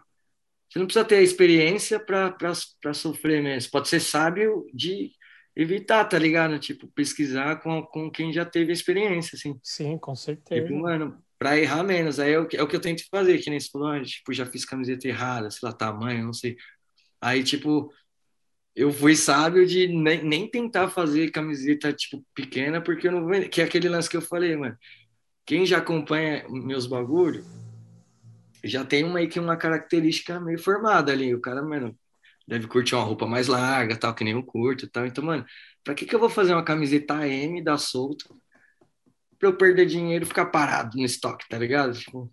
Você 0.70 0.80
não 0.80 0.86
precisa 0.86 1.06
ter 1.06 1.16
a 1.18 1.22
experiência 1.22 2.00
pra 2.00 2.94
sofrer 2.94 3.42
mesmo. 3.42 3.62
Você 3.62 3.70
pode 3.70 3.88
ser 3.88 4.00
sábio 4.02 4.68
de 4.74 5.12
evitar, 5.56 6.04
tá 6.06 6.20
ligado? 6.20 6.60
Tipo, 6.60 6.88
pesquisar 6.90 7.62
com, 7.62 7.82
com 7.84 8.12
quem 8.12 8.34
já 8.34 8.44
teve 8.46 8.72
a 8.72 8.74
experiência, 8.74 9.36
assim. 9.38 9.58
sim, 9.64 9.98
com 9.98 10.14
certeza. 10.16 10.68
Tipo, 10.68 10.78
mano, 10.78 11.24
pra 11.38 11.58
errar 11.58 11.84
menos. 11.84 12.20
Aí 12.20 12.34
é 12.34 12.40
o, 12.40 12.48
que, 12.48 12.58
é 12.58 12.64
o 12.64 12.68
que 12.68 12.76
eu 12.76 12.82
tento 12.82 13.04
fazer, 13.10 13.38
que 13.40 13.50
nem 13.50 13.60
você 13.60 13.70
falou, 13.72 14.02
tipo, 14.04 14.34
já 14.34 14.46
fiz 14.46 14.66
camiseta 14.66 15.08
errada, 15.08 15.50
sei 15.52 15.68
lá, 15.68 15.74
tamanho, 15.74 16.26
não 16.26 16.34
sei. 16.34 16.58
Aí, 17.22 17.44
tipo, 17.44 17.92
eu 18.76 18.92
fui 18.92 19.16
sábio 19.16 19.66
de 19.66 19.88
nem, 19.88 20.24
nem 20.24 20.50
tentar 20.50 20.90
fazer 20.90 21.32
camiseta, 21.32 21.94
tipo, 21.94 22.24
pequena, 22.34 22.82
porque 22.82 23.08
eu 23.08 23.12
não 23.12 23.26
vou. 23.26 23.50
Que 23.50 23.62
é 23.62 23.66
aquele 23.66 23.90
lance 23.90 24.10
que 24.10 24.18
eu 24.18 24.22
falei, 24.22 24.56
mano. 24.56 24.78
Quem 25.46 25.66
já 25.66 25.78
acompanha 25.78 26.46
meus 26.50 26.88
bagulho 26.88 27.46
já 28.64 28.84
tem 28.84 29.04
uma, 29.04 29.20
aí 29.20 29.28
que 29.28 29.40
uma 29.40 29.56
característica 29.58 30.40
meio 30.40 30.60
formada 30.60 31.12
ali. 31.12 31.34
O 31.36 31.42
cara, 31.42 31.62
mano, 31.62 31.98
deve 32.48 32.68
curtir 32.68 32.96
uma 32.96 33.04
roupa 33.04 33.28
mais 33.28 33.48
larga, 33.48 33.96
tal, 33.98 34.14
que 34.16 34.24
nem 34.24 34.34
eu 34.34 34.44
curto 34.44 34.90
tal. 34.90 35.06
Então, 35.06 35.24
mano, 35.24 35.46
pra 35.84 35.94
que 35.94 36.06
que 36.06 36.16
eu 36.16 36.20
vou 36.20 36.30
fazer 36.30 36.54
uma 36.54 36.64
camiseta 36.64 37.28
M 37.28 37.64
da 37.64 37.78
solto 37.78 38.36
pra 39.40 39.50
eu 39.50 39.58
perder 39.58 39.86
dinheiro 39.86 40.24
e 40.24 40.28
ficar 40.28 40.46
parado 40.48 40.98
no 40.98 41.06
estoque, 41.06 41.48
tá 41.50 41.58
ligado? 41.58 41.94
Tipo, 41.98 42.32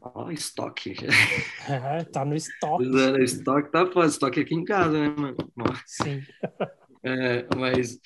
ó, 0.00 0.30
estoque. 0.30 0.94
É, 1.68 2.04
tá 2.04 2.24
no 2.24 2.36
estoque, 2.36 2.84
Usando 2.86 3.22
estoque, 3.22 3.72
tá 3.72 3.84
foda. 3.86 4.06
Estoque 4.06 4.40
aqui 4.40 4.54
em 4.54 4.64
casa, 4.64 4.92
né, 4.98 5.08
mano? 5.16 5.36
sim. 5.84 6.22
É, 7.04 7.46
mas, 7.56 7.98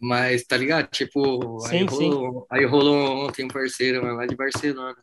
mas, 0.00 0.44
tá 0.44 0.56
ligado? 0.56 0.88
Tipo, 0.88 1.64
aí, 1.66 1.78
Sim, 1.80 1.84
rolou, 1.84 2.46
aí 2.50 2.64
rolou 2.64 3.26
ontem 3.26 3.44
um 3.44 3.48
parceiro 3.48 4.02
lá 4.14 4.26
de 4.26 4.36
Barcelona. 4.36 4.96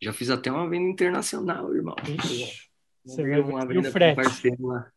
Já 0.00 0.12
fiz 0.12 0.28
até 0.30 0.50
uma 0.50 0.68
venda 0.68 0.88
internacional, 0.88 1.74
irmão. 1.74 1.96
Ixi, 2.06 2.68
você 3.04 3.22
Mandei 3.22 3.42
vai 3.42 3.50
uma 3.52 3.66
venda 3.66 3.90
frete. 3.90 4.16
parceiro 4.16 4.66
lá. 4.66 4.90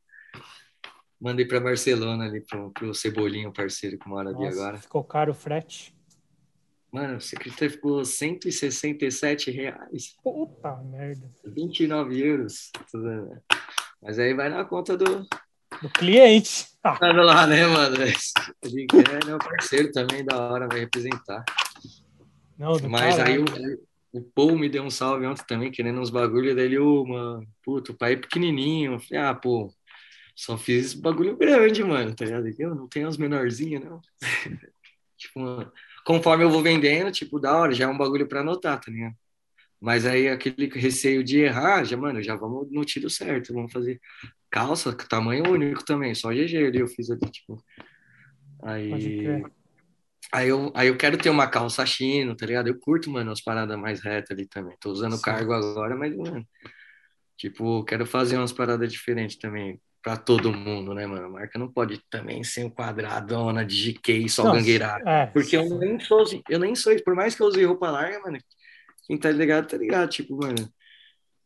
Mandei 1.19 1.45
pra 1.45 1.59
Barcelona 1.59 2.25
ali, 2.25 2.41
pro, 2.41 2.71
pro 2.71 2.93
Cebolinho, 2.93 3.53
parceiro 3.53 3.97
que 3.97 4.07
mora 4.07 4.29
ali 4.29 4.45
agora. 4.47 4.77
ficou 4.77 5.03
caro 5.03 5.31
o 5.31 5.35
frete. 5.35 5.94
Mano, 6.95 7.17
o 7.17 7.21
secretário 7.21 7.71
ficou 7.71 8.05
167 8.05 9.51
reais. 9.51 10.15
Puta 10.23 10.77
merda. 10.77 11.29
29 11.45 12.17
euros. 12.25 12.71
Mas 14.01 14.17
aí 14.17 14.33
vai 14.33 14.47
na 14.47 14.63
conta 14.63 14.95
do. 14.95 15.27
Do 15.81 15.89
cliente. 15.89 16.67
Ah, 16.81 16.95
Tá 16.97 17.11
lá, 17.11 17.45
né, 17.47 17.67
mano? 17.67 17.97
Ele 18.63 18.87
é 19.11 19.25
meu 19.25 19.37
parceiro 19.37 19.91
também, 19.91 20.23
da 20.23 20.39
hora, 20.39 20.69
vai 20.69 20.79
representar. 20.79 21.43
não, 22.57 22.77
do 22.77 22.89
Mas 22.89 23.19
aí 23.19 23.43
caralho. 23.43 23.77
o, 24.13 24.19
o 24.19 24.23
Paul 24.23 24.57
me 24.57 24.69
deu 24.69 24.83
um 24.83 24.89
salve 24.89 25.25
ontem 25.25 25.43
também, 25.45 25.69
querendo 25.73 25.99
uns 25.99 26.09
bagulho 26.09 26.55
dele, 26.55 26.79
ô, 26.79 27.05
mano, 27.05 27.45
puto, 27.61 27.91
o 27.91 27.97
pai 27.97 28.13
é 28.13 28.15
pequenininho. 28.15 28.93
Eu 28.93 28.99
falei, 29.01 29.21
ah, 29.21 29.35
pô, 29.35 29.69
só 30.33 30.57
fiz 30.57 30.93
bagulho 30.93 31.35
grande, 31.35 31.83
mano, 31.83 32.15
tá 32.15 32.23
ligado? 32.23 32.47
Eu 32.57 32.73
não 32.73 32.87
tenho 32.87 33.09
uns 33.09 33.17
menorzinhos, 33.17 33.83
não. 33.83 33.99
tipo, 35.17 35.41
mano, 35.41 35.69
conforme 36.05 36.43
eu 36.43 36.49
vou 36.49 36.61
vendendo, 36.61 37.11
tipo, 37.11 37.39
da 37.39 37.57
hora, 37.57 37.73
já 37.73 37.85
é 37.85 37.87
um 37.87 37.97
bagulho 37.97 38.27
pra 38.27 38.41
anotar, 38.41 38.79
tá 38.79 38.91
ligado? 38.91 39.15
Mas 39.81 40.05
aí 40.05 40.29
aquele 40.29 40.67
receio 40.67 41.23
de 41.23 41.39
errar, 41.39 41.83
já, 41.83 41.97
mano, 41.97 42.21
já 42.21 42.35
vamos 42.35 42.71
no 42.71 42.85
tiro 42.85 43.09
certo, 43.09 43.53
vamos 43.53 43.73
fazer 43.73 43.99
calça, 44.49 44.95
tamanho 44.95 45.51
único 45.51 45.83
também, 45.83 46.15
só 46.15 46.31
GG 46.31 46.67
ali 46.67 46.79
eu 46.79 46.87
fiz 46.87 47.09
ali, 47.09 47.29
tipo. 47.31 47.61
Aí. 48.63 49.43
Aí 50.31 50.49
eu, 50.49 50.71
aí 50.75 50.87
eu 50.87 50.97
quero 50.97 51.17
ter 51.17 51.29
uma 51.29 51.47
calça 51.47 51.85
chino, 51.85 52.35
tá 52.35 52.45
ligado? 52.45 52.67
Eu 52.67 52.79
curto, 52.79 53.09
mano, 53.09 53.31
as 53.31 53.41
paradas 53.41 53.77
mais 53.77 54.01
retas 54.01 54.31
ali 54.31 54.47
também. 54.47 54.75
Tô 54.79 54.91
usando 54.91 55.15
Sim. 55.15 55.21
cargo 55.21 55.53
agora, 55.53 55.95
mas, 55.95 56.15
mano, 56.15 56.45
tipo, 57.37 57.83
quero 57.83 58.05
fazer 58.05 58.37
umas 58.37 58.51
paradas 58.51 58.91
diferentes 58.91 59.37
também 59.37 59.79
pra 60.05 60.15
todo 60.17 60.53
mundo, 60.53 60.93
né, 60.93 61.07
mano? 61.07 61.25
A 61.25 61.29
marca 61.31 61.57
não 61.57 61.67
pode 61.71 61.99
também 62.11 62.43
ser 62.43 62.63
um 62.63 62.69
quadradona 62.69 63.65
de 63.65 63.75
GK 63.75 64.29
só 64.29 64.47
gangueirada. 64.47 65.03
É, 65.07 65.25
Porque 65.33 65.57
eu 65.57 65.67
nem 65.79 65.99
sou, 65.99 66.23
eu 66.47 66.59
nem 66.59 66.75
sou, 66.75 66.95
por 67.03 67.15
mais 67.15 67.33
que 67.35 67.41
eu 67.41 67.47
use 67.47 67.65
roupa 67.65 67.89
larga, 67.89 68.19
mano, 68.21 68.37
quem 69.07 69.17
tá 69.17 69.31
ligado, 69.31 69.67
tá 69.67 69.77
ligado. 69.77 70.09
Tipo, 70.11 70.37
mano, 70.37 70.71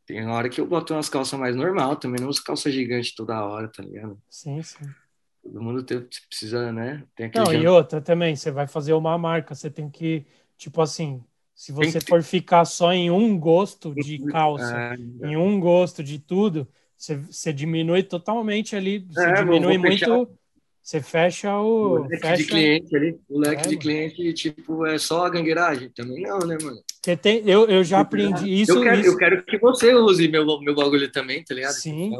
tem 0.05 0.27
hora 0.27 0.49
que 0.49 0.61
eu 0.61 0.67
boto 0.67 0.93
umas 0.93 1.09
calças 1.09 1.39
mais 1.39 1.55
normal 1.55 1.95
também, 1.97 2.21
não 2.21 2.29
uso 2.29 2.43
calça 2.43 2.71
gigante 2.71 3.15
toda 3.15 3.45
hora, 3.45 3.69
tá 3.71 3.83
ligado? 3.83 4.21
sim, 4.29 4.61
sim. 4.63 4.95
Todo 5.43 5.61
mundo 5.61 5.83
tem, 5.83 6.01
precisa, 6.29 6.71
né? 6.71 7.03
Tem 7.15 7.27
aquele 7.27 7.45
Não, 7.45 7.53
e 7.53 7.67
outra 7.67 8.01
também, 8.01 8.35
você 8.35 8.51
vai 8.51 8.67
fazer 8.67 8.93
uma 8.93 9.17
marca, 9.17 9.53
você 9.55 9.69
tem 9.69 9.89
que, 9.89 10.25
tipo 10.57 10.81
assim, 10.81 11.23
se 11.55 11.71
você 11.71 12.01
for 12.01 12.23
ficar 12.23 12.65
só 12.65 12.91
em 12.91 13.09
um 13.11 13.39
gosto 13.39 13.95
de 13.95 14.19
calça, 14.19 14.83
Ah, 14.83 14.95
em 15.21 15.37
um 15.37 15.59
gosto 15.59 16.03
de 16.03 16.19
tudo, 16.19 16.67
você, 16.99 17.15
você 17.15 17.53
diminui 17.53 18.03
totalmente 18.03 18.75
ali, 18.75 18.99
você 19.09 19.21
É, 19.21 19.33
diminui 19.35 19.79
fechar- 19.79 20.09
muito, 20.09 20.37
você 20.81 21.01
fecha 21.01 21.57
O 21.59 21.61
o. 21.61 21.99
leque 22.03 22.11
de 22.11 22.19
Fecha, 22.19 22.49
cliente 22.49 22.95
ali, 22.95 23.19
o 23.29 23.39
leque 23.39 23.63
É, 23.63 23.67
de 23.69 23.77
cliente, 23.77 24.33
tipo, 24.33 24.85
é 24.85 24.97
só 24.97 25.25
a 25.25 25.29
gangueiragem? 25.29 25.89
Também 25.91 26.23
não, 26.23 26.39
né, 26.39 26.57
mano? 26.61 26.81
você 27.01 27.15
tem, 27.15 27.41
eu, 27.49 27.67
eu 27.69 27.83
já 27.83 28.01
aprendi 28.01 28.61
isso. 28.61 28.73
eu, 28.77 28.83
quero, 28.83 28.99
isso- 28.99 29.09
eu 29.11 29.17
quero 29.17 29.45
que 29.45 29.57
você 29.57 29.93
use 29.95 30.27
meu, 30.27 30.45
meu 30.59 30.75
bagulho 30.75 31.09
também, 31.11 31.43
tá 31.43 31.55
ligado? 31.55 31.73
Sim. 31.73 32.11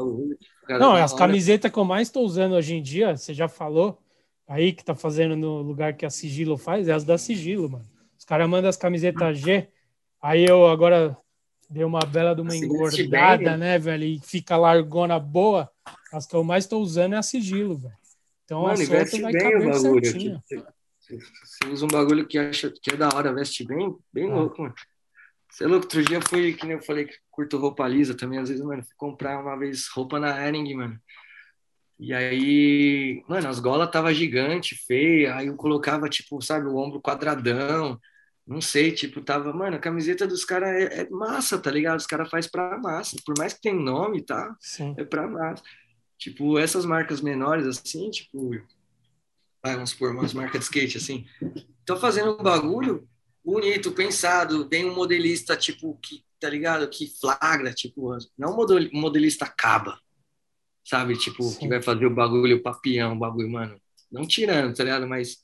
Não, 0.70 0.94
da 0.94 1.04
as 1.04 1.12
hora. 1.12 1.18
camisetas 1.26 1.70
que 1.70 1.78
eu 1.78 1.84
mais 1.84 2.08
estou 2.08 2.24
usando 2.24 2.54
hoje 2.54 2.74
em 2.74 2.82
dia, 2.82 3.16
você 3.16 3.34
já 3.34 3.48
falou 3.48 3.98
aí 4.48 4.72
que 4.72 4.84
tá 4.84 4.94
fazendo 4.94 5.36
no 5.36 5.60
lugar 5.62 5.94
que 5.94 6.06
a 6.06 6.10
Sigilo 6.10 6.56
faz, 6.56 6.88
é 6.88 6.92
as 6.92 7.04
da 7.04 7.18
Sigilo, 7.18 7.68
mano. 7.70 7.86
Os 8.18 8.24
caras 8.24 8.48
mandam 8.48 8.68
as 8.70 8.76
camisetas 8.76 9.38
G, 9.38 9.68
aí 10.22 10.44
eu 10.44 10.66
agora 10.66 11.16
dei 11.70 11.84
uma 11.84 12.00
bela 12.00 12.34
de 12.34 12.40
uma 12.42 12.50
Assim, 12.50 12.64
engordada, 12.66 13.56
né, 13.56 13.78
velho? 13.78 14.04
E 14.04 14.18
fica 14.20 14.56
largona 14.56 15.18
boa. 15.18 15.70
As 16.12 16.26
que 16.26 16.34
eu 16.34 16.42
mais 16.42 16.64
estou 16.64 16.82
usando 16.82 17.14
é 17.14 17.18
a 17.18 17.22
Sigilo, 17.22 17.76
velho. 17.78 17.94
Então 18.44 18.62
Mano, 18.62 18.74
a 18.74 18.76
solta 18.78 18.92
veste 18.98 19.22
vai 19.22 19.32
bem 19.32 19.46
o 19.46 19.52
caber 19.52 19.68
bagulho. 19.72 20.04
certinho. 20.04 20.42
Tipo, 20.48 20.66
Você 21.44 21.68
usa 21.68 21.84
um 21.84 21.88
bagulho 21.88 22.26
que 22.26 22.38
acha 22.38 22.70
que 22.82 22.92
é 22.92 22.96
da 22.96 23.08
hora, 23.14 23.32
veste 23.32 23.64
bem, 23.64 23.96
bem 24.12 24.30
Ah. 24.30 24.34
louco, 24.34 24.62
mano. 24.62 24.74
Você 25.48 25.64
é 25.64 25.66
louco, 25.66 25.84
outro 25.86 26.04
dia 26.04 26.20
foi, 26.22 26.52
que 26.52 26.64
nem 26.66 26.76
eu 26.76 26.82
falei, 26.82 27.04
que 27.06 27.14
curto 27.30 27.58
roupa 27.58 27.86
lisa 27.88 28.14
também, 28.16 28.38
às 28.38 28.48
vezes, 28.48 28.64
mano, 28.64 28.82
fui 28.84 28.94
comprar 28.96 29.40
uma 29.40 29.56
vez 29.56 29.88
roupa 29.88 30.20
na 30.20 30.46
Hering, 30.46 30.74
mano. 30.74 31.00
E 31.98 32.14
aí, 32.14 33.22
mano, 33.28 33.48
as 33.48 33.58
golas 33.58 33.90
tava 33.90 34.14
gigante, 34.14 34.74
feia, 34.86 35.34
aí 35.36 35.48
eu 35.48 35.56
colocava, 35.56 36.08
tipo, 36.08 36.40
sabe, 36.40 36.66
o 36.66 36.76
ombro 36.76 37.00
quadradão, 37.00 38.00
não 38.50 38.60
sei, 38.60 38.90
tipo, 38.90 39.20
tava, 39.20 39.52
mano, 39.52 39.76
a 39.76 39.78
camiseta 39.78 40.26
dos 40.26 40.44
caras 40.44 40.70
é, 40.70 41.02
é 41.02 41.08
massa, 41.08 41.56
tá 41.56 41.70
ligado? 41.70 42.00
Os 42.00 42.06
caras 42.06 42.28
faz 42.28 42.48
pra 42.48 42.76
massa, 42.78 43.16
por 43.24 43.38
mais 43.38 43.54
que 43.54 43.60
tem 43.60 43.72
nome, 43.72 44.22
tá? 44.22 44.56
Sim. 44.58 44.92
É 44.98 45.04
pra 45.04 45.28
massa. 45.28 45.62
Tipo, 46.18 46.58
essas 46.58 46.84
marcas 46.84 47.20
menores, 47.20 47.64
assim, 47.64 48.10
tipo, 48.10 48.50
vai, 49.62 49.74
vamos 49.74 49.90
supor, 49.90 50.10
umas 50.10 50.34
marcas 50.34 50.62
de 50.62 50.64
skate, 50.64 50.96
assim, 50.98 51.24
estão 51.78 51.96
fazendo 51.96 52.32
um 52.32 52.42
bagulho 52.42 53.08
bonito, 53.44 53.92
pensado, 53.92 54.64
bem 54.64 54.84
um 54.84 54.96
modelista, 54.96 55.56
tipo, 55.56 55.96
que, 56.02 56.24
tá 56.40 56.50
ligado? 56.50 56.88
Que 56.90 57.06
flagra, 57.20 57.72
tipo, 57.72 58.18
não 58.36 58.52
um 58.52 58.56
model- 58.56 58.90
modelista 58.92 59.46
caba, 59.46 59.96
sabe? 60.84 61.16
Tipo, 61.16 61.44
Sim. 61.44 61.58
que 61.60 61.68
vai 61.68 61.80
fazer 61.80 62.04
o 62.04 62.10
bagulho 62.14 62.60
papião, 62.60 63.12
o 63.12 63.18
bagulho, 63.18 63.48
mano, 63.48 63.80
não 64.10 64.26
tirando, 64.26 64.74
tá 64.74 64.82
ligado? 64.82 65.06
Mas 65.06 65.38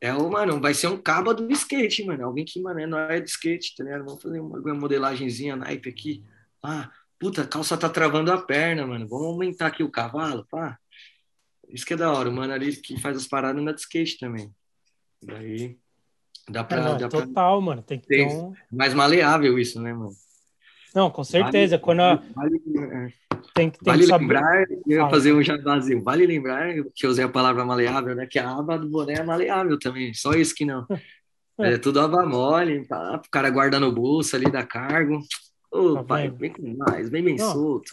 é 0.00 0.12
o, 0.14 0.30
mano, 0.30 0.60
vai 0.60 0.72
ser 0.74 0.86
um 0.88 0.96
caba 0.96 1.34
do 1.34 1.50
skate, 1.52 2.04
mano, 2.04 2.24
alguém 2.24 2.44
que, 2.44 2.60
mano, 2.60 2.96
é 2.96 3.20
de 3.20 3.28
skate, 3.30 3.74
tá 3.76 3.84
ligado? 3.84 4.04
Vamos 4.04 4.22
fazer 4.22 4.40
uma, 4.40 4.58
uma 4.58 4.74
modelagenzinha 4.74 5.56
naipe 5.56 5.88
aqui, 5.90 6.24
ah, 6.62 6.90
puta, 7.18 7.42
a 7.42 7.46
calça 7.46 7.76
tá 7.76 7.88
travando 7.88 8.32
a 8.32 8.40
perna, 8.40 8.86
mano, 8.86 9.06
vamos 9.08 9.26
aumentar 9.26 9.66
aqui 9.66 9.82
o 9.82 9.90
cavalo, 9.90 10.46
pá. 10.50 10.78
Isso 11.68 11.84
que 11.86 11.94
é 11.94 11.96
da 11.96 12.12
hora, 12.12 12.28
o 12.28 12.32
mano 12.32 12.52
ali 12.52 12.74
que 12.76 12.98
faz 13.00 13.16
as 13.16 13.26
paradas 13.28 13.60
anda 13.60 13.72
de 13.74 13.80
skate 13.80 14.18
também. 14.18 14.52
Daí 15.22 15.78
dá 16.48 16.60
É, 16.60 16.64
pra, 16.64 16.80
não, 16.82 16.98
dá 16.98 17.08
pra 17.08 17.26
total, 17.26 17.60
mano. 17.60 17.82
Tem 17.82 18.00
que 18.00 18.08
ter 18.08 18.26
um. 18.26 18.52
mais 18.72 18.92
maleável 18.94 19.58
isso, 19.58 19.80
né, 19.80 19.92
mano? 19.92 20.10
Não, 20.94 21.10
com 21.10 21.22
certeza. 21.22 21.76
Vale- 21.76 21.84
Quando 21.84 22.00
a- 22.00 22.16
vale, 22.34 22.60
é, 23.29 23.29
tem, 23.54 23.70
que- 23.70 23.78
tem 23.78 23.92
vale 23.92 24.06
lembrar, 24.06 24.64
eu 24.70 24.80
ia 24.86 25.08
fazer 25.10 25.32
um 25.32 25.42
jabazinho. 25.42 26.02
Vale 26.02 26.26
lembrar 26.26 26.72
que 26.94 27.06
eu 27.06 27.10
usei 27.10 27.24
a 27.24 27.28
palavra 27.28 27.64
maleável, 27.64 28.14
né? 28.14 28.26
Que 28.26 28.38
a 28.38 28.50
aba 28.50 28.78
do 28.78 28.88
boné 28.88 29.14
é 29.14 29.22
maleável 29.22 29.78
também. 29.78 30.12
Só 30.14 30.32
isso 30.32 30.54
que 30.54 30.64
não. 30.64 30.86
É 31.62 31.76
tudo 31.76 32.00
aba 32.00 32.24
mole, 32.24 32.86
tá? 32.86 33.20
o 33.22 33.30
cara 33.30 33.50
guarda 33.50 33.78
no 33.78 33.92
bolso 33.92 34.34
ali, 34.34 34.50
dá 34.50 34.64
cargo. 34.64 35.20
Ô, 35.70 35.92
Tá 35.96 36.04
pai, 36.04 36.30
vem 36.30 36.50
com 36.50 36.74
mais, 36.74 37.10
vem 37.10 37.22
bem 37.22 37.36
Não. 37.36 37.52
solto. 37.52 37.90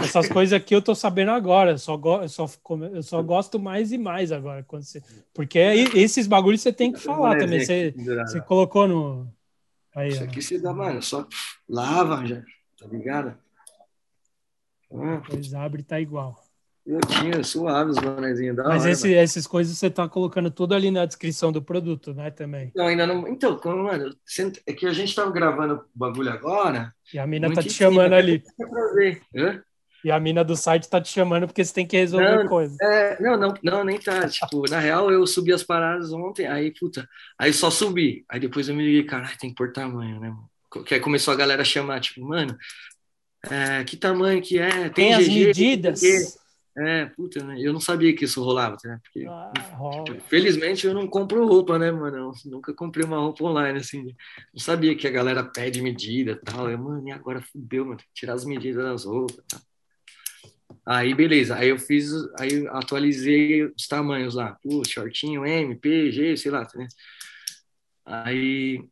Essas 0.00 0.28
coisas 0.30 0.52
aqui 0.52 0.72
eu 0.72 0.80
tô 0.80 0.94
sabendo 0.94 1.32
agora. 1.32 1.72
Eu 1.72 1.78
só, 1.78 1.96
go- 1.96 2.22
eu 2.22 2.28
só, 2.28 2.46
eu 2.92 3.02
só 3.02 3.20
gosto 3.20 3.58
mais 3.58 3.90
e 3.90 3.98
mais 3.98 4.30
agora. 4.30 4.62
Quando 4.62 4.84
você... 4.84 5.02
Porque 5.34 5.58
é- 5.58 5.74
esses 5.98 6.28
bagulhos 6.28 6.60
você 6.60 6.72
tem 6.72 6.92
que 6.92 7.00
falar 7.00 7.36
também. 7.38 7.58
Você, 7.64 7.92
você 7.96 8.40
colocou 8.42 8.86
no. 8.86 9.26
Aí, 9.96 10.10
Isso 10.10 10.22
ó. 10.22 10.24
aqui 10.24 10.40
você 10.40 10.60
dá, 10.60 10.72
mano, 10.72 11.02
só 11.02 11.26
lava 11.68 12.24
já, 12.24 12.40
tá 12.78 12.86
ligado? 12.86 13.36
Depois 14.90 15.54
abre 15.54 15.82
e 15.82 15.84
tá 15.84 16.00
igual. 16.00 16.42
eu 16.86 17.00
tinha 17.00 17.44
suave 17.44 17.90
os 17.90 17.98
bonezinhos 17.98 18.56
da 18.56 18.64
Mas 18.64 18.82
hora, 18.82 18.92
esse, 18.92 19.14
essas 19.14 19.46
coisas 19.46 19.76
você 19.76 19.90
tá 19.90 20.08
colocando 20.08 20.50
tudo 20.50 20.74
ali 20.74 20.90
na 20.90 21.04
descrição 21.04 21.52
do 21.52 21.62
produto, 21.62 22.14
né? 22.14 22.30
Também. 22.30 22.72
Não, 22.74 22.86
ainda 22.86 23.06
não. 23.06 23.28
Então, 23.28 23.56
como, 23.58 23.84
mano, 23.84 24.14
é 24.66 24.72
que 24.72 24.86
a 24.86 24.92
gente 24.92 25.14
tava 25.14 25.30
gravando 25.30 25.74
o 25.74 25.98
bagulho 25.98 26.30
agora. 26.30 26.94
E 27.12 27.18
a 27.18 27.26
mina 27.26 27.52
tá 27.52 27.62
te 27.62 27.70
chamando 27.70 28.14
ali. 28.14 28.42
ver. 28.94 29.22
Hã? 29.36 29.62
E 30.04 30.10
a 30.10 30.20
mina 30.20 30.44
do 30.44 30.56
site 30.56 30.88
tá 30.88 31.00
te 31.00 31.08
chamando 31.08 31.46
porque 31.46 31.64
você 31.64 31.74
tem 31.74 31.86
que 31.86 31.96
resolver 31.96 32.44
Não, 32.44 32.48
coisa. 32.48 32.76
É, 32.80 33.20
não, 33.20 33.36
não, 33.36 33.54
não, 33.62 33.84
nem 33.84 33.98
tá. 33.98 34.28
Tipo, 34.28 34.68
na 34.70 34.78
real, 34.78 35.10
eu 35.10 35.26
subi 35.26 35.52
as 35.52 35.62
paradas 35.62 36.12
ontem, 36.12 36.46
aí, 36.46 36.72
puta, 36.72 37.08
aí 37.38 37.52
só 37.52 37.70
subi. 37.70 38.24
Aí 38.28 38.38
depois 38.38 38.68
eu 38.68 38.76
me 38.76 38.84
liguei, 38.84 39.04
caralho, 39.04 39.36
tem 39.38 39.50
que 39.50 39.56
pôr 39.56 39.72
tamanho, 39.72 40.20
né, 40.20 40.30
mano? 40.30 40.48
Que 40.84 40.94
aí 40.94 41.00
começou 41.00 41.32
a 41.32 41.36
galera 41.36 41.62
a 41.62 41.64
chamar, 41.64 42.00
tipo, 42.00 42.24
mano, 42.24 42.56
é, 43.46 43.84
que 43.84 43.96
tamanho 43.96 44.42
que 44.42 44.58
é? 44.58 44.88
Tem 44.88 45.14
as 45.14 45.26
GG, 45.26 45.46
medidas. 45.46 46.02
o. 46.02 46.48
É, 46.80 47.06
puta, 47.06 47.42
né? 47.42 47.56
Eu 47.58 47.72
não 47.72 47.80
sabia 47.80 48.14
que 48.14 48.24
isso 48.24 48.40
rolava, 48.42 48.76
né? 48.84 49.00
Porque, 49.02 49.26
Ah, 49.26 49.52
rola. 49.72 50.14
felizmente, 50.28 50.86
eu 50.86 50.94
não 50.94 51.08
compro 51.08 51.44
roupa, 51.44 51.76
né, 51.76 51.90
mano? 51.90 52.16
Eu 52.16 52.32
nunca 52.52 52.72
comprei 52.72 53.04
uma 53.04 53.18
roupa 53.18 53.42
online, 53.42 53.80
assim. 53.80 54.14
Não 54.54 54.60
sabia 54.60 54.94
que 54.94 55.06
a 55.06 55.10
galera 55.10 55.42
pede 55.42 55.82
medida 55.82 56.32
e 56.32 56.36
tal. 56.36 56.70
Eu, 56.70 56.78
mano, 56.78 57.08
e 57.08 57.10
agora 57.10 57.42
fudeu, 57.42 57.84
mano? 57.84 57.96
Tem 57.96 58.06
que 58.06 58.14
tirar 58.14 58.34
as 58.34 58.44
medidas 58.44 58.84
das 58.84 59.04
roupas 59.04 59.44
tal. 59.48 59.60
Aí, 60.86 61.12
beleza. 61.14 61.56
Aí 61.56 61.68
eu 61.68 61.78
fiz, 61.80 62.12
aí 62.38 62.54
eu 62.54 62.72
atualizei 62.76 63.64
os 63.64 63.88
tamanhos 63.88 64.36
lá. 64.36 64.56
Pô, 64.62 64.82
shortinho, 64.86 65.44
M, 65.44 65.74
P, 65.74 66.12
G, 66.12 66.36
sei 66.36 66.52
lá, 66.52 66.64
né? 66.76 66.86
Aí, 68.06 68.84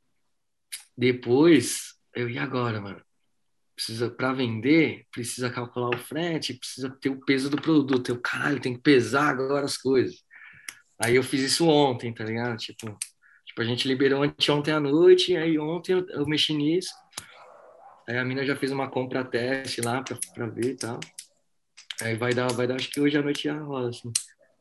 depois, 0.99 1.95
eu, 2.15 2.29
e 2.29 2.37
agora, 2.37 2.81
mano? 2.81 3.01
Precisa, 3.77 4.11
para 4.11 4.33
vender, 4.33 5.05
precisa 5.13 5.51
calcular 5.51 5.95
o 5.95 5.99
frete, 5.99 6.55
precisa 6.55 6.89
ter 6.99 7.11
o 7.11 7.21
peso 7.21 7.51
do 7.51 7.61
produto. 7.61 8.09
Eu, 8.09 8.19
caralho, 8.19 8.59
tem 8.59 8.75
que 8.75 8.81
pesar 8.81 9.29
agora 9.29 9.67
as 9.67 9.77
coisas. 9.77 10.17
Aí 10.99 11.15
eu 11.15 11.23
fiz 11.23 11.43
isso 11.43 11.69
ontem, 11.69 12.13
tá 12.13 12.25
ligado? 12.25 12.57
Tipo, 12.57 12.97
tipo 13.45 13.61
a 13.61 13.65
gente 13.65 13.87
liberou 13.87 14.23
anteontem 14.23 14.73
à 14.73 14.81
noite, 14.81 15.37
aí 15.37 15.59
ontem 15.59 15.93
eu, 15.93 16.09
eu 16.09 16.27
mexi 16.27 16.55
nisso. 16.55 16.91
Aí 18.09 18.17
a 18.17 18.25
mina 18.25 18.47
já 18.47 18.57
fez 18.57 18.73
uma 18.73 18.89
compra 18.89 19.23
teste 19.23 19.83
lá 19.83 20.03
pra 20.35 20.47
ver 20.47 20.73
e 20.73 20.77
tal. 20.77 20.99
Aí 22.01 22.15
vai 22.15 22.33
dar, 22.33 22.51
vai 22.53 22.67
dar, 22.67 22.77
acho 22.77 22.91
que 22.91 23.01
hoje 23.01 23.19
à 23.19 23.23
noite 23.23 23.45
já 23.45 23.59
rola, 23.59 23.91
assim. 23.91 24.11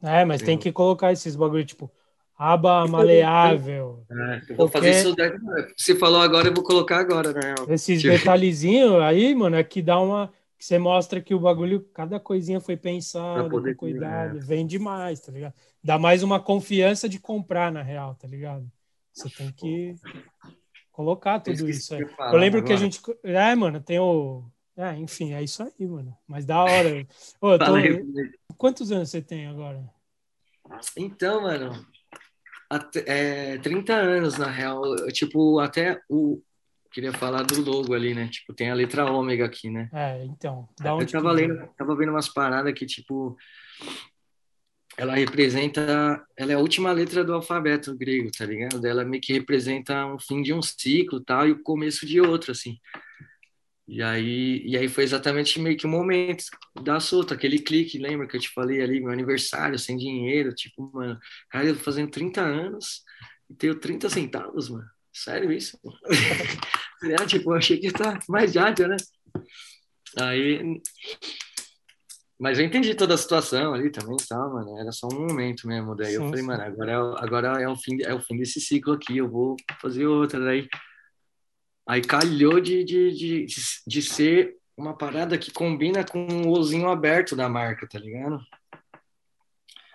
É, 0.04 0.26
mas 0.26 0.42
tem 0.42 0.58
que 0.58 0.72
colocar 0.72 1.12
esses 1.12 1.36
bagulho, 1.36 1.66
tipo, 1.66 1.92
aba 2.38 2.88
maleável. 2.88 4.04
É, 4.10 4.42
eu 4.50 4.56
vou 4.56 4.68
fazer 4.68 4.92
isso 4.92 5.16
daí. 5.16 5.32
Você 5.76 5.96
falou 5.96 6.22
agora, 6.22 6.48
eu 6.48 6.54
vou 6.54 6.64
colocar 6.64 7.00
agora, 7.00 7.34
né? 7.34 7.56
Esses 7.70 8.02
Tipo- 8.02 8.14
detalhezinhos 8.14 9.02
aí, 9.02 9.34
mano, 9.34 9.56
é 9.56 9.64
que 9.64 9.82
dá 9.82 10.00
uma. 10.00 10.32
Que 10.58 10.64
você 10.66 10.78
mostra 10.78 11.20
que 11.20 11.36
o 11.36 11.40
bagulho, 11.40 11.82
cada 11.94 12.18
coisinha 12.18 12.62
foi 12.62 12.78
pensada, 12.78 13.50
com 13.50 13.76
cuidado, 13.76 14.38
é. 14.38 14.42
vende 14.42 14.80
mais, 14.80 15.20
tá 15.20 15.30
ligado? 15.30 15.54
Dá 15.84 16.00
mais 16.00 16.24
uma 16.24 16.40
confiança 16.40 17.10
de 17.10 17.20
comprar, 17.20 17.72
na 17.72 17.82
real, 17.82 18.16
tá 18.16 18.26
ligado? 18.26 18.66
Você 19.14 19.30
tem 19.30 19.52
que 19.52 19.96
colocar 20.92 21.42
tudo 21.42 21.70
isso 21.70 21.94
aí. 21.94 22.02
eu 22.02 22.38
lembro 22.38 22.64
que 22.64 22.72
a 22.72 22.78
gente. 22.78 23.02
É, 23.24 23.54
mano, 23.54 23.82
tem 23.82 24.00
o. 24.00 24.44
É, 24.78 24.94
enfim, 24.96 25.34
é 25.34 25.44
isso 25.44 25.62
aí, 25.62 25.88
mano. 25.88 26.16
Mas 26.28 26.46
da 26.46 26.64
hora. 26.64 27.06
Ô, 27.40 27.58
tô-. 27.58 27.66
Quantos 28.58 28.92
anos 28.92 29.10
você 29.10 29.22
tem 29.22 29.48
agora? 29.48 29.84
Então, 30.98 31.42
mano, 31.42 31.86
até, 32.76 33.04
é, 33.08 33.58
30 33.58 33.94
anos, 33.94 34.38
na 34.38 34.50
real. 34.50 34.84
Eu, 34.86 35.12
tipo, 35.12 35.60
até 35.60 36.02
o. 36.10 36.42
Queria 36.92 37.12
falar 37.12 37.44
do 37.44 37.62
logo 37.62 37.94
ali, 37.94 38.14
né? 38.14 38.30
Tipo, 38.30 38.54
tem 38.54 38.70
a 38.70 38.74
letra 38.74 39.06
ômega 39.12 39.46
aqui, 39.46 39.70
né? 39.70 39.90
É, 39.94 40.24
então. 40.24 40.70
Da 40.80 40.92
Eu 40.92 40.96
onde 40.96 41.12
tava 41.12 41.36
que 41.36 41.42
lendo, 41.42 41.68
tava 41.78 41.96
vendo 41.96 42.10
umas 42.10 42.30
paradas 42.30 42.74
que, 42.74 42.86
tipo, 42.86 43.36
ela 44.98 45.16
representa, 45.16 46.26
ela 46.38 46.54
é 46.54 46.56
a 46.56 46.60
última 46.60 46.92
letra 46.94 47.24
do 47.24 47.34
alfabeto 47.34 47.96
grego, 47.98 48.32
tá 48.32 48.46
ligado? 48.46 48.86
Ela 48.86 49.04
meio 49.04 49.22
que 49.22 49.34
representa 49.34 50.06
um 50.06 50.18
fim 50.18 50.42
de 50.42 50.54
um 50.54 50.62
ciclo, 50.62 51.20
tal, 51.20 51.48
e 51.48 51.52
o 51.52 51.62
começo 51.62 52.06
de 52.06 52.22
outro, 52.22 52.52
assim. 52.52 52.78
E 53.88 54.02
aí, 54.02 54.64
e 54.66 54.76
aí 54.78 54.88
foi 54.90 55.04
exatamente 55.04 55.60
meio 55.60 55.78
que 55.78 55.86
o 55.86 55.90
momento 55.90 56.44
da 56.84 57.00
solta, 57.00 57.36
aquele 57.36 57.60
clique, 57.60 58.00
lembra 58.00 58.28
que 58.28 58.36
eu 58.36 58.42
te 58.42 58.50
falei 58.50 58.82
ali, 58.82 59.00
meu 59.00 59.12
aniversário, 59.12 59.78
sem 59.78 59.96
dinheiro, 59.96 60.54
tipo, 60.56 60.92
mano, 60.94 61.20
cara, 61.52 61.66
eu 61.68 61.76
tô 61.78 61.84
fazendo 61.84 62.10
30 62.10 62.42
anos 62.42 63.04
e 63.50 63.54
tenho 63.56 63.80
30 63.80 64.10
centavos, 64.10 64.70
mano. 64.70 64.86
Sério 65.14 65.52
isso? 65.52 65.80
é, 67.04 67.26
tipo, 67.28 67.52
eu 67.52 67.58
achei 67.58 67.78
que 67.80 67.92
tá 67.92 68.20
mais 68.28 68.52
jádio, 68.52 68.88
né? 68.88 68.98
Aí, 70.18 70.82
mas 72.38 72.60
eu 72.60 72.66
entendi 72.66 72.94
toda 72.96 73.14
a 73.14 73.18
situação 73.18 73.74
ali 73.74 73.90
também, 73.90 74.18
tá, 74.28 74.38
mano. 74.38 74.78
Era 74.78 74.92
só 74.92 75.08
um 75.08 75.28
momento 75.28 75.68
mesmo. 75.68 75.96
Daí 75.96 76.16
eu 76.16 76.22
Sim, 76.22 76.30
falei, 76.30 76.42
sim. 76.42 76.48
mano, 76.48 76.64
agora 76.64 76.92
é, 76.92 77.00
o- 77.00 77.16
agora 77.18 77.62
é 77.62 77.68
o 77.68 77.76
fim, 77.78 78.02
é 78.04 78.14
o 78.14 78.20
fim 78.20 78.38
desse 78.38 78.60
ciclo 78.60 78.94
aqui. 78.94 79.18
Eu 79.18 79.30
vou 79.30 79.56
fazer 79.82 80.06
outra. 80.06 80.40
Daí, 80.40 80.68
aí 81.88 82.02
calhou 82.02 82.60
de, 82.60 82.84
de, 82.84 83.12
de, 83.12 83.46
de 83.88 84.02
ser 84.02 84.56
uma 84.78 84.96
parada 84.96 85.38
que 85.38 85.52
combina 85.52 86.04
com 86.04 86.26
o 86.44 86.52
ozinho 86.52 86.90
aberto 86.90 87.36
da 87.36 87.48
marca, 87.48 87.88
tá 87.88 87.98
ligado? 88.00 88.40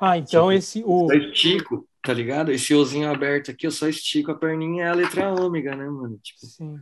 Ah, 0.01 0.16
então 0.16 0.49
Tipo, 0.49 0.53
esse. 0.53 0.82
O, 0.84 1.09
Só 1.09 1.14
estico, 1.14 1.88
tá 2.03 2.12
ligado? 2.12 2.51
Esse 2.51 2.74
ozinho 2.74 3.11
aberto 3.11 3.51
aqui, 3.51 3.66
eu 3.66 3.70
só 3.70 3.88
estico 3.88 4.30
a 4.30 4.34
perninha, 4.34 4.84
é 4.84 4.88
a 4.88 4.95
letra 4.95 5.32
ômega, 5.34 5.76
né, 5.76 5.88
mano? 5.88 6.18
Tipo, 6.22 6.47
Sim. 6.47 6.80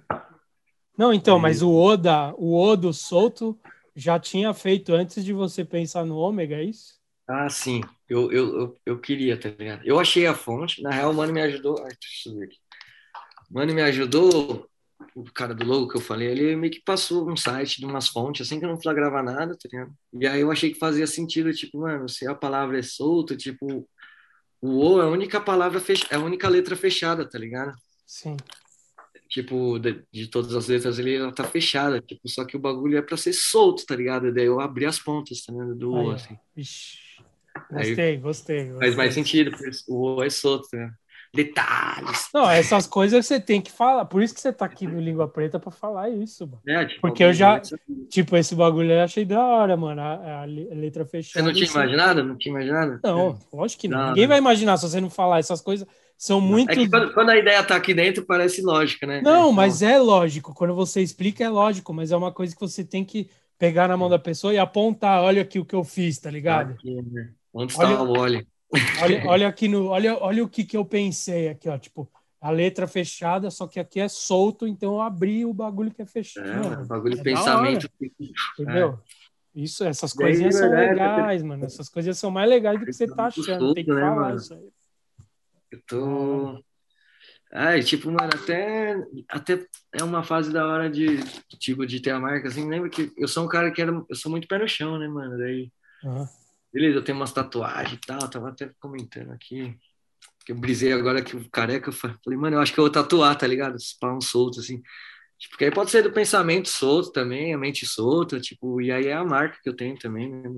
Não, 0.96 1.12
então, 1.12 1.36
Aí- 1.36 1.42
mas 1.42 1.62
o 1.62 1.72
Oda, 1.72 2.34
o 2.36 2.56
Odo 2.56 2.92
solto 2.92 3.59
já 3.94 4.18
tinha 4.18 4.54
feito 4.54 4.92
antes 4.92 5.24
de 5.24 5.32
você 5.32 5.64
pensar 5.64 6.04
no 6.04 6.16
ômega, 6.16 6.56
é 6.56 6.64
isso? 6.64 6.98
Ah, 7.28 7.50
sim. 7.50 7.82
Eu, 8.09 8.32
eu, 8.32 8.59
eu, 8.61 8.76
eu 8.86 8.98
queria, 8.98 9.38
tá 9.38 9.50
ligado? 9.50 9.82
Eu 9.84 10.00
achei 10.00 10.26
a 10.26 10.34
fonte. 10.34 10.80
Na 10.82 10.90
real, 10.90 11.11
o 11.11 11.14
mano 11.14 11.32
me 11.32 11.42
ajudou. 11.42 11.76
Ai, 11.82 11.90
deixa 12.00 12.28
eu 12.30 12.36
ver 12.36 12.44
aqui. 12.46 12.56
O 13.50 13.54
mano 13.54 13.74
me 13.74 13.82
ajudou. 13.82 14.68
O 15.20 15.32
cara 15.32 15.54
do 15.54 15.64
logo 15.64 15.88
que 15.88 15.96
eu 15.96 16.00
falei, 16.00 16.28
ele 16.28 16.54
meio 16.56 16.72
que 16.72 16.80
passou 16.82 17.28
um 17.30 17.36
site 17.36 17.80
de 17.80 17.86
umas 17.86 18.08
fontes, 18.08 18.46
assim 18.46 18.58
que 18.58 18.64
eu 18.64 18.68
não 18.68 18.80
flagrava 18.80 19.22
nada, 19.22 19.56
tá 19.56 19.68
ligado? 19.72 19.92
E 20.12 20.26
aí 20.26 20.40
eu 20.40 20.50
achei 20.50 20.72
que 20.72 20.78
fazia 20.78 21.06
sentido, 21.06 21.52
tipo, 21.52 21.80
mano, 21.80 22.08
se 22.08 22.26
a 22.28 22.34
palavra 22.34 22.78
é 22.78 22.82
solta, 22.82 23.36
tipo, 23.36 23.88
o 24.60 24.78
O 24.94 25.00
é 25.00 25.04
a 25.04 25.08
única 25.08 25.40
palavra, 25.40 25.80
fech... 25.80 26.06
é 26.10 26.16
a 26.16 26.20
única 26.20 26.48
letra 26.48 26.76
fechada, 26.76 27.28
tá 27.28 27.38
ligado? 27.38 27.72
Sim. 28.06 28.36
Tipo, 29.28 29.78
de, 29.78 30.02
de 30.10 30.26
todas 30.28 30.54
as 30.54 30.68
letras 30.68 30.98
ali, 30.98 31.14
ela 31.16 31.30
tá 31.32 31.44
fechada, 31.44 32.00
tipo, 32.00 32.26
só 32.28 32.44
que 32.44 32.56
o 32.56 32.60
bagulho 32.60 32.96
é 32.96 33.02
pra 33.02 33.16
ser 33.16 33.32
solto, 33.34 33.84
tá 33.84 33.94
ligado? 33.94 34.32
Daí 34.32 34.46
eu 34.46 34.58
abri 34.60 34.86
as 34.86 34.98
pontas, 34.98 35.44
tá 35.44 35.52
ligado? 35.52 35.74
Do 35.74 35.92
O, 35.92 36.10
assim. 36.12 36.38
Ixi. 36.56 36.96
Aí- 37.72 37.88
Gostei, 37.88 38.16
gostei, 38.16 38.58
gostei. 38.64 38.78
Faz 38.78 38.94
mais 38.94 39.14
sentido, 39.14 39.50
o 39.88 40.16
O 40.16 40.22
é 40.22 40.30
solto, 40.30 40.68
né? 40.72 40.90
Detalhes. 41.34 42.28
Não, 42.32 42.50
essas 42.50 42.86
coisas 42.86 43.24
você 43.26 43.38
tem 43.40 43.60
que 43.60 43.70
falar. 43.70 44.04
Por 44.06 44.22
isso 44.22 44.34
que 44.34 44.40
você 44.40 44.52
tá 44.52 44.64
aqui 44.64 44.86
no 44.86 45.00
Língua 45.00 45.28
Preta 45.28 45.58
pra 45.60 45.70
falar 45.70 46.08
isso, 46.08 46.46
mano. 46.46 46.60
É, 46.66 46.84
tipo, 46.86 47.00
Porque 47.00 47.22
eu 47.22 47.32
já-. 47.32 47.60
Tipo, 48.08 48.36
esse 48.36 48.54
bagulho 48.54 48.92
eu 48.92 49.02
achei 49.02 49.24
da 49.24 49.44
hora, 49.44 49.76
mano. 49.76 50.00
A, 50.00 50.42
a 50.42 50.44
le- 50.44 50.68
a 50.70 50.74
letra 50.74 51.04
Você 51.04 51.10
fechada. 51.10 51.44
não 51.46 51.52
tinha 51.52 51.64
assim. 51.66 51.78
imaginado? 51.78 52.24
Não 52.24 52.36
tinha 52.36 52.52
imaginado? 52.54 53.00
Não, 53.04 53.38
lógico 53.52 53.80
que 53.82 53.88
não. 53.88 53.98
Não, 53.98 54.08
Ninguém 54.08 54.24
não. 54.24 54.28
vai 54.28 54.38
imaginar 54.38 54.76
se 54.76 54.88
você 54.88 55.00
não 55.00 55.10
falar. 55.10 55.38
Essas 55.38 55.60
coisas 55.60 55.86
são 56.16 56.40
muito. 56.40 56.70
É 56.70 56.74
que 56.74 56.88
quando, 56.88 57.12
quando 57.12 57.30
a 57.30 57.36
ideia 57.38 57.62
tá 57.62 57.76
aqui 57.76 57.92
dentro, 57.94 58.24
parece 58.24 58.62
lógica, 58.62 59.06
né? 59.06 59.20
Não, 59.20 59.40
Então, 59.42 59.52
mas 59.52 59.82
é 59.82 59.98
lógico. 59.98 60.54
Quando 60.54 60.74
você 60.74 61.02
explica, 61.02 61.44
é 61.44 61.48
lógico, 61.48 61.92
mas 61.92 62.10
é 62.10 62.16
uma 62.16 62.32
coisa 62.32 62.54
que 62.54 62.60
você 62.60 62.84
tem 62.84 63.04
que 63.04 63.28
pegar 63.58 63.86
na 63.88 63.96
mão 63.96 64.08
da 64.08 64.18
pessoa 64.18 64.52
e 64.54 64.58
apontar. 64.58 65.22
Olha 65.22 65.42
aqui 65.42 65.58
o 65.58 65.64
que 65.64 65.74
eu 65.74 65.84
fiz, 65.84 66.18
tá 66.18 66.30
ligado? 66.30 66.72
aqui, 66.72 67.02
né? 67.02 67.30
Onde 67.52 67.74
Olha- 67.76 67.90
está 67.92 68.02
o 68.02 68.18
óleo? 68.18 68.46
Olha, 69.00 69.22
olha 69.26 69.48
aqui 69.48 69.68
no. 69.68 69.88
Olha, 69.88 70.16
olha 70.18 70.44
o 70.44 70.48
que, 70.48 70.64
que 70.64 70.76
eu 70.76 70.84
pensei 70.84 71.48
aqui, 71.48 71.68
ó. 71.68 71.78
Tipo, 71.78 72.10
a 72.40 72.50
letra 72.50 72.86
fechada, 72.86 73.50
só 73.50 73.66
que 73.66 73.80
aqui 73.80 74.00
é 74.00 74.08
solto, 74.08 74.66
então 74.66 74.94
eu 74.94 75.00
abri 75.00 75.44
o 75.44 75.52
bagulho 75.52 75.92
que 75.92 76.02
é 76.02 76.06
fechado. 76.06 76.46
É, 76.46 76.54
Mano, 76.54 76.70
mano, 76.70 76.86
bagulho 76.86 77.18
é 77.18 77.22
pensamento. 77.22 77.88
Entendeu? 78.58 78.98
Isso, 79.54 79.82
essas 79.84 80.12
Daí, 80.12 80.26
coisinhas 80.26 80.56
são 80.56 80.70
verdade, 80.70 80.90
legais, 80.90 81.42
mano. 81.42 81.64
Essas 81.64 81.88
coisinhas 81.88 82.18
são 82.18 82.30
mais 82.30 82.48
legais 82.48 82.78
do 82.78 82.86
que 82.86 82.92
você 82.92 83.08
tá 83.08 83.26
achando. 83.26 83.74
Tem 83.74 83.84
que 83.84 83.92
né, 83.92 84.00
falar 84.00 84.14
mano? 84.14 84.36
isso 84.36 84.54
aí. 84.54 84.68
Eu 85.70 85.82
tô. 85.86 86.64
Ai, 87.52 87.82
tipo, 87.82 88.10
mano, 88.10 88.30
até, 88.34 88.94
até 89.28 89.66
é 89.92 90.04
uma 90.04 90.22
fase 90.22 90.52
da 90.52 90.66
hora 90.66 90.88
de, 90.88 91.18
tipo, 91.58 91.86
de 91.86 92.00
ter 92.00 92.10
a 92.10 92.20
marca, 92.20 92.48
assim, 92.48 92.68
lembra 92.68 92.90
que 92.90 93.10
eu 93.16 93.26
sou 93.26 93.44
um 93.44 93.48
cara 93.48 93.70
que 93.70 93.80
era, 93.80 93.90
eu 93.90 94.14
sou 94.14 94.30
muito 94.30 94.46
pé 94.46 94.58
no 94.58 94.68
chão, 94.68 94.98
né, 94.98 95.08
mano, 95.08 95.38
daí, 95.38 95.72
Aham. 96.04 96.28
Beleza, 96.78 96.98
eu 96.98 97.04
tenho 97.04 97.18
umas 97.18 97.32
tatuagens 97.32 97.94
e 97.98 98.00
tal, 98.06 98.28
tava 98.30 98.50
até 98.50 98.70
comentando 98.80 99.32
aqui, 99.32 99.76
que 100.46 100.52
eu 100.52 100.56
brisei 100.56 100.92
agora 100.92 101.22
que 101.22 101.36
o 101.36 101.50
careca, 101.50 101.90
eu 101.90 101.92
fa- 101.92 102.18
falei, 102.24 102.38
mano, 102.38 102.56
eu 102.56 102.60
acho 102.60 102.72
que 102.74 102.80
eu 102.80 102.84
vou 102.84 102.92
tatuar, 102.92 103.36
tá 103.38 103.46
ligado, 103.46 103.76
esses 103.76 103.94
pau 103.98 104.20
soltos, 104.22 104.60
assim, 104.64 104.82
Porque 105.50 105.66
aí 105.66 105.70
pode 105.72 105.90
ser 105.90 106.02
do 106.02 106.12
pensamento 106.12 106.68
solto 106.68 107.12
também, 107.12 107.54
a 107.54 107.58
mente 107.58 107.86
solta, 107.86 108.40
tipo, 108.40 108.80
e 108.82 108.92
aí 108.92 109.06
é 109.08 109.14
a 109.14 109.24
marca 109.24 109.58
que 109.62 109.68
eu 109.70 109.76
tenho 109.76 109.98
também, 109.98 110.30
né? 110.30 110.48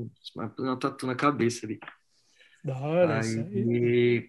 Uma 0.58 0.78
tatu 0.78 1.06
na 1.06 1.14
cabeça 1.16 1.66
ali. 1.66 1.78
Da 2.64 2.76
hora, 2.78 3.20
aí, 3.20 4.28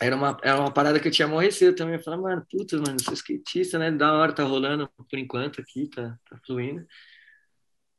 era 0.00 0.16
uma, 0.16 0.36
era 0.42 0.60
uma 0.60 0.72
parada 0.72 1.00
que 1.00 1.08
eu 1.08 1.12
tinha 1.12 1.28
morrecido 1.28 1.74
também. 1.76 1.96
Eu 1.96 2.02
falei, 2.02 2.20
mano, 2.20 2.46
puta, 2.50 2.76
mano, 2.78 3.00
sou 3.02 3.14
skatista, 3.14 3.78
né? 3.78 3.90
Da 3.90 4.12
hora, 4.14 4.32
tá 4.34 4.44
rolando 4.44 4.88
por 5.10 5.18
enquanto 5.18 5.60
aqui, 5.60 5.88
tá, 5.88 6.18
tá 6.28 6.38
fluindo. 6.46 6.86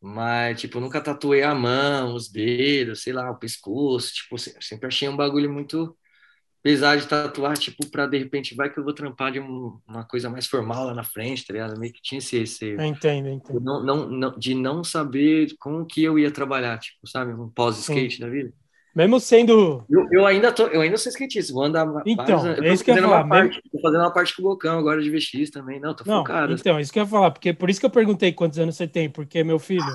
Mas, 0.01 0.61
tipo, 0.61 0.79
nunca 0.79 1.01
tatuei 1.01 1.43
a 1.43 1.55
mão, 1.55 2.13
os 2.15 2.29
dedos, 2.29 3.01
sei 3.03 3.13
lá, 3.13 3.31
o 3.31 3.37
pescoço. 3.37 4.13
Tipo, 4.13 4.37
sempre 4.37 4.87
achei 4.87 5.09
um 5.09 5.17
bagulho 5.17 5.51
muito 5.51 5.97
pesado 6.61 7.01
de 7.01 7.07
tatuar, 7.07 7.57
tipo, 7.57 7.89
pra 7.89 8.07
de 8.07 8.17
repente 8.17 8.55
vai 8.55 8.71
que 8.71 8.79
eu 8.79 8.83
vou 8.83 8.93
trampar 8.93 9.31
de 9.31 9.39
um, 9.39 9.79
uma 9.87 10.03
coisa 10.03 10.29
mais 10.29 10.47
formal 10.47 10.85
lá 10.85 10.93
na 10.93 11.03
frente, 11.03 11.45
tá 11.45 11.53
ligado? 11.53 11.79
Meio 11.79 11.93
que 11.93 12.01
tinha 12.01 12.19
esse 12.19 12.37
receio. 12.37 12.81
Entendo, 12.81 13.29
entendo. 13.29 13.59
Não, 13.61 13.83
não, 13.83 14.09
não, 14.09 14.37
de 14.37 14.53
não 14.53 14.83
saber 14.83 15.55
como 15.59 15.85
que 15.85 16.03
eu 16.03 16.19
ia 16.19 16.31
trabalhar, 16.31 16.77
tipo, 16.79 17.07
sabe? 17.07 17.33
Um 17.33 17.49
pós-skate 17.49 18.19
da 18.19 18.29
vida. 18.29 18.53
Mesmo 18.97 19.19
sendo. 19.19 19.85
Eu, 19.87 20.07
eu, 20.11 20.25
ainda 20.25 20.51
tô, 20.51 20.65
eu 20.65 20.81
ainda 20.81 20.97
sou 20.97 21.11
skatista, 21.11 21.53
vou 21.53 21.63
andar. 21.63 21.85
Então, 22.03 22.43
mais, 22.43 22.57
é 22.57 22.73
isso 22.73 22.83
que 22.83 22.89
eu 22.89 22.95
ia 22.95 23.03
falar. 23.03 23.23
Uma 23.25 23.29
parte, 23.29 23.61
tô 23.71 23.79
fazendo 23.79 23.99
uma 24.01 24.11
parte 24.11 24.35
com 24.35 24.41
o 24.41 24.45
Bocão 24.45 24.79
agora 24.79 24.99
de 25.03 25.11
VX 25.11 25.51
também. 25.51 25.79
Não, 25.79 25.93
tô 25.93 26.03
não, 26.03 26.21
focado. 26.21 26.53
Então, 26.53 26.79
isso 26.79 26.91
que 26.91 26.97
eu 26.97 27.03
ia 27.03 27.07
falar, 27.07 27.29
porque 27.29 27.53
por 27.53 27.69
isso 27.69 27.79
que 27.79 27.85
eu 27.85 27.91
perguntei 27.91 28.31
quantos 28.33 28.57
anos 28.57 28.75
você 28.75 28.87
tem, 28.87 29.07
porque, 29.07 29.43
meu 29.43 29.59
filho, 29.59 29.85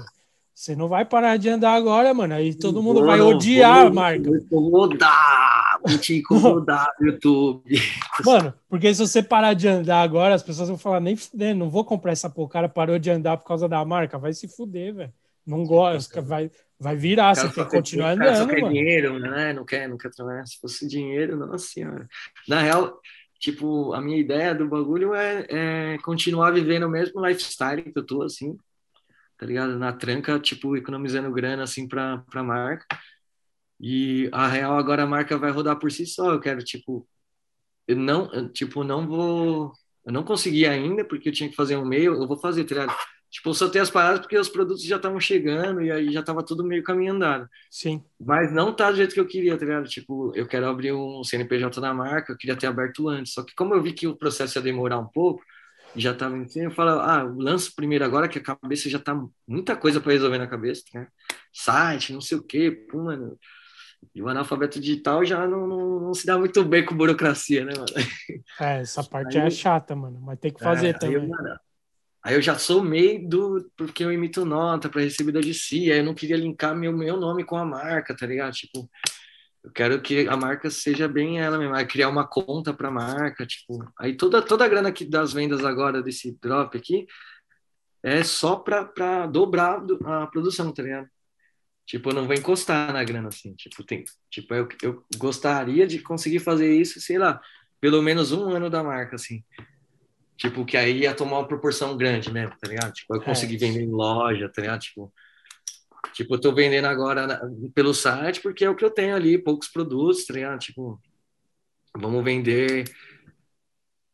você 0.54 0.76
não 0.76 0.86
vai 0.86 1.04
parar 1.04 1.36
de 1.36 1.48
andar 1.48 1.72
agora, 1.72 2.14
mano. 2.14 2.32
Aí 2.32 2.54
todo 2.54 2.80
mundo 2.80 3.04
vai 3.04 3.20
odiar 3.20 3.80
vou, 3.80 3.88
a 3.88 3.92
marca. 3.92 4.22
Vou 4.22 4.36
incomodar, 4.36 5.80
vou 5.84 5.98
te 5.98 6.18
incomodar 6.18 6.86
no 7.00 7.06
YouTube. 7.10 7.80
Mano, 8.24 8.54
porque 8.68 8.94
se 8.94 9.04
você 9.04 9.20
parar 9.20 9.54
de 9.54 9.66
andar 9.66 10.00
agora, 10.00 10.32
as 10.32 10.44
pessoas 10.44 10.68
vão 10.68 10.78
falar, 10.78 11.00
nem 11.00 11.16
fuder, 11.16 11.56
não 11.56 11.68
vou 11.68 11.84
comprar 11.84 12.12
essa 12.12 12.30
porra. 12.30 12.46
O 12.46 12.50
cara 12.50 12.68
parou 12.68 13.00
de 13.00 13.10
andar 13.10 13.36
por 13.36 13.48
causa 13.48 13.68
da 13.68 13.84
marca. 13.84 14.16
Vai 14.16 14.32
se 14.32 14.46
fuder, 14.46 14.94
velho. 14.94 15.12
Não 15.44 15.64
gosta, 15.64 16.22
vai, 16.22 16.48
vai 16.82 16.96
virar, 16.96 17.34
você 17.34 17.48
tem 17.48 17.64
que 17.64 17.70
continuar 17.70 18.10
andando. 18.10 18.36
Só 18.36 18.46
quer 18.46 18.60
mano. 18.60 18.74
dinheiro, 18.74 19.18
né? 19.18 19.52
Não 19.52 19.64
quer, 19.64 19.88
não 19.88 19.96
quer 19.96 20.10
trabalhar. 20.10 20.44
Se 20.44 20.58
fosse 20.58 20.86
dinheiro, 20.86 21.36
nossa 21.36 21.66
senhora. 21.66 22.08
Na 22.48 22.60
real, 22.60 23.00
tipo, 23.38 23.92
a 23.92 24.00
minha 24.00 24.18
ideia 24.18 24.54
do 24.54 24.68
bagulho 24.68 25.14
é, 25.14 25.46
é 25.48 25.98
continuar 25.98 26.50
vivendo 26.50 26.84
o 26.84 26.90
mesmo 26.90 27.24
lifestyle 27.24 27.82
que 27.82 27.98
eu 27.98 28.04
tô, 28.04 28.22
assim, 28.22 28.56
tá 29.38 29.46
ligado? 29.46 29.78
Na 29.78 29.92
tranca, 29.92 30.38
tipo, 30.40 30.76
economizando 30.76 31.30
grana, 31.30 31.62
assim, 31.62 31.86
pra, 31.86 32.18
pra 32.30 32.42
marca. 32.42 32.84
E 33.80 34.28
a 34.32 34.48
real, 34.48 34.76
agora 34.76 35.04
a 35.04 35.06
marca 35.06 35.38
vai 35.38 35.50
rodar 35.50 35.78
por 35.78 35.90
si 35.90 36.04
só. 36.04 36.32
Eu 36.32 36.40
quero, 36.40 36.62
tipo, 36.62 37.06
eu 37.86 37.96
não, 37.96 38.32
eu, 38.32 38.48
tipo, 38.52 38.82
não 38.84 39.06
vou. 39.06 39.72
Eu 40.04 40.12
não 40.12 40.24
consegui 40.24 40.66
ainda, 40.66 41.04
porque 41.04 41.28
eu 41.28 41.32
tinha 41.32 41.48
que 41.48 41.54
fazer 41.54 41.76
um 41.76 41.84
meio, 41.84 42.14
eu 42.14 42.26
vou 42.26 42.36
fazer, 42.36 42.64
tá 42.64 42.74
ligado? 42.74 42.96
Tipo, 43.32 43.48
eu 43.48 43.54
soltei 43.54 43.80
as 43.80 43.90
paradas 43.90 44.20
porque 44.20 44.36
os 44.36 44.50
produtos 44.50 44.84
já 44.84 44.96
estavam 44.96 45.18
chegando 45.18 45.80
e 45.80 45.90
aí 45.90 46.12
já 46.12 46.22
tava 46.22 46.44
tudo 46.44 46.62
meio 46.62 46.82
caminho 46.82 47.14
andado. 47.14 47.48
Sim. 47.70 48.04
Mas 48.20 48.52
não 48.52 48.76
tá 48.76 48.90
do 48.90 48.98
jeito 48.98 49.14
que 49.14 49.20
eu 49.20 49.26
queria, 49.26 49.56
tá 49.56 49.64
ligado? 49.64 49.88
Tipo, 49.88 50.32
eu 50.36 50.46
quero 50.46 50.66
abrir 50.68 50.92
um 50.92 51.24
CNPJ 51.24 51.80
na 51.80 51.94
marca, 51.94 52.30
eu 52.30 52.36
queria 52.36 52.54
ter 52.54 52.66
aberto 52.66 53.08
antes. 53.08 53.32
Só 53.32 53.42
que 53.42 53.54
como 53.54 53.72
eu 53.72 53.82
vi 53.82 53.94
que 53.94 54.06
o 54.06 54.14
processo 54.14 54.58
ia 54.58 54.62
demorar 54.62 54.98
um 54.98 55.06
pouco, 55.06 55.42
já 55.96 56.12
tava 56.12 56.36
em 56.36 56.46
cima, 56.46 56.66
eu 56.66 56.70
falo, 56.72 57.00
ah, 57.00 57.22
lanço 57.22 57.74
primeiro 57.74 58.04
agora 58.04 58.28
que 58.28 58.38
a 58.38 58.42
cabeça 58.42 58.90
já 58.90 58.98
tá 58.98 59.18
muita 59.48 59.74
coisa 59.76 59.98
para 59.98 60.12
resolver 60.12 60.36
na 60.36 60.46
cabeça, 60.46 60.82
né? 60.92 61.08
Site, 61.50 62.12
não 62.12 62.20
sei 62.20 62.36
o 62.36 62.42
quê, 62.42 62.70
pô, 62.70 62.98
mano. 62.98 63.38
E 64.14 64.20
o 64.20 64.28
analfabeto 64.28 64.78
digital 64.78 65.24
já 65.24 65.46
não, 65.46 65.66
não, 65.66 66.00
não, 66.00 66.14
se 66.14 66.26
dá 66.26 66.36
muito 66.36 66.62
bem 66.66 66.84
com 66.84 66.94
burocracia, 66.94 67.64
né, 67.64 67.72
mano? 67.74 67.86
É, 68.60 68.80
essa 68.80 69.02
parte 69.02 69.38
aí, 69.38 69.46
é 69.46 69.50
chata, 69.50 69.96
mano, 69.96 70.20
mas 70.20 70.38
tem 70.38 70.52
que 70.52 70.62
fazer 70.62 70.88
é, 70.88 70.92
também. 70.92 71.16
Aí, 71.16 71.26
mano, 71.26 71.58
Aí 72.24 72.34
eu 72.34 72.42
já 72.42 72.58
sou 72.58 72.82
meio 72.82 73.28
do. 73.28 73.70
Porque 73.76 74.04
eu 74.04 74.12
emito 74.12 74.44
nota 74.44 74.88
para 74.88 75.02
recebida 75.02 75.40
de 75.40 75.52
si, 75.52 75.90
aí 75.90 75.98
eu 75.98 76.04
não 76.04 76.14
queria 76.14 76.36
linkar 76.36 76.76
meu, 76.76 76.92
meu 76.96 77.16
nome 77.16 77.44
com 77.44 77.56
a 77.56 77.64
marca, 77.64 78.16
tá 78.16 78.26
ligado? 78.26 78.52
Tipo, 78.52 78.88
eu 79.64 79.70
quero 79.72 80.00
que 80.00 80.28
a 80.28 80.36
marca 80.36 80.70
seja 80.70 81.08
bem 81.08 81.40
ela 81.40 81.58
mesma, 81.58 81.84
criar 81.84 82.08
uma 82.08 82.26
conta 82.26 82.72
para 82.72 82.88
a 82.88 82.92
marca, 82.92 83.46
tipo. 83.46 83.84
Aí 83.98 84.16
toda, 84.16 84.42
toda 84.42 84.64
a 84.64 84.68
grana 84.68 84.88
aqui 84.88 85.04
das 85.04 85.32
vendas 85.32 85.64
agora 85.64 86.02
desse 86.02 86.38
drop 86.40 86.76
aqui 86.76 87.06
é 88.02 88.24
só 88.24 88.56
para 88.56 89.26
dobrar 89.26 89.80
a 90.04 90.26
produção, 90.26 90.72
tá 90.72 90.82
ligado? 90.82 91.08
Tipo, 91.86 92.10
eu 92.10 92.14
não 92.14 92.26
vou 92.26 92.34
encostar 92.34 92.92
na 92.92 93.02
grana 93.04 93.28
assim, 93.28 93.54
tipo, 93.54 93.84
tem, 93.84 94.04
tipo, 94.30 94.54
eu, 94.54 94.68
eu 94.82 95.04
gostaria 95.18 95.86
de 95.86 95.98
conseguir 96.00 96.38
fazer 96.38 96.72
isso, 96.72 97.00
sei 97.00 97.18
lá, 97.18 97.40
pelo 97.80 98.00
menos 98.00 98.32
um 98.32 98.48
ano 98.50 98.70
da 98.70 98.82
marca, 98.82 99.16
assim. 99.16 99.44
Tipo, 100.36 100.64
que 100.64 100.76
aí 100.76 101.00
ia 101.00 101.14
tomar 101.14 101.38
uma 101.38 101.48
proporção 101.48 101.96
grande, 101.96 102.32
né? 102.32 102.48
Tá 102.60 102.68
ligado? 102.68 102.92
Tipo, 102.92 103.14
eu 103.14 103.22
é. 103.22 103.24
consegui 103.24 103.56
é. 103.56 103.58
vender 103.58 103.82
em 103.82 103.90
loja, 103.90 104.48
tá 104.48 104.60
ligado? 104.60 104.80
Tipo, 104.80 105.12
tipo, 106.12 106.34
eu 106.34 106.40
tô 106.40 106.52
vendendo 106.54 106.86
agora 106.86 107.26
na, 107.26 107.40
pelo 107.74 107.94
site 107.94 108.40
porque 108.40 108.64
é 108.64 108.70
o 108.70 108.74
que 108.74 108.84
eu 108.84 108.90
tenho 108.90 109.14
ali, 109.14 109.38
poucos 109.38 109.68
produtos, 109.68 110.24
tá 110.26 110.34
ligado? 110.34 110.58
Tipo, 110.58 111.00
vamos 111.96 112.24
vender 112.24 112.84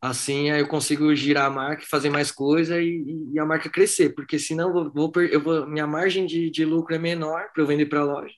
assim, 0.01 0.49
aí 0.49 0.61
eu 0.61 0.67
consigo 0.67 1.13
girar 1.13 1.47
a 1.47 1.49
marca, 1.49 1.85
fazer 1.85 2.09
mais 2.09 2.31
coisa 2.31 2.81
e, 2.81 3.31
e 3.33 3.39
a 3.39 3.45
marca 3.45 3.69
crescer, 3.69 4.11
porque 4.11 4.39
senão 4.39 4.69
eu 4.77 4.91
vou, 4.91 5.11
eu 5.29 5.41
vou 5.41 5.67
minha 5.67 5.85
margem 5.85 6.25
de, 6.25 6.49
de 6.49 6.63
lucro 6.63 6.95
é 6.95 6.99
menor 6.99 7.49
para 7.53 7.63
eu 7.63 7.67
vender 7.67 7.85
para 7.87 8.03
loja. 8.03 8.33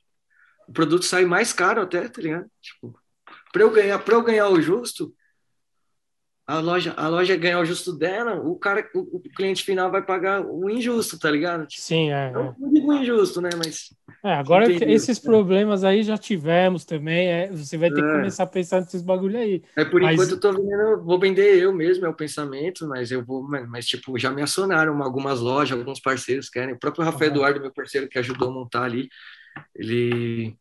O 0.67 0.73
produto 0.73 1.05
sai 1.05 1.25
mais 1.25 1.53
caro 1.53 1.81
até, 1.81 2.07
tá 2.07 2.21
ligado? 2.21 2.49
Tipo, 2.61 2.97
para 3.51 3.61
eu 3.61 3.71
ganhar, 3.71 3.99
para 3.99 4.15
eu 4.15 4.23
ganhar 4.23 4.49
o 4.49 4.61
justo, 4.61 5.13
a 6.47 6.59
loja, 6.59 6.93
a 6.97 7.07
loja 7.07 7.35
ganhar 7.35 7.59
o 7.59 7.65
justo 7.65 7.93
dela, 7.93 8.35
o 8.35 8.55
cara, 8.55 8.89
o, 8.93 9.17
o 9.17 9.21
cliente 9.35 9.63
final 9.63 9.89
vai 9.91 10.01
pagar 10.01 10.41
o 10.45 10.69
injusto, 10.69 11.17
tá 11.17 11.29
ligado? 11.29 11.65
Tipo, 11.65 11.81
Sim, 11.81 12.11
é. 12.11 12.31
Não, 12.31 12.55
não 12.59 12.73
digo 12.73 12.93
injusto, 12.93 13.39
né? 13.41 13.49
Mas. 13.57 13.93
É, 14.23 14.33
agora 14.33 14.69
esses 14.69 15.17
problemas 15.17 15.83
aí 15.83 16.03
já 16.03 16.17
tivemos 16.17 16.83
também. 16.83 17.27
É, 17.27 17.47
você 17.49 17.77
vai 17.77 17.89
ter 17.89 18.03
é. 18.03 18.03
que 18.03 18.11
começar 18.11 18.43
a 18.43 18.47
pensar 18.47 18.81
nesses 18.81 19.01
bagulho 19.01 19.37
aí. 19.37 19.63
É 19.75 19.85
por 19.85 20.01
mas... 20.01 20.13
enquanto 20.13 20.31
eu 20.31 20.39
tô 20.39 20.51
vendendo, 20.51 21.03
vou 21.03 21.19
vender 21.19 21.57
eu 21.57 21.73
mesmo, 21.73 22.05
é 22.05 22.09
o 22.09 22.13
pensamento, 22.13 22.87
mas 22.87 23.11
eu 23.11 23.23
vou, 23.23 23.43
mas, 23.43 23.69
mas 23.69 23.85
tipo, 23.85 24.17
já 24.17 24.31
me 24.31 24.41
acionaram 24.41 25.01
algumas 25.01 25.39
lojas, 25.39 25.77
alguns 25.77 25.99
parceiros 25.99 26.49
querem. 26.49 26.75
O 26.75 26.79
próprio 26.79 27.05
Rafael 27.05 27.31
uhum. 27.31 27.37
Eduardo, 27.37 27.61
meu 27.61 27.71
parceiro, 27.71 28.09
que 28.09 28.19
ajudou 28.19 28.49
a 28.49 28.53
montar 28.53 28.83
ali, 28.83 29.09
ele 29.75 30.55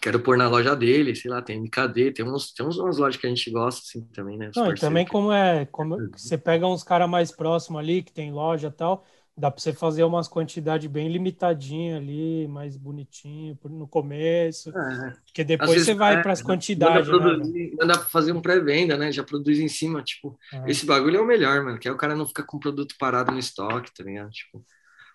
quero 0.00 0.20
pôr 0.20 0.36
na 0.36 0.48
loja 0.48 0.74
dele, 0.74 1.14
sei 1.14 1.30
lá, 1.30 1.42
tem 1.42 1.58
MKD, 1.58 2.12
tem, 2.12 2.24
uns, 2.24 2.52
tem 2.52 2.66
uns, 2.66 2.78
umas 2.78 2.98
lojas 2.98 3.20
que 3.20 3.26
a 3.26 3.30
gente 3.30 3.50
gosta, 3.50 3.80
assim, 3.80 4.06
também, 4.12 4.36
né? 4.36 4.50
Não, 4.54 4.70
e 4.70 4.74
também 4.74 5.06
como 5.06 5.32
é, 5.32 5.66
como 5.66 5.96
uhum. 5.96 6.10
você 6.16 6.38
pega 6.38 6.66
uns 6.66 6.82
caras 6.82 7.08
mais 7.08 7.30
próximos 7.30 7.80
ali, 7.80 8.02
que 8.02 8.12
tem 8.12 8.32
loja 8.32 8.68
e 8.68 8.72
tal, 8.72 9.04
dá 9.36 9.50
para 9.50 9.60
você 9.60 9.72
fazer 9.72 10.04
umas 10.04 10.28
quantidades 10.28 10.90
bem 10.90 11.10
limitadinha 11.10 11.96
ali, 11.96 12.46
mais 12.46 12.76
bonitinho 12.76 13.58
no 13.64 13.88
começo, 13.88 14.70
é. 14.70 15.14
porque 15.24 15.42
depois 15.42 15.84
você 15.84 15.94
vai 15.94 16.16
é, 16.16 16.22
para 16.22 16.32
as 16.32 16.42
quantidades. 16.42 17.08
Manda, 17.08 17.18
né, 17.18 17.34
produzir, 17.34 17.76
manda 17.78 17.94
fazer 17.98 18.32
um 18.32 18.40
pré-venda, 18.40 18.96
né? 18.96 19.10
Já 19.10 19.24
produz 19.24 19.58
em 19.58 19.68
cima, 19.68 20.02
tipo, 20.02 20.38
é. 20.52 20.70
esse 20.70 20.86
bagulho 20.86 21.16
é 21.16 21.20
o 21.20 21.26
melhor, 21.26 21.64
mano, 21.64 21.78
que 21.78 21.88
é 21.88 21.92
o 21.92 21.96
cara 21.96 22.14
não 22.14 22.26
ficar 22.26 22.44
com 22.44 22.58
o 22.58 22.60
produto 22.60 22.94
parado 22.98 23.32
no 23.32 23.38
estoque, 23.38 23.92
tá 23.94 24.04
ligado? 24.04 24.30
Tipo, 24.30 24.64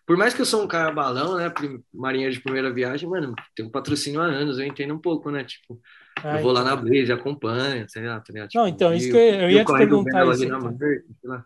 por 0.06 0.18
mais 0.18 0.34
que 0.34 0.42
eu 0.42 0.46
sou 0.46 0.64
um 0.64 0.68
cara 0.68 0.92
balão, 0.92 1.36
né? 1.36 1.52
Marinha 1.94 2.30
de 2.30 2.40
primeira 2.40 2.72
viagem, 2.72 3.10
mano, 3.10 3.34
tem 3.56 3.66
um 3.66 3.72
patrocínio 3.72 4.22
há 4.22 4.26
anos, 4.26 4.60
eu 4.60 4.66
entendo 4.66 4.94
um 4.94 5.00
pouco, 5.00 5.32
né? 5.32 5.44
Tipo, 5.44 5.82
ah, 6.24 6.38
eu 6.38 6.44
vou 6.44 6.52
lá 6.52 6.64
na 6.64 6.76
Blaze, 6.76 7.12
acompanho, 7.12 7.90
sei 7.90 8.06
lá, 8.06 8.20
tá 8.20 8.32
ligado? 8.32 8.50
Tipo, 8.50 8.64
não, 8.64 8.68
então, 8.68 8.94
isso 8.94 9.10
que 9.10 9.18
eu, 9.18 9.42
eu 9.42 9.50
ia 9.50 9.66
te 9.66 9.74
perguntar 9.74 10.28
isso. 10.28 10.44
Então. 10.46 10.78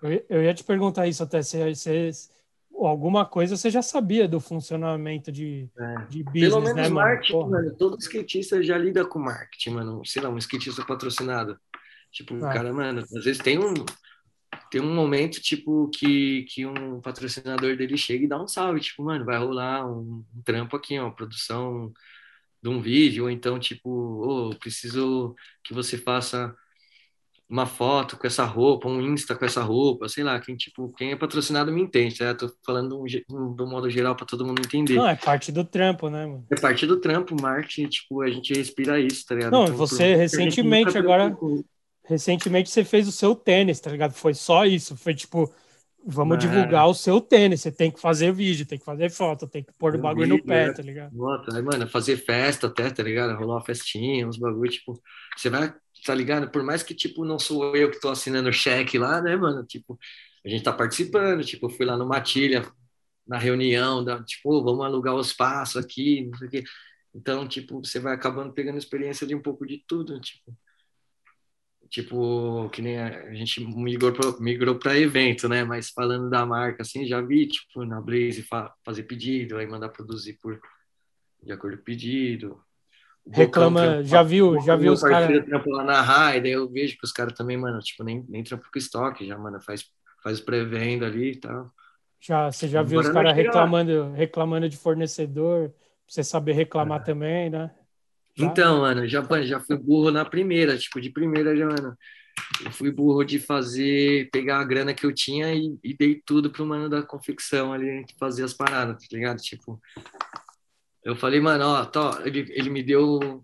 Eu, 0.03 0.25
eu, 0.29 0.43
ia 0.43 0.53
te 0.53 0.63
perguntar 0.63 1.07
isso 1.07 1.23
até, 1.23 1.41
se, 1.41 1.75
se, 1.75 2.11
alguma 2.75 3.25
coisa 3.25 3.55
você 3.55 3.69
já 3.69 3.81
sabia 3.81 4.27
do 4.27 4.39
funcionamento 4.39 5.31
de, 5.31 5.69
é. 5.77 5.95
de 6.09 6.23
business, 6.23 6.49
Pelo 6.49 6.61
menos 6.61 6.75
né, 6.75 6.89
marketing, 6.89 7.33
mano? 7.37 7.51
mano? 7.51 7.75
Todo 7.77 7.97
skatista 7.97 8.61
já 8.61 8.77
lida 8.77 9.05
com 9.05 9.19
marketing, 9.19 9.69
mano. 9.71 10.05
Sei 10.05 10.21
lá, 10.21 10.29
um 10.29 10.37
skatista 10.37 10.85
patrocinado. 10.85 11.57
Tipo, 12.11 12.35
o 12.35 12.45
ah. 12.45 12.53
cara, 12.53 12.73
mano, 12.73 12.99
às 13.01 13.23
vezes 13.23 13.37
tem 13.37 13.57
um 13.57 13.73
tem 14.69 14.81
um 14.81 14.93
momento, 14.93 15.41
tipo, 15.41 15.89
que, 15.89 16.43
que 16.43 16.65
um 16.65 17.01
patrocinador 17.01 17.75
dele 17.75 17.97
chega 17.97 18.25
e 18.25 18.27
dá 18.27 18.41
um 18.41 18.47
salve, 18.47 18.79
tipo, 18.79 19.03
mano, 19.03 19.25
vai 19.25 19.37
rolar 19.37 19.85
um, 19.85 20.23
um 20.35 20.41
trampo 20.43 20.75
aqui, 20.75 20.99
uma 20.99 21.13
produção 21.13 21.91
de 22.61 22.69
um 22.69 22.81
vídeo, 22.81 23.23
ou 23.23 23.29
então, 23.29 23.57
tipo, 23.57 23.89
oh, 23.89 24.55
preciso 24.55 25.35
que 25.63 25.73
você 25.73 25.97
faça 25.97 26.55
uma 27.49 27.65
foto 27.65 28.15
com 28.15 28.27
essa 28.27 28.43
roupa, 28.43 28.87
um 28.87 29.01
Insta 29.01 29.35
com 29.35 29.43
essa 29.43 29.63
roupa, 29.63 30.07
sei 30.07 30.23
lá, 30.23 30.39
quem, 30.39 30.55
tipo, 30.55 30.93
quem 30.93 31.11
é 31.11 31.15
patrocinado 31.15 31.71
me 31.71 31.81
entende, 31.81 32.19
tá? 32.19 32.35
Tô 32.35 32.53
falando 32.63 33.03
do 33.55 33.65
modo 33.65 33.89
geral 33.89 34.15
para 34.15 34.27
todo 34.27 34.45
mundo 34.45 34.61
entender. 34.63 34.93
Não, 34.93 35.07
é 35.07 35.15
parte 35.15 35.51
do 35.51 35.65
trampo, 35.65 36.09
né, 36.11 36.27
mano? 36.27 36.45
É 36.51 36.55
parte 36.55 36.85
do 36.85 36.99
trampo, 36.99 37.35
marketing, 37.41 37.87
tipo, 37.87 38.21
a 38.21 38.29
gente 38.29 38.53
respira 38.53 38.99
isso, 38.99 39.25
tá 39.25 39.33
ligado? 39.33 39.51
Não, 39.51 39.63
então, 39.63 39.75
você 39.75 40.13
recentemente 40.13 40.95
agora 40.95 41.35
recentemente 42.09 42.71
você 42.71 42.83
fez 42.83 43.07
o 43.07 43.11
seu 43.11 43.35
tênis, 43.35 43.79
tá 43.79 43.91
ligado? 43.91 44.13
Foi 44.13 44.33
só 44.33 44.65
isso. 44.65 44.97
Foi 44.97 45.13
tipo, 45.13 45.53
vamos 46.03 46.37
é. 46.37 46.39
divulgar 46.39 46.87
o 46.87 46.93
seu 46.93 47.21
tênis. 47.21 47.61
Você 47.61 47.71
tem 47.71 47.91
que 47.91 48.01
fazer 48.01 48.33
vídeo, 48.33 48.65
tem 48.65 48.79
que 48.79 48.83
fazer 48.83 49.11
foto, 49.11 49.47
tem 49.47 49.63
que 49.63 49.71
pôr 49.73 49.95
o 49.95 49.99
bagulho 49.99 50.35
vídeo, 50.35 50.37
no 50.37 50.43
pé, 50.43 50.65
é. 50.65 50.73
tá 50.73 50.81
ligado? 50.81 51.13
Aí, 51.53 51.61
mano, 51.61 51.87
fazer 51.87 52.17
festa 52.17 52.65
até, 52.65 52.89
tá 52.89 53.03
ligado? 53.03 53.37
Rolar 53.37 53.55
uma 53.55 53.65
festinha, 53.65 54.27
uns 54.27 54.37
bagulho, 54.37 54.71
tipo, 54.71 54.99
você 55.37 55.51
vai, 55.51 55.71
tá 56.03 56.15
ligado? 56.15 56.49
Por 56.49 56.63
mais 56.63 56.81
que, 56.81 56.95
tipo, 56.95 57.23
não 57.23 57.37
sou 57.37 57.75
eu 57.75 57.91
que 57.91 57.99
tô 57.99 58.09
assinando 58.09 58.49
o 58.49 58.53
cheque 58.53 58.97
lá, 58.97 59.21
né, 59.21 59.35
mano? 59.35 59.63
Tipo, 59.63 59.97
a 60.43 60.49
gente 60.49 60.63
tá 60.63 60.73
participando, 60.73 61.43
tipo, 61.45 61.67
eu 61.67 61.69
fui 61.69 61.85
lá 61.85 61.95
no 61.95 62.07
Matilha, 62.07 62.65
na 63.27 63.37
reunião, 63.37 64.03
da, 64.03 64.23
tipo, 64.23 64.63
vamos 64.63 64.83
alugar 64.83 65.13
o 65.13 65.21
espaço 65.21 65.77
aqui, 65.77 66.27
não 66.31 66.37
sei 66.39 66.47
o 66.47 66.51
quê. 66.51 66.63
Então, 67.13 67.47
tipo, 67.47 67.83
você 67.83 67.99
vai 67.99 68.15
acabando 68.15 68.53
pegando 68.53 68.79
experiência 68.79 69.27
de 69.27 69.35
um 69.35 69.41
pouco 69.41 69.65
de 69.67 69.83
tudo, 69.87 70.19
tipo. 70.19 70.55
Tipo, 71.89 72.69
que 72.69 72.81
nem 72.83 72.99
a, 72.99 73.07
a 73.07 73.33
gente 73.33 73.65
migrou 73.65 74.11
para 74.11 74.39
migrou 74.39 74.79
evento, 74.95 75.49
né? 75.49 75.63
Mas 75.63 75.89
falando 75.89 76.29
da 76.29 76.45
marca, 76.45 76.83
assim, 76.83 77.07
já 77.07 77.19
vi, 77.19 77.47
tipo, 77.47 77.83
na 77.83 77.99
Blaze 77.99 78.43
fa 78.43 78.71
fazer 78.85 79.03
pedido, 79.03 79.57
aí 79.57 79.65
mandar 79.65 79.89
produzir 79.89 80.37
por 80.39 80.59
de 81.41 81.51
acordo 81.51 81.77
com 81.77 81.81
o 81.81 81.85
pedido. 81.85 82.61
Reclama, 83.31 84.03
já 84.03 84.23
viu, 84.23 84.59
já 84.61 84.75
viu 84.75 84.93
os 84.93 85.01
caras. 85.01 85.45
lá 85.67 85.83
na 85.83 86.01
Rai, 86.01 86.41
daí 86.41 86.51
eu 86.51 86.69
vejo 86.69 86.97
que 86.97 87.05
os 87.05 87.11
caras 87.11 87.33
também, 87.33 87.57
mano, 87.57 87.79
tipo, 87.79 88.03
nem, 88.03 88.25
nem 88.27 88.43
trampo 88.43 88.65
com 88.71 88.79
estoque, 88.79 89.25
já, 89.25 89.37
mano, 89.37 89.61
faz, 89.61 89.85
faz 90.23 90.39
pré-venda 90.39 91.05
ali 91.05 91.31
e 91.31 91.39
tal. 91.39 91.71
Já, 92.19 92.51
você 92.51 92.67
já 92.67 92.81
viu 92.83 92.99
os 92.99 93.09
caras 93.09 93.35
reclamando, 93.35 94.11
reclamando 94.13 94.67
de 94.67 94.77
fornecedor, 94.77 95.69
pra 95.69 95.77
você 96.07 96.23
saber 96.23 96.53
reclamar 96.53 97.01
é. 97.01 97.03
também, 97.03 97.49
né? 97.49 97.71
Já? 98.39 98.45
Então, 98.47 98.79
mano, 98.79 99.07
já, 99.07 99.21
já 99.43 99.59
fui 99.59 99.77
burro 99.77 100.11
na 100.11 100.23
primeira, 100.23 100.77
tipo, 100.77 101.01
de 101.01 101.09
primeira 101.09 101.55
já, 101.55 101.65
mano. 101.65 101.97
Eu 102.63 102.71
fui 102.71 102.89
burro 102.89 103.23
de 103.25 103.37
fazer, 103.37 104.29
pegar 104.31 104.59
a 104.59 104.63
grana 104.63 104.93
que 104.93 105.05
eu 105.05 105.13
tinha 105.13 105.53
e, 105.53 105.77
e 105.83 105.93
dei 105.93 106.21
tudo 106.25 106.49
pro 106.49 106.65
mano 106.65 106.89
da 106.89 107.03
confecção 107.03 107.73
ali, 107.73 108.05
fazer 108.17 108.43
as 108.43 108.53
paradas, 108.53 109.05
tá 109.07 109.15
ligado? 109.15 109.41
Tipo, 109.41 109.79
eu 111.03 111.15
falei, 111.17 111.41
mano, 111.41 111.65
ó, 111.65 111.85
tá, 111.85 112.21
ele, 112.23 112.45
ele 112.51 112.69
me 112.69 112.81
deu 112.81 113.41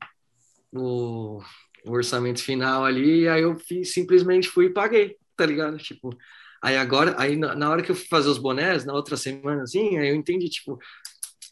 o, 0.71 1.41
o 1.85 1.91
orçamento 1.91 2.41
final 2.41 2.85
ali, 2.85 3.27
aí 3.27 3.41
eu 3.41 3.55
fiz, 3.59 3.93
simplesmente 3.93 4.47
fui 4.47 4.67
e 4.67 4.73
paguei, 4.73 5.17
tá 5.35 5.45
ligado? 5.45 5.77
Tipo, 5.77 6.17
aí 6.61 6.77
agora, 6.77 7.15
aí 7.17 7.35
na, 7.35 7.53
na 7.53 7.69
hora 7.69 7.81
que 7.81 7.91
eu 7.91 7.95
fui 7.95 8.07
fazer 8.07 8.29
os 8.29 8.37
bonés, 8.37 8.85
na 8.85 8.93
outra 8.93 9.17
semana, 9.17 9.63
assim, 9.63 9.97
aí 9.97 10.09
eu 10.09 10.15
entendi, 10.15 10.49
tipo, 10.49 10.79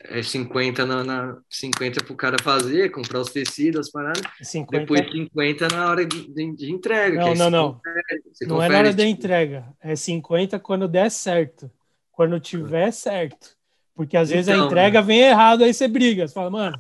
é 0.02 0.22
50 0.22 0.86
na, 0.86 1.04
na 1.04 1.38
50 1.50 2.04
pro 2.04 2.16
cara 2.16 2.38
fazer, 2.42 2.92
comprar 2.92 3.20
os 3.20 3.30
tecidos, 3.30 3.88
as 3.88 3.92
paradas. 3.92 4.24
50... 4.42 4.80
Depois 4.80 5.12
50 5.12 5.68
na 5.70 5.90
hora 5.90 6.06
de, 6.06 6.28
de, 6.34 6.56
de 6.56 6.72
entrega. 6.72 7.20
Não, 7.20 7.36
não, 7.36 7.50
não. 7.50 7.74
Confere, 7.74 8.24
não 8.42 8.56
confere, 8.56 8.66
é 8.66 8.70
na 8.70 8.80
hora 8.80 8.90
tipo... 8.90 8.98
da 8.98 9.06
entrega. 9.06 9.66
É 9.82 9.96
50 9.96 10.60
quando 10.60 10.88
der 10.88 11.10
certo. 11.10 11.72
Quando 12.12 12.40
tiver 12.40 12.92
certo. 12.92 13.56
Porque 13.96 14.18
às 14.18 14.30
vezes 14.30 14.48
então, 14.48 14.64
a 14.64 14.66
entrega 14.66 15.02
vem 15.02 15.22
errado, 15.22 15.64
aí 15.64 15.74
você 15.74 15.88
briga. 15.88 16.28
Você 16.28 16.34
fala, 16.34 16.50
mano, 16.50 16.78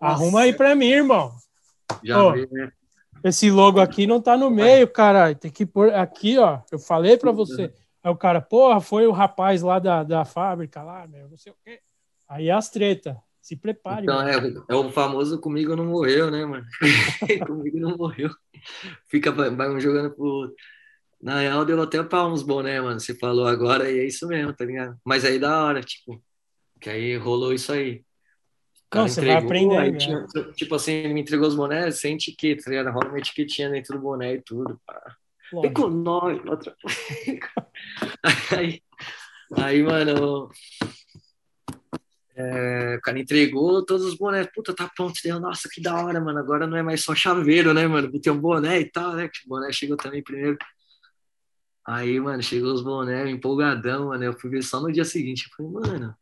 Nossa. 0.00 0.14
arruma 0.14 0.40
aí 0.42 0.52
pra 0.52 0.74
mim, 0.74 0.90
irmão. 0.90 1.32
Já 2.02 2.18
Pô, 2.18 2.32
vi, 2.32 2.48
né? 2.50 2.70
Esse 3.24 3.50
logo 3.50 3.80
aqui 3.80 4.06
não 4.06 4.20
tá 4.20 4.36
no 4.36 4.50
meio, 4.50 4.88
caralho. 4.88 5.36
Tem 5.36 5.50
que 5.50 5.64
pôr 5.64 5.92
aqui, 5.94 6.38
ó. 6.38 6.60
Eu 6.70 6.78
falei 6.78 7.16
pra 7.16 7.30
você. 7.30 7.72
Aí 8.02 8.10
o 8.10 8.16
cara, 8.16 8.40
porra, 8.40 8.80
foi 8.80 9.06
o 9.06 9.12
rapaz 9.12 9.62
lá 9.62 9.78
da, 9.78 10.02
da 10.02 10.24
fábrica 10.24 10.82
lá, 10.82 11.06
meu, 11.06 11.28
não 11.28 11.36
sei 11.36 11.52
o 11.52 11.56
quê. 11.64 11.78
Aí 12.32 12.48
é 12.48 12.52
as 12.52 12.70
treta. 12.70 13.22
Se 13.42 13.56
prepare. 13.56 14.04
Então, 14.04 14.26
é, 14.26 14.36
é, 14.68 14.74
o 14.74 14.90
famoso 14.90 15.38
comigo 15.38 15.76
não 15.76 15.84
morreu, 15.84 16.30
né, 16.30 16.46
mano? 16.46 16.64
comigo 17.46 17.78
não 17.78 17.96
morreu. 17.96 18.30
Fica 19.06 19.30
vai 19.30 19.80
jogando 19.80 20.14
pro. 20.14 20.54
Na 21.20 21.40
real, 21.40 21.64
deu 21.64 21.80
até 21.82 22.02
pau 22.02 22.30
nos 22.30 22.42
boné, 22.42 22.80
mano. 22.80 22.98
Você 22.98 23.14
falou 23.14 23.46
agora 23.46 23.90
e 23.90 23.98
é 23.98 24.06
isso 24.06 24.26
mesmo, 24.26 24.52
tá 24.54 24.64
ligado? 24.64 24.98
Mas 25.04 25.24
aí 25.24 25.38
da 25.38 25.62
hora, 25.62 25.82
tipo, 25.82 26.22
que 26.80 26.88
aí 26.88 27.16
rolou 27.16 27.52
isso 27.52 27.70
aí. 27.72 28.02
Não, 28.94 29.06
você 29.06 29.20
entregou, 29.20 29.34
vai 29.34 29.44
aprender. 29.44 29.76
Aí, 29.76 29.96
tinha, 29.98 30.26
tipo 30.54 30.74
assim, 30.74 30.92
ele 30.92 31.14
me 31.14 31.20
entregou 31.20 31.46
os 31.46 31.54
bonés 31.54 32.00
sem 32.00 32.14
etiqueta, 32.14 32.64
tá 32.64 32.70
ligado? 32.70 32.92
Rola 32.92 33.08
uma 33.08 33.18
etiquetinha 33.18 33.68
dentro 33.68 33.94
do 33.96 34.02
boné 34.02 34.34
e 34.34 34.42
tudo. 34.42 34.80
Pá. 34.86 35.16
Vem 35.60 35.72
com 35.72 35.88
nós. 35.88 36.40
Outra... 36.46 36.74
aí, 38.56 38.82
aí, 39.56 39.82
mano, 39.82 40.50
é, 42.42 42.96
o 42.96 43.00
cara 43.00 43.18
entregou 43.18 43.84
todos 43.84 44.06
os 44.06 44.14
bonés. 44.14 44.48
Puta, 44.54 44.74
tá 44.74 44.90
pronto. 44.94 45.20
Deu, 45.22 45.40
nossa, 45.40 45.68
que 45.70 45.80
da 45.80 45.94
hora, 45.94 46.20
mano. 46.20 46.38
Agora 46.38 46.66
não 46.66 46.76
é 46.76 46.82
mais 46.82 47.02
só 47.02 47.14
chaveiro, 47.14 47.72
né, 47.74 47.86
mano? 47.86 48.10
Botei 48.10 48.32
um 48.32 48.40
boné 48.40 48.80
e 48.80 48.90
tal, 48.90 49.14
né? 49.14 49.28
Que 49.28 49.46
o 49.46 49.48
boné 49.48 49.72
chegou 49.72 49.96
também 49.96 50.22
primeiro. 50.22 50.58
Aí, 51.86 52.18
mano, 52.20 52.42
chegou 52.42 52.72
os 52.72 52.82
bonés, 52.82 53.28
empolgadão, 53.28 54.08
mano. 54.08 54.24
Eu 54.24 54.38
fui 54.38 54.50
ver 54.50 54.62
só 54.62 54.80
no 54.80 54.92
dia 54.92 55.04
seguinte. 55.04 55.48
Eu 55.58 55.72
falei, 55.72 55.90
mano, 55.92 56.16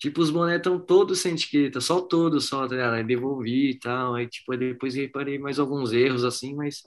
Tipo, 0.00 0.22
os 0.22 0.30
bonés 0.30 0.56
estão 0.56 0.80
todos 0.80 1.20
sem 1.20 1.34
etiqueta, 1.34 1.78
só 1.78 2.00
todos, 2.00 2.48
só, 2.48 2.66
tá 2.66 2.74
ligado? 2.74 2.94
Aí 2.94 3.04
devolvi 3.04 3.72
e 3.72 3.78
tal, 3.78 4.14
aí, 4.14 4.26
tipo, 4.26 4.56
depois 4.56 4.94
reparei 4.94 5.38
mais 5.38 5.58
alguns 5.58 5.92
erros, 5.92 6.24
assim, 6.24 6.54
mas 6.54 6.82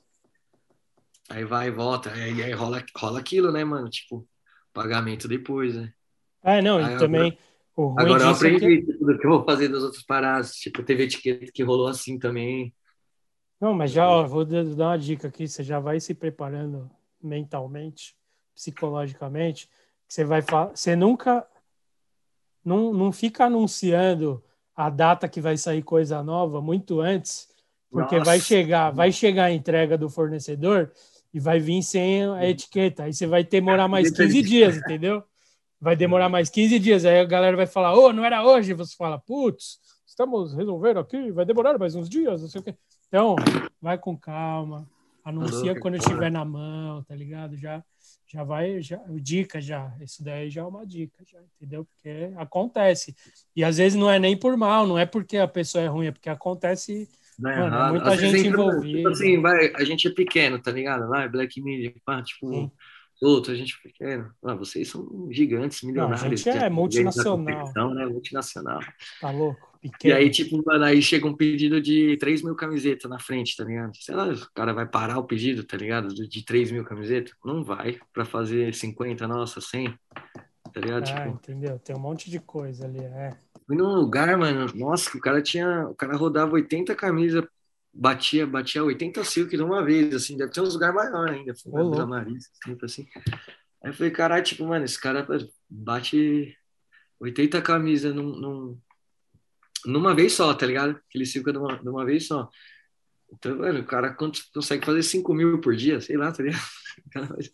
aí 1.30 1.46
vai 1.46 1.68
e 1.68 1.72
volta, 1.72 2.12
aí, 2.12 2.42
aí 2.42 2.52
rola, 2.54 2.84
rola 2.98 3.20
aquilo, 3.20 3.52
né, 3.52 3.64
mano? 3.64 3.88
Tipo, 3.88 4.28
pagamento 4.74 5.28
depois, 5.28 5.76
né? 5.76 5.94
Ah, 6.42 6.60
não, 6.60 6.80
aí, 6.80 6.96
e 6.96 6.98
também... 6.98 7.22
Agora, 7.22 7.53
agora 7.76 8.24
eu 8.24 8.30
aprendi 8.30 8.66
é 8.66 8.82
que... 8.82 8.94
tudo 8.94 9.18
que 9.18 9.26
eu 9.26 9.32
vou 9.32 9.44
fazer 9.44 9.68
das 9.68 9.84
outras 9.84 10.04
paradas, 10.04 10.54
tipo, 10.54 10.84
teve 10.84 11.04
etiqueta 11.04 11.52
que 11.52 11.64
rolou 11.64 11.88
assim 11.88 12.20
também. 12.20 12.74
Não, 13.60 13.74
mas 13.74 13.92
já, 13.92 14.08
ó, 14.08 14.26
vou 14.28 14.46
dar 14.46 14.64
uma 14.64 14.98
dica 14.98 15.28
aqui, 15.28 15.48
você 15.48 15.64
já 15.64 15.80
vai 15.80 16.00
se 16.00 16.14
preparando 16.14 16.90
mentalmente, 17.22 18.16
psicologicamente, 18.54 19.70
você 20.08 20.24
vai 20.24 20.42
você 20.76 20.96
nunca 20.96 21.48
não, 22.64 22.94
não 22.94 23.12
fica 23.12 23.46
anunciando 23.46 24.44
a 24.76 24.90
data 24.90 25.28
que 25.28 25.42
vai 25.42 25.58
sair 25.58 25.82
coisa 25.82 26.24
nova 26.24 26.62
muito 26.62 27.00
antes, 27.00 27.48
porque 27.90 28.18
Nossa. 28.18 28.30
vai 28.30 28.40
chegar, 28.40 28.92
vai 28.92 29.12
chegar 29.12 29.46
a 29.46 29.52
entrega 29.52 29.98
do 29.98 30.10
fornecedor 30.10 30.92
e 31.34 31.40
vai 31.40 31.60
vir 31.60 31.82
sem 31.84 32.26
a 32.26 32.48
etiqueta. 32.48 33.04
Aí 33.04 33.14
você 33.14 33.28
vai 33.28 33.44
demorar 33.44 33.88
mais 33.90 34.12
15 34.12 34.42
dias, 34.42 34.78
entendeu? 34.78 35.24
Vai 35.84 35.98
demorar 35.98 36.30
mais 36.30 36.50
15 36.50 36.80
dias. 36.80 37.04
Aí 37.04 37.20
a 37.20 37.26
galera 37.26 37.58
vai 37.58 37.68
falar, 37.68 37.94
ô, 37.94 38.06
oh, 38.06 38.14
não 38.14 38.24
era 38.24 38.42
hoje. 38.42 38.74
Você 38.74 38.96
fala, 38.96 39.20
putz, 39.20 39.80
estamos 40.08 40.54
resolvendo 40.54 40.98
aqui, 40.98 41.30
vai 41.30 41.44
demorar 41.44 41.78
mais 41.78 41.94
uns 41.94 42.08
dias, 42.08 42.42
não 42.42 42.48
sei 42.48 42.62
o 42.62 42.64
quê. 42.64 42.74
Então, 43.10 43.36
vai 43.82 43.98
com 43.98 44.18
calma, 44.18 44.90
anuncia 45.26 45.78
quando 45.78 45.98
estiver 45.98 46.32
na 46.32 46.46
mão, 46.46 47.04
tá 47.04 47.14
ligado? 47.14 47.58
Já 47.58 47.84
já 48.26 48.44
vai, 48.44 48.82
já, 48.82 49.00
dica 49.22 49.62
já, 49.62 49.94
isso 50.02 50.24
daí 50.24 50.50
já 50.50 50.62
é 50.62 50.66
uma 50.66 50.88
dica, 50.88 51.24
já, 51.30 51.40
entendeu? 51.56 51.86
Porque 51.86 52.32
acontece. 52.36 53.16
E 53.56 53.64
às 53.64 53.78
vezes 53.78 53.96
não 53.96 54.10
é 54.10 54.18
nem 54.18 54.36
por 54.36 54.58
mal, 54.58 54.88
não 54.88 54.98
é 54.98 55.06
porque 55.06 55.38
a 55.38 55.48
pessoa 55.48 55.84
é 55.84 55.88
ruim, 55.88 56.08
é 56.08 56.12
porque 56.12 56.30
acontece 56.30 57.08
é 57.40 57.60
mano, 57.60 57.90
muita 57.90 58.14
às 58.14 58.20
gente 58.20 58.48
envolvida. 58.48 58.98
Tipo 58.98 59.10
assim, 59.10 59.40
vai, 59.40 59.72
a 59.76 59.84
gente 59.84 60.08
é 60.08 60.12
pequeno, 60.12 60.60
tá 60.60 60.72
ligado? 60.72 61.08
Vai, 61.08 61.30
Black 61.30 61.62
Media, 61.62 61.94
pá, 62.04 62.24
tipo, 62.24 62.50
Sim. 62.50 62.72
Outro, 63.24 63.52
a 63.52 63.56
gente 63.56 63.76
é 63.80 63.88
pequeno. 63.88 64.32
Ah, 64.44 64.56
vocês 64.56 64.90
são 64.90 65.28
gigantes, 65.32 65.82
milionários. 65.84 66.22
Não, 66.22 66.28
a 66.28 66.36
gente 66.36 66.50
é 66.66 66.70
multinacional. 66.70 67.94
Né? 67.94 68.06
Multinacional. 68.06 68.80
Tá 69.20 69.32
louco? 69.32 69.74
Pequeno. 69.82 70.14
E 70.14 70.18
aí, 70.18 70.30
tipo, 70.30 70.64
mano, 70.66 70.86
aí 70.86 71.02
chega 71.02 71.28
um 71.28 71.36
pedido 71.36 71.82
de 71.82 72.16
3 72.18 72.42
mil 72.42 72.56
camisetas 72.56 73.10
na 73.10 73.20
frente, 73.20 73.58
tá 73.58 73.66
ligado? 73.66 73.92
Sei 73.98 74.16
lá, 74.16 74.30
o 74.30 74.54
cara 74.54 74.74
vai 74.74 74.86
parar 74.86 75.20
o 75.20 75.26
pedido, 75.26 75.64
tá 75.64 75.76
ligado? 75.76 76.14
De 76.14 76.46
3 76.46 76.72
mil 76.72 76.86
camisetas? 76.86 77.34
Não 77.44 77.64
vai, 77.64 78.00
pra 78.14 78.24
fazer 78.24 78.74
50, 78.74 79.28
nossa, 79.28 79.60
100, 79.60 79.94
tá 80.74 80.80
ligado? 80.80 81.04
Ah, 81.04 81.16
tipo, 81.16 81.30
entendeu? 81.30 81.78
Tem 81.80 81.96
um 81.96 82.00
monte 82.00 82.32
de 82.32 82.40
coisa 82.40 82.86
ali, 82.86 83.00
é. 83.00 83.32
Fui 83.68 83.76
num 83.76 83.94
lugar, 83.94 84.38
mano, 84.38 84.72
nossa, 84.76 85.10
que 85.10 85.18
o 85.18 85.22
cara 85.22 85.42
tinha, 85.42 85.88
o 85.88 85.96
cara 85.96 86.16
rodava 86.16 86.54
80 86.54 86.96
camisas, 86.96 87.46
batia, 87.94 88.48
batia 88.48 88.84
80 88.84 89.24
silk 89.24 89.56
de 89.56 89.62
uma 89.62 89.84
vez, 89.84 90.14
assim, 90.16 90.36
deve 90.36 90.52
ter 90.52 90.62
uns 90.62 90.74
lugares 90.74 90.96
maiores 90.96 91.36
ainda, 91.36 91.56
foi 91.56 91.72
na 91.90 92.06
Marisa, 92.06 92.50
sempre 92.64 92.86
assim. 92.86 93.08
Aí 93.84 93.92
eu 93.92 93.94
falei, 93.94 94.12
caralho, 94.12 94.44
tipo, 94.44 94.66
mano, 94.66 94.86
esse 94.86 95.00
cara 95.00 95.28
bate 95.70 96.58
80 97.20 97.62
camisas 97.62 98.16
num, 98.16 98.36
num 98.36 98.82
numa 99.86 100.16
vez 100.16 100.34
só, 100.34 100.54
tá 100.54 100.66
ligado? 100.66 101.00
Aquele 101.10 101.26
ciclo 101.26 101.52
de 101.52 101.58
uma, 101.60 101.78
de 101.78 101.90
uma 101.90 102.06
vez 102.06 102.28
só. 102.28 102.50
Então, 103.32 103.58
mano, 103.58 103.82
o 103.82 103.86
cara 103.86 104.16
consegue 104.54 104.86
fazer 104.86 105.04
5 105.04 105.34
mil 105.34 105.60
por 105.60 105.76
dia, 105.76 106.00
sei 106.00 106.16
lá, 106.18 106.32
tá 106.32 106.44
ligado? 106.44 106.62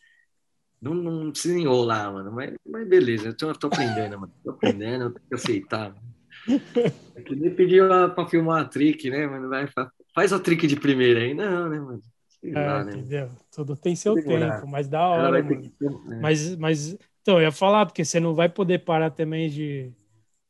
Não, 0.82 0.94
não 0.94 1.32
precisa 1.32 1.60
enrolar, 1.60 2.14
mano. 2.14 2.32
Mas, 2.32 2.54
mas 2.66 2.88
beleza, 2.88 3.28
eu 3.28 3.36
tô, 3.36 3.52
tô 3.54 3.68
aprendendo, 3.68 4.18
mano. 4.18 4.34
Tô 4.42 4.52
aprendendo, 4.52 5.04
eu 5.04 5.12
tenho 5.12 5.28
que 5.28 5.36
aceitar. 5.36 5.94
Mano. 5.94 6.16
É 7.16 7.22
que 7.22 7.36
nem 7.36 7.54
pediu 7.54 7.86
pra 8.16 8.26
filmar 8.30 8.62
a 8.62 8.66
trick, 8.66 9.10
né, 9.10 9.28
mano? 9.28 9.50
Vai, 9.50 9.68
faz 10.20 10.34
a 10.34 10.40
trick 10.40 10.68
de 10.68 10.76
primeira 10.76 11.22
aí. 11.22 11.34
Não, 11.34 11.70
né, 11.70 11.80
mano? 11.80 12.02
É, 12.44 12.54
lá, 12.54 12.84
né? 12.84 12.92
Entendeu? 12.94 13.30
Tudo 13.52 13.76
tem 13.76 13.96
seu 13.96 14.16
tempo, 14.16 14.68
mas 14.68 14.88
da 14.88 15.08
hora. 15.08 15.44
Que... 15.44 15.54
Né? 15.56 16.20
Mas, 16.22 16.56
mas, 16.56 16.98
então, 17.22 17.38
eu 17.38 17.42
ia 17.42 17.52
falar, 17.52 17.86
porque 17.86 18.06
você 18.06 18.20
não 18.20 18.34
vai 18.34 18.48
poder 18.48 18.80
parar 18.80 19.10
também 19.10 19.50
de 19.50 19.94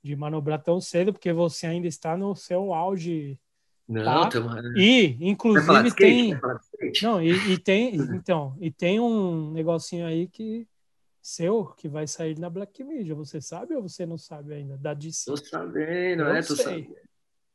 de 0.01 0.15
manobrar 0.15 0.61
tão 0.61 0.79
cedo, 0.79 1.11
porque 1.11 1.31
você 1.33 1.67
ainda 1.67 1.87
está 1.87 2.15
no 2.15 2.35
seu 2.35 2.73
auge. 2.73 3.39
Não, 3.87 4.29
tá? 4.29 4.39
Uma... 4.39 4.61
E, 4.77 5.17
inclusive, 5.19 5.93
tem. 5.95 6.39
Não, 7.01 7.21
e, 7.21 7.53
e, 7.53 7.57
tem. 7.57 7.97
Então, 8.15 8.55
e 8.59 8.71
tem 8.71 8.99
um 8.99 9.51
negocinho 9.51 10.05
aí 10.05 10.27
que 10.27 10.67
seu 11.21 11.65
que 11.65 11.87
vai 11.87 12.07
sair 12.07 12.37
na 12.39 12.49
Black 12.49 12.83
Media. 12.83 13.15
Você 13.15 13.41
sabe 13.41 13.75
ou 13.75 13.81
você 13.81 14.05
não 14.05 14.17
sabe 14.17 14.53
ainda? 14.53 14.77
Da 14.77 14.93
DC. 14.93 15.25
Tô 15.25 15.37
sabendo, 15.37 16.23
Eu 16.23 16.35
é? 16.35 16.41
Tô 16.41 16.55
sabendo. 16.55 16.95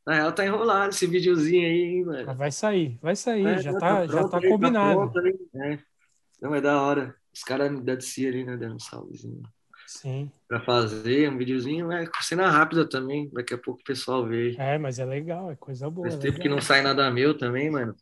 Na 0.06 0.14
real, 0.14 0.32
tá 0.32 0.44
enrolado 0.44 0.90
esse 0.90 1.06
videozinho 1.06 1.66
aí, 1.66 2.05
mano. 2.05 2.26
Mas 2.26 2.36
vai 2.36 2.52
sair, 2.52 2.98
vai 3.01 3.16
sair, 3.16 3.47
é, 3.47 3.59
já, 3.59 3.72
tá, 3.72 3.78
tá 3.78 4.06
já 4.06 4.22
tá, 4.24 4.40
tá 4.40 4.48
combinado. 4.48 5.01
Tá 5.10 5.20
pronto, 5.20 5.36
é. 5.56 5.78
Não, 6.43 6.55
é 6.55 6.60
da 6.60 6.81
hora. 6.81 7.16
os 7.32 7.43
caras 7.43 7.81
da 7.81 7.94
DC 7.94 8.26
ali, 8.26 8.44
né, 8.44 8.56
dando 8.56 8.74
um 8.74 8.78
salvezinho. 8.78 9.43
Sim. 9.86 10.31
Pra 10.48 10.60
fazer 10.60 11.31
um 11.31 11.39
videozinho, 11.39 11.90
é 11.93 12.09
cena 12.20 12.51
rápida 12.51 12.86
também, 12.86 13.31
daqui 13.32 13.55
a 13.55 13.59
pouco 13.59 13.81
o 13.81 13.85
pessoal 13.85 14.26
vê. 14.26 14.55
É, 14.59 14.76
mas 14.76 14.98
é 14.98 15.05
legal, 15.05 15.51
é 15.51 15.56
coisa 15.56 15.89
boa. 15.89 16.09
Faz 16.09 16.18
é 16.18 16.22
tempo 16.22 16.39
que 16.39 16.48
não 16.48 16.60
sai 16.60 16.82
nada 16.82 17.10
meu 17.10 17.36
também, 17.36 17.70
mano. 17.70 17.94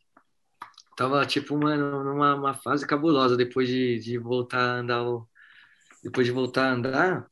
Tava, 0.97 1.24
tipo, 1.27 1.57
mano, 1.57 2.05
numa 2.05 2.35
uma 2.35 2.55
fase 2.55 2.87
cabulosa 2.87 3.37
depois 3.37 3.69
de, 3.69 3.99
de 3.99 4.19
voltar 4.19 4.59
a 4.59 4.79
andar. 4.81 5.05
Depois 6.03 6.27
de 6.27 6.33
voltar 6.33 6.69
a 6.69 6.73
andar. 6.73 7.27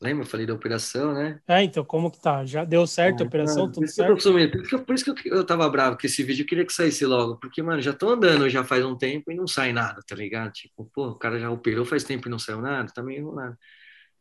Lembra? 0.00 0.24
Eu 0.24 0.28
falei 0.28 0.46
da 0.46 0.54
operação, 0.54 1.12
né? 1.12 1.40
É, 1.46 1.62
então 1.62 1.84
como 1.84 2.10
que 2.10 2.20
tá? 2.20 2.44
Já 2.44 2.64
deu 2.64 2.86
certo 2.86 3.22
a 3.22 3.26
operação? 3.26 3.62
Mano, 3.64 3.72
por 3.74 3.80
Tudo 3.80 3.90
certo? 3.90 4.22
Por 4.22 4.40
isso 4.62 4.68
que, 4.68 4.74
eu- 4.74 4.84
por 4.84 4.94
isso 4.94 5.04
que 5.14 5.28
eu, 5.30 5.36
eu 5.38 5.44
tava 5.46 5.68
bravo 5.68 5.98
com 5.98 6.06
esse 6.06 6.22
vídeo. 6.22 6.42
Eu 6.42 6.46
queria 6.46 6.64
que 6.66 6.72
saísse 6.72 7.04
logo. 7.04 7.36
Porque, 7.36 7.62
mano, 7.62 7.80
já 7.82 7.92
tô 7.92 8.10
andando 8.10 8.48
já 8.48 8.64
faz 8.64 8.84
um 8.84 8.96
tempo 8.96 9.30
e 9.30 9.34
não 9.34 9.46
sai 9.46 9.72
nada, 9.72 10.00
tá 10.06 10.14
ligado? 10.14 10.52
Tipo, 10.52 10.90
pô, 10.94 11.08
o 11.08 11.14
cara 11.18 11.38
já 11.38 11.50
operou 11.50 11.84
faz 11.84 12.04
tempo 12.04 12.28
e 12.28 12.30
não 12.30 12.38
saiu 12.38 12.60
nada. 12.60 12.90
Tá 12.92 13.02
meio 13.02 13.20
enrolado. 13.20 13.56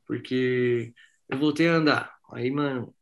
Porque 0.07 0.93
eu 1.29 1.37
voltei 1.39 1.69
a 1.69 1.73
andar. 1.75 2.13
Aí, 2.33 2.51
mano, 2.51 2.93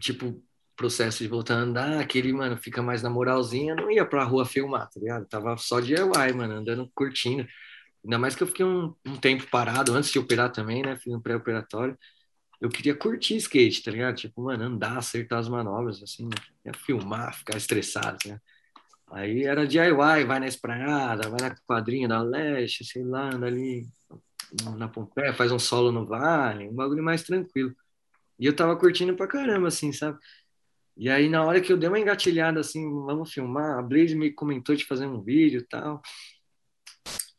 tipo, 0.00 0.42
processo 0.76 1.18
de 1.22 1.28
voltar 1.28 1.54
a 1.56 1.58
andar, 1.58 2.00
aquele, 2.00 2.32
mano, 2.32 2.56
fica 2.56 2.82
mais 2.82 3.02
na 3.02 3.10
moralzinha, 3.10 3.74
não 3.74 3.90
ia 3.90 4.04
pra 4.06 4.24
rua 4.24 4.46
filmar, 4.46 4.88
tá 4.88 4.98
ligado? 5.00 5.26
Tava 5.26 5.56
só 5.56 5.80
de 5.80 5.88
DIY, 5.94 6.32
mano, 6.32 6.54
andando, 6.54 6.90
curtindo. 6.94 7.46
Ainda 8.04 8.18
mais 8.18 8.34
que 8.34 8.42
eu 8.42 8.46
fiquei 8.46 8.64
um, 8.64 8.94
um 9.06 9.16
tempo 9.16 9.46
parado, 9.50 9.94
antes 9.94 10.10
de 10.10 10.18
operar 10.18 10.50
também, 10.52 10.82
né? 10.82 10.96
Fiz 10.96 11.12
um 11.12 11.20
pré-operatório. 11.20 11.98
Eu 12.60 12.68
queria 12.68 12.94
curtir 12.94 13.36
skate, 13.36 13.82
tá 13.82 13.90
ligado? 13.90 14.16
Tipo, 14.16 14.42
mano, 14.42 14.64
andar, 14.64 14.98
acertar 14.98 15.38
as 15.38 15.48
manobras, 15.48 16.02
assim, 16.02 16.28
né? 16.64 16.72
filmar, 16.84 17.34
ficar 17.34 17.56
estressado, 17.56 18.18
né? 18.26 18.40
Aí 19.10 19.44
era 19.44 19.66
DIY, 19.66 20.24
vai 20.24 20.38
na 20.38 20.46
espraiada, 20.46 21.28
vai 21.28 21.40
na 21.40 21.54
quadrinha 21.66 22.06
da 22.06 22.22
leste, 22.22 22.84
sei 22.84 23.02
lá, 23.04 23.30
anda 23.34 23.46
ali 23.46 23.88
na 24.76 24.88
Pompeia, 24.88 25.34
faz 25.34 25.50
um 25.52 25.58
solo 25.58 25.90
no 25.90 26.06
vale, 26.06 26.68
um 26.68 26.74
bagulho 26.74 27.02
mais 27.02 27.22
tranquilo. 27.22 27.74
E 28.38 28.46
eu 28.46 28.54
tava 28.54 28.76
curtindo 28.76 29.14
pra 29.16 29.26
caramba, 29.26 29.68
assim, 29.68 29.92
sabe? 29.92 30.18
E 30.96 31.08
aí, 31.08 31.28
na 31.28 31.44
hora 31.44 31.60
que 31.60 31.72
eu 31.72 31.76
dei 31.76 31.88
uma 31.88 31.98
engatilhada, 31.98 32.60
assim, 32.60 32.88
vamos 33.04 33.32
filmar, 33.32 33.78
a 33.78 33.82
Blaze 33.82 34.14
me 34.14 34.30
comentou 34.32 34.74
de 34.76 34.84
fazer 34.84 35.06
um 35.06 35.22
vídeo 35.22 35.60
e 35.60 35.66
tal. 35.66 36.02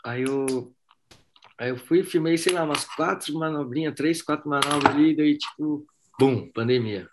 Aí 0.03 0.23
eu, 0.23 0.73
aí 1.57 1.69
eu 1.69 1.78
fui 1.78 2.03
filmei, 2.03 2.38
sei 2.38 2.53
lá, 2.53 2.64
umas 2.64 2.86
quatro 2.86 3.34
manobrinhas, 3.38 3.94
três, 3.95 4.22
quatro 4.22 4.49
manobras 4.49 4.94
ali, 4.94 5.15
daí, 5.15 5.38
tipo, 5.38 5.86
bum, 6.19 6.49
pandemia. 6.52 7.07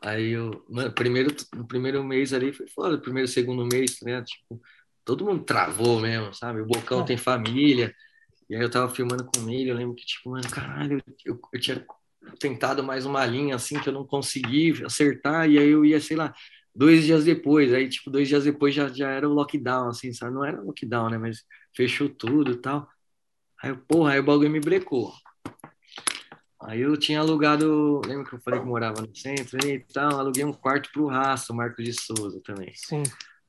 Aí 0.00 0.30
eu, 0.30 0.64
mano, 0.68 0.92
primeiro, 0.92 1.34
no 1.54 1.66
primeiro 1.66 2.02
mês 2.02 2.32
ali 2.32 2.52
foi 2.52 2.66
foda, 2.66 2.98
primeiro, 2.98 3.28
segundo 3.28 3.64
mês, 3.64 4.00
né? 4.02 4.20
Tipo, 4.22 4.60
todo 5.04 5.24
mundo 5.24 5.44
travou 5.44 6.00
mesmo, 6.00 6.34
sabe? 6.34 6.60
O 6.60 6.66
Bocão 6.66 7.00
Ah. 7.00 7.04
tem 7.04 7.16
família. 7.16 7.94
E 8.50 8.56
aí 8.56 8.62
eu 8.62 8.70
tava 8.70 8.92
filmando 8.92 9.24
com 9.24 9.48
ele, 9.48 9.70
eu 9.70 9.76
lembro 9.76 9.94
que, 9.94 10.04
tipo, 10.04 10.30
mano, 10.30 10.48
caralho, 10.50 11.00
eu, 11.24 11.40
eu 11.52 11.60
tinha 11.60 11.86
tentado 12.40 12.82
mais 12.82 13.06
uma 13.06 13.24
linha 13.24 13.54
assim 13.54 13.78
que 13.80 13.88
eu 13.88 13.92
não 13.92 14.04
consegui 14.04 14.84
acertar, 14.84 15.48
e 15.48 15.58
aí 15.58 15.68
eu 15.68 15.84
ia, 15.84 16.00
sei 16.00 16.16
lá, 16.16 16.34
dois 16.74 17.04
dias 17.04 17.24
depois, 17.24 17.72
aí, 17.72 17.88
tipo, 17.88 18.10
dois 18.10 18.26
dias 18.28 18.44
depois 18.44 18.74
já, 18.74 18.88
já 18.88 19.08
era 19.10 19.28
o 19.28 19.32
lockdown, 19.32 19.88
assim, 19.88 20.12
sabe? 20.12 20.34
Não 20.34 20.44
era 20.44 20.60
lockdown, 20.60 21.10
né? 21.10 21.18
Mas 21.18 21.44
fechou 21.74 22.08
tudo 22.08 22.52
e 22.52 22.56
tal. 22.56 22.88
Aí, 23.62 23.70
eu, 23.70 23.78
porra, 23.78 24.12
aí 24.12 24.20
o 24.20 24.24
bagulho 24.24 24.50
me 24.50 24.60
brecou. 24.60 25.12
Aí 26.60 26.80
eu 26.80 26.96
tinha 26.96 27.20
alugado, 27.20 28.00
lembra 28.06 28.24
que 28.24 28.34
eu 28.34 28.40
falei 28.40 28.60
que 28.60 28.66
morava 28.66 29.02
no 29.02 29.14
centro 29.16 29.58
aí 29.62 29.74
e 29.74 29.80
tal, 29.80 30.20
aluguei 30.20 30.44
um 30.44 30.52
quarto 30.52 30.90
pro 30.92 31.08
Raça, 31.08 31.52
o 31.52 31.56
Marco 31.56 31.82
de 31.82 31.92
Souza 31.92 32.40
também. 32.44 32.72
Sim. 32.74 33.02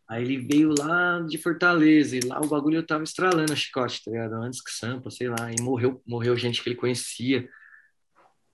Aí 0.10 0.24
ele 0.24 0.40
veio 0.40 0.74
lá 0.78 1.20
de 1.22 1.38
Fortaleza, 1.38 2.16
e 2.16 2.20
lá 2.22 2.40
o 2.41 2.48
bagulho 2.48 2.78
eu 2.78 2.86
tava 2.86 3.04
estralando 3.04 3.54
o 3.54 3.56
chicote, 3.56 4.04
tá 4.04 4.12
ligado? 4.12 4.34
Antes 4.34 4.62
que 4.62 4.72
Sampa, 4.72 5.10
sei 5.12 5.30
lá, 5.30 5.52
e 5.52 5.62
morreu, 5.62 6.02
morreu 6.06 6.36
gente 6.36 6.62
que 6.62 6.70
ele 6.70 6.76
conhecia. 6.76 7.48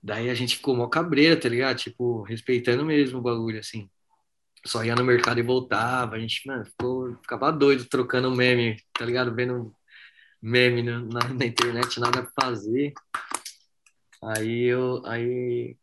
Daí 0.02 0.30
a 0.30 0.34
gente 0.34 0.56
ficou 0.56 0.76
mó 0.76 0.86
cabreira, 0.88 1.38
tá 1.38 1.48
ligado? 1.48 1.76
Tipo, 1.78 2.22
respeitando 2.22 2.84
mesmo 2.84 3.18
o 3.18 3.22
bagulho, 3.22 3.58
assim. 3.58 3.90
Só 4.64 4.84
ia 4.84 4.94
no 4.94 5.04
mercado 5.04 5.40
e 5.40 5.42
voltava, 5.42 6.16
a 6.16 6.18
gente, 6.18 6.46
mano, 6.46 6.64
ficou, 6.66 7.16
ficava 7.22 7.50
doido 7.50 7.86
trocando 7.86 8.34
meme, 8.34 8.76
tá 8.92 9.04
ligado? 9.04 9.34
Vendo 9.34 9.74
meme 10.40 10.82
na, 10.82 11.00
na, 11.00 11.44
internet, 11.44 11.98
nada 11.98 12.22
pra 12.22 12.44
fazer. 12.44 12.92
Aí 14.22 14.64
eu, 14.64 15.02
aí... 15.06 15.76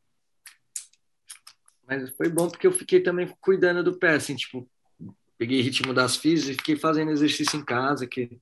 Mas 1.87 2.09
foi 2.11 2.29
bom 2.29 2.49
porque 2.49 2.67
eu 2.67 2.71
fiquei 2.71 2.99
também 3.01 3.33
cuidando 3.41 3.83
do 3.83 3.97
pé, 3.97 4.15
assim, 4.15 4.35
tipo, 4.35 4.69
peguei 5.37 5.61
ritmo 5.61 5.93
das 5.93 6.17
físicas 6.17 6.55
e 6.55 6.57
fiquei 6.57 6.75
fazendo 6.75 7.11
exercício 7.11 7.57
em 7.57 7.63
casa, 7.63 8.05
que, 8.05 8.39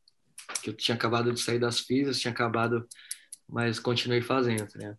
que 0.62 0.70
eu 0.70 0.74
tinha 0.74 0.96
acabado 0.96 1.32
de 1.32 1.40
sair 1.40 1.60
das 1.60 1.80
físicas, 1.80 2.20
tinha 2.20 2.32
acabado, 2.32 2.88
mas 3.48 3.80
continuei 3.80 4.22
fazendo, 4.22 4.68
ligado? 4.74 4.98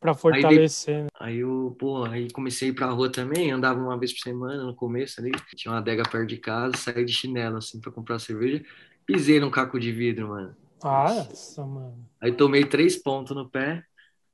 Pra, 0.00 0.14
fortalecer, 0.14 1.02
né? 1.04 1.08
Aí 1.20 1.38
eu, 1.38 1.76
pô, 1.78 2.04
aí 2.04 2.30
comecei 2.32 2.68
a 2.68 2.70
ir 2.72 2.74
pra 2.74 2.86
rua 2.86 3.10
também, 3.10 3.50
andava 3.50 3.80
uma 3.80 3.98
vez 3.98 4.12
por 4.12 4.20
semana 4.20 4.64
no 4.64 4.74
começo 4.74 5.20
ali, 5.20 5.30
tinha 5.54 5.72
uma 5.72 5.78
adega 5.78 6.02
perto 6.02 6.26
de 6.26 6.38
casa, 6.38 6.76
saí 6.76 7.04
de 7.04 7.12
chinelo, 7.12 7.56
assim, 7.58 7.80
pra 7.80 7.92
comprar 7.92 8.18
cerveja, 8.18 8.64
pisei 9.06 9.38
num 9.38 9.50
caco 9.50 9.78
de 9.78 9.92
vidro, 9.92 10.28
mano. 10.28 10.56
Nossa, 10.82 11.64
mano. 11.64 12.04
Aí 12.20 12.32
tomei 12.32 12.64
três 12.64 13.00
pontos 13.00 13.34
no 13.36 13.48
pé, 13.48 13.82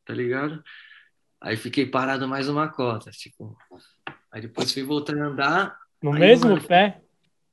tá 0.04 0.14
ligado? 0.14 0.62
Aí 1.40 1.56
fiquei 1.56 1.86
parado 1.86 2.28
mais 2.28 2.48
uma 2.48 2.68
cota, 2.68 3.10
tipo. 3.10 3.56
Aí 4.32 4.40
depois 4.42 4.72
fui 4.72 4.82
voltando 4.82 5.22
a 5.22 5.26
andar, 5.26 5.78
No 6.02 6.12
Aí, 6.12 6.20
mesmo 6.20 6.48
mano, 6.48 6.62
pé? 6.66 7.00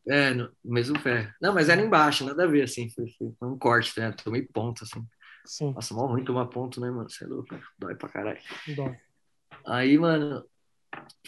É, 0.07 0.33
no 0.33 0.51
mesmo 0.63 1.01
pé. 1.01 1.33
Não, 1.41 1.53
mas 1.53 1.69
era 1.69 1.81
embaixo, 1.81 2.25
nada 2.25 2.43
a 2.43 2.47
ver, 2.47 2.63
assim. 2.63 2.89
Foi- 2.89 3.07
foi 3.37 3.47
um 3.49 3.57
corte, 3.57 3.99
né? 3.99 4.11
Tomei 4.11 4.41
ponto, 4.43 4.83
assim. 4.83 5.05
Sim, 5.47 5.73
Nossa, 5.73 5.93
mó 5.93 6.05
ruim 6.05 6.23
tomar 6.23 6.47
ponto, 6.47 6.81
né, 6.81 6.91
mano? 6.91 7.09
Você 7.09 7.23
é 7.23 7.27
louco, 7.27 7.57
dói 7.79 7.95
pra 7.95 8.09
caralho. 8.09 8.39
dói. 8.75 8.97
Aí, 9.65 9.97
mano, 9.97 10.43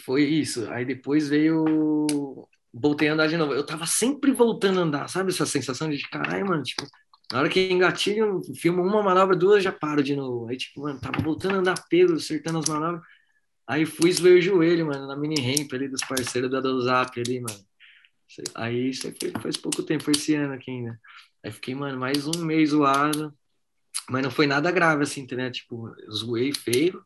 foi 0.04 0.24
isso. 0.24 0.70
Aí 0.70 0.84
depois 0.84 1.28
veio. 1.28 2.46
Voltei 2.72 3.08
a 3.08 3.14
andar 3.14 3.26
de 3.26 3.36
novo. 3.36 3.52
Eu 3.52 3.66
tava 3.66 3.86
sempre 3.86 4.32
voltando 4.32 4.78
a 4.80 4.82
andar, 4.82 5.08
sabe? 5.08 5.30
Essa 5.30 5.46
sensação 5.46 5.88
de 5.90 5.98
caralho, 6.08 6.46
mano. 6.46 6.62
Tipo, 6.62 6.86
na 7.32 7.40
hora 7.40 7.48
que 7.48 7.72
engatilho, 7.72 8.40
filmo 8.56 8.82
uma 8.82 9.02
manobra, 9.02 9.36
duas, 9.36 9.62
já 9.64 9.72
paro 9.72 10.02
de 10.02 10.14
novo. 10.14 10.48
Aí, 10.48 10.56
tipo, 10.56 10.82
mano, 10.82 11.00
tava 11.00 11.20
voltando 11.22 11.56
a 11.56 11.58
andar 11.58 11.88
pego, 11.88 12.14
acertando 12.14 12.58
as 12.58 12.68
manobras. 12.68 13.02
Aí 13.66 13.86
fui 13.86 14.10
e 14.10 14.28
o 14.28 14.40
joelho, 14.42 14.86
mano, 14.86 15.06
na 15.06 15.16
mini 15.16 15.40
ramp 15.40 15.72
ali 15.72 15.88
dos 15.88 16.00
parceiros 16.00 16.50
da 16.50 16.60
Dozap 16.60 17.20
ali, 17.20 17.40
mano. 17.40 17.64
Aí 18.56 18.90
isso 18.90 19.06
aí 19.06 19.14
foi, 19.20 19.32
faz 19.40 19.56
pouco 19.56 19.82
tempo, 19.82 20.04
foi 20.04 20.12
esse 20.12 20.34
ano 20.34 20.54
aqui 20.54 20.70
ainda. 20.70 21.00
Aí 21.44 21.52
fiquei, 21.52 21.74
mano, 21.74 21.98
mais 21.98 22.26
um 22.26 22.44
mês 22.44 22.70
zoado. 22.70 23.32
Mas 24.08 24.22
não 24.22 24.30
foi 24.30 24.46
nada 24.46 24.70
grave, 24.70 25.02
assim, 25.02 25.26
né? 25.32 25.50
Tipo, 25.50 25.88
eu 25.98 26.12
zoei 26.12 26.52
feio, 26.52 27.04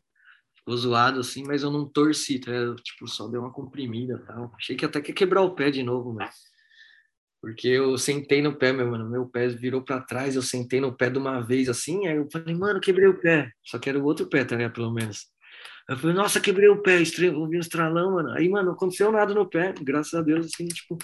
ficou 0.57 0.77
zoado, 0.77 1.21
assim, 1.21 1.45
mas 1.45 1.63
eu 1.63 1.71
não 1.71 1.89
torci, 1.89 2.39
tá? 2.41 2.51
ligado? 2.51 2.77
Tipo, 2.77 3.07
só 3.09 3.29
deu 3.29 3.41
uma 3.41 3.53
comprimida 3.53 4.19
tal. 4.27 4.53
Achei 4.57 4.77
que 4.77 4.85
até 4.85 5.01
que 5.01 5.11
ia 5.11 5.15
quebrar 5.15 5.43
o 5.43 5.55
pé 5.55 5.71
de 5.71 5.83
novo, 5.83 6.15
mano. 6.15 6.31
Porque 7.41 7.69
eu 7.69 7.99
sentei 7.99 8.41
no 8.41 8.57
pé, 8.57 8.73
meu 8.73 8.91
mano. 8.91 9.09
Meu 9.11 9.29
pé 9.29 9.49
virou 9.49 9.83
pra 9.83 10.01
trás, 10.01 10.35
eu 10.35 10.41
sentei 10.41 10.81
no 10.81 10.97
pé 10.97 11.11
de 11.11 11.19
uma 11.19 11.43
vez 11.43 11.69
assim. 11.69 12.07
Aí 12.07 12.17
eu 12.17 12.27
falei, 12.33 12.55
mano, 12.55 12.81
quebrei 12.81 13.07
o 13.07 13.21
pé. 13.21 13.51
Só 13.63 13.79
que 13.79 13.91
era 13.91 13.99
o 13.99 14.05
outro 14.05 14.27
pé, 14.27 14.45
tá 14.45 14.57
ligado? 14.57 14.73
Pelo 14.73 14.91
menos. 14.91 15.27
Eu 15.87 15.99
falei, 15.99 16.17
nossa, 16.17 16.41
quebrei 16.41 16.69
o 16.69 16.81
pé, 16.81 17.03
estre... 17.03 17.29
ouvi 17.29 17.59
um 17.59 17.61
estralão, 17.61 18.13
mano. 18.13 18.31
Aí, 18.31 18.49
mano, 18.49 18.69
não 18.69 18.73
aconteceu 18.75 19.13
nada 19.13 19.35
no 19.35 19.49
pé, 19.49 19.75
graças 19.83 20.15
a 20.15 20.23
Deus, 20.23 20.47
assim, 20.47 20.67
tipo, 20.67 20.97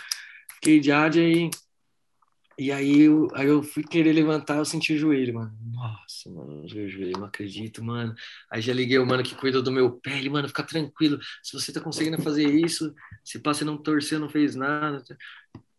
fiquei 0.55 0.81
de 0.81 0.91
aí. 0.91 1.51
E 2.61 2.71
aí 2.71 3.05
eu, 3.05 3.27
aí 3.33 3.47
eu 3.47 3.63
fui 3.63 3.83
querer 3.83 4.13
levantar, 4.13 4.59
eu 4.59 4.67
senti 4.67 4.93
o 4.93 4.99
joelho, 4.99 5.33
mano. 5.33 5.51
Nossa, 5.73 6.29
mano, 6.29 6.63
o 6.63 6.69
joelho, 6.69 7.19
não 7.19 7.25
acredito, 7.25 7.83
mano. 7.83 8.15
Aí 8.51 8.61
já 8.61 8.75
liguei 8.75 8.99
o 8.99 9.07
mano 9.07 9.23
que 9.23 9.35
cuida 9.35 9.63
do 9.63 9.73
meu 9.73 9.93
pé, 9.93 10.19
ele, 10.19 10.29
mano, 10.29 10.47
fica 10.47 10.63
tranquilo. 10.63 11.19
Se 11.43 11.55
você 11.55 11.73
tá 11.73 11.81
conseguindo 11.81 12.21
fazer 12.21 12.45
isso, 12.45 12.95
se 13.25 13.39
passa 13.39 13.65
não 13.65 13.79
torceu, 13.79 14.21
não 14.21 14.29
fez 14.29 14.55
nada. 14.55 15.03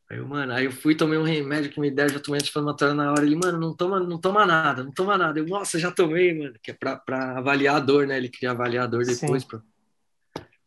Aí 0.09 0.17
eu, 0.17 0.27
mano, 0.27 0.53
aí 0.53 0.65
eu 0.65 0.71
fui, 0.71 0.95
tomei 0.95 1.19
um 1.19 1.23
remédio 1.23 1.69
que 1.69 1.79
me 1.79 1.91
deram, 1.91 2.15
já 2.15 2.19
tomei 2.19 2.39
anti-inflamatório 2.39 2.95
na 2.95 3.11
hora. 3.11 3.23
Ele, 3.23 3.35
mano, 3.35 3.59
não 3.59 3.75
toma, 3.75 3.99
não 3.99 4.19
toma 4.19 4.43
nada, 4.47 4.83
não 4.83 4.91
toma 4.91 5.15
nada. 5.19 5.37
Eu, 5.37 5.45
nossa, 5.45 5.77
já 5.77 5.91
tomei, 5.91 6.35
mano, 6.35 6.55
que 6.63 6.71
é 6.71 6.73
pra, 6.73 6.95
pra 6.95 7.37
avaliar 7.37 7.75
a 7.75 7.79
dor, 7.79 8.07
né? 8.07 8.17
Ele 8.17 8.27
queria 8.27 8.49
avaliar 8.49 8.85
a 8.85 8.87
dor 8.87 9.05
depois, 9.05 9.43
pra, 9.43 9.61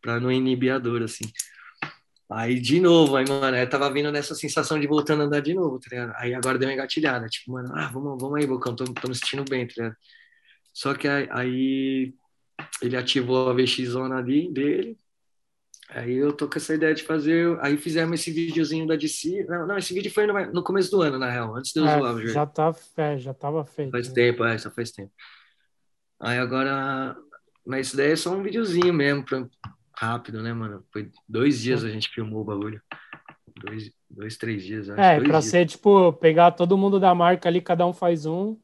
pra 0.00 0.20
não 0.20 0.30
inibir 0.30 0.72
a 0.72 0.78
dor, 0.78 1.02
assim. 1.02 1.24
Aí, 2.30 2.58
de 2.58 2.80
novo, 2.80 3.16
aí, 3.16 3.24
mano, 3.28 3.56
eu 3.56 3.68
tava 3.68 3.92
vindo 3.92 4.10
nessa 4.10 4.34
sensação 4.34 4.80
de 4.80 4.86
voltando 4.86 5.22
a 5.22 5.26
andar 5.26 5.40
de 5.40 5.52
novo, 5.52 5.78
tá 5.78 5.88
ligado? 5.90 6.12
Aí 6.16 6.34
agora 6.34 6.58
deu 6.58 6.68
uma 6.68 6.74
engatilhada, 6.74 7.26
tipo, 7.28 7.52
mano, 7.52 7.70
ah, 7.74 7.90
vamos, 7.92 8.20
vamos 8.20 8.40
aí, 8.40 8.46
Bocão, 8.46 8.74
tô, 8.74 8.84
tô 8.84 9.08
me 9.08 9.14
sentindo 9.14 9.44
bem, 9.44 9.66
tá 9.66 9.74
ligado? 9.76 9.96
Só 10.72 10.94
que 10.94 11.06
aí, 11.06 11.28
aí 11.30 12.14
ele 12.80 12.96
ativou 12.96 13.50
a 13.50 13.52
VX 13.52 13.88
zona 13.88 14.16
ali 14.16 14.50
dele, 14.50 14.98
aí 15.90 16.14
eu 16.14 16.32
tô 16.32 16.48
com 16.48 16.56
essa 16.56 16.74
ideia 16.74 16.94
de 16.94 17.02
fazer, 17.02 17.58
aí 17.60 17.76
fizemos 17.76 18.18
esse 18.18 18.30
videozinho 18.30 18.86
da 18.86 18.96
DC, 18.96 19.44
não, 19.46 19.66
não 19.66 19.76
esse 19.76 19.92
vídeo 19.92 20.10
foi 20.10 20.26
no, 20.26 20.32
no 20.52 20.62
começo 20.64 20.90
do 20.90 21.02
ano, 21.02 21.18
na 21.18 21.30
real, 21.30 21.54
antes 21.54 21.72
de 21.72 21.78
eu 21.78 21.86
É, 21.86 21.98
zoar 21.98 22.14
o 22.14 22.26
já, 22.26 22.46
tá, 22.46 22.74
é, 22.96 23.18
já 23.18 23.34
tava 23.34 23.64
feito. 23.66 23.90
Faz 23.90 24.08
né? 24.08 24.14
tempo, 24.14 24.44
é, 24.44 24.56
só 24.56 24.70
faz 24.70 24.90
tempo. 24.90 25.12
Aí 26.20 26.38
agora, 26.38 27.14
mas 27.66 27.88
isso 27.88 27.96
daí 27.98 28.12
é 28.12 28.16
só 28.16 28.32
um 28.34 28.42
videozinho 28.42 28.94
mesmo, 28.94 29.24
pra, 29.24 29.46
rápido, 29.98 30.42
né, 30.42 30.52
mano? 30.52 30.84
Foi 30.92 31.10
dois 31.28 31.60
dias 31.60 31.84
a 31.84 31.88
gente 31.88 32.08
filmou 32.08 32.42
o 32.42 32.44
bagulho. 32.44 32.80
dois, 33.62 33.90
dois 34.10 34.36
três 34.36 34.62
dias. 34.64 34.88
Acho, 34.88 35.00
É, 35.00 35.16
dois 35.16 35.28
pra 35.28 35.40
dias. 35.40 35.50
ser, 35.50 35.66
tipo, 35.66 36.12
pegar 36.14 36.52
todo 36.52 36.76
mundo 36.78 37.00
da 37.00 37.14
marca 37.14 37.48
ali, 37.48 37.60
cada 37.60 37.86
um 37.86 37.92
faz 37.92 38.26
um 38.26 38.56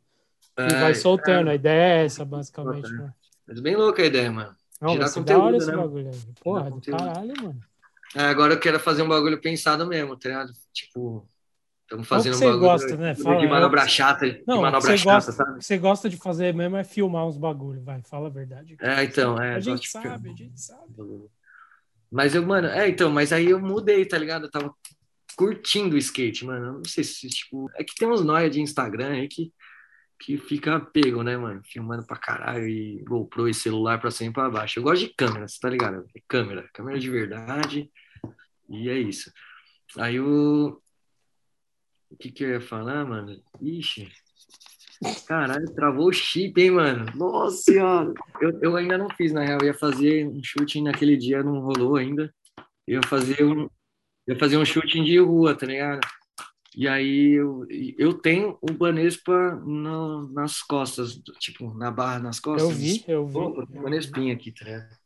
e 0.67 0.71
É, 0.71 0.81
vai 0.81 0.95
soltando. 0.95 1.49
é, 1.49 1.53
A 1.53 1.55
ideia 1.55 1.83
é 2.03 2.05
essa, 2.05 2.25
basicamente. 2.25 2.93
né? 2.93 3.13
Mas 3.47 3.61
bem 3.61 3.77
louca 3.77 4.03
a 4.03 4.07
ideia, 4.07 4.31
mano. 4.31 4.55
Não, 4.81 4.97
da 4.97 5.05
hora 5.05 5.13
conteúdo, 5.15 5.57
esse 5.59 5.71
né? 5.71 5.77
bagulho 5.77 6.09
aí. 6.09 6.21
Porra, 6.43 6.71
do 6.71 6.81
caralho, 6.81 7.35
mano. 7.43 7.61
É, 8.17 8.23
agora 8.23 8.55
eu 8.55 8.61
quero 8.61 8.81
fazer 8.81 9.03
um 9.03 9.09
bagulho 9.09 9.41
pensado 9.41 9.87
mesmo, 9.87 10.17
tá 10.17 10.29
ligado? 10.29 10.53
Tipo, 10.73 11.30
estamos 11.91 12.07
fazendo 12.07 12.35
você 12.35 12.45
um 12.47 12.49
bagulho 12.51 12.61
gosta, 12.71 12.97
né? 12.97 13.15
de 13.15 13.23
Fala, 13.23 13.43
é 13.43 13.47
o 13.47 13.51
manobra 13.51 13.83
que- 13.83 13.89
chata, 13.91 14.31
de 14.31 14.45
Não, 14.47 14.57
que 14.57 14.63
manobra 14.63 14.81
você 14.81 14.97
chata, 14.99 15.15
gosta, 15.15 15.33
sabe? 15.33 15.65
você 15.65 15.79
gosta 15.79 16.09
de 16.09 16.17
fazer 16.17 16.55
mesmo 16.55 16.77
é 16.77 16.85
filmar 16.85 17.27
uns 17.27 17.37
bagulho, 17.37 17.83
vai, 17.83 18.01
fala 18.03 18.29
a 18.29 18.31
verdade. 18.31 18.77
É, 18.81 19.03
então, 19.03 19.37
é. 19.43 19.55
a 19.55 19.57
eu 19.57 19.61
gente 19.61 19.83
de 19.83 19.89
sabe, 19.89 20.07
a 20.09 20.19
filmar. 20.19 20.37
gente 20.37 20.61
sabe. 20.61 20.95
Mas 22.11 22.35
eu, 22.35 22.45
mano, 22.47 22.69
é, 22.69 22.89
então, 22.89 23.11
mas 23.11 23.33
aí 23.33 23.51
eu 23.51 23.61
mudei, 23.61 24.05
tá 24.05 24.17
ligado? 24.19 24.45
Eu 24.47 24.51
tava 24.51 24.73
curtindo 25.37 25.95
o 25.95 25.99
skate, 25.99 26.45
mano. 26.45 26.67
Eu 26.67 26.73
não 26.75 26.85
sei 26.85 27.03
se, 27.05 27.29
tipo, 27.29 27.71
é 27.77 27.83
que 27.85 27.95
tem 27.95 28.09
uns 28.09 28.25
nóia 28.25 28.51
de 28.51 28.61
Instagram 28.61 29.11
aí 29.13 29.29
que, 29.29 29.53
que 30.21 30.37
fica 30.37 30.79
pego, 30.81 31.23
né, 31.23 31.37
mano? 31.37 31.61
Filmando 31.65 32.05
pra 32.07 32.17
caralho 32.17 32.67
e 32.69 33.03
GoPro 33.05 33.49
e 33.49 33.55
celular 33.55 34.01
pra 34.01 34.11
cima 34.11 34.31
e 34.31 34.33
pra 34.33 34.51
baixo. 34.51 34.79
Eu 34.79 34.83
gosto 34.83 35.07
de 35.07 35.15
câmera, 35.15 35.47
você 35.49 35.59
tá 35.61 35.69
ligado? 35.71 36.05
É 36.17 36.21
câmera, 36.29 36.69
câmera 36.75 36.99
de 36.99 37.09
verdade. 37.11 37.91
E 38.69 38.89
é 38.89 38.99
isso. 38.99 39.33
Aí 39.99 40.21
o. 40.21 40.81
O 42.11 42.17
que 42.17 42.31
que 42.31 42.45
eu 42.45 42.51
ia 42.51 42.61
falar, 42.61 43.05
mano? 43.05 43.41
Ixi. 43.61 44.09
Caralho, 45.27 45.73
travou 45.75 46.09
o 46.09 46.13
chip, 46.13 46.61
hein, 46.61 46.73
mano? 46.73 47.07
Nossa 47.15 47.57
senhora! 47.57 48.13
Eu, 48.41 48.59
eu 48.61 48.77
ainda 48.77 48.99
não 48.99 49.09
fiz, 49.11 49.33
na 49.33 49.43
real. 49.43 49.59
Eu 49.61 49.69
ia 49.69 49.75
fazer 49.75 50.27
um 50.29 50.43
shooting 50.43 50.83
naquele 50.83 51.17
dia, 51.17 51.43
não 51.43 51.61
rolou 51.61 51.97
ainda. 51.97 52.33
Eu 52.87 53.01
ia 53.01 53.09
fazer 53.09 53.43
um, 53.45 53.63
eu 54.27 54.35
ia 54.35 54.39
fazer 54.39 54.59
um 54.59 54.65
shooting 54.65 55.05
de 55.05 55.19
rua, 55.19 55.55
tá 55.55 55.67
ligado? 55.67 56.01
E 56.77 56.87
aí 56.87 57.33
eu, 57.33 57.67
eu 57.99 58.15
tenho 58.15 58.57
o 58.61 58.73
Banespa 58.73 59.57
no, 59.65 60.29
nas 60.33 60.63
costas, 60.63 61.21
tipo, 61.39 61.75
na 61.75 61.91
barra, 61.91 62.21
nas 62.21 62.39
costas. 62.39 62.71
Eu 62.71 62.77
vi, 62.77 63.05
eu 63.09 63.27
vi. 63.27 63.37
Opa, 63.39 63.67
tem 63.67 63.83
Banespinha 63.83 64.35
aqui, 64.35 64.53
tá 64.53 64.65
ligado? 64.65 65.00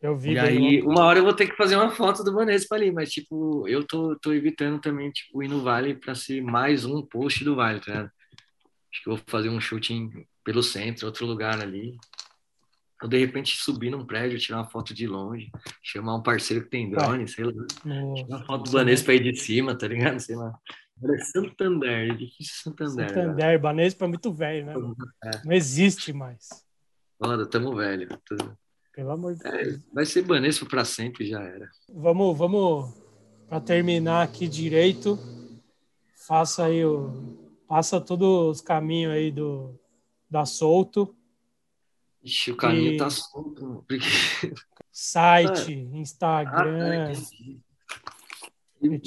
Eu 0.00 0.16
vi. 0.16 0.32
E 0.34 0.38
aí, 0.38 0.82
uma 0.82 1.04
hora 1.04 1.18
eu 1.18 1.24
vou 1.24 1.34
ter 1.34 1.48
que 1.48 1.56
fazer 1.56 1.74
uma 1.76 1.90
foto 1.90 2.22
do 2.22 2.32
Banespa 2.32 2.76
ali, 2.76 2.92
mas, 2.92 3.10
tipo, 3.10 3.66
eu 3.66 3.84
tô, 3.84 4.16
tô 4.16 4.32
evitando 4.32 4.80
também, 4.80 5.10
tipo, 5.10 5.42
ir 5.42 5.48
no 5.48 5.60
Vale 5.62 5.94
pra 5.94 6.14
ser 6.14 6.40
mais 6.40 6.84
um 6.84 7.02
post 7.02 7.42
do 7.44 7.56
Vale, 7.56 7.80
tá 7.80 7.86
ligado? 7.92 8.10
Acho 8.92 9.02
que 9.02 9.10
eu 9.10 9.16
vou 9.16 9.24
fazer 9.26 9.48
um 9.48 9.60
shooting 9.60 10.24
pelo 10.44 10.62
centro, 10.62 11.06
outro 11.06 11.26
lugar 11.26 11.60
ali. 11.60 11.96
Ou, 13.02 13.08
de 13.08 13.18
repente, 13.18 13.56
subir 13.56 13.90
num 13.90 14.04
prédio, 14.06 14.38
tirar 14.38 14.58
uma 14.58 14.70
foto 14.70 14.94
de 14.94 15.06
longe, 15.06 15.50
chamar 15.82 16.16
um 16.16 16.22
parceiro 16.22 16.64
que 16.64 16.70
tem 16.70 16.90
drone, 16.90 17.26
sei 17.28 17.44
lá. 17.44 17.52
No- 17.84 18.14
Tirar 18.14 18.36
uma 18.38 18.44
foto 18.46 18.64
do 18.64 18.70
Banespa 18.70 19.12
aí 19.12 19.20
de 19.20 19.34
cima, 19.36 19.76
tá 19.76 19.86
ligado? 19.88 20.18
Sei 20.20 20.34
lá. 20.36 20.52
Olha, 21.02 21.24
Santander, 21.24 22.10
edifício 22.12 22.54
Santander. 22.62 23.06
velho. 23.06 23.14
Santander, 23.30 23.60
Banespa 23.60 24.04
é 24.04 24.08
muito 24.08 24.32
velho, 24.32 24.66
né? 24.66 24.74
É. 25.24 25.30
Não 25.44 25.52
existe 25.52 26.12
mais. 26.12 26.48
Foda, 27.22 27.46
tamo 27.46 27.74
velho. 27.76 28.08
Pelo 28.98 29.12
amor 29.12 29.36
de 29.36 29.46
É, 29.46 29.62
Deus. 29.62 29.80
vai 29.92 30.04
ser 30.04 30.22
Banespa 30.22 30.66
pra 30.66 30.84
sempre, 30.84 31.24
já 31.24 31.40
era. 31.40 31.70
Vamos, 31.88 32.36
vamos 32.36 32.92
para 33.48 33.60
terminar 33.60 34.24
aqui 34.24 34.48
direito. 34.48 35.16
Faça 36.26 36.64
aí 36.64 36.84
o 36.84 37.38
passa 37.68 38.00
todos 38.00 38.56
os 38.56 38.60
caminhos 38.60 39.12
aí 39.12 39.30
do 39.30 39.78
da 40.28 40.44
Solto, 40.44 41.14
Ixi, 42.24 42.50
o 42.50 42.56
caminho 42.56 42.94
E- 42.94 42.96
tá 42.96 43.08
solto. 43.08 43.84
Porque... 43.86 44.04
site, 44.90 45.88
Ah, 45.92 45.96
Instagram. 45.96 47.06
Reticência. 47.06 47.48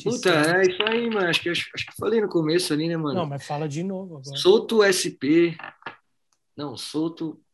Puta, 0.09 0.29
é 0.57 0.61
isso 0.71 0.83
aí, 0.83 1.09
mano. 1.09 1.27
Acho 1.27 1.41
que, 1.41 1.49
acho, 1.49 1.69
acho 1.75 1.85
que 1.85 1.95
falei 1.97 2.21
no 2.21 2.29
começo 2.29 2.71
ali, 2.71 2.87
né, 2.87 2.95
mano? 2.95 3.13
Não, 3.19 3.25
mas 3.25 3.45
fala 3.45 3.67
de 3.67 3.83
novo 3.83 4.19
agora. 4.19 4.37
Solto 4.37 4.83
SP. 4.87 5.57
Não, 6.55 6.77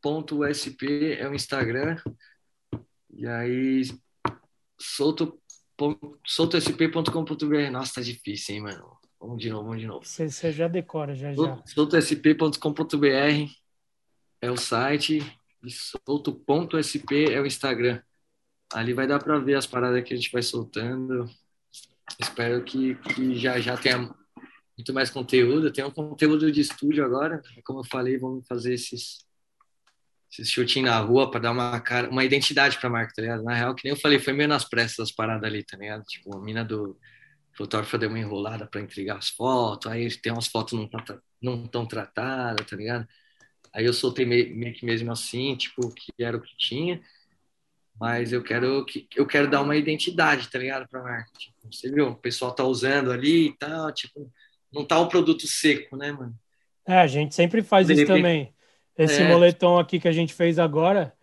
solto.sp 0.01 1.17
é 1.19 1.27
o 1.27 1.33
Instagram. 1.33 1.97
E 3.13 3.25
aí, 3.27 3.83
solto, 4.79 5.39
soltosp.com.br. 6.25 7.71
Nossa, 7.71 7.95
tá 7.95 8.01
difícil, 8.01 8.55
hein, 8.55 8.61
mano? 8.61 8.97
Vamos 9.19 9.41
de 9.41 9.49
novo, 9.49 9.63
vamos 9.65 9.81
de 9.81 9.87
novo. 9.87 10.05
Você, 10.05 10.29
você 10.29 10.51
já 10.51 10.67
decora, 10.67 11.15
já 11.15 11.33
já. 11.33 11.63
Soltosp.com.br 11.65 13.51
é 14.41 14.51
o 14.51 14.57
site 14.57 15.19
e 15.63 15.71
solto.sp 15.71 17.33
é 17.33 17.41
o 17.41 17.45
Instagram. 17.45 18.01
Ali 18.71 18.93
vai 18.93 19.07
dar 19.07 19.19
para 19.19 19.39
ver 19.39 19.55
as 19.55 19.65
paradas 19.65 20.03
que 20.03 20.13
a 20.13 20.17
gente 20.17 20.31
vai 20.31 20.43
soltando. 20.43 21.25
Espero 22.19 22.63
que, 22.63 22.95
que 22.95 23.35
já 23.35 23.59
já 23.59 23.75
tenha 23.75 23.97
muito 23.97 24.93
mais 24.93 25.09
conteúdo. 25.09 25.71
Tem 25.71 25.83
um 25.83 25.89
conteúdo 25.89 26.51
de 26.51 26.61
estúdio 26.61 27.03
agora. 27.03 27.41
Como 27.65 27.79
eu 27.79 27.85
falei, 27.85 28.17
vamos 28.17 28.45
fazer 28.47 28.73
esses 28.73 29.26
esses 30.39 30.51
shooting 30.51 30.83
na 30.83 30.97
rua 30.99 31.29
para 31.31 31.39
dar 31.39 31.51
uma 31.51 31.79
cara, 31.81 32.09
uma 32.09 32.23
identidade 32.23 32.77
para 32.77 32.87
a 32.87 32.91
marca, 32.91 33.13
tá 33.15 33.21
ligado? 33.21 33.43
Na 33.43 33.53
real, 33.55 33.73
que 33.75 33.83
nem 33.85 33.93
eu 33.93 33.99
falei, 33.99 34.19
foi 34.19 34.33
meio 34.33 34.47
nas 34.49 34.63
pressas 34.67 34.99
as 34.99 35.11
paradas 35.11 35.43
ali, 35.43 35.63
tá 35.63 35.77
ligado? 35.77 36.03
Tipo, 36.03 36.37
a 36.37 36.41
mina 36.41 36.63
do 36.63 36.97
fotógrafo 37.53 37.97
deu 37.97 38.09
uma 38.09 38.19
enrolada 38.19 38.67
para 38.67 38.81
entregar 38.81 39.17
as 39.17 39.29
fotos, 39.29 39.91
aí 39.91 40.09
tem 40.17 40.31
umas 40.31 40.47
fotos 40.47 40.73
não 40.73 40.87
tá, 40.87 41.19
não 41.41 41.65
tão 41.67 41.85
tratadas, 41.87 42.65
tá 42.67 42.75
ligado? 42.75 43.07
Aí 43.73 43.85
eu 43.85 43.93
soltei 43.93 44.25
meio, 44.25 44.55
meio 44.55 44.73
que 44.73 44.85
mesmo 44.85 45.11
assim, 45.11 45.55
tipo, 45.55 45.89
que 45.93 46.11
era 46.19 46.37
o 46.37 46.41
que 46.41 46.55
tinha, 46.57 47.01
mas 47.99 48.31
eu 48.31 48.43
quero 48.43 48.85
que 48.85 49.07
eu 49.15 49.25
quero 49.25 49.49
dar 49.49 49.61
uma 49.61 49.75
identidade, 49.75 50.49
tá 50.49 50.59
ligado, 50.59 50.87
para 50.87 51.01
marca. 51.01 51.31
Tipo, 51.37 51.55
você 51.71 51.91
viu, 51.91 52.09
o 52.09 52.15
pessoal 52.15 52.53
tá 52.53 52.63
usando 52.63 53.11
ali 53.11 53.47
e 53.47 53.57
tal, 53.57 53.91
tipo, 53.91 54.31
não 54.71 54.85
tá 54.85 54.99
um 54.99 55.07
produto 55.07 55.47
seco, 55.47 55.97
né, 55.97 56.11
mano? 56.11 56.35
É, 56.85 56.99
a 56.99 57.07
gente 57.07 57.33
sempre 57.33 57.63
faz 57.63 57.87
De 57.87 57.93
isso 57.93 58.01
repente- 58.03 58.17
também. 58.17 58.53
Esse 58.97 59.21
É. 59.21 59.27
moletom 59.27 59.77
aqui 59.77 59.99
que 59.99 60.07
a 60.07 60.11
gente 60.11 60.33
fez 60.33 60.57
agora, 60.57 61.13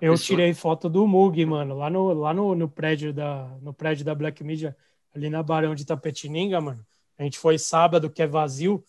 eu 0.00 0.12
pessoa- 0.12 0.26
tirei 0.26 0.54
foto 0.54 0.88
do 0.88 1.06
Mug, 1.06 1.44
mano, 1.44 1.76
lá 1.76 1.90
no, 1.90 2.12
lá 2.12 2.32
no, 2.32 2.54
no 2.54 2.68
prédio 2.68 3.12
da 3.12 3.44
no 3.60 3.72
prédio 3.74 4.04
da 4.04 4.14
Black 4.14 4.42
Media, 4.42 4.76
ali 5.14 5.28
na 5.28 5.42
Barão 5.42 5.74
de 5.74 5.84
Tapetininga, 5.84 6.60
mano. 6.60 6.84
A 7.18 7.22
gente 7.22 7.38
foi 7.38 7.58
sábado, 7.58 8.08
que 8.10 8.22
é 8.22 8.26
vazio. 8.26 8.82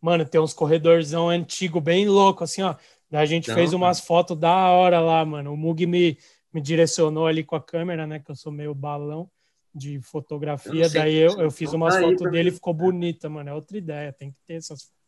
Mano, 0.00 0.24
tem 0.24 0.40
uns 0.40 0.52
corredorzão 0.52 1.28
antigo 1.28 1.80
bem 1.80 2.08
louco 2.08 2.42
assim, 2.42 2.62
ó. 2.62 2.74
Daí 3.10 3.22
a 3.22 3.26
gente 3.26 3.44
Então, 3.44 3.54
fez 3.54 3.72
umas 3.72 4.00
fotos 4.00 4.36
da 4.36 4.70
hora 4.70 5.00
lá, 5.00 5.24
mano. 5.24 5.52
O 5.52 5.56
Mug 5.56 5.86
me, 5.86 6.16
me 6.52 6.60
direcionou 6.60 7.26
ali 7.26 7.44
com 7.44 7.54
a 7.54 7.60
câmera, 7.62 8.06
né, 8.06 8.18
que 8.18 8.30
eu 8.30 8.36
sou 8.36 8.50
meio 8.50 8.74
balão 8.74 9.30
de 9.74 10.00
fotografia. 10.00 10.84
Eu 10.84 10.88
sei 10.90 11.00
Daí 11.00 11.16
eu, 11.16 11.38
eu 11.40 11.50
fiz 11.50 11.70
tá 11.70 11.76
umas 11.76 11.94
aí 11.96 12.02
fotos 12.02 12.30
dele, 12.30 12.50
ficou 12.50 12.74
bonita, 12.74 13.28
mano. 13.28 13.50
É 13.50 13.54
outra 13.54 13.76
ideia, 13.78 14.12
tem 14.12 14.30
que 14.32 14.38
ter 14.46 14.54
essas 14.54 14.82
fotos. 14.82 14.99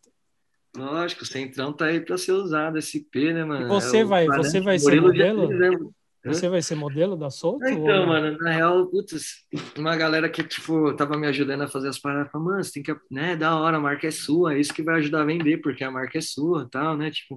Lógico, 0.75 1.23
o 1.23 1.27
Centrão 1.27 1.73
tá 1.73 1.87
aí 1.87 2.01
para 2.01 2.17
ser 2.17 2.33
usado, 2.33 2.79
SP, 2.79 3.33
né, 3.33 3.45
mano? 3.45 3.67
E 3.67 3.69
você 3.81 3.99
É 3.99 4.05
o 4.05 4.09
vai- 4.09 4.27
você 4.27 4.61
vai 4.61 4.79
ser 4.79 5.01
modelo? 5.01 5.93
Você 6.25 6.49
vai 6.49 6.63
ser 6.63 6.75
modelo 6.77 7.17
da 7.17 7.31
Solto? 7.31 7.63
ou 7.63 7.71
Então, 7.71 8.01
não? 8.01 8.07
mano, 8.07 8.39
na 8.39 8.53
real, 8.53 8.87
putz, 8.89 9.45
uma 9.77 9.95
galera 9.97 10.31
que, 10.31 10.43
tipo, 10.43 10.95
tava 10.97 11.17
me 11.19 11.27
ajudando 11.27 11.63
a 11.63 11.69
fazer 11.69 11.89
as 11.89 11.99
paradas, 11.99 12.31
falou, 12.33 12.49
mano, 12.49 12.65
você 12.65 12.73
tem 12.73 12.83
que, 12.83 12.95
né, 13.11 13.37
da 13.37 13.57
hora, 13.57 13.77
a 13.77 13.81
marca 13.81 14.07
é 14.07 14.11
sua, 14.11 14.55
é 14.55 14.61
isso 14.61 14.73
que 14.73 14.83
vai 14.83 14.97
ajudar 14.97 15.23
a 15.23 15.25
vender, 15.27 15.59
porque 15.59 15.85
a 15.85 15.91
marca 15.91 16.19
é 16.19 16.21
sua, 16.21 16.69
tal, 16.71 16.97
né, 16.97 17.11
tipo, 17.11 17.37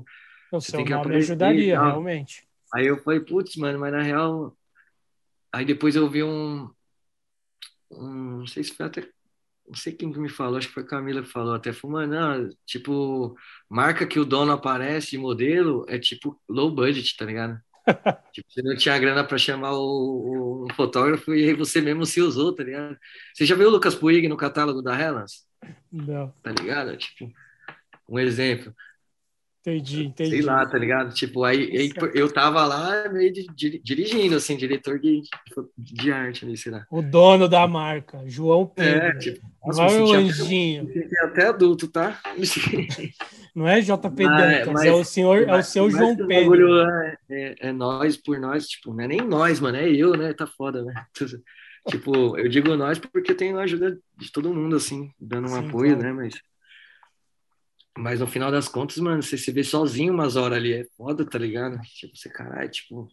O 0.51 0.59
você 0.59 0.71
tem 0.71 0.85
que 0.85 0.93
aparecer 0.93 1.31
ajudaria, 1.33 1.75
tal. 1.75 1.87
realmente. 1.87 2.47
aí 2.73 2.87
eu 2.87 2.97
falei, 3.03 3.19
putz, 3.19 3.55
mano, 3.57 3.79
mas 3.79 3.91
na 3.91 4.01
real, 4.01 4.57
aí 5.53 5.65
depois 5.65 5.95
eu 5.95 6.09
vi 6.09 6.23
um, 6.23 6.69
um, 7.91 8.39
não 8.39 8.47
sei 8.47 8.63
se 8.63 8.73
foi 8.73 8.85
até, 8.85 9.07
não 9.67 9.75
sei 9.75 9.93
quem 9.93 10.11
que 10.11 10.19
me 10.19 10.29
falou, 10.29 10.57
acho 10.57 10.67
que 10.67 10.73
foi 10.73 10.83
a 10.83 10.87
Camila 10.87 11.21
que 11.23 11.29
falou, 11.29 11.53
até 11.55 11.73
falou, 11.73 11.97
mano, 11.97 12.13
não, 12.13 12.49
tipo, 12.65 13.35
marca 13.69 14.07
que 14.07 14.19
o 14.19 14.25
dono 14.25 14.51
aparece 14.53 15.11
de 15.11 15.17
modelo 15.17 15.85
é 15.89 15.99
tipo 15.99 16.39
low 16.49 16.71
budget, 16.73 17.15
tá 17.17 17.25
ligado? 17.25 17.59
Tipo, 18.33 18.47
você 18.51 18.61
não 18.63 18.75
tinha 18.77 18.99
grana 18.99 19.23
para 19.27 19.37
chamar 19.37 19.73
o, 19.73 20.65
o- 20.67 20.73
fotógrafo 20.75 21.33
e 21.35 21.49
aí 21.49 21.53
você 21.55 21.81
mesmo 21.81 22.05
se 22.05 22.21
usou, 22.21 22.53
tá 22.55 22.63
ligado? 22.63 22.97
Você 23.33 23.45
já 23.45 23.55
viu 23.55 23.67
o 23.69 23.71
Lucas 23.71 23.95
Puig 23.95 24.27
no 24.27 24.37
catálogo 24.37 24.81
da 24.81 24.99
Hellas? 24.99 25.47
Não, 25.91 26.33
Tá 26.41 26.51
ligado? 26.51 26.95
Tipo, 26.97 27.31
um 28.09 28.19
exemplo. 28.19 28.73
Entendi, 29.65 30.05
entendi. 30.05 30.29
Sei 30.29 30.41
lá, 30.41 30.65
tá 30.65 30.77
ligado? 30.77 31.13
Tipo, 31.13 31.43
aí, 31.43 31.75
aí 31.77 31.91
eu 32.13 32.31
tava 32.31 32.65
lá 32.65 33.09
meio 33.09 33.31
de- 33.33 33.47
de- 33.55 33.79
dirigindo, 33.83 34.35
assim, 34.35 34.55
diretor 34.55 34.99
de, 34.99 35.21
de 35.77 36.11
arte 36.11 36.45
ali, 36.45 36.55
sei 36.57 36.71
lá. 36.71 36.85
O 36.91 37.01
dono 37.01 37.47
da 37.47 37.67
marca, 37.67 38.21
João 38.27 38.71
É, 38.77 38.99
Pedro. 38.99 39.19
tipo, 39.19 39.41
não 39.65 39.67
nossa, 39.75 39.95
é 39.95 39.97
me 39.99 40.03
o 40.03 40.13
anjinho, 40.13 40.83
até, 40.83 41.25
até 41.25 41.47
adulto, 41.47 41.87
tá? 41.87 42.19
não 43.55 43.67
é 43.67 43.81
JP 43.81 44.23
Mas- 44.23 44.37
Dantas, 44.37 44.73
mas- 44.73 44.85
é 44.85 44.91
o 44.91 45.03
senhor, 45.03 45.41
é 45.41 45.45
o 45.45 45.47
Mas- 45.47 45.67
seu 45.67 45.83
mas 45.85 45.93
João 45.93 46.15
Pedro. 46.15 46.81
É, 46.81 47.17
é, 47.29 47.55
é 47.69 47.71
nós 47.71 48.17
por 48.17 48.39
nós, 48.39 48.67
tipo, 48.67 48.93
não 48.93 49.03
é 49.03 49.07
nem 49.07 49.21
nós, 49.21 49.59
mano, 49.59 49.77
é 49.77 49.89
eu, 49.89 50.15
né? 50.15 50.33
Tá 50.33 50.45
foda, 50.47 50.83
né? 50.83 50.93
Tipo, 51.87 52.35
eu 52.35 52.49
digo 52.49 52.75
nós 52.75 52.97
porque 52.97 53.35
tem 53.35 53.53
a 53.53 53.59
ajuda 53.59 53.95
de 54.17 54.31
todo 54.31 54.51
mundo, 54.51 54.75
assim, 54.75 55.11
dando 55.19 55.45
um 55.45 55.49
Sim, 55.61 55.67
apoio, 55.69 55.95
né? 55.95 56.11
Mas, 56.11 56.33
mas 57.97 58.19
no 58.19 58.27
final 58.27 58.51
das 58.51 58.67
contas, 58.67 58.97
mano, 58.97 59.23
você 59.23 59.37
se 59.37 59.51
vê 59.51 59.63
sozinho 59.63 60.13
umas 60.13 60.35
horas 60.35 60.57
ali, 60.57 60.73
é 60.73 60.85
foda, 60.97 61.25
tá 61.25 61.37
ligado? 61.39 61.79
Tipo, 61.81 62.15
você, 62.15 62.29
caralho, 62.29 62.69
tipo, 62.69 63.07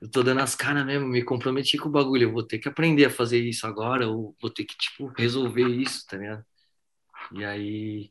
eu 0.00 0.10
tô 0.10 0.22
dando 0.22 0.40
as 0.40 0.54
caras 0.54 0.84
mesmo, 0.86 1.06
me 1.06 1.22
comprometi 1.24 1.76
com 1.78 1.88
o 1.88 1.92
bagulho, 1.92 2.24
eu 2.24 2.32
vou 2.32 2.42
ter 2.42 2.58
que 2.58 2.68
aprender 2.68 3.06
a 3.06 3.10
fazer 3.10 3.40
isso 3.40 3.66
agora, 3.66 4.08
ou 4.08 4.36
vou 4.40 4.50
ter 4.50 4.64
que, 4.64 4.76
tipo, 4.76 5.08
resolver 5.08 5.68
isso, 5.68 6.06
tá 6.06 6.16
ligado? 6.16 6.44
E 7.32 7.44
aí. 7.44 8.10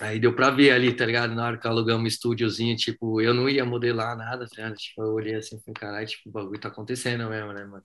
Aí 0.00 0.20
deu 0.20 0.34
pra 0.34 0.50
ver 0.50 0.72
ali, 0.72 0.94
tá 0.94 1.06
ligado? 1.06 1.34
Na 1.34 1.46
hora 1.46 1.58
que 1.58 1.66
alugamos 1.66 2.04
um 2.04 2.06
estúdiozinho, 2.06 2.76
tipo, 2.76 3.20
eu 3.20 3.32
não 3.32 3.48
ia 3.48 3.64
modelar 3.64 4.14
nada, 4.16 4.46
tá 4.46 4.56
ligado? 4.56 4.74
Tipo, 4.76 5.02
eu 5.02 5.12
olhei 5.14 5.34
assim 5.36 5.58
falei, 5.60 5.74
caralho, 5.74 6.06
tipo, 6.06 6.28
o 6.28 6.32
bagulho 6.32 6.60
tá 6.60 6.68
acontecendo 6.68 7.28
mesmo, 7.30 7.52
né, 7.54 7.64
mano? 7.64 7.82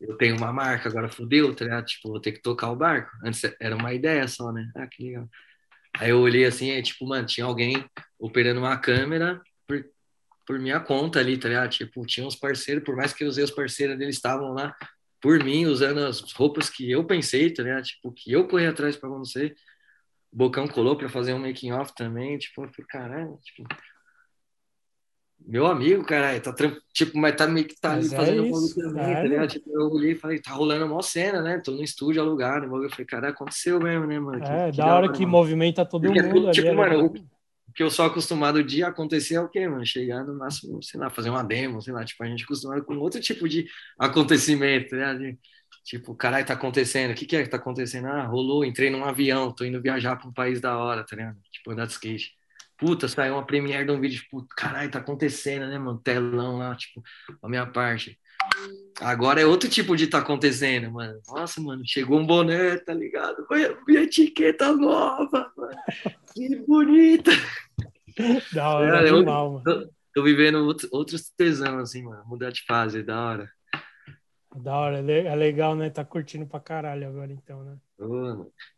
Eu 0.00 0.16
tenho 0.16 0.36
uma 0.36 0.52
marca, 0.52 0.88
agora 0.88 1.08
fudeu, 1.08 1.54
tá 1.54 1.64
ligado? 1.64 1.86
Tipo, 1.86 2.08
vou 2.10 2.20
ter 2.20 2.32
que 2.32 2.42
tocar 2.42 2.70
o 2.70 2.76
barco. 2.76 3.12
Antes 3.24 3.42
era 3.60 3.76
uma 3.76 3.94
ideia 3.94 4.26
só, 4.26 4.50
né? 4.52 4.70
Ah, 4.74 4.86
que 4.88 5.04
legal. 5.04 5.28
Aí 5.98 6.10
eu 6.10 6.20
olhei 6.20 6.44
assim, 6.44 6.70
aí, 6.70 6.82
tipo, 6.82 7.06
mano, 7.06 7.26
tinha 7.26 7.46
alguém 7.46 7.84
operando 8.18 8.60
uma 8.60 8.76
câmera 8.78 9.40
por, 9.66 9.84
por 10.46 10.58
minha 10.58 10.80
conta 10.80 11.18
ali, 11.18 11.38
tá 11.38 11.48
ligado? 11.48 11.70
Tipo, 11.70 12.06
tinha 12.06 12.26
uns 12.26 12.36
parceiros, 12.36 12.84
por 12.84 12.96
mais 12.96 13.12
que 13.12 13.24
eu 13.24 13.28
usei 13.28 13.44
os 13.44 13.50
parceiros 13.50 13.98
deles 13.98 14.16
estavam 14.16 14.52
lá 14.52 14.74
por 15.20 15.42
mim, 15.44 15.66
usando 15.66 15.98
as 15.98 16.20
roupas 16.32 16.68
que 16.68 16.90
eu 16.90 17.04
pensei, 17.04 17.52
tá 17.52 17.62
ligado? 17.62 17.84
Tipo, 17.84 18.12
que 18.12 18.32
eu 18.32 18.48
corri 18.48 18.66
atrás 18.66 18.96
para 18.96 19.08
você. 19.08 19.54
O 20.32 20.36
Bocão 20.36 20.66
colou 20.66 20.96
para 20.96 21.08
fazer 21.08 21.32
um 21.32 21.38
making 21.38 21.72
off 21.72 21.94
também, 21.94 22.38
tipo, 22.38 22.64
eu 22.64 22.68
falei, 22.68 22.86
caralho, 22.88 23.38
tipo, 23.44 23.68
meu 25.46 25.66
amigo, 25.66 26.04
caralho, 26.04 26.40
tá 26.40 26.54
tipo, 26.92 27.18
mas 27.18 27.34
tá 27.34 27.46
meio 27.46 27.66
que 27.66 27.78
tá 27.80 27.92
ali 27.92 28.06
é 28.06 28.10
fazendo 28.10 28.46
isso, 28.46 28.74
também, 28.74 29.14
tá 29.14 29.22
ligado? 29.22 29.48
Tipo, 29.48 29.70
eu 29.70 29.90
olhei 29.90 30.12
e 30.12 30.16
falei, 30.16 30.40
tá 30.40 30.52
rolando 30.52 30.86
uma 30.86 31.02
cena, 31.02 31.42
né? 31.42 31.60
Tô 31.64 31.72
no 31.72 31.82
estúdio 31.82 32.22
alugado, 32.22 32.64
eu 32.64 32.90
falei, 32.90 33.06
caralho, 33.06 33.34
aconteceu 33.34 33.80
mesmo, 33.80 34.06
né, 34.06 34.18
mano? 34.18 34.44
É, 34.44 34.70
que, 34.70 34.76
da, 34.76 34.86
hora, 34.86 34.94
hora 34.94 35.12
que 35.12 35.20
mano. 35.20 35.32
movimenta 35.32 35.84
todo 35.84 36.02
Porque, 36.02 36.22
mundo. 36.22 36.50
Tipo, 36.50 36.68
ali, 36.68 36.76
mano, 36.76 37.06
o 37.06 37.72
que 37.72 37.82
eu 37.82 37.90
sou 37.90 38.04
acostumado 38.04 38.62
de 38.62 38.82
acontecer 38.82 39.34
é 39.34 39.40
o 39.40 39.48
quê, 39.48 39.66
mano? 39.66 39.84
Chegar 39.86 40.24
no 40.24 40.34
máximo, 40.38 40.82
sei 40.82 41.00
lá, 41.00 41.08
fazer 41.08 41.30
uma 41.30 41.42
demo, 41.42 41.80
sei 41.80 41.92
lá, 41.92 42.04
tipo, 42.04 42.22
a 42.22 42.26
gente 42.26 42.42
é 42.42 42.44
acostumado 42.44 42.84
com 42.84 42.96
outro 42.98 43.20
tipo 43.20 43.48
de 43.48 43.66
acontecimento, 43.98 44.94
né? 44.94 45.36
Tipo, 45.84 46.14
caralho, 46.14 46.46
tá 46.46 46.54
acontecendo, 46.54 47.10
o 47.10 47.14
que 47.14 47.26
que 47.26 47.34
é 47.34 47.42
que 47.42 47.48
tá 47.48 47.56
acontecendo? 47.56 48.06
Ah, 48.06 48.24
rolou, 48.26 48.64
entrei 48.64 48.90
num 48.90 49.04
avião, 49.04 49.52
tô 49.52 49.64
indo 49.64 49.82
viajar 49.82 50.16
pra 50.16 50.28
um 50.28 50.32
país 50.32 50.60
da 50.60 50.78
hora, 50.78 51.04
tá 51.04 51.16
ligado? 51.16 51.38
Tipo, 51.50 51.72
andar 51.72 51.86
de 51.86 51.92
skate 51.92 52.32
puta, 52.82 53.06
saiu 53.06 53.34
uma 53.34 53.46
premiere 53.46 53.84
de 53.84 53.92
um 53.92 54.00
vídeo, 54.00 54.20
tipo, 54.20 54.44
caralho, 54.56 54.90
tá 54.90 54.98
acontecendo, 54.98 55.68
né, 55.68 55.78
mano? 55.78 56.00
Telão 56.02 56.58
lá, 56.58 56.74
tipo, 56.74 57.00
a 57.40 57.48
minha 57.48 57.64
parte. 57.64 58.18
Agora 59.00 59.40
é 59.40 59.46
outro 59.46 59.70
tipo 59.70 59.96
de 59.96 60.08
tá 60.08 60.18
acontecendo, 60.18 60.90
mano. 60.90 61.20
Nossa, 61.28 61.60
mano, 61.60 61.82
chegou 61.86 62.18
um 62.18 62.26
boné, 62.26 62.76
tá 62.78 62.92
ligado? 62.92 63.46
Foi 63.46 63.76
minha 63.86 64.02
etiqueta 64.02 64.72
nova, 64.72 65.52
mano. 65.56 65.76
Que 66.34 66.56
bonita. 66.66 67.30
Da 68.52 68.68
hora, 68.68 69.08
é, 69.08 69.22
mal, 69.22 69.52
mano. 69.52 69.64
Tô, 69.64 69.88
tô, 70.12 70.22
vivendo 70.22 70.56
outro, 70.56 70.86
outros 70.92 71.30
tesão, 71.30 71.78
assim, 71.78 72.02
mano. 72.02 72.22
Mudar 72.26 72.50
de 72.50 72.62
fase, 72.66 73.02
da 73.02 73.18
hora. 73.18 73.50
Da 74.54 74.76
hora, 74.76 74.98
é 74.98 75.34
legal, 75.34 75.74
né? 75.74 75.88
Tá 75.88 76.04
curtindo 76.04 76.46
pra 76.46 76.60
caralho 76.60 77.08
agora, 77.08 77.32
então, 77.32 77.64
né? 77.64 77.78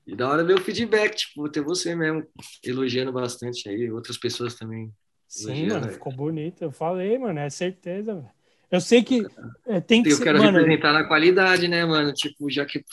E 0.07 0.15
da 0.15 0.29
hora 0.29 0.45
ver 0.45 0.55
o 0.55 0.61
feedback, 0.61 1.15
tipo, 1.15 1.49
ter 1.49 1.63
você 1.63 1.95
mesmo 1.95 2.27
elogiando 2.63 3.13
bastante 3.13 3.69
aí, 3.69 3.91
outras 3.91 4.19
pessoas 4.19 4.55
também. 4.55 4.93
Sim, 5.29 5.69
mano, 5.69 5.89
ficou 5.89 6.13
bonito. 6.13 6.63
Eu 6.63 6.71
falei, 6.71 7.19
mano, 7.19 7.39
é 7.39 7.51
certeza. 7.51 8.25
Eu 8.71 8.81
sei 8.81 9.03
que 9.03 9.27
é, 9.67 9.81
tem 9.81 10.03
que 10.03 10.11
Eu 10.11 10.17
ser, 10.17 10.25
quero 10.25 10.39
mano... 10.39 10.59
representar 10.59 10.93
na 10.93 11.05
qualidade, 11.05 11.69
né, 11.69 11.85
mano? 11.85 12.13
Tipo, 12.13 12.51
já 12.51 12.65
que 12.65 12.85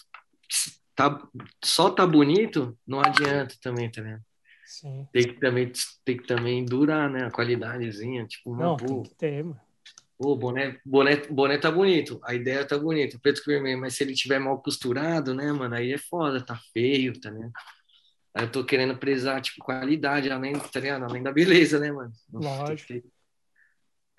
tá, 0.96 1.22
só 1.64 1.90
tá 1.90 2.06
bonito, 2.06 2.78
não 2.86 3.00
adianta 3.00 3.56
também, 3.62 3.92
tá 3.92 4.02
vendo? 4.02 4.22
Sim. 4.66 5.08
Tem 5.12 5.24
que 5.24 5.40
também, 5.40 5.72
tem 6.06 6.18
que 6.18 6.26
também 6.26 6.66
durar, 6.66 7.10
né? 7.10 7.26
A 7.26 7.32
qualidadezinha, 7.32 8.26
tipo, 8.26 8.52
uma 8.52 8.64
Não, 8.64 8.78
tem 8.78 9.04
que 9.04 9.16
ter, 9.16 9.44
mano. 9.44 9.60
Pô, 10.22 10.36
boné, 10.36 10.78
boné, 10.86 11.16
boné 11.32 11.58
tá 11.58 11.72
bonito, 11.72 12.22
a 12.24 12.36
ideia 12.36 12.64
tá 12.64 12.78
bonita, 12.78 13.18
preto 13.20 13.44
com 13.44 13.50
vermelho, 13.50 13.82
mas 13.82 13.96
se 13.96 14.04
ele 14.04 14.14
tiver 14.14 14.38
mal 14.38 14.62
costurado, 14.62 15.34
né, 15.34 15.52
mano, 15.52 15.74
aí 15.74 15.92
é 15.94 15.98
foda, 15.98 16.40
tá 16.46 16.56
feio, 16.72 17.20
tá 17.20 17.32
né? 17.32 17.50
Aí 18.36 18.46
eu 18.46 18.52
tô 18.52 18.64
querendo 18.64 18.96
prezar, 18.96 19.42
tipo, 19.42 19.66
qualidade, 19.66 20.30
além, 20.30 20.54
tá 20.54 20.80
ligado? 20.80 21.06
além 21.06 21.24
da 21.24 21.32
beleza, 21.32 21.80
né, 21.80 21.92
mano? 21.92 22.12
Lógico. 22.32 22.94
Que, 22.94 23.04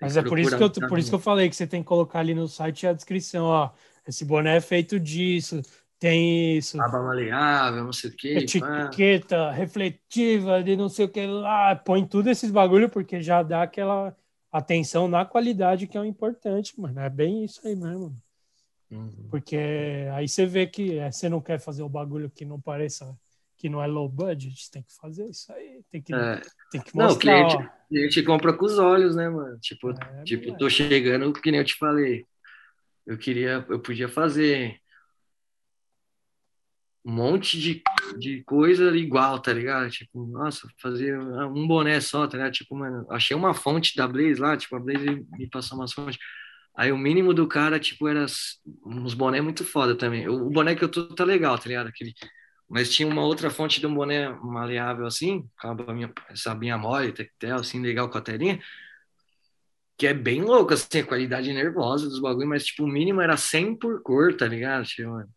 mas 0.01 0.17
é 0.17 0.21
por 0.21 0.37
isso, 0.37 0.57
que 0.57 0.63
eu, 0.63 0.89
por 0.89 0.99
isso 0.99 1.07
que 1.09 1.15
eu 1.15 1.19
falei 1.19 1.49
que 1.49 1.55
você 1.55 1.65
tem 1.65 1.81
que 1.81 1.87
colocar 1.87 2.19
ali 2.19 2.35
no 2.35 2.49
site 2.49 2.85
a 2.85 2.91
descrição, 2.91 3.45
ó, 3.45 3.71
esse 4.05 4.25
boné 4.25 4.57
é 4.57 4.61
feito 4.61 4.99
disso, 4.99 5.61
tem 5.97 6.57
isso. 6.57 6.81
Aba 6.81 7.01
maleável, 7.01 7.81
não 7.81 7.93
sei 7.93 8.09
o 8.09 8.13
quê. 8.13 8.39
Etiqueta 8.39 9.37
pá. 9.37 9.51
refletiva 9.53 10.61
de 10.61 10.75
não 10.75 10.89
sei 10.89 11.05
o 11.05 11.09
que 11.09 11.25
lá, 11.25 11.77
põe 11.77 12.05
tudo 12.05 12.29
esses 12.29 12.51
bagulho 12.51 12.89
porque 12.89 13.21
já 13.21 13.41
dá 13.41 13.63
aquela 13.63 14.13
atenção 14.53 15.07
na 15.07 15.25
qualidade 15.25 15.87
que 15.87 15.97
é 15.97 16.01
o 16.01 16.05
importante, 16.05 16.79
mano. 16.79 16.99
É 16.99 17.09
bem 17.09 17.43
isso 17.43 17.67
aí 17.67 17.75
mesmo. 17.75 18.15
Uhum. 18.91 19.27
Porque 19.31 19.57
aí 20.13 20.29
você 20.29 20.45
vê 20.45 20.67
que 20.67 20.99
é, 20.99 21.11
você 21.11 21.27
não 21.27 21.41
quer 21.41 21.59
fazer 21.59 21.81
o 21.81 21.89
bagulho 21.89 22.29
que 22.29 22.45
não 22.45 22.61
pareça 22.61 23.17
que 23.57 23.69
não 23.69 23.81
é 23.81 23.87
low 23.87 24.09
budget, 24.09 24.69
tem 24.69 24.83
que 24.83 24.93
fazer 24.93 25.25
isso 25.29 25.51
aí, 25.53 25.81
tem 25.89 26.01
que, 26.01 26.13
é. 26.13 26.41
tem 26.69 26.81
que 26.81 26.93
mostrar. 26.93 27.07
Não, 27.07 27.13
o 27.13 27.17
cliente, 27.17 27.55
ó. 27.55 27.87
cliente 27.87 28.23
compra 28.23 28.51
com 28.51 28.65
os 28.65 28.77
olhos, 28.77 29.15
né, 29.15 29.29
mano? 29.29 29.57
Tipo, 29.59 29.91
é, 29.91 30.23
tipo, 30.25 30.57
tô 30.57 30.69
chegando, 30.69 31.31
que 31.31 31.49
nem 31.49 31.61
eu 31.61 31.65
te 31.65 31.75
falei. 31.75 32.25
Eu 33.05 33.17
queria, 33.17 33.65
eu 33.69 33.79
podia 33.79 34.09
fazer 34.09 34.81
um 37.05 37.13
monte 37.13 37.57
de, 37.57 37.81
de 38.17 38.43
coisa 38.43 38.95
igual, 38.95 39.39
tá 39.39 39.53
ligado? 39.53 39.89
Tipo, 39.89 40.25
nossa, 40.27 40.67
fazer 40.81 41.17
um 41.19 41.67
boné 41.67 41.99
só, 42.01 42.27
tá 42.27 42.37
ligado? 42.37 42.53
Tipo, 42.53 42.75
mano, 42.75 43.05
achei 43.09 43.35
uma 43.35 43.53
fonte 43.53 43.95
da 43.95 44.07
Blaze 44.07 44.39
lá, 44.39 44.57
tipo, 44.57 44.75
a 44.75 44.79
Blaze 44.79 45.25
me 45.37 45.49
passou 45.49 45.77
umas 45.77 45.93
fontes. 45.93 46.19
Aí 46.75 46.91
o 46.91 46.97
mínimo 46.97 47.33
do 47.33 47.47
cara, 47.47 47.79
tipo, 47.79 48.07
era 48.07 48.25
uns 48.85 49.13
boné 49.13 49.41
muito 49.41 49.63
foda 49.63 49.95
também. 49.95 50.27
O, 50.27 50.49
boné 50.49 50.75
que 50.75 50.83
eu 50.83 50.89
tô 50.89 51.07
tá 51.15 51.23
legal, 51.23 51.57
tá 51.57 51.67
ligado? 51.67 51.87
Aquele, 51.87 52.13
mas 52.69 52.93
tinha 52.93 53.07
uma 53.07 53.23
outra 53.23 53.49
fonte 53.49 53.79
de 53.79 53.87
um 53.87 53.93
boné 53.93 54.29
maleável 54.29 55.05
assim, 55.05 55.47
com 55.61 55.69
a 55.69 55.93
minha, 55.93 56.11
essa 56.29 56.55
minha 56.55 56.77
mole, 56.77 57.11
tectel, 57.13 57.57
assim, 57.57 57.81
legal 57.81 58.09
com 58.09 58.17
a 58.17 58.21
telinha, 58.21 58.59
que 59.97 60.07
é 60.07 60.13
bem 60.13 60.41
louco, 60.41 60.73
assim, 60.73 60.99
a 60.99 61.05
qualidade 61.05 61.53
nervosa 61.53 62.09
dos 62.09 62.19
bagulhos, 62.19 62.49
mas, 62.49 62.65
tipo, 62.65 62.83
o 62.83 62.87
mínimo 62.87 63.21
era 63.21 63.37
100 63.37 63.75
por 63.77 64.01
cor, 64.01 64.35
tá 64.35 64.47
ligado? 64.47 64.85
Tipo, 64.85 65.09
mano. 65.11 65.29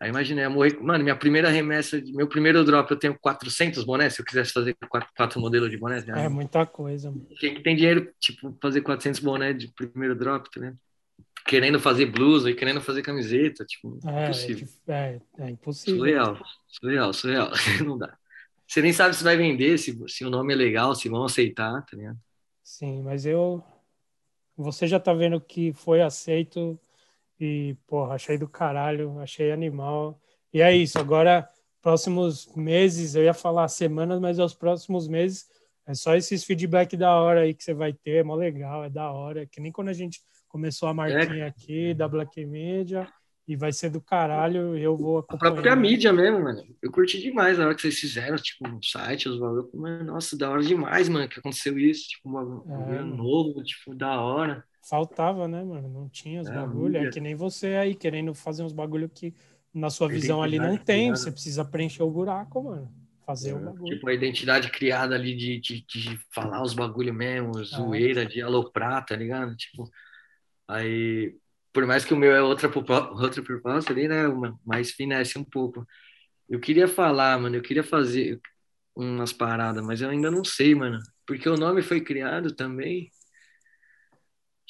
Aí 0.00 0.08
imaginei, 0.08 0.48
morrer. 0.48 0.80
Mano, 0.80 1.04
minha 1.04 1.14
primeira 1.14 1.50
remessa, 1.50 2.00
meu 2.06 2.26
primeiro 2.26 2.64
drop, 2.64 2.90
eu 2.90 2.98
tenho 2.98 3.18
400 3.20 3.84
bonés. 3.84 4.14
Se 4.14 4.22
eu 4.22 4.24
quisesse 4.24 4.50
fazer 4.50 4.74
quatro, 4.88 5.10
quatro 5.14 5.38
modelos 5.38 5.70
de 5.70 5.76
bonés, 5.76 6.06
né? 6.06 6.24
É 6.24 6.28
muita 6.28 6.64
coisa. 6.64 7.10
Mano. 7.10 7.26
Quem 7.38 7.54
que 7.54 7.62
tem 7.62 7.76
dinheiro, 7.76 8.10
tipo, 8.18 8.56
fazer 8.62 8.80
400 8.80 9.20
bonés 9.20 9.58
de 9.58 9.68
primeiro 9.68 10.14
drop, 10.14 10.50
tá 10.50 10.58
vendo? 10.58 10.78
Querendo 11.46 11.78
fazer 11.78 12.06
blusa 12.06 12.50
e 12.50 12.54
querendo 12.54 12.80
fazer 12.80 13.02
camiseta, 13.02 13.62
tipo, 13.66 13.98
é, 14.06 14.24
impossível. 14.24 14.68
É, 14.88 15.20
é 15.38 15.50
impossível. 15.50 15.98
Surreal, 15.98 16.38
surreal, 16.66 17.12
surreal. 17.12 17.50
Não 17.84 17.98
dá. 17.98 18.16
Você 18.66 18.80
nem 18.80 18.94
sabe 18.94 19.14
se 19.14 19.24
vai 19.24 19.36
vender, 19.36 19.76
se, 19.76 19.98
se 20.08 20.24
o 20.24 20.30
nome 20.30 20.54
é 20.54 20.56
legal, 20.56 20.94
se 20.94 21.10
vão 21.10 21.24
aceitar, 21.24 21.84
tá 21.84 21.94
ligado? 21.96 22.18
Sim, 22.62 23.02
mas 23.02 23.26
eu. 23.26 23.62
Você 24.56 24.86
já 24.86 24.98
tá 24.98 25.12
vendo 25.12 25.40
que 25.40 25.72
foi 25.74 26.00
aceito 26.00 26.78
e, 27.40 27.76
porra, 27.86 28.14
achei 28.14 28.36
do 28.36 28.48
caralho, 28.48 29.18
achei 29.18 29.50
animal. 29.50 30.20
E 30.52 30.60
é 30.60 30.74
isso, 30.76 30.98
agora, 30.98 31.48
próximos 31.80 32.54
meses, 32.54 33.14
eu 33.14 33.24
ia 33.24 33.34
falar 33.34 33.68
semanas, 33.68 34.20
mas 34.20 34.38
aos 34.38 34.54
próximos 34.54 35.08
meses 35.08 35.48
é 35.86 35.94
só 35.94 36.14
esses 36.14 36.44
feedback 36.44 36.96
da 36.96 37.14
hora 37.16 37.40
aí 37.40 37.54
que 37.54 37.64
você 37.64 37.74
vai 37.74 37.92
ter, 37.92 38.16
é 38.16 38.22
mó 38.22 38.34
legal, 38.34 38.84
é 38.84 38.90
da 38.90 39.10
hora. 39.10 39.46
Que 39.46 39.60
nem 39.60 39.72
quando 39.72 39.88
a 39.88 39.92
gente 39.92 40.20
começou 40.48 40.88
a 40.88 40.94
marquinha 40.94 41.44
é. 41.44 41.48
aqui 41.48 41.94
da 41.94 42.06
Black 42.06 42.44
Media, 42.44 43.08
e 43.50 43.56
vai 43.56 43.72
ser 43.72 43.90
do 43.90 44.00
caralho, 44.00 44.76
eu 44.78 44.96
vou 44.96 45.18
acompanhar. 45.18 45.50
A 45.50 45.54
própria 45.54 45.74
mídia 45.74 46.12
mesmo, 46.12 46.40
mano. 46.40 46.62
Eu 46.80 46.92
curti 46.92 47.20
demais 47.20 47.58
na 47.58 47.66
hora 47.66 47.74
que 47.74 47.82
vocês 47.82 47.98
fizeram, 47.98 48.36
tipo, 48.36 48.68
no 48.68 48.80
site, 48.80 49.28
os 49.28 49.40
valores. 49.40 49.68
Nossa, 50.06 50.38
da 50.38 50.48
hora 50.48 50.62
demais, 50.62 51.08
mano, 51.08 51.28
que 51.28 51.40
aconteceu 51.40 51.76
isso. 51.76 52.10
Tipo, 52.10 52.30
um 52.30 52.94
é. 52.94 53.02
novo, 53.02 53.60
tipo, 53.64 53.92
da 53.92 54.20
hora. 54.20 54.64
Faltava, 54.82 55.46
né, 55.46 55.62
mano? 55.62 55.88
Não 55.88 56.08
tinha 56.08 56.40
os 56.40 56.48
é, 56.48 56.54
bagulho. 56.54 56.96
É 56.96 57.10
que 57.10 57.20
nem 57.20 57.34
você 57.34 57.74
aí, 57.74 57.94
querendo 57.94 58.34
fazer 58.34 58.62
uns 58.62 58.72
bagulho 58.72 59.08
que 59.08 59.34
na 59.72 59.90
sua 59.90 60.08
visão 60.08 60.42
ali 60.42 60.58
não 60.58 60.76
tem. 60.76 61.10
Você 61.10 61.30
precisa 61.30 61.64
preencher 61.64 62.02
o 62.02 62.10
buraco, 62.10 62.62
mano. 62.62 62.90
Fazer 63.26 63.50
é, 63.50 63.54
o 63.54 63.60
bagulho. 63.60 63.94
Tipo, 63.94 64.08
a 64.08 64.14
identidade 64.14 64.70
criada 64.70 65.14
ali 65.14 65.36
de, 65.36 65.60
de, 65.60 65.82
de 65.82 66.18
falar 66.34 66.62
os 66.62 66.72
bagulho 66.72 67.12
mesmo, 67.12 67.60
é. 67.60 67.64
zoeira, 67.64 68.24
de 68.24 68.40
aloprar, 68.40 69.04
tá 69.04 69.14
ligado? 69.14 69.54
Tipo, 69.54 69.88
aí, 70.66 71.36
por 71.72 71.86
mais 71.86 72.04
que 72.04 72.14
o 72.14 72.16
meu 72.16 72.32
é 72.32 72.42
outra, 72.42 72.68
outra 73.12 73.42
proposta 73.42 73.92
ali, 73.92 74.08
né? 74.08 74.24
Mais 74.64 74.92
finesse 74.92 75.38
um 75.38 75.44
pouco. 75.44 75.86
Eu 76.48 76.58
queria 76.58 76.88
falar, 76.88 77.38
mano, 77.38 77.54
eu 77.54 77.62
queria 77.62 77.84
fazer 77.84 78.40
umas 78.96 79.32
paradas, 79.32 79.84
mas 79.84 80.00
eu 80.00 80.08
ainda 80.08 80.30
não 80.30 80.42
sei, 80.42 80.74
mano. 80.74 80.98
Porque 81.26 81.48
o 81.48 81.56
nome 81.56 81.82
foi 81.82 82.00
criado 82.00 82.54
também 82.54 83.10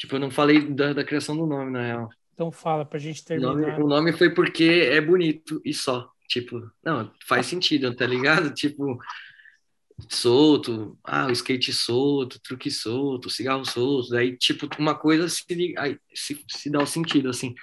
Tipo, 0.00 0.16
eu 0.16 0.20
não 0.20 0.30
falei 0.30 0.62
da, 0.62 0.94
da 0.94 1.04
criação 1.04 1.36
do 1.36 1.44
nome, 1.44 1.70
na 1.70 1.82
real. 1.82 2.08
Então 2.32 2.50
fala 2.50 2.86
pra 2.86 2.98
gente 2.98 3.22
terminar. 3.22 3.52
O 3.52 3.54
nome, 3.54 3.82
o 3.82 3.86
nome 3.86 4.12
foi 4.14 4.30
porque 4.30 4.64
é 4.64 4.98
bonito 4.98 5.60
e 5.62 5.74
só. 5.74 6.10
Tipo, 6.26 6.70
não, 6.82 7.12
faz 7.26 7.44
sentido, 7.44 7.94
tá 7.94 8.06
ligado? 8.06 8.50
Tipo, 8.54 8.98
solto, 10.08 10.98
ah, 11.04 11.26
o 11.26 11.32
skate 11.32 11.70
solto, 11.74 12.40
truque 12.40 12.70
solto, 12.70 13.28
cigarro 13.28 13.66
solto, 13.66 14.08
daí, 14.08 14.38
tipo, 14.38 14.66
uma 14.78 14.94
coisa 14.94 15.28
se, 15.28 15.44
aí, 15.76 15.98
se, 16.14 16.42
se 16.48 16.70
dá 16.70 16.82
o 16.82 16.86
sentido, 16.86 17.28
assim. 17.28 17.54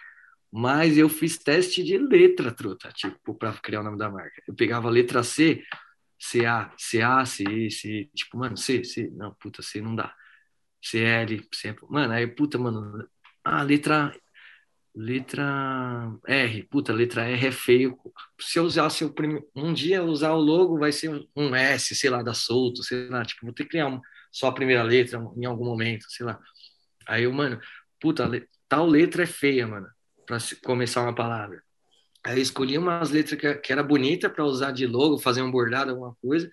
Mas 0.52 0.96
eu 0.96 1.10
fiz 1.10 1.40
teste 1.40 1.84
de 1.84 1.98
letra, 1.98 2.52
truta, 2.52 2.92
tipo, 2.92 3.34
para 3.34 3.54
criar 3.54 3.82
o 3.82 3.84
nome 3.84 3.98
da 3.98 4.12
marca. 4.12 4.44
Eu 4.48 4.54
pegava 4.54 4.90
a 4.90 4.92
letra 4.92 5.24
C, 5.24 5.64
CA, 6.20 6.72
CA, 6.78 7.26
C, 7.26 7.44
C, 7.72 8.10
tipo, 8.14 8.38
mano, 8.38 8.56
C, 8.56 8.84
C, 8.84 9.10
não, 9.16 9.34
puta, 9.40 9.64
C 9.64 9.82
não 9.82 9.96
dá. 9.96 10.14
CL, 10.82 11.48
C, 11.54 11.76
mano, 11.90 12.14
aí, 12.14 12.28
puta, 12.28 12.58
mano, 12.58 13.08
a 13.44 13.62
letra 13.64 14.14
Letra 15.00 16.12
R, 16.28 16.64
puta, 16.64 16.92
letra 16.92 17.24
R 17.30 17.48
é 17.48 17.52
feio. 17.52 17.96
Se 18.42 18.58
eu 18.58 18.64
usar 18.64 18.90
seu 18.90 19.14
prim... 19.14 19.40
um 19.56 19.72
dia 19.72 20.04
usar 20.04 20.32
o 20.34 20.40
logo, 20.40 20.80
vai 20.80 20.92
ser 20.92 21.24
um 21.36 21.56
S, 21.56 21.96
sei 21.96 22.10
lá, 22.10 22.24
da 22.24 22.34
solto, 22.34 22.82
sei 22.82 23.08
lá, 23.08 23.24
tipo, 23.24 23.46
vou 23.46 23.54
ter 23.54 23.66
que 23.66 23.70
criar 23.70 23.88
um... 23.88 24.02
só 24.32 24.48
a 24.48 24.52
primeira 24.52 24.82
letra 24.82 25.20
em 25.38 25.46
algum 25.46 25.66
momento, 25.66 26.06
sei 26.10 26.26
lá. 26.26 26.40
Aí 27.08 27.26
eu, 27.26 27.32
mano, 27.32 27.62
puta, 28.02 28.28
tal 28.68 28.88
letra 28.88 29.22
é 29.22 29.28
feia, 29.28 29.68
mano, 29.68 29.88
para 30.26 30.40
começar 30.66 31.04
uma 31.04 31.14
palavra. 31.14 31.62
Aí 32.26 32.40
eu 32.40 32.42
escolhi 32.42 32.76
umas 32.76 33.12
letras 33.12 33.40
que, 33.40 33.54
que 33.54 33.72
era 33.72 33.84
bonita 33.84 34.28
para 34.32 34.46
usar 34.46 34.72
de 34.72 34.88
logo, 34.88 35.20
fazer 35.20 35.44
um 35.44 35.52
bordado, 35.52 35.92
alguma 35.92 36.16
coisa. 36.20 36.50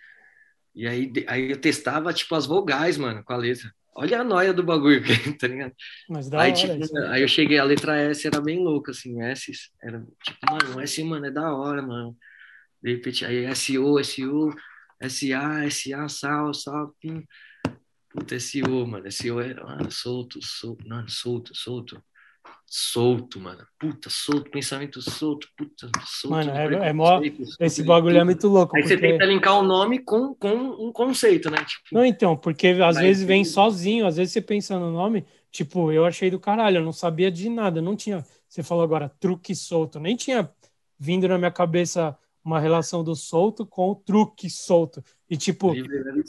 E 0.74 0.86
aí, 0.86 1.10
aí 1.26 1.51
eu 1.52 1.59
testava, 1.59 2.12
tipo, 2.12 2.34
as 2.34 2.44
vogais, 2.44 2.98
mano, 2.98 3.24
com 3.24 3.32
a 3.32 3.38
letra. 3.38 3.72
Olha 3.96 4.20
a 4.20 4.24
noia 4.24 4.52
do 4.52 4.64
bagulho, 4.64 5.02
tá 5.38 5.46
ligado? 5.46 5.74
Mas 6.08 6.28
da 6.28 6.40
aí, 6.40 6.50
hora, 6.50 6.56
tipo, 6.56 6.82
isso. 6.84 6.98
aí 6.98 7.22
eu 7.22 7.28
cheguei, 7.28 7.58
a 7.58 7.64
letra 7.64 7.96
S 7.96 8.26
era 8.26 8.40
bem 8.40 8.58
louca, 8.62 8.90
assim, 8.90 9.22
S, 9.22 9.52
era 9.82 10.04
tipo, 10.22 10.38
mano, 10.50 10.80
S, 10.80 11.02
mano, 11.04 11.26
é 11.26 11.30
da 11.30 11.54
hora, 11.54 11.80
mano. 11.80 12.16
De 12.82 12.92
repente, 12.94 13.24
aí 13.24 13.46
SO, 13.54 13.98
SU, 14.00 14.50
SA, 15.08 15.70
SA, 15.70 16.08
sal, 16.08 16.54
sal, 16.54 16.94
pim. 17.00 17.24
Puta, 18.10 18.38
SO, 18.38 18.86
mano, 18.86 19.10
SO 19.10 19.40
era, 19.40 19.64
mano, 19.64 19.90
solto, 19.90 20.40
solto, 20.42 20.88
mano, 20.88 21.08
solto, 21.08 21.54
solto. 21.54 22.02
Solto, 22.66 23.39
mano. 23.39 23.65
Puta, 23.78 24.11
solto, 24.11 24.51
pensamento 24.51 25.01
solto, 25.01 25.47
puta, 25.57 25.89
solto. 26.05 26.35
Mano, 26.35 26.51
é, 26.51 26.89
é 26.89 26.93
mó, 26.93 27.20
esse 27.61 27.82
bagulho 27.82 28.19
é 28.19 28.24
muito 28.24 28.49
louco. 28.49 28.77
Aí 28.77 28.82
porque... 28.82 28.97
você 28.97 29.01
tenta 29.01 29.24
linkar 29.24 29.59
o 29.59 29.62
nome 29.62 30.01
com, 30.01 30.35
com 30.35 30.49
um 30.49 30.93
conceito, 30.93 31.51
né? 31.51 31.59
Tipo, 31.59 31.85
Não, 31.93 32.05
então, 32.05 32.36
porque 32.36 32.69
às 32.69 32.97
vezes 32.97 33.23
vem 33.23 33.45
sozinho, 33.45 34.07
às 34.07 34.16
vezes 34.16 34.32
você 34.32 34.41
pensa 34.41 34.78
no 34.78 34.91
nome, 34.91 35.24
tipo, 35.53 35.93
eu 35.93 36.05
achei 36.05 36.31
do 36.31 36.41
caralho, 36.41 36.78
eu 36.78 36.85
não 36.85 36.93
sabia 36.93 37.31
de 37.31 37.49
nada, 37.49 37.81
não 37.81 37.95
tinha, 37.95 38.24
você 38.49 38.62
falou 38.62 38.82
agora, 38.82 39.09
truque 39.20 39.55
solto, 39.55 40.01
nem 40.01 40.16
tinha 40.16 40.51
vindo 40.99 41.28
na 41.28 41.39
minha 41.39 41.51
cabeça 41.51 42.16
uma 42.45 42.61
relação 42.61 43.03
do 43.03 43.15
solto 43.15 43.65
com 43.65 43.91
o 43.91 43.95
truque 43.95 44.51
solto. 44.51 45.03
E 45.31 45.36
tipo, 45.36 45.73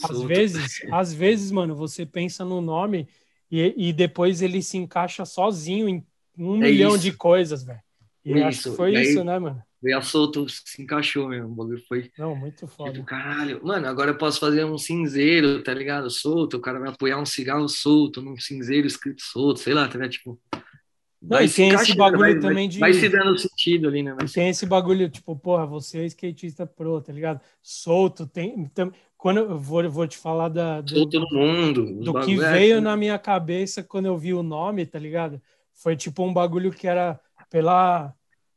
às 0.03 0.21
vezes, 0.21 0.81
às 0.91 1.13
vezes, 1.13 1.51
mano, 1.51 1.75
você 1.75 2.05
pensa 2.05 2.45
no 2.45 2.61
nome 2.61 3.07
e, 3.51 3.89
e 3.89 3.93
depois 3.93 4.41
ele 4.41 4.61
se 4.61 4.77
encaixa 4.77 5.25
sozinho 5.25 5.89
em 5.89 6.05
um 6.37 6.55
É 6.63 6.69
milhão 6.71 6.91
isso. 6.95 6.99
de 6.99 7.11
coisas, 7.13 7.63
velho. 7.63 7.79
E 8.23 8.33
É 8.33 8.43
acho 8.43 8.61
que 8.63 8.67
isso. 8.69 8.75
foi 8.77 8.93
E 8.93 8.97
aí- 8.97 9.03
isso, 9.03 9.23
né, 9.23 9.37
mano? 9.39 9.61
Veio 9.81 9.97
a 9.99 10.01
solto, 10.01 10.47
se 10.49 10.81
encaixou 10.81 11.27
mesmo. 11.29 11.47
O 11.47 11.55
bagulho 11.55 11.83
foi 11.87 12.09
Não, 12.17 12.35
muito 12.35 12.55
tipo, 12.65 12.67
foda. 12.69 13.03
caralho. 13.03 13.61
Mano, 13.63 13.85
agora 13.87 14.11
eu 14.11 14.17
posso 14.17 14.39
fazer 14.39 14.65
um 14.65 14.79
cinzeiro, 14.79 15.61
tá 15.61 15.71
ligado? 15.73 16.09
Solto. 16.09 16.57
O 16.57 16.59
cara 16.59 16.79
vai 16.79 16.89
apoiar 16.89 17.19
um 17.19 17.25
cigarro 17.25 17.67
solto 17.69 18.19
num 18.21 18.35
cinzeiro 18.37 18.87
escrito 18.87 19.21
solto, 19.21 19.59
sei 19.59 19.75
lá, 19.75 19.87
tá 19.87 19.93
ligado? 19.93 20.09
Tipo. 20.11 20.39
Não, 21.21 21.39
e 21.41 21.47
se 21.47 21.55
tem 21.57 21.69
esse 21.69 21.95
bagulho 21.95 22.19
vai, 22.19 22.33
também 22.39 22.53
vai, 22.55 22.67
de- 22.67 22.79
vai 22.79 22.93
se 22.93 23.09
dando 23.09 23.37
sentido 23.37 23.87
ali, 23.87 24.01
né? 24.03 24.13
Vai 24.13 24.25
E 24.25 24.29
tem 24.29 24.49
esse 24.49 24.65
bagulho, 24.65 25.09
tipo, 25.09 25.35
porra, 25.35 25.65
você 25.65 25.99
é 25.99 26.05
skatista 26.05 26.65
pro, 26.67 26.99
tá 27.01 27.11
ligado? 27.13 27.39
Solto, 27.61 28.25
tem. 28.27 28.65
tam- 28.73 28.91
quando 29.17 29.37
eu 29.37 29.57
vou, 29.57 29.83
eu 29.83 29.89
vou 29.91 30.07
te 30.07 30.17
falar 30.17 30.49
da, 30.49 30.81
do, 30.81 30.89
Solto 30.91 31.19
no 31.19 31.27
mundo. 31.31 32.03
do 32.03 32.13
que 32.21 32.33
é, 32.39 32.51
veio 32.53 32.81
na 32.81 32.95
minha 32.95 33.17
cabeça 33.17 33.81
quando 33.83 34.05
eu 34.05 34.17
vi 34.17 34.33
o 34.35 34.43
nome, 34.43 34.85
tá 34.85 34.99
ligado? 34.99 35.41
Foi 35.75 35.95
tipo 35.95 36.23
um 36.25 36.33
bagulho 36.33 36.71
que 36.71 36.87
era 36.87 37.19
pela 37.49 38.13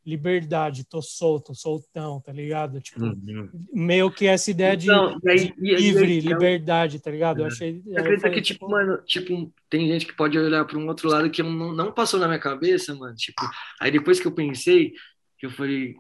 liberdade, 0.06 0.84
tô 0.88 1.02
solto, 1.02 1.54
soltão, 1.54 2.18
tá 2.20 2.32
ligado? 2.32 2.80
Tipo, 2.80 3.04
Uhum. 3.04 3.50
meio 3.74 4.10
que 4.10 4.26
essa 4.26 4.50
ideia 4.50 4.74
de, 4.74 4.86
Então, 4.86 5.18
e 5.22 5.28
aí- 5.30 5.38
de 5.38 5.54
e 5.60 5.74
aí- 5.74 5.82
livre, 5.82 6.06
e 6.06 6.12
aí- 6.14 6.20
liberdade, 6.20 6.98
tá 6.98 7.10
ligado? 7.10 7.40
Eu 7.40 7.44
É. 7.44 7.48
achei. 7.48 7.82
Você 7.82 7.90
eu 7.90 7.98
acredita 7.98 8.22
falei, 8.22 8.34
que, 8.36 8.42
tipo, 8.42 8.70
mano, 8.70 8.98
tipo, 9.04 9.52
tem 9.68 9.86
gente 9.86 10.06
que 10.06 10.14
pode 10.16 10.38
olhar 10.38 10.64
para 10.64 10.78
um 10.78 10.86
outro 10.88 11.08
lado 11.10 11.28
que 11.30 11.42
não, 11.42 11.72
não 11.74 11.92
passou 11.92 12.18
na 12.18 12.26
minha 12.26 12.38
cabeça, 12.38 12.94
mano. 12.94 13.14
Tipo, 13.16 13.42
aí 13.80 13.90
depois 13.90 14.18
que 14.18 14.26
eu 14.26 14.32
pensei, 14.32 14.92
que 15.36 15.44
eu 15.44 15.50
falei, 15.50 15.94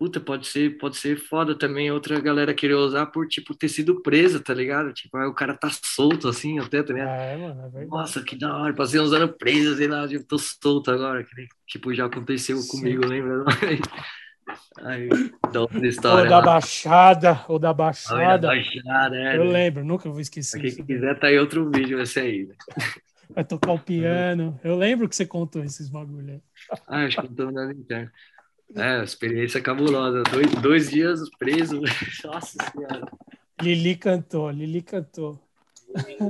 puta, 0.00 0.18
pode 0.18 0.46
ser, 0.46 0.78
pode 0.78 0.96
ser 0.96 1.18
foda 1.18 1.54
também 1.56 1.90
outra 1.92 2.18
galera 2.18 2.54
querer 2.54 2.72
usar 2.74 3.04
por, 3.06 3.28
tipo, 3.28 3.54
ter 3.54 3.68
sido 3.68 4.00
presa, 4.00 4.42
tá 4.42 4.54
ligado? 4.54 4.94
Tipo, 4.94 5.18
aí 5.18 5.26
o 5.28 5.34
cara 5.34 5.54
tá 5.54 5.68
solto 5.70 6.26
assim 6.26 6.58
até, 6.58 6.82
tá 6.82 6.94
ligado? 6.94 7.10
É, 7.10 7.36
mano, 7.36 7.78
é. 7.78 7.84
Nossa, 7.84 8.22
que 8.24 8.34
da 8.34 8.56
hora, 8.56 8.74
passei 8.74 8.98
uns 8.98 9.12
anos 9.12 9.36
preso, 9.38 9.76
sei 9.76 9.88
lá, 9.88 10.08
tipo, 10.08 10.24
tô 10.24 10.38
solto 10.38 10.90
agora, 10.90 11.22
que 11.22 11.46
tipo, 11.66 11.92
já 11.92 12.06
aconteceu 12.06 12.56
Sim. 12.56 12.68
comigo, 12.68 13.06
lembra? 13.06 13.44
Aí, 14.82 15.08
da 15.52 15.60
outra 15.60 15.78
Ou 15.78 15.84
história 15.84 16.24
da 16.24 16.38
lá. 16.38 16.42
Baixada, 16.42 17.44
ou 17.48 17.58
da 17.58 17.72
Baixada. 17.74 18.48
Baixada, 18.48 19.16
é, 19.16 19.36
Eu 19.36 19.44
né? 19.44 19.50
lembro, 19.52 19.84
nunca 19.84 20.08
vou 20.10 20.20
esquecer 20.20 20.58
Pra 20.58 20.68
isso. 20.68 20.76
quem 20.76 20.86
quiser, 20.86 21.18
tá 21.18 21.26
aí 21.28 21.38
outro 21.38 21.70
vídeo 21.70 22.00
esse 22.00 22.18
aí, 22.20 22.46
né? 22.46 22.54
Vai 23.34 23.44
tocar 23.44 23.72
o 23.72 23.78
piano. 23.78 24.58
Eu 24.64 24.76
lembro 24.76 25.08
que 25.08 25.14
você 25.14 25.24
contou 25.26 25.62
esses 25.62 25.88
bagulho 25.88 26.32
aí. 26.34 26.42
Ah, 26.86 27.04
acho 27.04 27.20
que 27.20 27.28
não 27.28 27.34
tô 27.34 27.50
dando 27.50 27.72
interno. 27.72 28.10
É, 28.76 29.02
experiência 29.02 29.60
cabulosa. 29.60 30.22
Dois, 30.24 30.50
dois 30.62 30.90
dias 30.90 31.20
preso. 31.38 31.80
Nossa 32.24 32.56
senhora. 32.70 33.06
Lili 33.60 33.96
cantou, 33.96 34.50
Lili 34.50 34.82
cantou. 34.82 35.38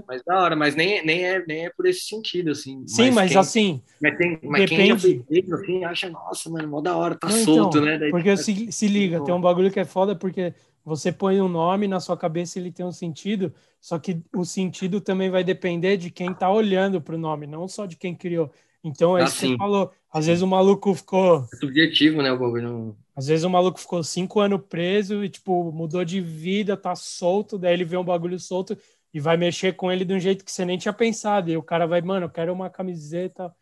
Mas 0.08 0.22
da 0.24 0.42
hora, 0.42 0.56
mas 0.56 0.74
nem, 0.74 1.04
nem, 1.04 1.24
é, 1.24 1.44
nem 1.46 1.66
é 1.66 1.70
por 1.70 1.86
esse 1.86 2.00
sentido, 2.00 2.50
assim. 2.50 2.82
Sim, 2.86 3.10
mas 3.10 3.30
quem, 3.30 3.38
assim, 3.38 3.82
Mas, 4.00 4.16
tem, 4.16 4.40
mas 4.42 4.68
quem 4.68 4.86
já 4.88 4.94
depende- 4.94 5.24
fez 5.28 5.44
isso, 5.44 5.54
assim, 5.54 5.84
acha, 5.84 6.08
nossa, 6.08 6.48
mano, 6.48 6.66
mó 6.66 6.80
da 6.80 6.96
hora, 6.96 7.14
tá 7.14 7.28
Não, 7.28 7.36
solto, 7.44 7.76
então, 7.76 7.86
né? 7.86 7.98
Daí, 7.98 8.10
Porque 8.10 8.36
se, 8.38 8.72
se 8.72 8.88
liga, 8.88 9.20
tem 9.20 9.34
um 9.34 9.40
bagulho 9.40 9.70
que 9.70 9.78
é 9.78 9.84
foda 9.84 10.16
porque 10.16 10.54
você 10.82 11.12
põe 11.12 11.40
um 11.42 11.48
nome 11.48 11.86
na 11.86 12.00
sua 12.00 12.16
cabeça 12.16 12.58
ele 12.58 12.72
tem 12.72 12.86
um 12.86 12.90
sentido, 12.92 13.52
só 13.80 13.98
que 13.98 14.22
o 14.34 14.46
sentido 14.46 14.98
também 14.98 15.28
vai 15.28 15.44
depender 15.44 15.98
de 15.98 16.10
quem 16.10 16.32
tá 16.32 16.50
olhando 16.50 17.00
pro 17.00 17.18
nome, 17.18 17.46
não 17.46 17.68
só 17.68 17.84
de 17.84 17.96
quem 17.96 18.14
criou. 18.14 18.50
Então 18.82 19.16
é 19.16 19.22
Ah, 19.22 19.24
isso 19.24 19.34
que 19.40 19.46
você 19.48 19.56
falou. 19.56 19.92
Às 20.12 20.26
vezes 20.26 20.42
o 20.42 20.46
maluco 20.46 20.94
ficou, 20.94 21.46
é 21.52 21.56
subjetivo, 21.56 22.22
né, 22.22 22.32
o 22.32 22.56
não- 22.60 22.96
às 23.14 23.26
vezes 23.26 23.44
o 23.44 23.50
maluco 23.50 23.78
ficou 23.78 24.02
cinco 24.02 24.40
anos 24.40 24.60
preso 24.68 25.22
e 25.24 25.28
tipo 25.28 25.70
mudou 25.72 26.04
de 26.04 26.20
vida, 26.20 26.76
tá 26.76 26.94
solto, 26.96 27.58
daí 27.58 27.74
ele 27.74 27.84
vê 27.84 27.96
um 27.96 28.04
bagulho 28.04 28.38
solto 28.38 28.76
e 29.12 29.20
vai 29.20 29.36
mexer 29.36 29.74
com 29.74 29.92
ele 29.92 30.04
de 30.04 30.14
um 30.14 30.18
jeito 30.20 30.44
que 30.44 30.50
você 30.50 30.64
nem 30.64 30.78
tinha 30.78 30.92
pensado. 30.92 31.50
E 31.50 31.56
o 31.56 31.62
cara 31.62 31.86
vai, 31.86 32.00
mano, 32.00 32.26
eu 32.26 32.30
quero 32.30 32.52
uma 32.52 32.70
camiseta, 32.70 33.52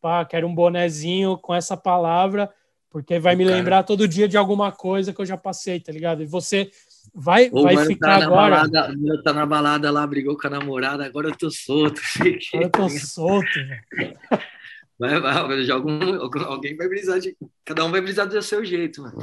pá, 0.00 0.24
quero 0.24 0.46
um 0.46 0.54
bonezinho 0.54 1.36
com 1.36 1.54
essa 1.54 1.76
palavra, 1.76 2.50
porque 2.90 3.18
vai 3.18 3.34
O 3.34 3.38
me 3.38 3.44
cara- 3.44 3.56
lembrar 3.56 3.82
todo 3.84 4.08
dia 4.08 4.26
de 4.28 4.36
alguma 4.36 4.72
coisa 4.72 5.12
que 5.12 5.20
eu 5.20 5.26
já 5.26 5.36
passei, 5.36 5.78
tá 5.78 5.92
ligado? 5.92 6.22
E 6.22 6.26
você 6.26 6.70
vai, 7.14 7.48
Ou 7.52 7.64
vai 7.64 7.74
mano 7.74 7.86
ficar 7.86 8.18
tá 8.20 8.24
agora. 8.26 8.50
balada, 8.56 8.88
mano 8.96 9.22
tá 9.22 9.32
na 9.32 9.46
balada 9.46 9.90
lá, 9.90 10.06
brigou 10.06 10.36
com 10.36 10.46
a 10.46 10.50
namorada, 10.50 11.04
agora 11.04 11.28
eu 11.28 11.36
tô 11.36 11.50
solto. 11.50 12.00
Agora 12.54 12.64
eu 12.66 12.70
tô 12.70 12.88
solto, 12.88 13.46
velho. 13.54 14.18
Vai, 15.02 15.20
vai, 15.20 15.62
já 15.64 15.74
algum, 15.74 15.98
alguém 16.44 16.76
vai 16.76 16.88
brisar 16.88 17.18
de. 17.18 17.36
Cada 17.64 17.84
um 17.84 17.90
vai 17.90 18.00
brisar 18.00 18.28
do 18.28 18.40
seu 18.40 18.64
jeito, 18.64 19.02
mano. 19.02 19.18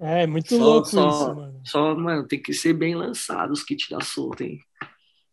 É, 0.00 0.26
muito 0.26 0.56
Só- 0.56 0.64
louco 0.64 0.88
só- 0.88 1.08
isso, 1.08 1.34
mano. 1.36 1.60
Só, 1.64 1.94
mano, 1.94 2.26
tem 2.26 2.42
que 2.42 2.52
ser 2.52 2.72
bem 2.72 2.96
lançado 2.96 3.52
os 3.52 3.62
kits 3.62 3.88
da 3.88 4.00
solta, 4.00 4.42
hein? 4.42 4.58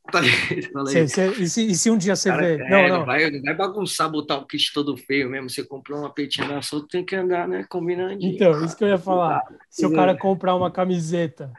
Cê- 0.87 1.07
cê- 1.07 1.31
e, 1.31 1.49
se, 1.49 1.67
e 1.67 1.75
se 1.75 1.89
um 1.91 1.97
dia 1.97 2.15
você 2.15 2.29
Cara, 2.29 2.41
vê? 2.57 2.63
é, 2.63 2.69
Não, 2.69 2.83
não, 2.87 2.97
não. 2.99 3.05
vai, 3.05 3.29
não 3.29 3.41
vai 3.41 3.55
bagunçar, 3.55 4.09
botar 4.09 4.37
o 4.37 4.45
kit 4.45 4.71
todo 4.73 4.95
feio 4.95 5.29
mesmo. 5.29 5.49
Você 5.49 5.63
comprou 5.65 5.99
uma 5.99 6.13
peitinha 6.13 6.47
da 6.47 6.61
solta, 6.61 6.87
tem 6.91 7.03
que 7.03 7.15
andar, 7.15 7.47
né? 7.47 7.65
Combinandinho. 7.67 8.35
Então, 8.35 8.63
isso 8.63 8.77
que 8.77 8.83
eu 8.83 8.87
ia 8.89 8.97
falar. 8.97 9.43
Se 9.69 9.85
o 9.85 9.93
cara 9.93 10.15
comprar 10.15 10.55
uma 10.55 10.71
camiseta 10.71 11.51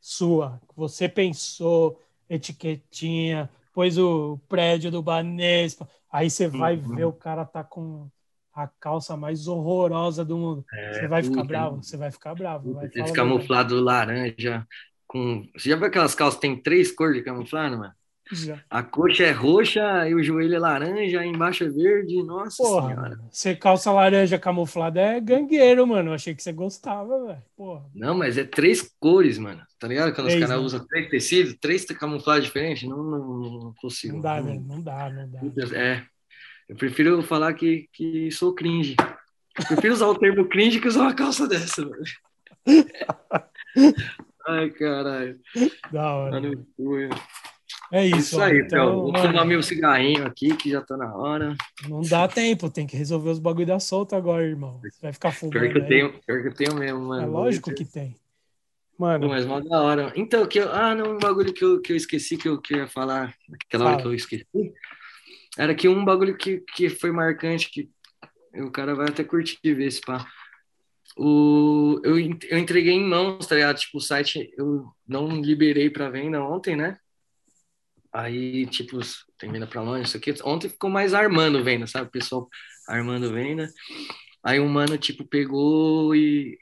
sua, 0.00 0.60
que 0.68 0.76
você 0.76 1.08
pensou, 1.08 2.00
etiquetinha, 2.28 3.50
pôs 3.72 3.98
o 3.98 4.38
prédio 4.48 4.90
do 4.90 5.02
Banespa, 5.02 5.88
aí 6.10 6.30
você 6.30 6.48
vai 6.48 6.76
Uhum. 6.76 6.96
ver 6.96 7.04
o 7.04 7.12
cara 7.12 7.44
tá 7.44 7.62
com 7.62 8.08
a 8.52 8.66
calça 8.66 9.16
mais 9.16 9.46
horrorosa 9.46 10.24
do 10.24 10.36
mundo. 10.36 10.64
você 10.92 11.08
vai 11.08 11.22
ficar 11.22 11.36
puta, 11.36 11.48
bravo, 11.48 11.82
você 11.82 11.96
vai 11.96 12.10
ficar 12.10 12.34
bravo. 12.34 12.74
Vai 12.74 12.90
Esse 12.94 13.12
camuflado 13.12 13.80
laranja. 13.80 14.66
Com... 15.06 15.46
Você 15.56 15.70
já 15.70 15.76
viu 15.76 15.86
aquelas 15.86 16.14
calças 16.14 16.36
que 16.36 16.42
tem 16.42 16.56
três 16.56 16.92
cores 16.92 17.16
de 17.16 17.22
camuflado, 17.22 17.78
mano? 17.78 17.94
Já. 18.32 18.62
A 18.70 18.82
coxa 18.82 19.24
é 19.24 19.32
roxa 19.32 20.08
e 20.08 20.14
o 20.14 20.22
joelho 20.22 20.54
é 20.54 20.58
laranja, 20.58 21.24
embaixo 21.24 21.64
é 21.64 21.68
verde. 21.68 22.22
Nossa 22.22 22.62
Porra, 22.62 22.88
senhora. 22.88 23.08
mano, 23.10 23.28
você 23.30 23.56
calça 23.56 23.90
laranja 23.92 24.38
camuflada 24.38 25.00
é 25.00 25.20
gangueiro, 25.20 25.86
mano. 25.86 26.10
Eu 26.10 26.14
achei 26.14 26.34
que 26.34 26.42
você 26.42 26.52
gostava, 26.52 27.26
velho. 27.26 27.82
Não, 27.94 28.14
mas 28.16 28.38
é 28.38 28.44
três 28.44 28.88
cores, 29.00 29.36
mano. 29.38 29.60
Tá 29.78 29.88
ligado? 29.88 30.14
Quando 30.14 30.26
Três, 30.28 30.34
os 30.42 30.46
caras 30.48 30.60
né? 30.60 30.66
usam 30.66 30.86
três 30.86 31.08
tecidos, 31.10 31.56
três 31.60 31.84
camuflagens 31.86 32.44
diferentes, 32.46 32.88
não, 32.88 33.02
não, 33.02 33.38
não 33.40 33.74
consigo. 33.80 34.14
Não 34.14 34.20
dá, 34.20 34.36
Não- 34.36 34.44
velho. 34.46 34.60
Não 34.60 34.80
dá, 34.82 35.10
não 35.10 35.28
dá. 35.30 35.40
É. 35.78 36.02
Eu 36.68 36.76
prefiro 36.76 37.22
falar 37.22 37.52
que, 37.54 37.88
que 37.92 38.30
sou 38.30 38.54
cringe. 38.54 38.94
Eu 39.58 39.66
prefiro 39.66 39.92
usar 39.94 40.06
o 40.06 40.14
termo 40.18 40.44
cringe 40.48 40.78
que 40.80 40.86
usar 40.86 41.00
uma 41.00 41.14
calça 41.14 41.48
dessa, 41.48 41.82
mano. 41.82 42.02
Ai, 44.46 44.70
caralho. 44.70 45.38
Da 45.90 46.14
hora. 46.14 46.40
No 46.40 46.66
cu, 46.76 46.98
hein? 46.98 47.10
É 47.92 48.06
isso, 48.06 48.18
Isso 48.18 48.40
aí, 48.40 48.60
então, 48.60 48.66
então. 48.66 49.00
Vou 49.00 49.12
mano, 49.12 49.28
fumar 49.28 49.44
meu 49.44 49.62
cigarrinho 49.62 50.24
aqui, 50.24 50.56
que 50.56 50.70
já 50.70 50.80
tá 50.80 50.96
na 50.96 51.12
hora. 51.14 51.56
não 51.88 52.02
dá 52.02 52.28
tempo, 52.28 52.70
tem 52.70 52.86
que 52.86 52.96
resolver 52.96 53.30
os 53.30 53.40
bagulho 53.40 53.66
da 53.66 53.80
solta 53.80 54.16
agora, 54.16 54.44
irmão. 54.44 54.80
Você 54.80 55.00
vai 55.02 55.12
ficar 55.12 55.32
fumando. 55.32 55.52
Pior 55.52 55.72
que 55.72 55.78
eu 55.78 55.86
tenho, 55.86 56.20
pior 56.24 56.42
que 56.42 56.48
eu 56.48 56.54
tenho 56.54 56.74
mesmo, 56.74 57.00
mano. 57.00 57.22
É 57.22 57.26
lógico 57.26 57.74
que 57.74 57.84
tem. 57.84 58.16
Mano, 58.96 59.28
mas 59.28 59.46
mó 59.46 59.58
da 59.60 59.80
hora. 59.80 60.12
Então, 60.14 60.46
que 60.46 60.60
eu, 60.60 60.70
ah, 60.70 60.94
não, 60.94 61.14
um 61.14 61.18
bagulho 61.18 61.52
que 61.52 61.64
eu, 61.64 61.80
que 61.80 61.90
eu 61.90 61.96
esqueci 61.96 62.36
que 62.36 62.46
eu, 62.46 62.60
que 62.60 62.74
eu 62.74 62.78
ia 62.80 62.86
falar 62.86 63.34
naquela 63.48 63.86
hora 63.86 63.92
Fala. 63.94 64.02
que 64.02 64.08
eu 64.08 64.14
esqueci. 64.14 64.46
Era 65.58 65.74
que 65.74 65.88
um 65.88 66.04
bagulho 66.04 66.36
que, 66.36 66.62
que 66.76 66.88
foi 66.90 67.10
marcante, 67.10 67.70
que 67.70 67.90
o 68.54 68.70
cara 68.70 68.94
vai 68.94 69.08
até 69.08 69.24
curtir 69.24 69.58
ver 69.74 69.86
esse 69.86 70.00
pá. 70.00 70.26
O, 71.16 72.00
eu, 72.04 72.18
eu 72.18 72.58
entreguei 72.58 72.92
em 72.92 73.04
mãos, 73.04 73.46
tá 73.46 73.54
ligado? 73.54 73.78
Tipo, 73.78 73.98
o 73.98 74.00
site 74.00 74.52
eu 74.56 74.86
não 75.08 75.40
liberei 75.40 75.90
para 75.90 76.10
venda 76.10 76.42
ontem, 76.42 76.76
né? 76.76 76.98
Aí, 78.12 78.66
tipo, 78.66 78.98
tem 79.38 79.52
venda 79.52 79.66
para 79.66 79.82
longe, 79.82 80.04
isso 80.04 80.16
aqui. 80.16 80.34
Ontem 80.44 80.68
ficou 80.68 80.90
mais 80.90 81.14
armando 81.14 81.62
venda, 81.62 81.86
sabe? 81.86 82.08
O 82.08 82.10
pessoal 82.10 82.48
armando 82.88 83.32
venda. 83.32 83.68
Aí 84.42 84.60
um 84.60 84.68
mano, 84.68 84.98
tipo, 84.98 85.24
pegou 85.24 86.14
e. 86.14 86.58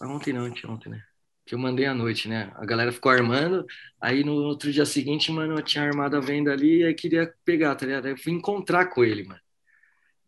Ah, 0.00 0.08
Ontem 0.08 0.32
não, 0.32 0.46
ontem, 0.46 0.90
né? 0.90 1.02
Que 1.46 1.54
eu 1.54 1.58
mandei 1.58 1.86
à 1.86 1.94
noite, 1.94 2.28
né? 2.28 2.52
A 2.56 2.66
galera 2.66 2.92
ficou 2.92 3.12
armando. 3.12 3.66
Aí 4.00 4.24
no 4.24 4.34
outro 4.34 4.72
dia 4.72 4.84
seguinte, 4.86 5.32
mano, 5.32 5.56
eu 5.58 5.62
tinha 5.62 5.84
armado 5.84 6.16
a 6.16 6.20
venda 6.20 6.52
ali 6.52 6.80
e 6.80 6.84
aí 6.84 6.94
queria 6.94 7.32
pegar, 7.44 7.74
tá 7.76 7.86
ligado? 7.86 8.06
Aí 8.06 8.12
eu 8.12 8.18
fui 8.18 8.32
encontrar 8.32 8.86
com 8.86 9.04
ele, 9.04 9.24
mano. 9.24 9.40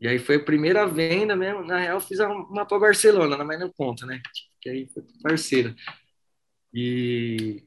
E 0.01 0.09
aí 0.09 0.19
foi 0.19 0.37
a 0.37 0.45
primeira 0.45 0.87
venda 0.87 1.37
mesmo. 1.37 1.65
Na 1.65 1.79
real, 1.79 2.01
fiz 2.01 2.21
uma 2.21 2.67
pra 2.67 2.79
Barcelona, 2.79 3.45
mas 3.45 3.61
não 3.61 3.71
conta, 3.73 4.07
né? 4.07 4.21
Que 4.61 4.71
aí 4.71 4.89
foi 4.89 5.03
parceiro. 5.23 5.75
E. 6.73 7.63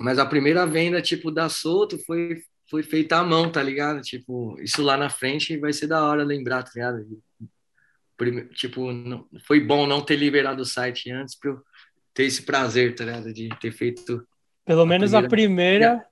Mas 0.00 0.18
a 0.18 0.26
primeira 0.26 0.66
venda, 0.66 1.02
tipo, 1.02 1.30
da 1.30 1.48
Soto 1.48 1.98
foi, 2.04 2.42
foi 2.70 2.82
feita 2.82 3.16
à 3.18 3.24
mão, 3.24 3.50
tá 3.50 3.62
ligado? 3.62 4.00
Tipo, 4.00 4.56
isso 4.60 4.82
lá 4.82 4.96
na 4.96 5.10
frente 5.10 5.56
vai 5.58 5.72
ser 5.72 5.86
da 5.88 6.04
hora 6.04 6.22
lembrar, 6.22 6.62
tá 6.62 6.70
ligado? 6.74 7.06
Tipo, 8.54 8.92
não, 8.92 9.26
foi 9.46 9.60
bom 9.60 9.86
não 9.86 10.00
ter 10.04 10.16
liberado 10.16 10.62
o 10.62 10.66
site 10.66 11.10
antes 11.10 11.36
pra 11.38 11.50
eu 11.50 11.62
ter 12.12 12.24
esse 12.24 12.42
prazer, 12.42 12.94
tá 12.94 13.04
ligado? 13.04 13.32
De 13.32 13.48
ter 13.60 13.70
feito. 13.72 14.26
pelo 14.64 14.84
menos 14.84 15.14
a 15.14 15.22
primeira- 15.22 15.28
primeira. 15.30 16.04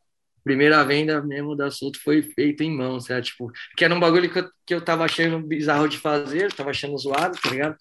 Primeira 0.44 0.84
venda 0.84 1.20
mesmo 1.20 1.56
da 1.56 1.72
Soto 1.72 2.00
foi 2.00 2.22
feita 2.22 2.62
em 2.62 2.70
mãos, 2.70 3.06
tá? 3.06 3.20
Tipo, 3.20 3.50
que 3.76 3.84
era 3.84 3.92
um 3.92 3.98
bagulho 3.98 4.32
que 4.32 4.38
eu, 4.38 4.48
que 4.64 4.74
eu 4.74 4.80
tava 4.80 5.04
achando 5.04 5.44
bizarro 5.44 5.88
de 5.88 5.98
fazer, 5.98 6.52
tava 6.52 6.70
achando 6.70 6.96
zoado, 6.96 7.36
tá 7.42 7.50
ligado? 7.50 7.76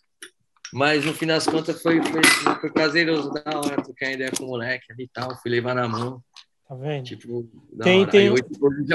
Mas 0.74 1.06
no 1.06 1.14
fim 1.14 1.26
das 1.28 1.46
contas 1.46 1.82
foi, 1.82 2.02
foi, 2.04 2.22
foi 2.60 2.72
prazeroso, 2.72 3.32
da 3.32 3.44
hora, 3.60 3.82
trocar 3.82 4.12
ideia 4.12 4.32
com 4.38 4.44
o 4.44 4.48
moleque 4.48 4.92
ali 4.92 5.04
e 5.06 5.08
tal, 5.08 5.36
fui 5.42 5.52
levar 5.52 5.74
na 5.76 5.88
mão. 5.88 6.22
Tá 6.68 6.76
vendo? 6.76 7.04
Tipo, 7.06 7.48
Tem- 7.84 8.06
tem- 8.08 8.30
hoje, 8.32 8.44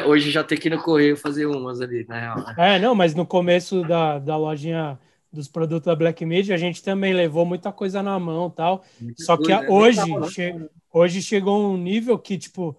hoje 0.07 0.31
já- 0.31 0.43
tem 0.45 0.59
que 0.59 0.69
ir 0.69 0.71
no 0.71 0.83
correio 0.83 1.17
fazer 1.17 1.47
umas 1.47 1.81
ali, 1.81 2.05
na 2.09 2.19
real. 2.21 2.37
né? 2.39 2.55
É, 2.59 2.79
não, 2.79 2.95
mas 2.95 3.15
no 3.15 3.25
começo 3.25 3.83
da, 3.85 4.19
da 4.19 4.37
lojinha 4.37 4.99
dos 5.33 5.47
produtos 5.47 5.87
da 5.87 5.95
Black 5.95 6.27
Media, 6.27 6.55
a 6.55 6.59
gente 6.59 6.83
também 6.83 7.15
levou 7.15 7.47
muita 7.47 7.71
coisa 7.73 8.03
na 8.03 8.19
mão 8.19 8.51
tal. 8.51 8.85
Só 9.17 9.37
que 9.37 9.45
Coisa, 9.45 9.61
né? 9.63 9.69
hoje, 9.71 10.15
né? 10.17 10.27
che- 10.29 10.71
hoje 10.93 11.23
chegou 11.23 11.73
um 11.73 11.77
nível 11.77 12.19
que, 12.19 12.37
tipo, 12.37 12.77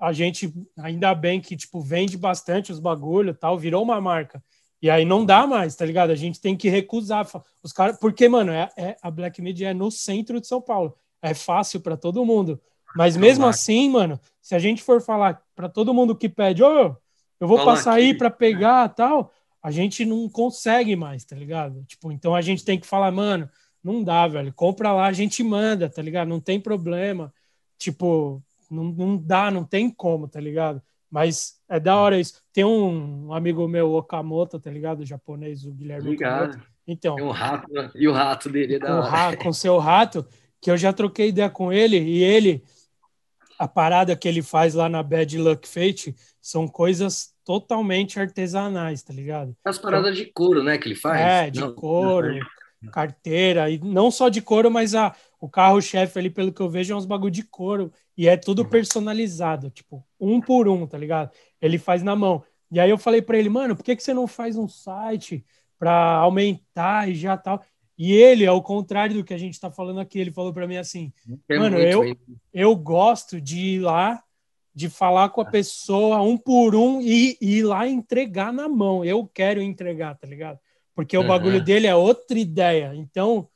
a 0.00 0.12
gente, 0.14 0.52
ainda 0.78 1.14
bem 1.14 1.38
que, 1.40 1.54
tipo, 1.54 1.80
vende 1.82 2.16
bastante 2.16 2.72
os 2.72 2.80
bagulho 2.80 3.34
tal, 3.34 3.58
virou 3.58 3.82
uma 3.82 4.00
marca. 4.00 4.42
E 4.82 4.90
aí 4.90 5.04
não 5.04 5.24
dá 5.24 5.46
mais, 5.46 5.76
tá 5.76 5.86
ligado? 5.86 6.10
A 6.10 6.16
gente 6.16 6.40
tem 6.40 6.56
que 6.56 6.68
recusar. 6.68 7.24
Os 7.62 7.72
caras, 7.72 7.96
porque, 7.98 8.28
mano, 8.28 8.50
é, 8.50 8.68
é- 8.76 8.96
a 9.00 9.10
Black 9.12 9.40
Media 9.40 9.70
é 9.70 9.74
no 9.74 9.92
centro 9.92 10.40
de 10.40 10.48
São 10.48 10.60
Paulo. 10.60 10.96
É 11.22 11.32
fácil 11.32 11.80
para 11.80 11.96
todo 11.96 12.24
mundo. 12.24 12.60
Mas 12.96 13.16
mesmo 13.16 13.42
Tomara. 13.42 13.50
assim, 13.50 13.88
mano, 13.88 14.20
se 14.40 14.56
a 14.56 14.58
gente 14.58 14.82
for 14.82 15.00
falar 15.00 15.40
para 15.54 15.68
todo 15.68 15.94
mundo 15.94 16.16
que 16.16 16.28
pede, 16.28 16.64
ô, 16.64 16.96
eu 17.40 17.48
vou 17.48 17.64
passar 17.64 17.94
aí 17.94 18.10
aqui. 18.10 18.18
para 18.18 18.28
pegar 18.28 18.88
tal, 18.88 19.32
a 19.62 19.70
gente 19.70 20.04
não 20.04 20.28
consegue 20.28 20.96
mais, 20.96 21.24
tá 21.24 21.36
ligado? 21.36 21.84
Tipo, 21.84 22.10
então 22.10 22.34
a 22.34 22.42
gente 22.42 22.64
tem 22.64 22.78
que 22.78 22.86
falar, 22.86 23.12
mano, 23.12 23.48
não 23.82 24.02
dá, 24.02 24.26
velho. 24.26 24.52
Compra 24.52 24.92
lá, 24.92 25.06
a 25.06 25.12
gente 25.12 25.42
manda, 25.44 25.88
tá 25.88 26.02
ligado? 26.02 26.28
Não 26.28 26.40
tem 26.40 26.60
problema. 26.60 27.32
Tipo, 27.78 28.42
não, 28.68 28.84
não 28.84 29.16
dá, 29.16 29.50
não 29.50 29.64
tem 29.64 29.88
como, 29.88 30.26
tá 30.26 30.40
ligado? 30.40 30.82
Mas 31.12 31.60
é 31.68 31.78
da 31.78 31.94
hora 31.94 32.18
isso. 32.18 32.42
Tem 32.54 32.64
um 32.64 33.34
amigo 33.34 33.68
meu, 33.68 33.92
Okamoto, 33.92 34.58
tá 34.58 34.70
ligado? 34.70 35.00
O 35.00 35.06
japonês, 35.06 35.66
o 35.66 35.72
Guilherme 35.72 36.06
Obrigado. 36.06 36.48
Okamoto. 36.54 36.72
Então, 36.86 37.16
Tem 37.16 37.24
um 37.24 37.30
rato, 37.30 37.70
né? 37.70 37.90
e 37.94 38.08
o 38.08 38.12
rato 38.12 38.48
dele 38.48 38.76
é 38.76 38.78
com 38.80 38.86
da 38.86 38.94
o 38.94 38.98
hora. 39.00 39.10
ra- 39.10 39.36
com 39.36 39.52
seu 39.52 39.78
rato, 39.78 40.26
que 40.60 40.70
eu 40.70 40.76
já 40.78 40.90
troquei 40.92 41.28
ideia 41.28 41.50
com 41.50 41.70
ele, 41.72 41.98
e 41.98 42.22
ele, 42.24 42.64
a 43.58 43.68
parada 43.68 44.16
que 44.16 44.26
ele 44.26 44.42
faz 44.42 44.74
lá 44.74 44.88
na 44.88 45.02
Bad 45.02 45.36
Luck 45.38 45.68
Fate 45.68 46.16
são 46.40 46.66
coisas 46.66 47.32
totalmente 47.44 48.18
artesanais, 48.18 49.02
tá 49.02 49.12
ligado? 49.12 49.54
As 49.64 49.78
paradas 49.78 50.16
de 50.16 50.26
couro, 50.26 50.62
né, 50.62 50.78
que 50.78 50.88
ele 50.88 50.94
faz? 50.96 51.20
É, 51.20 51.50
de 51.50 51.60
Não, 51.60 51.74
couro, 51.74 52.34
não, 52.80 52.90
carteira, 52.90 53.68
e 53.70 53.78
não 53.78 54.10
só 54.10 54.28
de 54.28 54.40
couro, 54.42 54.70
mas 54.70 54.94
a, 54.94 55.14
o 55.40 55.48
carro-chefe 55.48 56.18
ali, 56.18 56.30
pelo 56.30 56.52
que 56.52 56.60
eu 56.60 56.68
vejo, 56.70 56.92
é 56.92 56.96
uns 56.96 57.06
bagulho 57.06 57.30
de 57.30 57.44
couro, 57.44 57.92
e 58.22 58.28
é 58.28 58.36
tudo 58.36 58.62
Uhum. 58.62 58.68
personalizado, 58.68 59.68
tipo, 59.70 60.06
um 60.20 60.40
por 60.40 60.68
um, 60.68 60.86
tá 60.86 60.96
ligado? 60.96 61.30
Ele 61.60 61.76
faz 61.76 62.02
na 62.04 62.14
mão. 62.14 62.44
E 62.70 62.78
aí 62.78 62.88
eu 62.88 62.96
falei 62.96 63.20
pra 63.20 63.36
ele, 63.36 63.48
mano, 63.48 63.74
por 63.74 63.82
que, 63.82 63.96
que 63.96 64.02
você 64.02 64.14
não 64.14 64.28
faz 64.28 64.56
um 64.56 64.68
site 64.68 65.44
pra 65.76 65.92
aumentar 66.18 67.08
e 67.08 67.14
já 67.16 67.36
tal? 67.36 67.60
E 67.98 68.12
ele, 68.12 68.46
ao 68.46 68.62
contrário 68.62 69.16
do 69.16 69.24
que 69.24 69.34
a 69.34 69.38
gente 69.38 69.58
tá 69.58 69.70
falando 69.72 69.98
aqui, 69.98 70.20
ele 70.20 70.30
falou 70.30 70.52
pra 70.52 70.68
mim 70.68 70.76
assim, 70.76 71.12
É 71.48 71.58
Mano, 71.58 71.78
eu- 71.78 72.16
eu 72.52 72.76
gosto 72.76 73.40
de 73.40 73.58
ir 73.58 73.80
lá, 73.80 74.22
de 74.74 74.88
falar 74.88 75.28
com 75.30 75.40
a 75.40 75.44
pessoa 75.44 76.22
um 76.22 76.38
por 76.38 76.74
um 76.76 77.00
e, 77.00 77.36
e 77.40 77.58
ir 77.58 77.62
lá 77.64 77.88
entregar 77.88 78.52
na 78.52 78.68
mão. 78.68 79.04
Eu 79.04 79.26
quero 79.26 79.60
entregar, 79.60 80.16
tá 80.16 80.26
ligado? 80.28 80.58
Porque 80.94 81.16
o 81.16 81.20
Aham. 81.20 81.28
bagulho 81.28 81.60
dele 81.60 81.88
é 81.88 81.94
outra 81.94 82.38
ideia. 82.38 82.92
Então, 82.94 83.48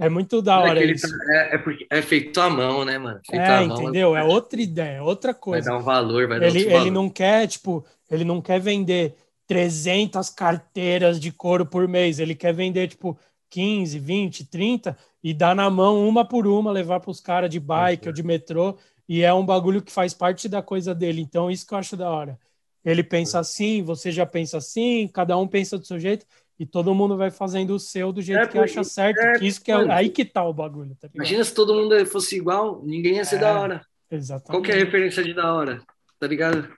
é 0.00 0.08
muito 0.08 0.42
da 0.42 0.60
É, 0.60 0.60
hora 0.60 0.82
isso. 0.84 1.06
tá- 1.08 1.08
é, 1.34 1.56
é 1.56 1.98
é 1.98 2.02
feito 2.02 2.40
à 2.40 2.50
mão, 2.50 2.84
né, 2.84 2.98
mano? 2.98 3.20
Feito 3.28 3.50
É, 3.50 3.62
mão, 3.62 3.88
entendeu? 3.88 4.16
É 4.16 4.24
outra 4.24 4.60
ideia, 4.60 4.96
é 4.98 5.02
outra 5.02 5.32
Vai 5.48 5.60
coisa. 5.60 5.62
dar 5.62 5.76
um 5.76 5.82
valor, 5.82 6.26
vai 6.28 6.40
dar 6.40 6.48
Ele, 6.48 6.60
outro 6.60 6.70
ele 6.70 6.90
valor. 6.90 6.90
não 6.90 7.10
quer, 7.10 7.48
tipo, 7.48 7.84
ele 8.10 8.24
não 8.24 8.42
quer 8.42 8.60
vender 8.60 9.16
300 9.46 10.30
carteiras 10.30 11.20
de 11.20 11.32
couro 11.32 11.66
por 11.66 11.88
mês. 11.88 12.18
Ele 12.20 12.34
quer 12.34 12.54
vender, 12.54 12.88
tipo, 12.88 13.18
15, 13.50 13.98
20, 13.98 14.44
30 14.46 14.96
e 15.22 15.34
dar 15.34 15.54
na 15.56 15.70
mão 15.70 16.06
uma 16.08 16.26
por 16.26 16.46
uma, 16.46 16.72
levar 16.72 17.00
para 17.00 17.10
os 17.10 17.20
caras 17.20 17.50
de 17.50 17.60
bike 17.60 18.08
ou 18.08 18.14
de 18.14 18.22
metrô. 18.22 18.78
E 19.08 19.22
é 19.22 19.34
um 19.34 19.44
bagulho 19.46 19.82
que 19.82 19.92
faz 19.92 20.14
parte 20.14 20.48
da 20.48 20.62
coisa 20.62 20.94
dele. 20.94 21.20
Então, 21.22 21.50
isso 21.50 21.66
que 21.66 21.74
eu 21.74 21.78
acho 21.78 21.96
da 21.96 22.10
hora. 22.10 22.38
Ele 22.84 23.02
pensa 23.04 23.38
assim, 23.40 23.82
você 23.82 24.10
já 24.12 24.26
pensa 24.26 24.58
assim, 24.58 25.08
cada 25.08 25.36
um 25.36 25.46
pensa 25.48 25.78
do 25.78 25.84
seu 25.86 25.98
jeito 26.00 26.26
e 26.60 26.66
todo 26.66 26.94
mundo 26.94 27.16
vai 27.16 27.30
fazendo 27.30 27.74
o 27.74 27.78
seu 27.78 28.12
do 28.12 28.20
jeito 28.20 28.42
É, 28.42 28.46
que 28.46 28.58
acha 28.58 28.84
certo. 28.84 29.18
é, 29.18 29.38
que 29.38 29.46
isso 29.46 29.64
que 29.64 29.72
é 29.72 29.90
aí 29.90 30.10
que 30.10 30.26
tá 30.26 30.44
o 30.44 30.52
bagulho, 30.52 30.94
tá? 31.00 31.08
Imagina 31.14 31.42
se 31.42 31.54
todo 31.54 31.74
mundo 31.74 32.04
fosse 32.04 32.36
igual, 32.36 32.82
ninguém 32.84 33.16
ia 33.16 33.24
ser 33.24 33.36
É, 33.36 33.38
da 33.38 33.58
hora. 33.58 33.86
Exatamente. 34.10 34.50
Qual 34.50 34.62
que 34.62 34.70
é 34.70 34.74
a 34.74 34.84
referência 34.84 35.24
de 35.24 35.32
da 35.32 35.54
hora? 35.54 35.82
Tá 36.18 36.26
ligado? 36.26 36.70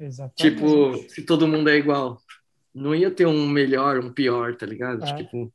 Exatamente. 0.00 0.56
Tipo, 0.56 0.96
se 1.10 1.26
todo 1.26 1.46
mundo 1.46 1.68
é 1.68 1.76
igual, 1.76 2.18
não 2.74 2.94
ia 2.94 3.10
ter 3.10 3.26
um 3.26 3.46
melhor, 3.46 3.98
um 4.02 4.10
pior, 4.10 4.56
tá 4.56 4.64
ligado? 4.64 5.04
É. 5.04 5.14
Tipo, 5.16 5.52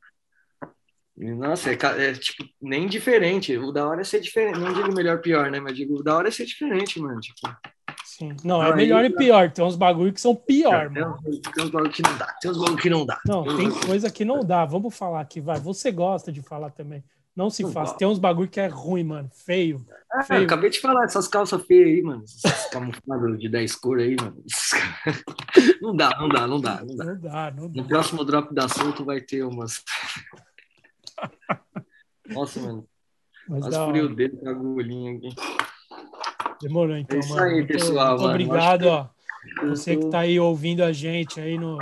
nossa, 1.18 1.72
é, 1.72 1.78
é, 2.10 2.14
tipo, 2.14 2.44
nem 2.62 2.88
diferente. 2.88 3.58
O 3.58 3.72
da 3.72 3.88
hora 3.88 4.02
é 4.02 4.04
ser 4.04 4.20
diferente. 4.20 4.60
Não 4.60 4.72
digo 4.72 4.94
melhor, 4.94 5.20
pior, 5.20 5.50
né? 5.50 5.60
Mas 5.60 5.76
digo, 5.76 6.00
o 6.00 6.04
da 6.04 6.16
hora 6.16 6.28
é 6.28 6.32
ser 6.32 6.46
diferente, 6.46 7.00
mano. 7.00 7.20
Tipo, 7.20 7.56
Sim. 8.18 8.36
Não, 8.44 8.62
é 8.62 8.68
Aí- 8.70 8.76
melhor 8.76 9.04
e 9.06 9.10
pior. 9.10 9.50
Tem 9.52 9.64
uns 9.66 9.76
bagulho 9.76 10.14
que 10.14 10.22
são 10.22 10.36
pior, 10.36 10.90
tem, 10.92 11.02
mano. 11.02 11.18
tem 11.24 11.64
uns 11.64 11.70
bagulho 11.70 11.92
que 11.92 12.02
não 12.04 12.18
dá, 12.18 12.26
tem 12.42 12.52
uns 12.52 12.58
bagulho 12.58 12.78
que 12.78 12.90
não 12.90 13.06
dá. 13.06 13.20
Não, 13.26 13.44
tem 13.58 13.70
coisa 13.72 14.10
que 14.12 14.24
não 14.26 14.44
dá. 14.44 14.66
Vamos 14.66 14.96
falar 14.96 15.22
aqui, 15.22 15.42
vai. 15.42 15.60
Você 15.60 15.92
gosta 15.92 16.32
de 16.32 16.42
falar 16.42 16.70
também. 16.72 17.04
Não 17.36 17.50
se 17.50 17.64
Não 17.64 17.72
faz. 17.72 17.88
gosto. 17.90 17.98
Tem 17.98 18.08
uns 18.08 18.20
bagulho 18.20 18.48
que 18.48 18.60
é 18.60 18.68
ruim, 18.68 19.04
mano. 19.04 19.28
Feio. 19.34 19.84
Ah, 20.12 20.24
feio. 20.24 20.44
acabei 20.44 20.70
de 20.70 20.80
falar, 20.80 21.04
essas 21.06 21.28
calças 21.28 21.60
feias 21.66 21.88
aí, 21.88 22.04
mano. 22.04 22.24
Essas 22.24 22.70
camufladas 22.70 23.40
de 23.40 23.50
10 23.50 23.76
cores 23.78 24.06
aí, 24.08 24.16
mano. 24.16 24.44
Não 25.82 25.96
dá, 25.96 26.10
não 26.20 26.30
dá, 26.30 26.48
não 26.48 26.62
dá, 26.62 26.82
não 26.86 26.96
dá. 26.96 27.04
Não 27.06 27.20
dá, 27.20 27.52
não 27.52 27.70
dá. 27.70 27.82
No 27.82 27.88
próximo 27.88 28.24
drop 28.24 28.54
da 28.54 28.68
Solto 28.70 29.04
vai 29.04 29.20
ter 29.20 29.44
umas. 29.44 29.84
Nossa, 32.30 32.60
mano. 32.62 32.86
Mas 33.50 33.62
Quase 33.62 33.78
furei 33.86 34.02
o 34.02 34.16
dedo 34.16 34.38
com 34.38 34.48
a 34.48 34.52
agulhinha 34.52 35.18
aqui. 35.18 35.30
Demorou 36.64 36.98
então, 36.98 37.18
É 37.18 37.20
isso 37.20 37.30
mano. 37.30 37.44
aí, 37.44 37.66
pessoal, 37.66 38.18
muito 38.18 38.30
obrigado, 38.30 38.84
ó. 38.86 39.10
Eu 39.62 39.70
Você 39.70 39.98
que 39.98 40.10
tá 40.10 40.20
aí 40.20 40.40
ouvindo 40.40 40.84
a 40.84 40.92
gente 40.92 41.40
aí 41.40 41.58
no 41.58 41.78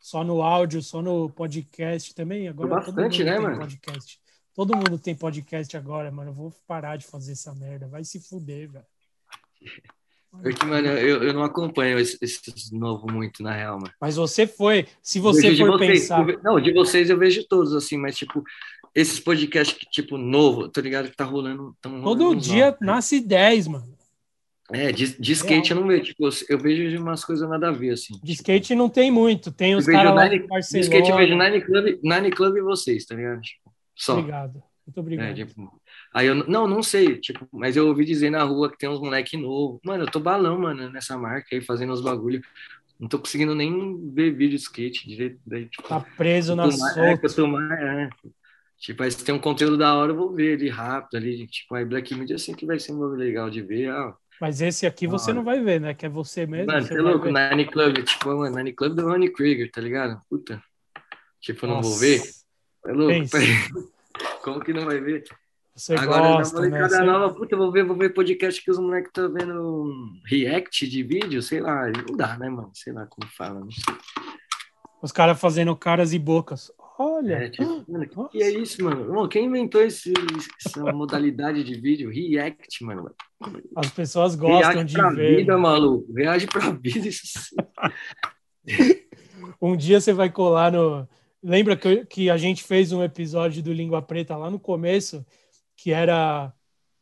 só 0.00 0.24
no 0.24 0.42
áudio, 0.42 0.82
só 0.82 1.02
no 1.02 1.30
podcast 1.30 2.14
também. 2.14 2.48
Agora 2.48 2.68
bastante, 2.68 3.22
né, 3.22 3.38
mano? 3.38 3.58
podcast. 3.58 4.18
Todo 4.54 4.76
mundo 4.76 4.98
tem 4.98 5.14
podcast 5.14 5.76
agora, 5.76 6.10
mano. 6.10 6.30
Eu 6.30 6.34
vou 6.34 6.52
parar 6.66 6.96
de 6.96 7.06
fazer 7.06 7.32
essa 7.32 7.54
merda. 7.54 7.86
Vai 7.86 8.02
se 8.02 8.18
fuder, 8.18 8.70
velho. 8.70 8.84
Porque, 10.42 10.64
mano, 10.64 10.88
eu, 10.88 11.24
eu 11.24 11.34
não 11.34 11.42
acompanho 11.42 11.98
esses 11.98 12.18
esse 12.22 12.74
novo 12.74 13.10
muito, 13.10 13.42
na 13.42 13.52
real, 13.52 13.78
mano. 13.78 13.92
Mas 14.00 14.16
você 14.16 14.46
foi, 14.46 14.86
se 15.02 15.18
você 15.18 15.54
for 15.56 15.78
vocês, 15.78 16.00
pensar, 16.00 16.28
eu 16.28 16.40
Não, 16.42 16.60
de 16.60 16.72
vocês 16.72 17.10
eu 17.10 17.18
vejo 17.18 17.46
todos, 17.48 17.74
assim, 17.74 17.96
mas, 17.96 18.16
tipo, 18.16 18.42
esses 18.94 19.18
podcasts 19.20 19.76
que, 19.76 19.86
tipo, 19.90 20.16
novo, 20.16 20.68
tô 20.68 20.80
ligado 20.80 21.10
que 21.10 21.16
tá 21.16 21.24
rolando. 21.24 21.76
Todo 21.80 22.00
rolando 22.00 22.36
dia 22.36 22.66
novos. 22.66 22.80
nasce 22.80 23.20
10, 23.20 23.68
mano. 23.68 23.99
É, 24.72 24.92
de, 24.92 25.18
de 25.18 25.32
skate 25.32 25.70
eu 25.72 25.80
não 25.80 25.86
vejo. 25.86 26.04
Tipo, 26.04 26.28
eu 26.48 26.58
vejo 26.58 27.02
umas 27.02 27.24
coisas 27.24 27.48
nada 27.48 27.68
a 27.68 27.72
ver, 27.72 27.90
assim. 27.90 28.14
De 28.22 28.32
skate 28.32 28.74
não 28.74 28.88
tem 28.88 29.10
muito. 29.10 29.50
Tem 29.50 29.74
os 29.74 29.86
caras 29.86 30.14
lá 30.14 30.28
Nine- 30.28 30.46
de 30.46 30.78
skate 30.80 31.10
eu 31.10 31.16
vejo 31.16 31.36
Nine 31.36 31.60
Club, 31.60 31.98
Nine 32.02 32.30
Club 32.30 32.56
e 32.56 32.60
vocês, 32.62 33.04
tá 33.04 33.14
ligado? 33.14 33.40
Tipo, 33.40 33.72
só. 33.94 34.18
Obrigado. 34.18 34.62
Muito 34.86 35.00
obrigado. 35.00 35.26
É, 35.28 35.34
tipo, 35.34 35.80
aí 36.12 36.26
eu 36.26 36.34
não, 36.34 36.66
não 36.66 36.82
sei, 36.82 37.16
tipo, 37.18 37.46
mas 37.52 37.76
eu 37.76 37.86
ouvi 37.86 38.04
dizer 38.04 38.30
na 38.30 38.42
rua 38.42 38.70
que 38.70 38.76
tem 38.78 38.88
uns 38.88 39.00
moleque 39.00 39.36
novo. 39.36 39.80
Mano, 39.84 40.04
eu 40.04 40.10
tô 40.10 40.18
balão, 40.18 40.58
mano, 40.58 40.90
nessa 40.90 41.16
marca 41.16 41.48
aí, 41.52 41.60
fazendo 41.60 41.92
os 41.92 42.00
bagulho. 42.00 42.40
Não 42.98 43.08
tô 43.08 43.18
conseguindo 43.18 43.54
nem 43.54 44.10
ver 44.12 44.30
vídeo 44.32 44.58
de 44.58 44.62
skate 44.64 45.08
direito. 45.08 45.38
Daí, 45.46 45.66
tipo, 45.66 45.88
Tá 45.88 46.00
preso 46.16 46.54
na 46.54 46.66
é, 46.66 46.70
solta. 46.70 47.18
quanto 47.18 47.46
mais, 47.48 47.80
é. 47.80 48.10
Tipo, 48.78 49.02
aí 49.02 49.10
se 49.10 49.24
tem 49.24 49.34
um 49.34 49.38
conteúdo 49.38 49.76
da 49.78 49.94
hora, 49.94 50.12
eu 50.12 50.16
vou 50.16 50.34
ver 50.34 50.54
ali 50.58 50.68
rápido 50.68 51.16
ali. 51.16 51.46
Tipo, 51.46 51.74
aí 51.74 51.84
Black 51.84 52.14
Media 52.14 52.36
assim 52.36 52.54
que 52.54 52.66
vai 52.66 52.78
ser 52.78 52.92
um 52.92 52.98
bagulho 52.98 53.18
legal 53.18 53.48
de 53.48 53.62
ver. 53.62 53.90
Ah, 53.90 54.14
Mas 54.40 54.62
esse 54.62 54.86
aqui 54.86 55.06
você 55.06 55.32
não 55.32 55.44
vai 55.44 55.60
ver, 55.60 55.80
né? 55.80 55.92
Que 55.92 56.06
é 56.06 56.08
você 56.08 56.46
mesmo. 56.46 56.72
mano, 56.72 56.86
você 56.86 56.94
é 56.94 57.00
louco, 57.00 57.30
ver. 57.30 57.50
Nine 57.50 57.66
Club, 57.66 58.02
tipo, 58.04 58.28
mano, 58.28 58.56
Nine 58.56 58.72
Club 58.72 58.94
do 58.94 59.06
Ronnie 59.06 59.30
Krieger, 59.30 59.70
tá 59.70 59.80
ligado? 59.80 60.18
Puta. 60.30 60.62
Tipo, 61.40 61.66
eu 61.66 61.68
não 61.68 61.82
vou 61.82 61.90
Nossa, 61.90 62.00
ver. 62.00 62.22
É 62.86 62.92
louco, 62.92 63.14
como 64.42 64.60
que 64.60 64.72
não 64.72 64.86
vai 64.86 64.98
ver? 65.00 65.24
Você 65.74 65.94
Agora, 65.94 66.38
gosta, 66.38 66.56
na 66.56 66.62
né? 66.62 66.68
molecada 66.70 67.04
nova, 67.04 67.34
puta, 67.34 67.56
vou 67.56 67.70
ver, 67.70 67.84
vou 67.84 67.96
ver 67.96 68.14
podcast 68.14 68.62
que 68.62 68.70
os 68.70 68.78
moleques 68.78 69.08
estão 69.08 69.32
vendo 69.32 70.10
react 70.26 70.86
de 70.88 71.02
vídeo, 71.02 71.42
sei 71.42 71.60
lá, 71.60 71.86
não 71.86 72.16
dá, 72.16 72.36
né, 72.38 72.48
mano? 72.48 72.70
Sei 72.74 72.92
lá 72.92 73.06
como 73.06 73.30
fala, 73.30 73.60
não 73.60 73.70
sei. 73.70 73.94
Os 75.02 75.12
caras 75.12 75.40
fazendo 75.40 75.74
caras 75.76 76.12
e 76.12 76.18
bocas. 76.18 76.70
Olha. 77.02 77.34
É, 77.44 77.48
tipo, 77.48 77.82
mano, 77.90 78.28
que, 78.28 78.42
é 78.42 78.50
isso, 78.50 78.84
mano? 78.84 79.26
Quem 79.28 79.46
inventou 79.46 79.80
esse, 79.80 80.12
essa 80.66 80.92
modalidade 80.92 81.64
de 81.64 81.80
vídeo? 81.80 82.10
React, 82.10 82.84
mano. 82.84 83.10
As 83.74 83.90
pessoas 83.90 84.34
gostam 84.34 84.72
Reage 84.72 84.84
de 84.84 84.92
pra 84.94 85.10
ver. 85.10 85.36
vida, 85.38 85.56
maluco. 85.56 86.12
Reage 86.12 86.46
pra 86.46 86.70
vida. 86.72 87.08
Isso. 87.08 87.54
Um 89.62 89.76
dia 89.76 90.00
você 90.00 90.12
vai 90.12 90.30
colar 90.30 90.72
no. 90.72 91.06
Lembra 91.42 91.76
que, 91.76 92.04
que 92.06 92.30
a 92.30 92.36
gente 92.36 92.62
fez 92.62 92.92
um 92.92 93.02
episódio 93.02 93.62
do 93.62 93.72
Língua 93.72 94.00
Preta 94.02 94.36
lá 94.36 94.50
no 94.50 94.58
começo, 94.60 95.24
que 95.76 95.92
era 95.92 96.52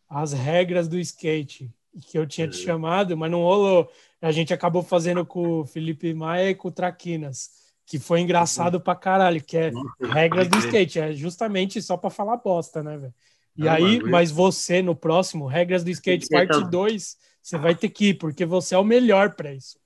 as 0.08 0.32
regras 0.32 0.88
do 0.88 0.98
skate, 0.98 1.70
que 2.06 2.16
eu 2.18 2.26
tinha 2.26 2.48
te 2.48 2.58
Uhum. 2.58 2.64
chamado, 2.64 3.16
mas 3.16 3.30
não 3.30 3.42
rolou. 3.42 3.88
A 4.20 4.30
gente 4.32 4.52
acabou 4.54 4.82
fazendo 4.82 5.24
com 5.26 5.60
o 5.60 5.66
Felipe 5.66 6.12
Maia 6.14 6.50
e 6.50 6.54
com 6.54 6.68
o 6.68 6.72
Traquinas, 6.72 7.48
que 7.88 7.98
foi 7.98 8.20
engraçado 8.20 8.78
pra 8.78 8.94
caralho, 8.94 9.42
que 9.42 9.56
é 9.56 9.72
regras 10.12 10.46
do 10.46 10.58
skate, 10.58 11.00
é 11.00 11.12
justamente 11.14 11.80
só 11.80 11.96
pra 11.96 12.10
falar 12.10 12.36
bosta, 12.36 12.82
né, 12.82 12.98
velho? 12.98 13.14
E 13.56 13.66
Ah, 13.66 13.72
aí, 13.72 13.94
bagulho. 13.96 14.12
mas 14.12 14.30
você 14.30 14.82
no 14.82 14.94
próximo, 14.94 15.46
regras 15.46 15.82
do 15.82 15.90
skate 15.90 16.28
parte 16.28 16.60
tá- 16.60 16.68
2, 16.68 17.16
você 17.42 17.56
vai 17.56 17.74
ter 17.74 17.88
que 17.88 18.10
ir, 18.10 18.14
porque 18.14 18.44
você 18.44 18.74
é 18.74 18.78
o 18.78 18.84
melhor 18.84 19.34
pra 19.34 19.54
isso. 19.54 19.78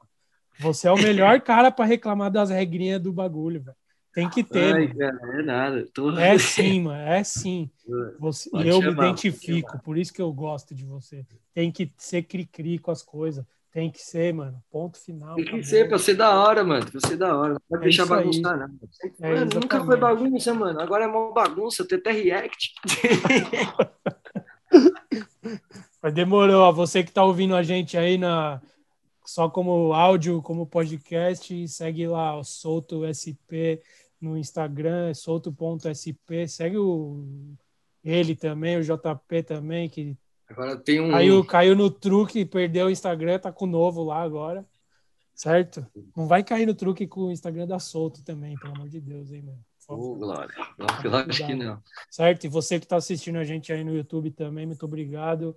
Você 0.58 0.88
é 0.88 0.92
o 0.92 0.96
melhor 0.96 1.40
cara 1.42 1.70
pra 1.70 1.84
reclamar 1.84 2.30
das 2.30 2.50
regrinhas 2.50 3.00
do 3.00 3.12
bagulho, 3.12 3.62
velho. 3.62 3.76
Tem 4.12 4.28
que 4.28 4.42
ter. 4.42 4.74
Ai, 4.74 4.88
mano. 4.88 4.98
cara, 4.98 5.38
é 5.38 5.42
nada. 5.42 5.88
Tô... 5.94 6.18
É 6.18 6.36
sim, 6.38 6.82
mano. 6.82 7.00
É 7.08 7.22
sim. 7.22 7.70
Você, 8.18 8.50
Pode 8.50 8.68
eu 8.68 8.78
me 8.78 8.82
chamar, 8.82 8.96
pode 8.96 9.08
identifico, 9.28 9.78
por 9.78 9.96
isso 9.96 10.12
que 10.12 10.20
eu 10.20 10.32
gosto 10.32 10.74
de 10.74 10.84
você. 10.84 11.24
Tem 11.54 11.70
que 11.70 11.90
ser 11.96 12.24
cri-cri 12.24 12.78
com 12.78 12.90
as 12.90 13.00
coisas. 13.00 13.44
Tem 13.72 13.90
que 13.90 14.00
ser, 14.02 14.34
mano. 14.34 14.62
Ponto 14.70 14.98
final. 14.98 15.34
Tem 15.34 15.44
que 15.44 15.50
acabou. 15.50 15.64
ser 15.64 15.88
pra 15.88 15.98
ser 15.98 16.14
da 16.14 16.38
hora, 16.38 16.62
mano. 16.62 16.84
Pra 16.90 17.00
ser 17.08 17.16
da 17.16 17.36
hora. 17.36 17.54
Não 17.54 17.60
pode 17.68 17.82
É 17.82 17.84
deixar 17.84 18.06
bagunçar, 18.06 18.58
né? 18.58 18.70
É, 19.20 19.34
Mano, 19.34 19.50
nunca 19.54 19.84
foi 19.84 19.96
bagunça, 19.96 20.52
mano. 20.52 20.80
Agora 20.80 21.04
é 21.04 21.06
mó 21.06 21.32
bagunça. 21.32 21.86
Tem 21.88 21.98
até 21.98 22.12
react. 22.12 22.74
Mas 26.02 26.12
demorou. 26.14 26.60
ó. 26.62 26.72
Você 26.72 27.02
que 27.02 27.12
tá 27.12 27.24
ouvindo 27.24 27.56
a 27.56 27.62
gente 27.62 27.96
aí 27.96 28.18
na 28.18 28.60
só 29.24 29.48
como 29.48 29.92
áudio, 29.94 30.42
como 30.42 30.66
podcast, 30.66 31.66
segue 31.68 32.06
lá 32.06 32.36
o 32.36 32.44
Solto 32.44 33.02
SP 33.08 33.80
no 34.20 34.36
Instagram, 34.36 35.08
é 35.10 35.14
solto.sp. 35.14 36.48
Segue 36.48 36.76
o 36.76 37.24
ele 38.04 38.34
também, 38.34 38.76
o 38.76 38.82
JP 38.82 39.44
também, 39.44 39.88
que 39.88 40.16
Agora 40.52 40.76
tem 40.76 41.00
um. 41.00 41.10
caiu, 41.10 41.44
caiu 41.44 41.76
no 41.76 41.90
truque, 41.90 42.44
perdeu 42.44 42.86
o 42.86 42.90
Instagram, 42.90 43.38
tá 43.38 43.50
com 43.50 43.64
o 43.64 43.68
novo 43.68 44.04
lá 44.04 44.22
agora. 44.22 44.64
Certo? 45.34 45.84
Não 46.16 46.26
vai 46.26 46.44
cair 46.44 46.66
no 46.66 46.74
truque 46.74 47.06
com 47.06 47.22
o 47.22 47.32
Instagram 47.32 47.66
da 47.66 47.78
Solto 47.78 48.22
também, 48.22 48.56
pelo 48.58 48.74
amor 48.74 48.88
de 48.88 49.00
Deus, 49.00 49.32
hein, 49.32 49.42
mano. 49.42 49.58
Ô, 49.88 50.14
Glória. 50.14 50.54
Acho 51.28 51.46
que 51.46 51.54
não. 51.54 51.82
certo? 52.10 52.44
E 52.44 52.48
você 52.48 52.78
que 52.78 52.84
está 52.84 52.96
assistindo 52.96 53.36
a 53.38 53.44
gente 53.44 53.72
aí 53.72 53.82
no 53.82 53.94
YouTube 53.94 54.30
também, 54.30 54.66
muito 54.66 54.84
obrigado. 54.84 55.56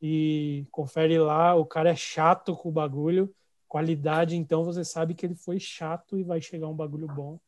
E 0.00 0.66
confere 0.70 1.18
lá, 1.18 1.54
o 1.54 1.64
cara 1.64 1.90
é 1.90 1.96
chato 1.96 2.54
com 2.54 2.68
o 2.68 2.72
bagulho, 2.72 3.34
qualidade, 3.68 4.36
então 4.36 4.64
você 4.64 4.84
sabe 4.84 5.14
que 5.14 5.26
ele 5.26 5.34
foi 5.34 5.58
chato 5.58 6.18
e 6.18 6.22
vai 6.22 6.40
chegar 6.40 6.68
um 6.68 6.74
bagulho 6.74 7.06
bom. 7.06 7.38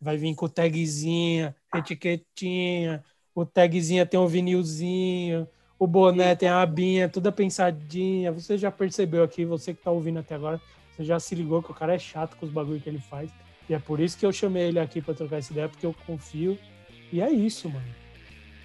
Vai 0.00 0.16
vir 0.16 0.34
com 0.34 0.48
tagzinha, 0.48 1.54
etiquetinha, 1.74 3.04
o 3.34 3.44
tagzinha 3.44 4.06
tem 4.06 4.18
um 4.18 4.26
vinilzinho, 4.26 5.48
o 5.78 5.86
boné 5.86 6.34
tem 6.34 6.48
a 6.48 6.60
abinha, 6.60 7.08
toda 7.08 7.30
pensadinha. 7.30 8.32
Você 8.32 8.58
já 8.58 8.70
percebeu 8.70 9.22
aqui, 9.22 9.44
você 9.44 9.72
que 9.72 9.80
está 9.80 9.90
ouvindo 9.90 10.18
até 10.18 10.34
agora, 10.34 10.60
você 10.90 11.04
já 11.04 11.20
se 11.20 11.34
ligou 11.34 11.62
que 11.62 11.70
o 11.70 11.74
cara 11.74 11.94
é 11.94 11.98
chato 11.98 12.36
com 12.36 12.44
os 12.44 12.52
bagulhos 12.52 12.82
que 12.82 12.88
ele 12.88 12.98
faz. 12.98 13.30
E 13.68 13.74
é 13.74 13.78
por 13.78 14.00
isso 14.00 14.18
que 14.18 14.26
eu 14.26 14.32
chamei 14.32 14.64
ele 14.64 14.80
aqui 14.80 15.00
para 15.00 15.14
trocar 15.14 15.36
essa 15.36 15.52
ideia, 15.52 15.68
porque 15.68 15.86
eu 15.86 15.94
confio 16.06 16.58
e 17.12 17.20
é 17.20 17.30
isso, 17.30 17.68
mano. 17.68 17.94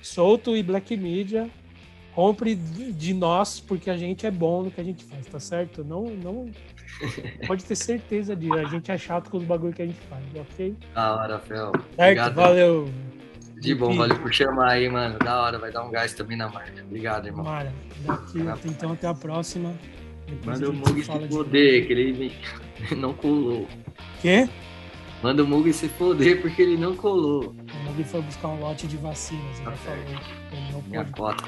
Solto 0.01 0.55
e 0.55 0.63
Black 0.63 0.95
Media, 0.97 1.49
compre 2.13 2.55
de 2.55 3.13
nós, 3.13 3.59
porque 3.59 3.89
a 3.89 3.97
gente 3.97 4.25
é 4.25 4.31
bom 4.31 4.63
no 4.63 4.71
que 4.71 4.81
a 4.81 4.83
gente 4.83 5.03
faz, 5.03 5.25
tá 5.27 5.39
certo? 5.39 5.83
Não, 5.83 6.05
não 6.05 6.49
pode 7.47 7.63
ter 7.63 7.75
certeza 7.75 8.35
disso. 8.35 8.53
A 8.55 8.65
gente 8.65 8.91
é 8.91 8.97
chato 8.97 9.29
com 9.29 9.37
os 9.37 9.43
bagulho 9.43 9.73
que 9.73 9.81
a 9.81 9.85
gente 9.85 9.99
faz, 10.09 10.23
ok? 10.35 10.75
Da 10.93 11.15
hora, 11.15 11.39
Fel. 11.39 11.71
Certo? 11.71 11.99
Obrigado. 11.99 12.35
Valeu. 12.35 13.12
De 13.63 13.73
bom, 13.73 13.95
valeu 13.95 14.19
por 14.19 14.33
chamar 14.33 14.71
aí, 14.71 14.89
mano. 14.89 15.17
Da 15.19 15.41
hora, 15.41 15.57
vai 15.57 15.71
dar 15.71 15.85
um 15.85 15.89
gás 15.89 16.13
também 16.13 16.35
na 16.35 16.49
marca. 16.49 16.83
Obrigado, 16.83 17.27
irmão. 17.27 17.45
Mara, 17.45 17.71
daqui, 18.05 18.39
então 18.65 18.91
até 18.91 19.07
a 19.07 19.13
próxima. 19.13 19.73
Depois 20.27 20.59
Manda 20.59 20.69
o 20.69 20.73
Mug 20.73 21.01
se 21.01 21.09
se 21.11 21.17
de 21.17 21.27
foder, 21.29 21.87
que 21.87 21.93
ele 21.93 22.33
não 22.97 23.13
colou. 23.13 23.65
Quê? 24.21 24.49
Manda 25.21 25.43
o 25.43 25.47
Mug 25.47 25.71
se 25.71 25.87
foder 25.87 26.41
porque 26.41 26.61
ele 26.61 26.75
não 26.75 26.93
colou. 26.93 27.55
O 27.55 27.83
Mug 27.85 28.03
foi 28.03 28.21
buscar 28.21 28.49
um 28.49 28.59
lote 28.59 28.85
de 28.85 28.97
vacinas, 28.97 29.57
ele 29.59 29.65
Tá 29.65 29.71
falou. 29.71 29.99
Ele 30.51 30.71
não 30.73 30.81
Minha 30.81 31.05
cota. 31.05 31.43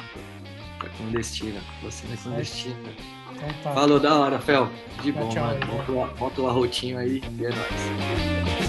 Tá 0.79 0.87
clandestina. 0.97 1.59
Você 1.83 2.05
é 2.13 2.15
clandestina. 2.15 2.75
Então 3.33 3.49
tá. 3.61 3.73
Falou 3.73 3.99
da 3.99 4.15
hora, 4.15 4.39
Fel. 4.39 4.69
De 5.03 5.11
Tchau, 5.11 5.21
bom, 5.21 5.29
tchau, 5.29 5.43
mano. 5.95 6.13
Bota 6.17 6.41
o 6.41 6.47
arrotinho 6.47 6.97
aí 6.97 7.21
e 7.37 7.45
é 7.45 7.49
nóis. 7.49 8.64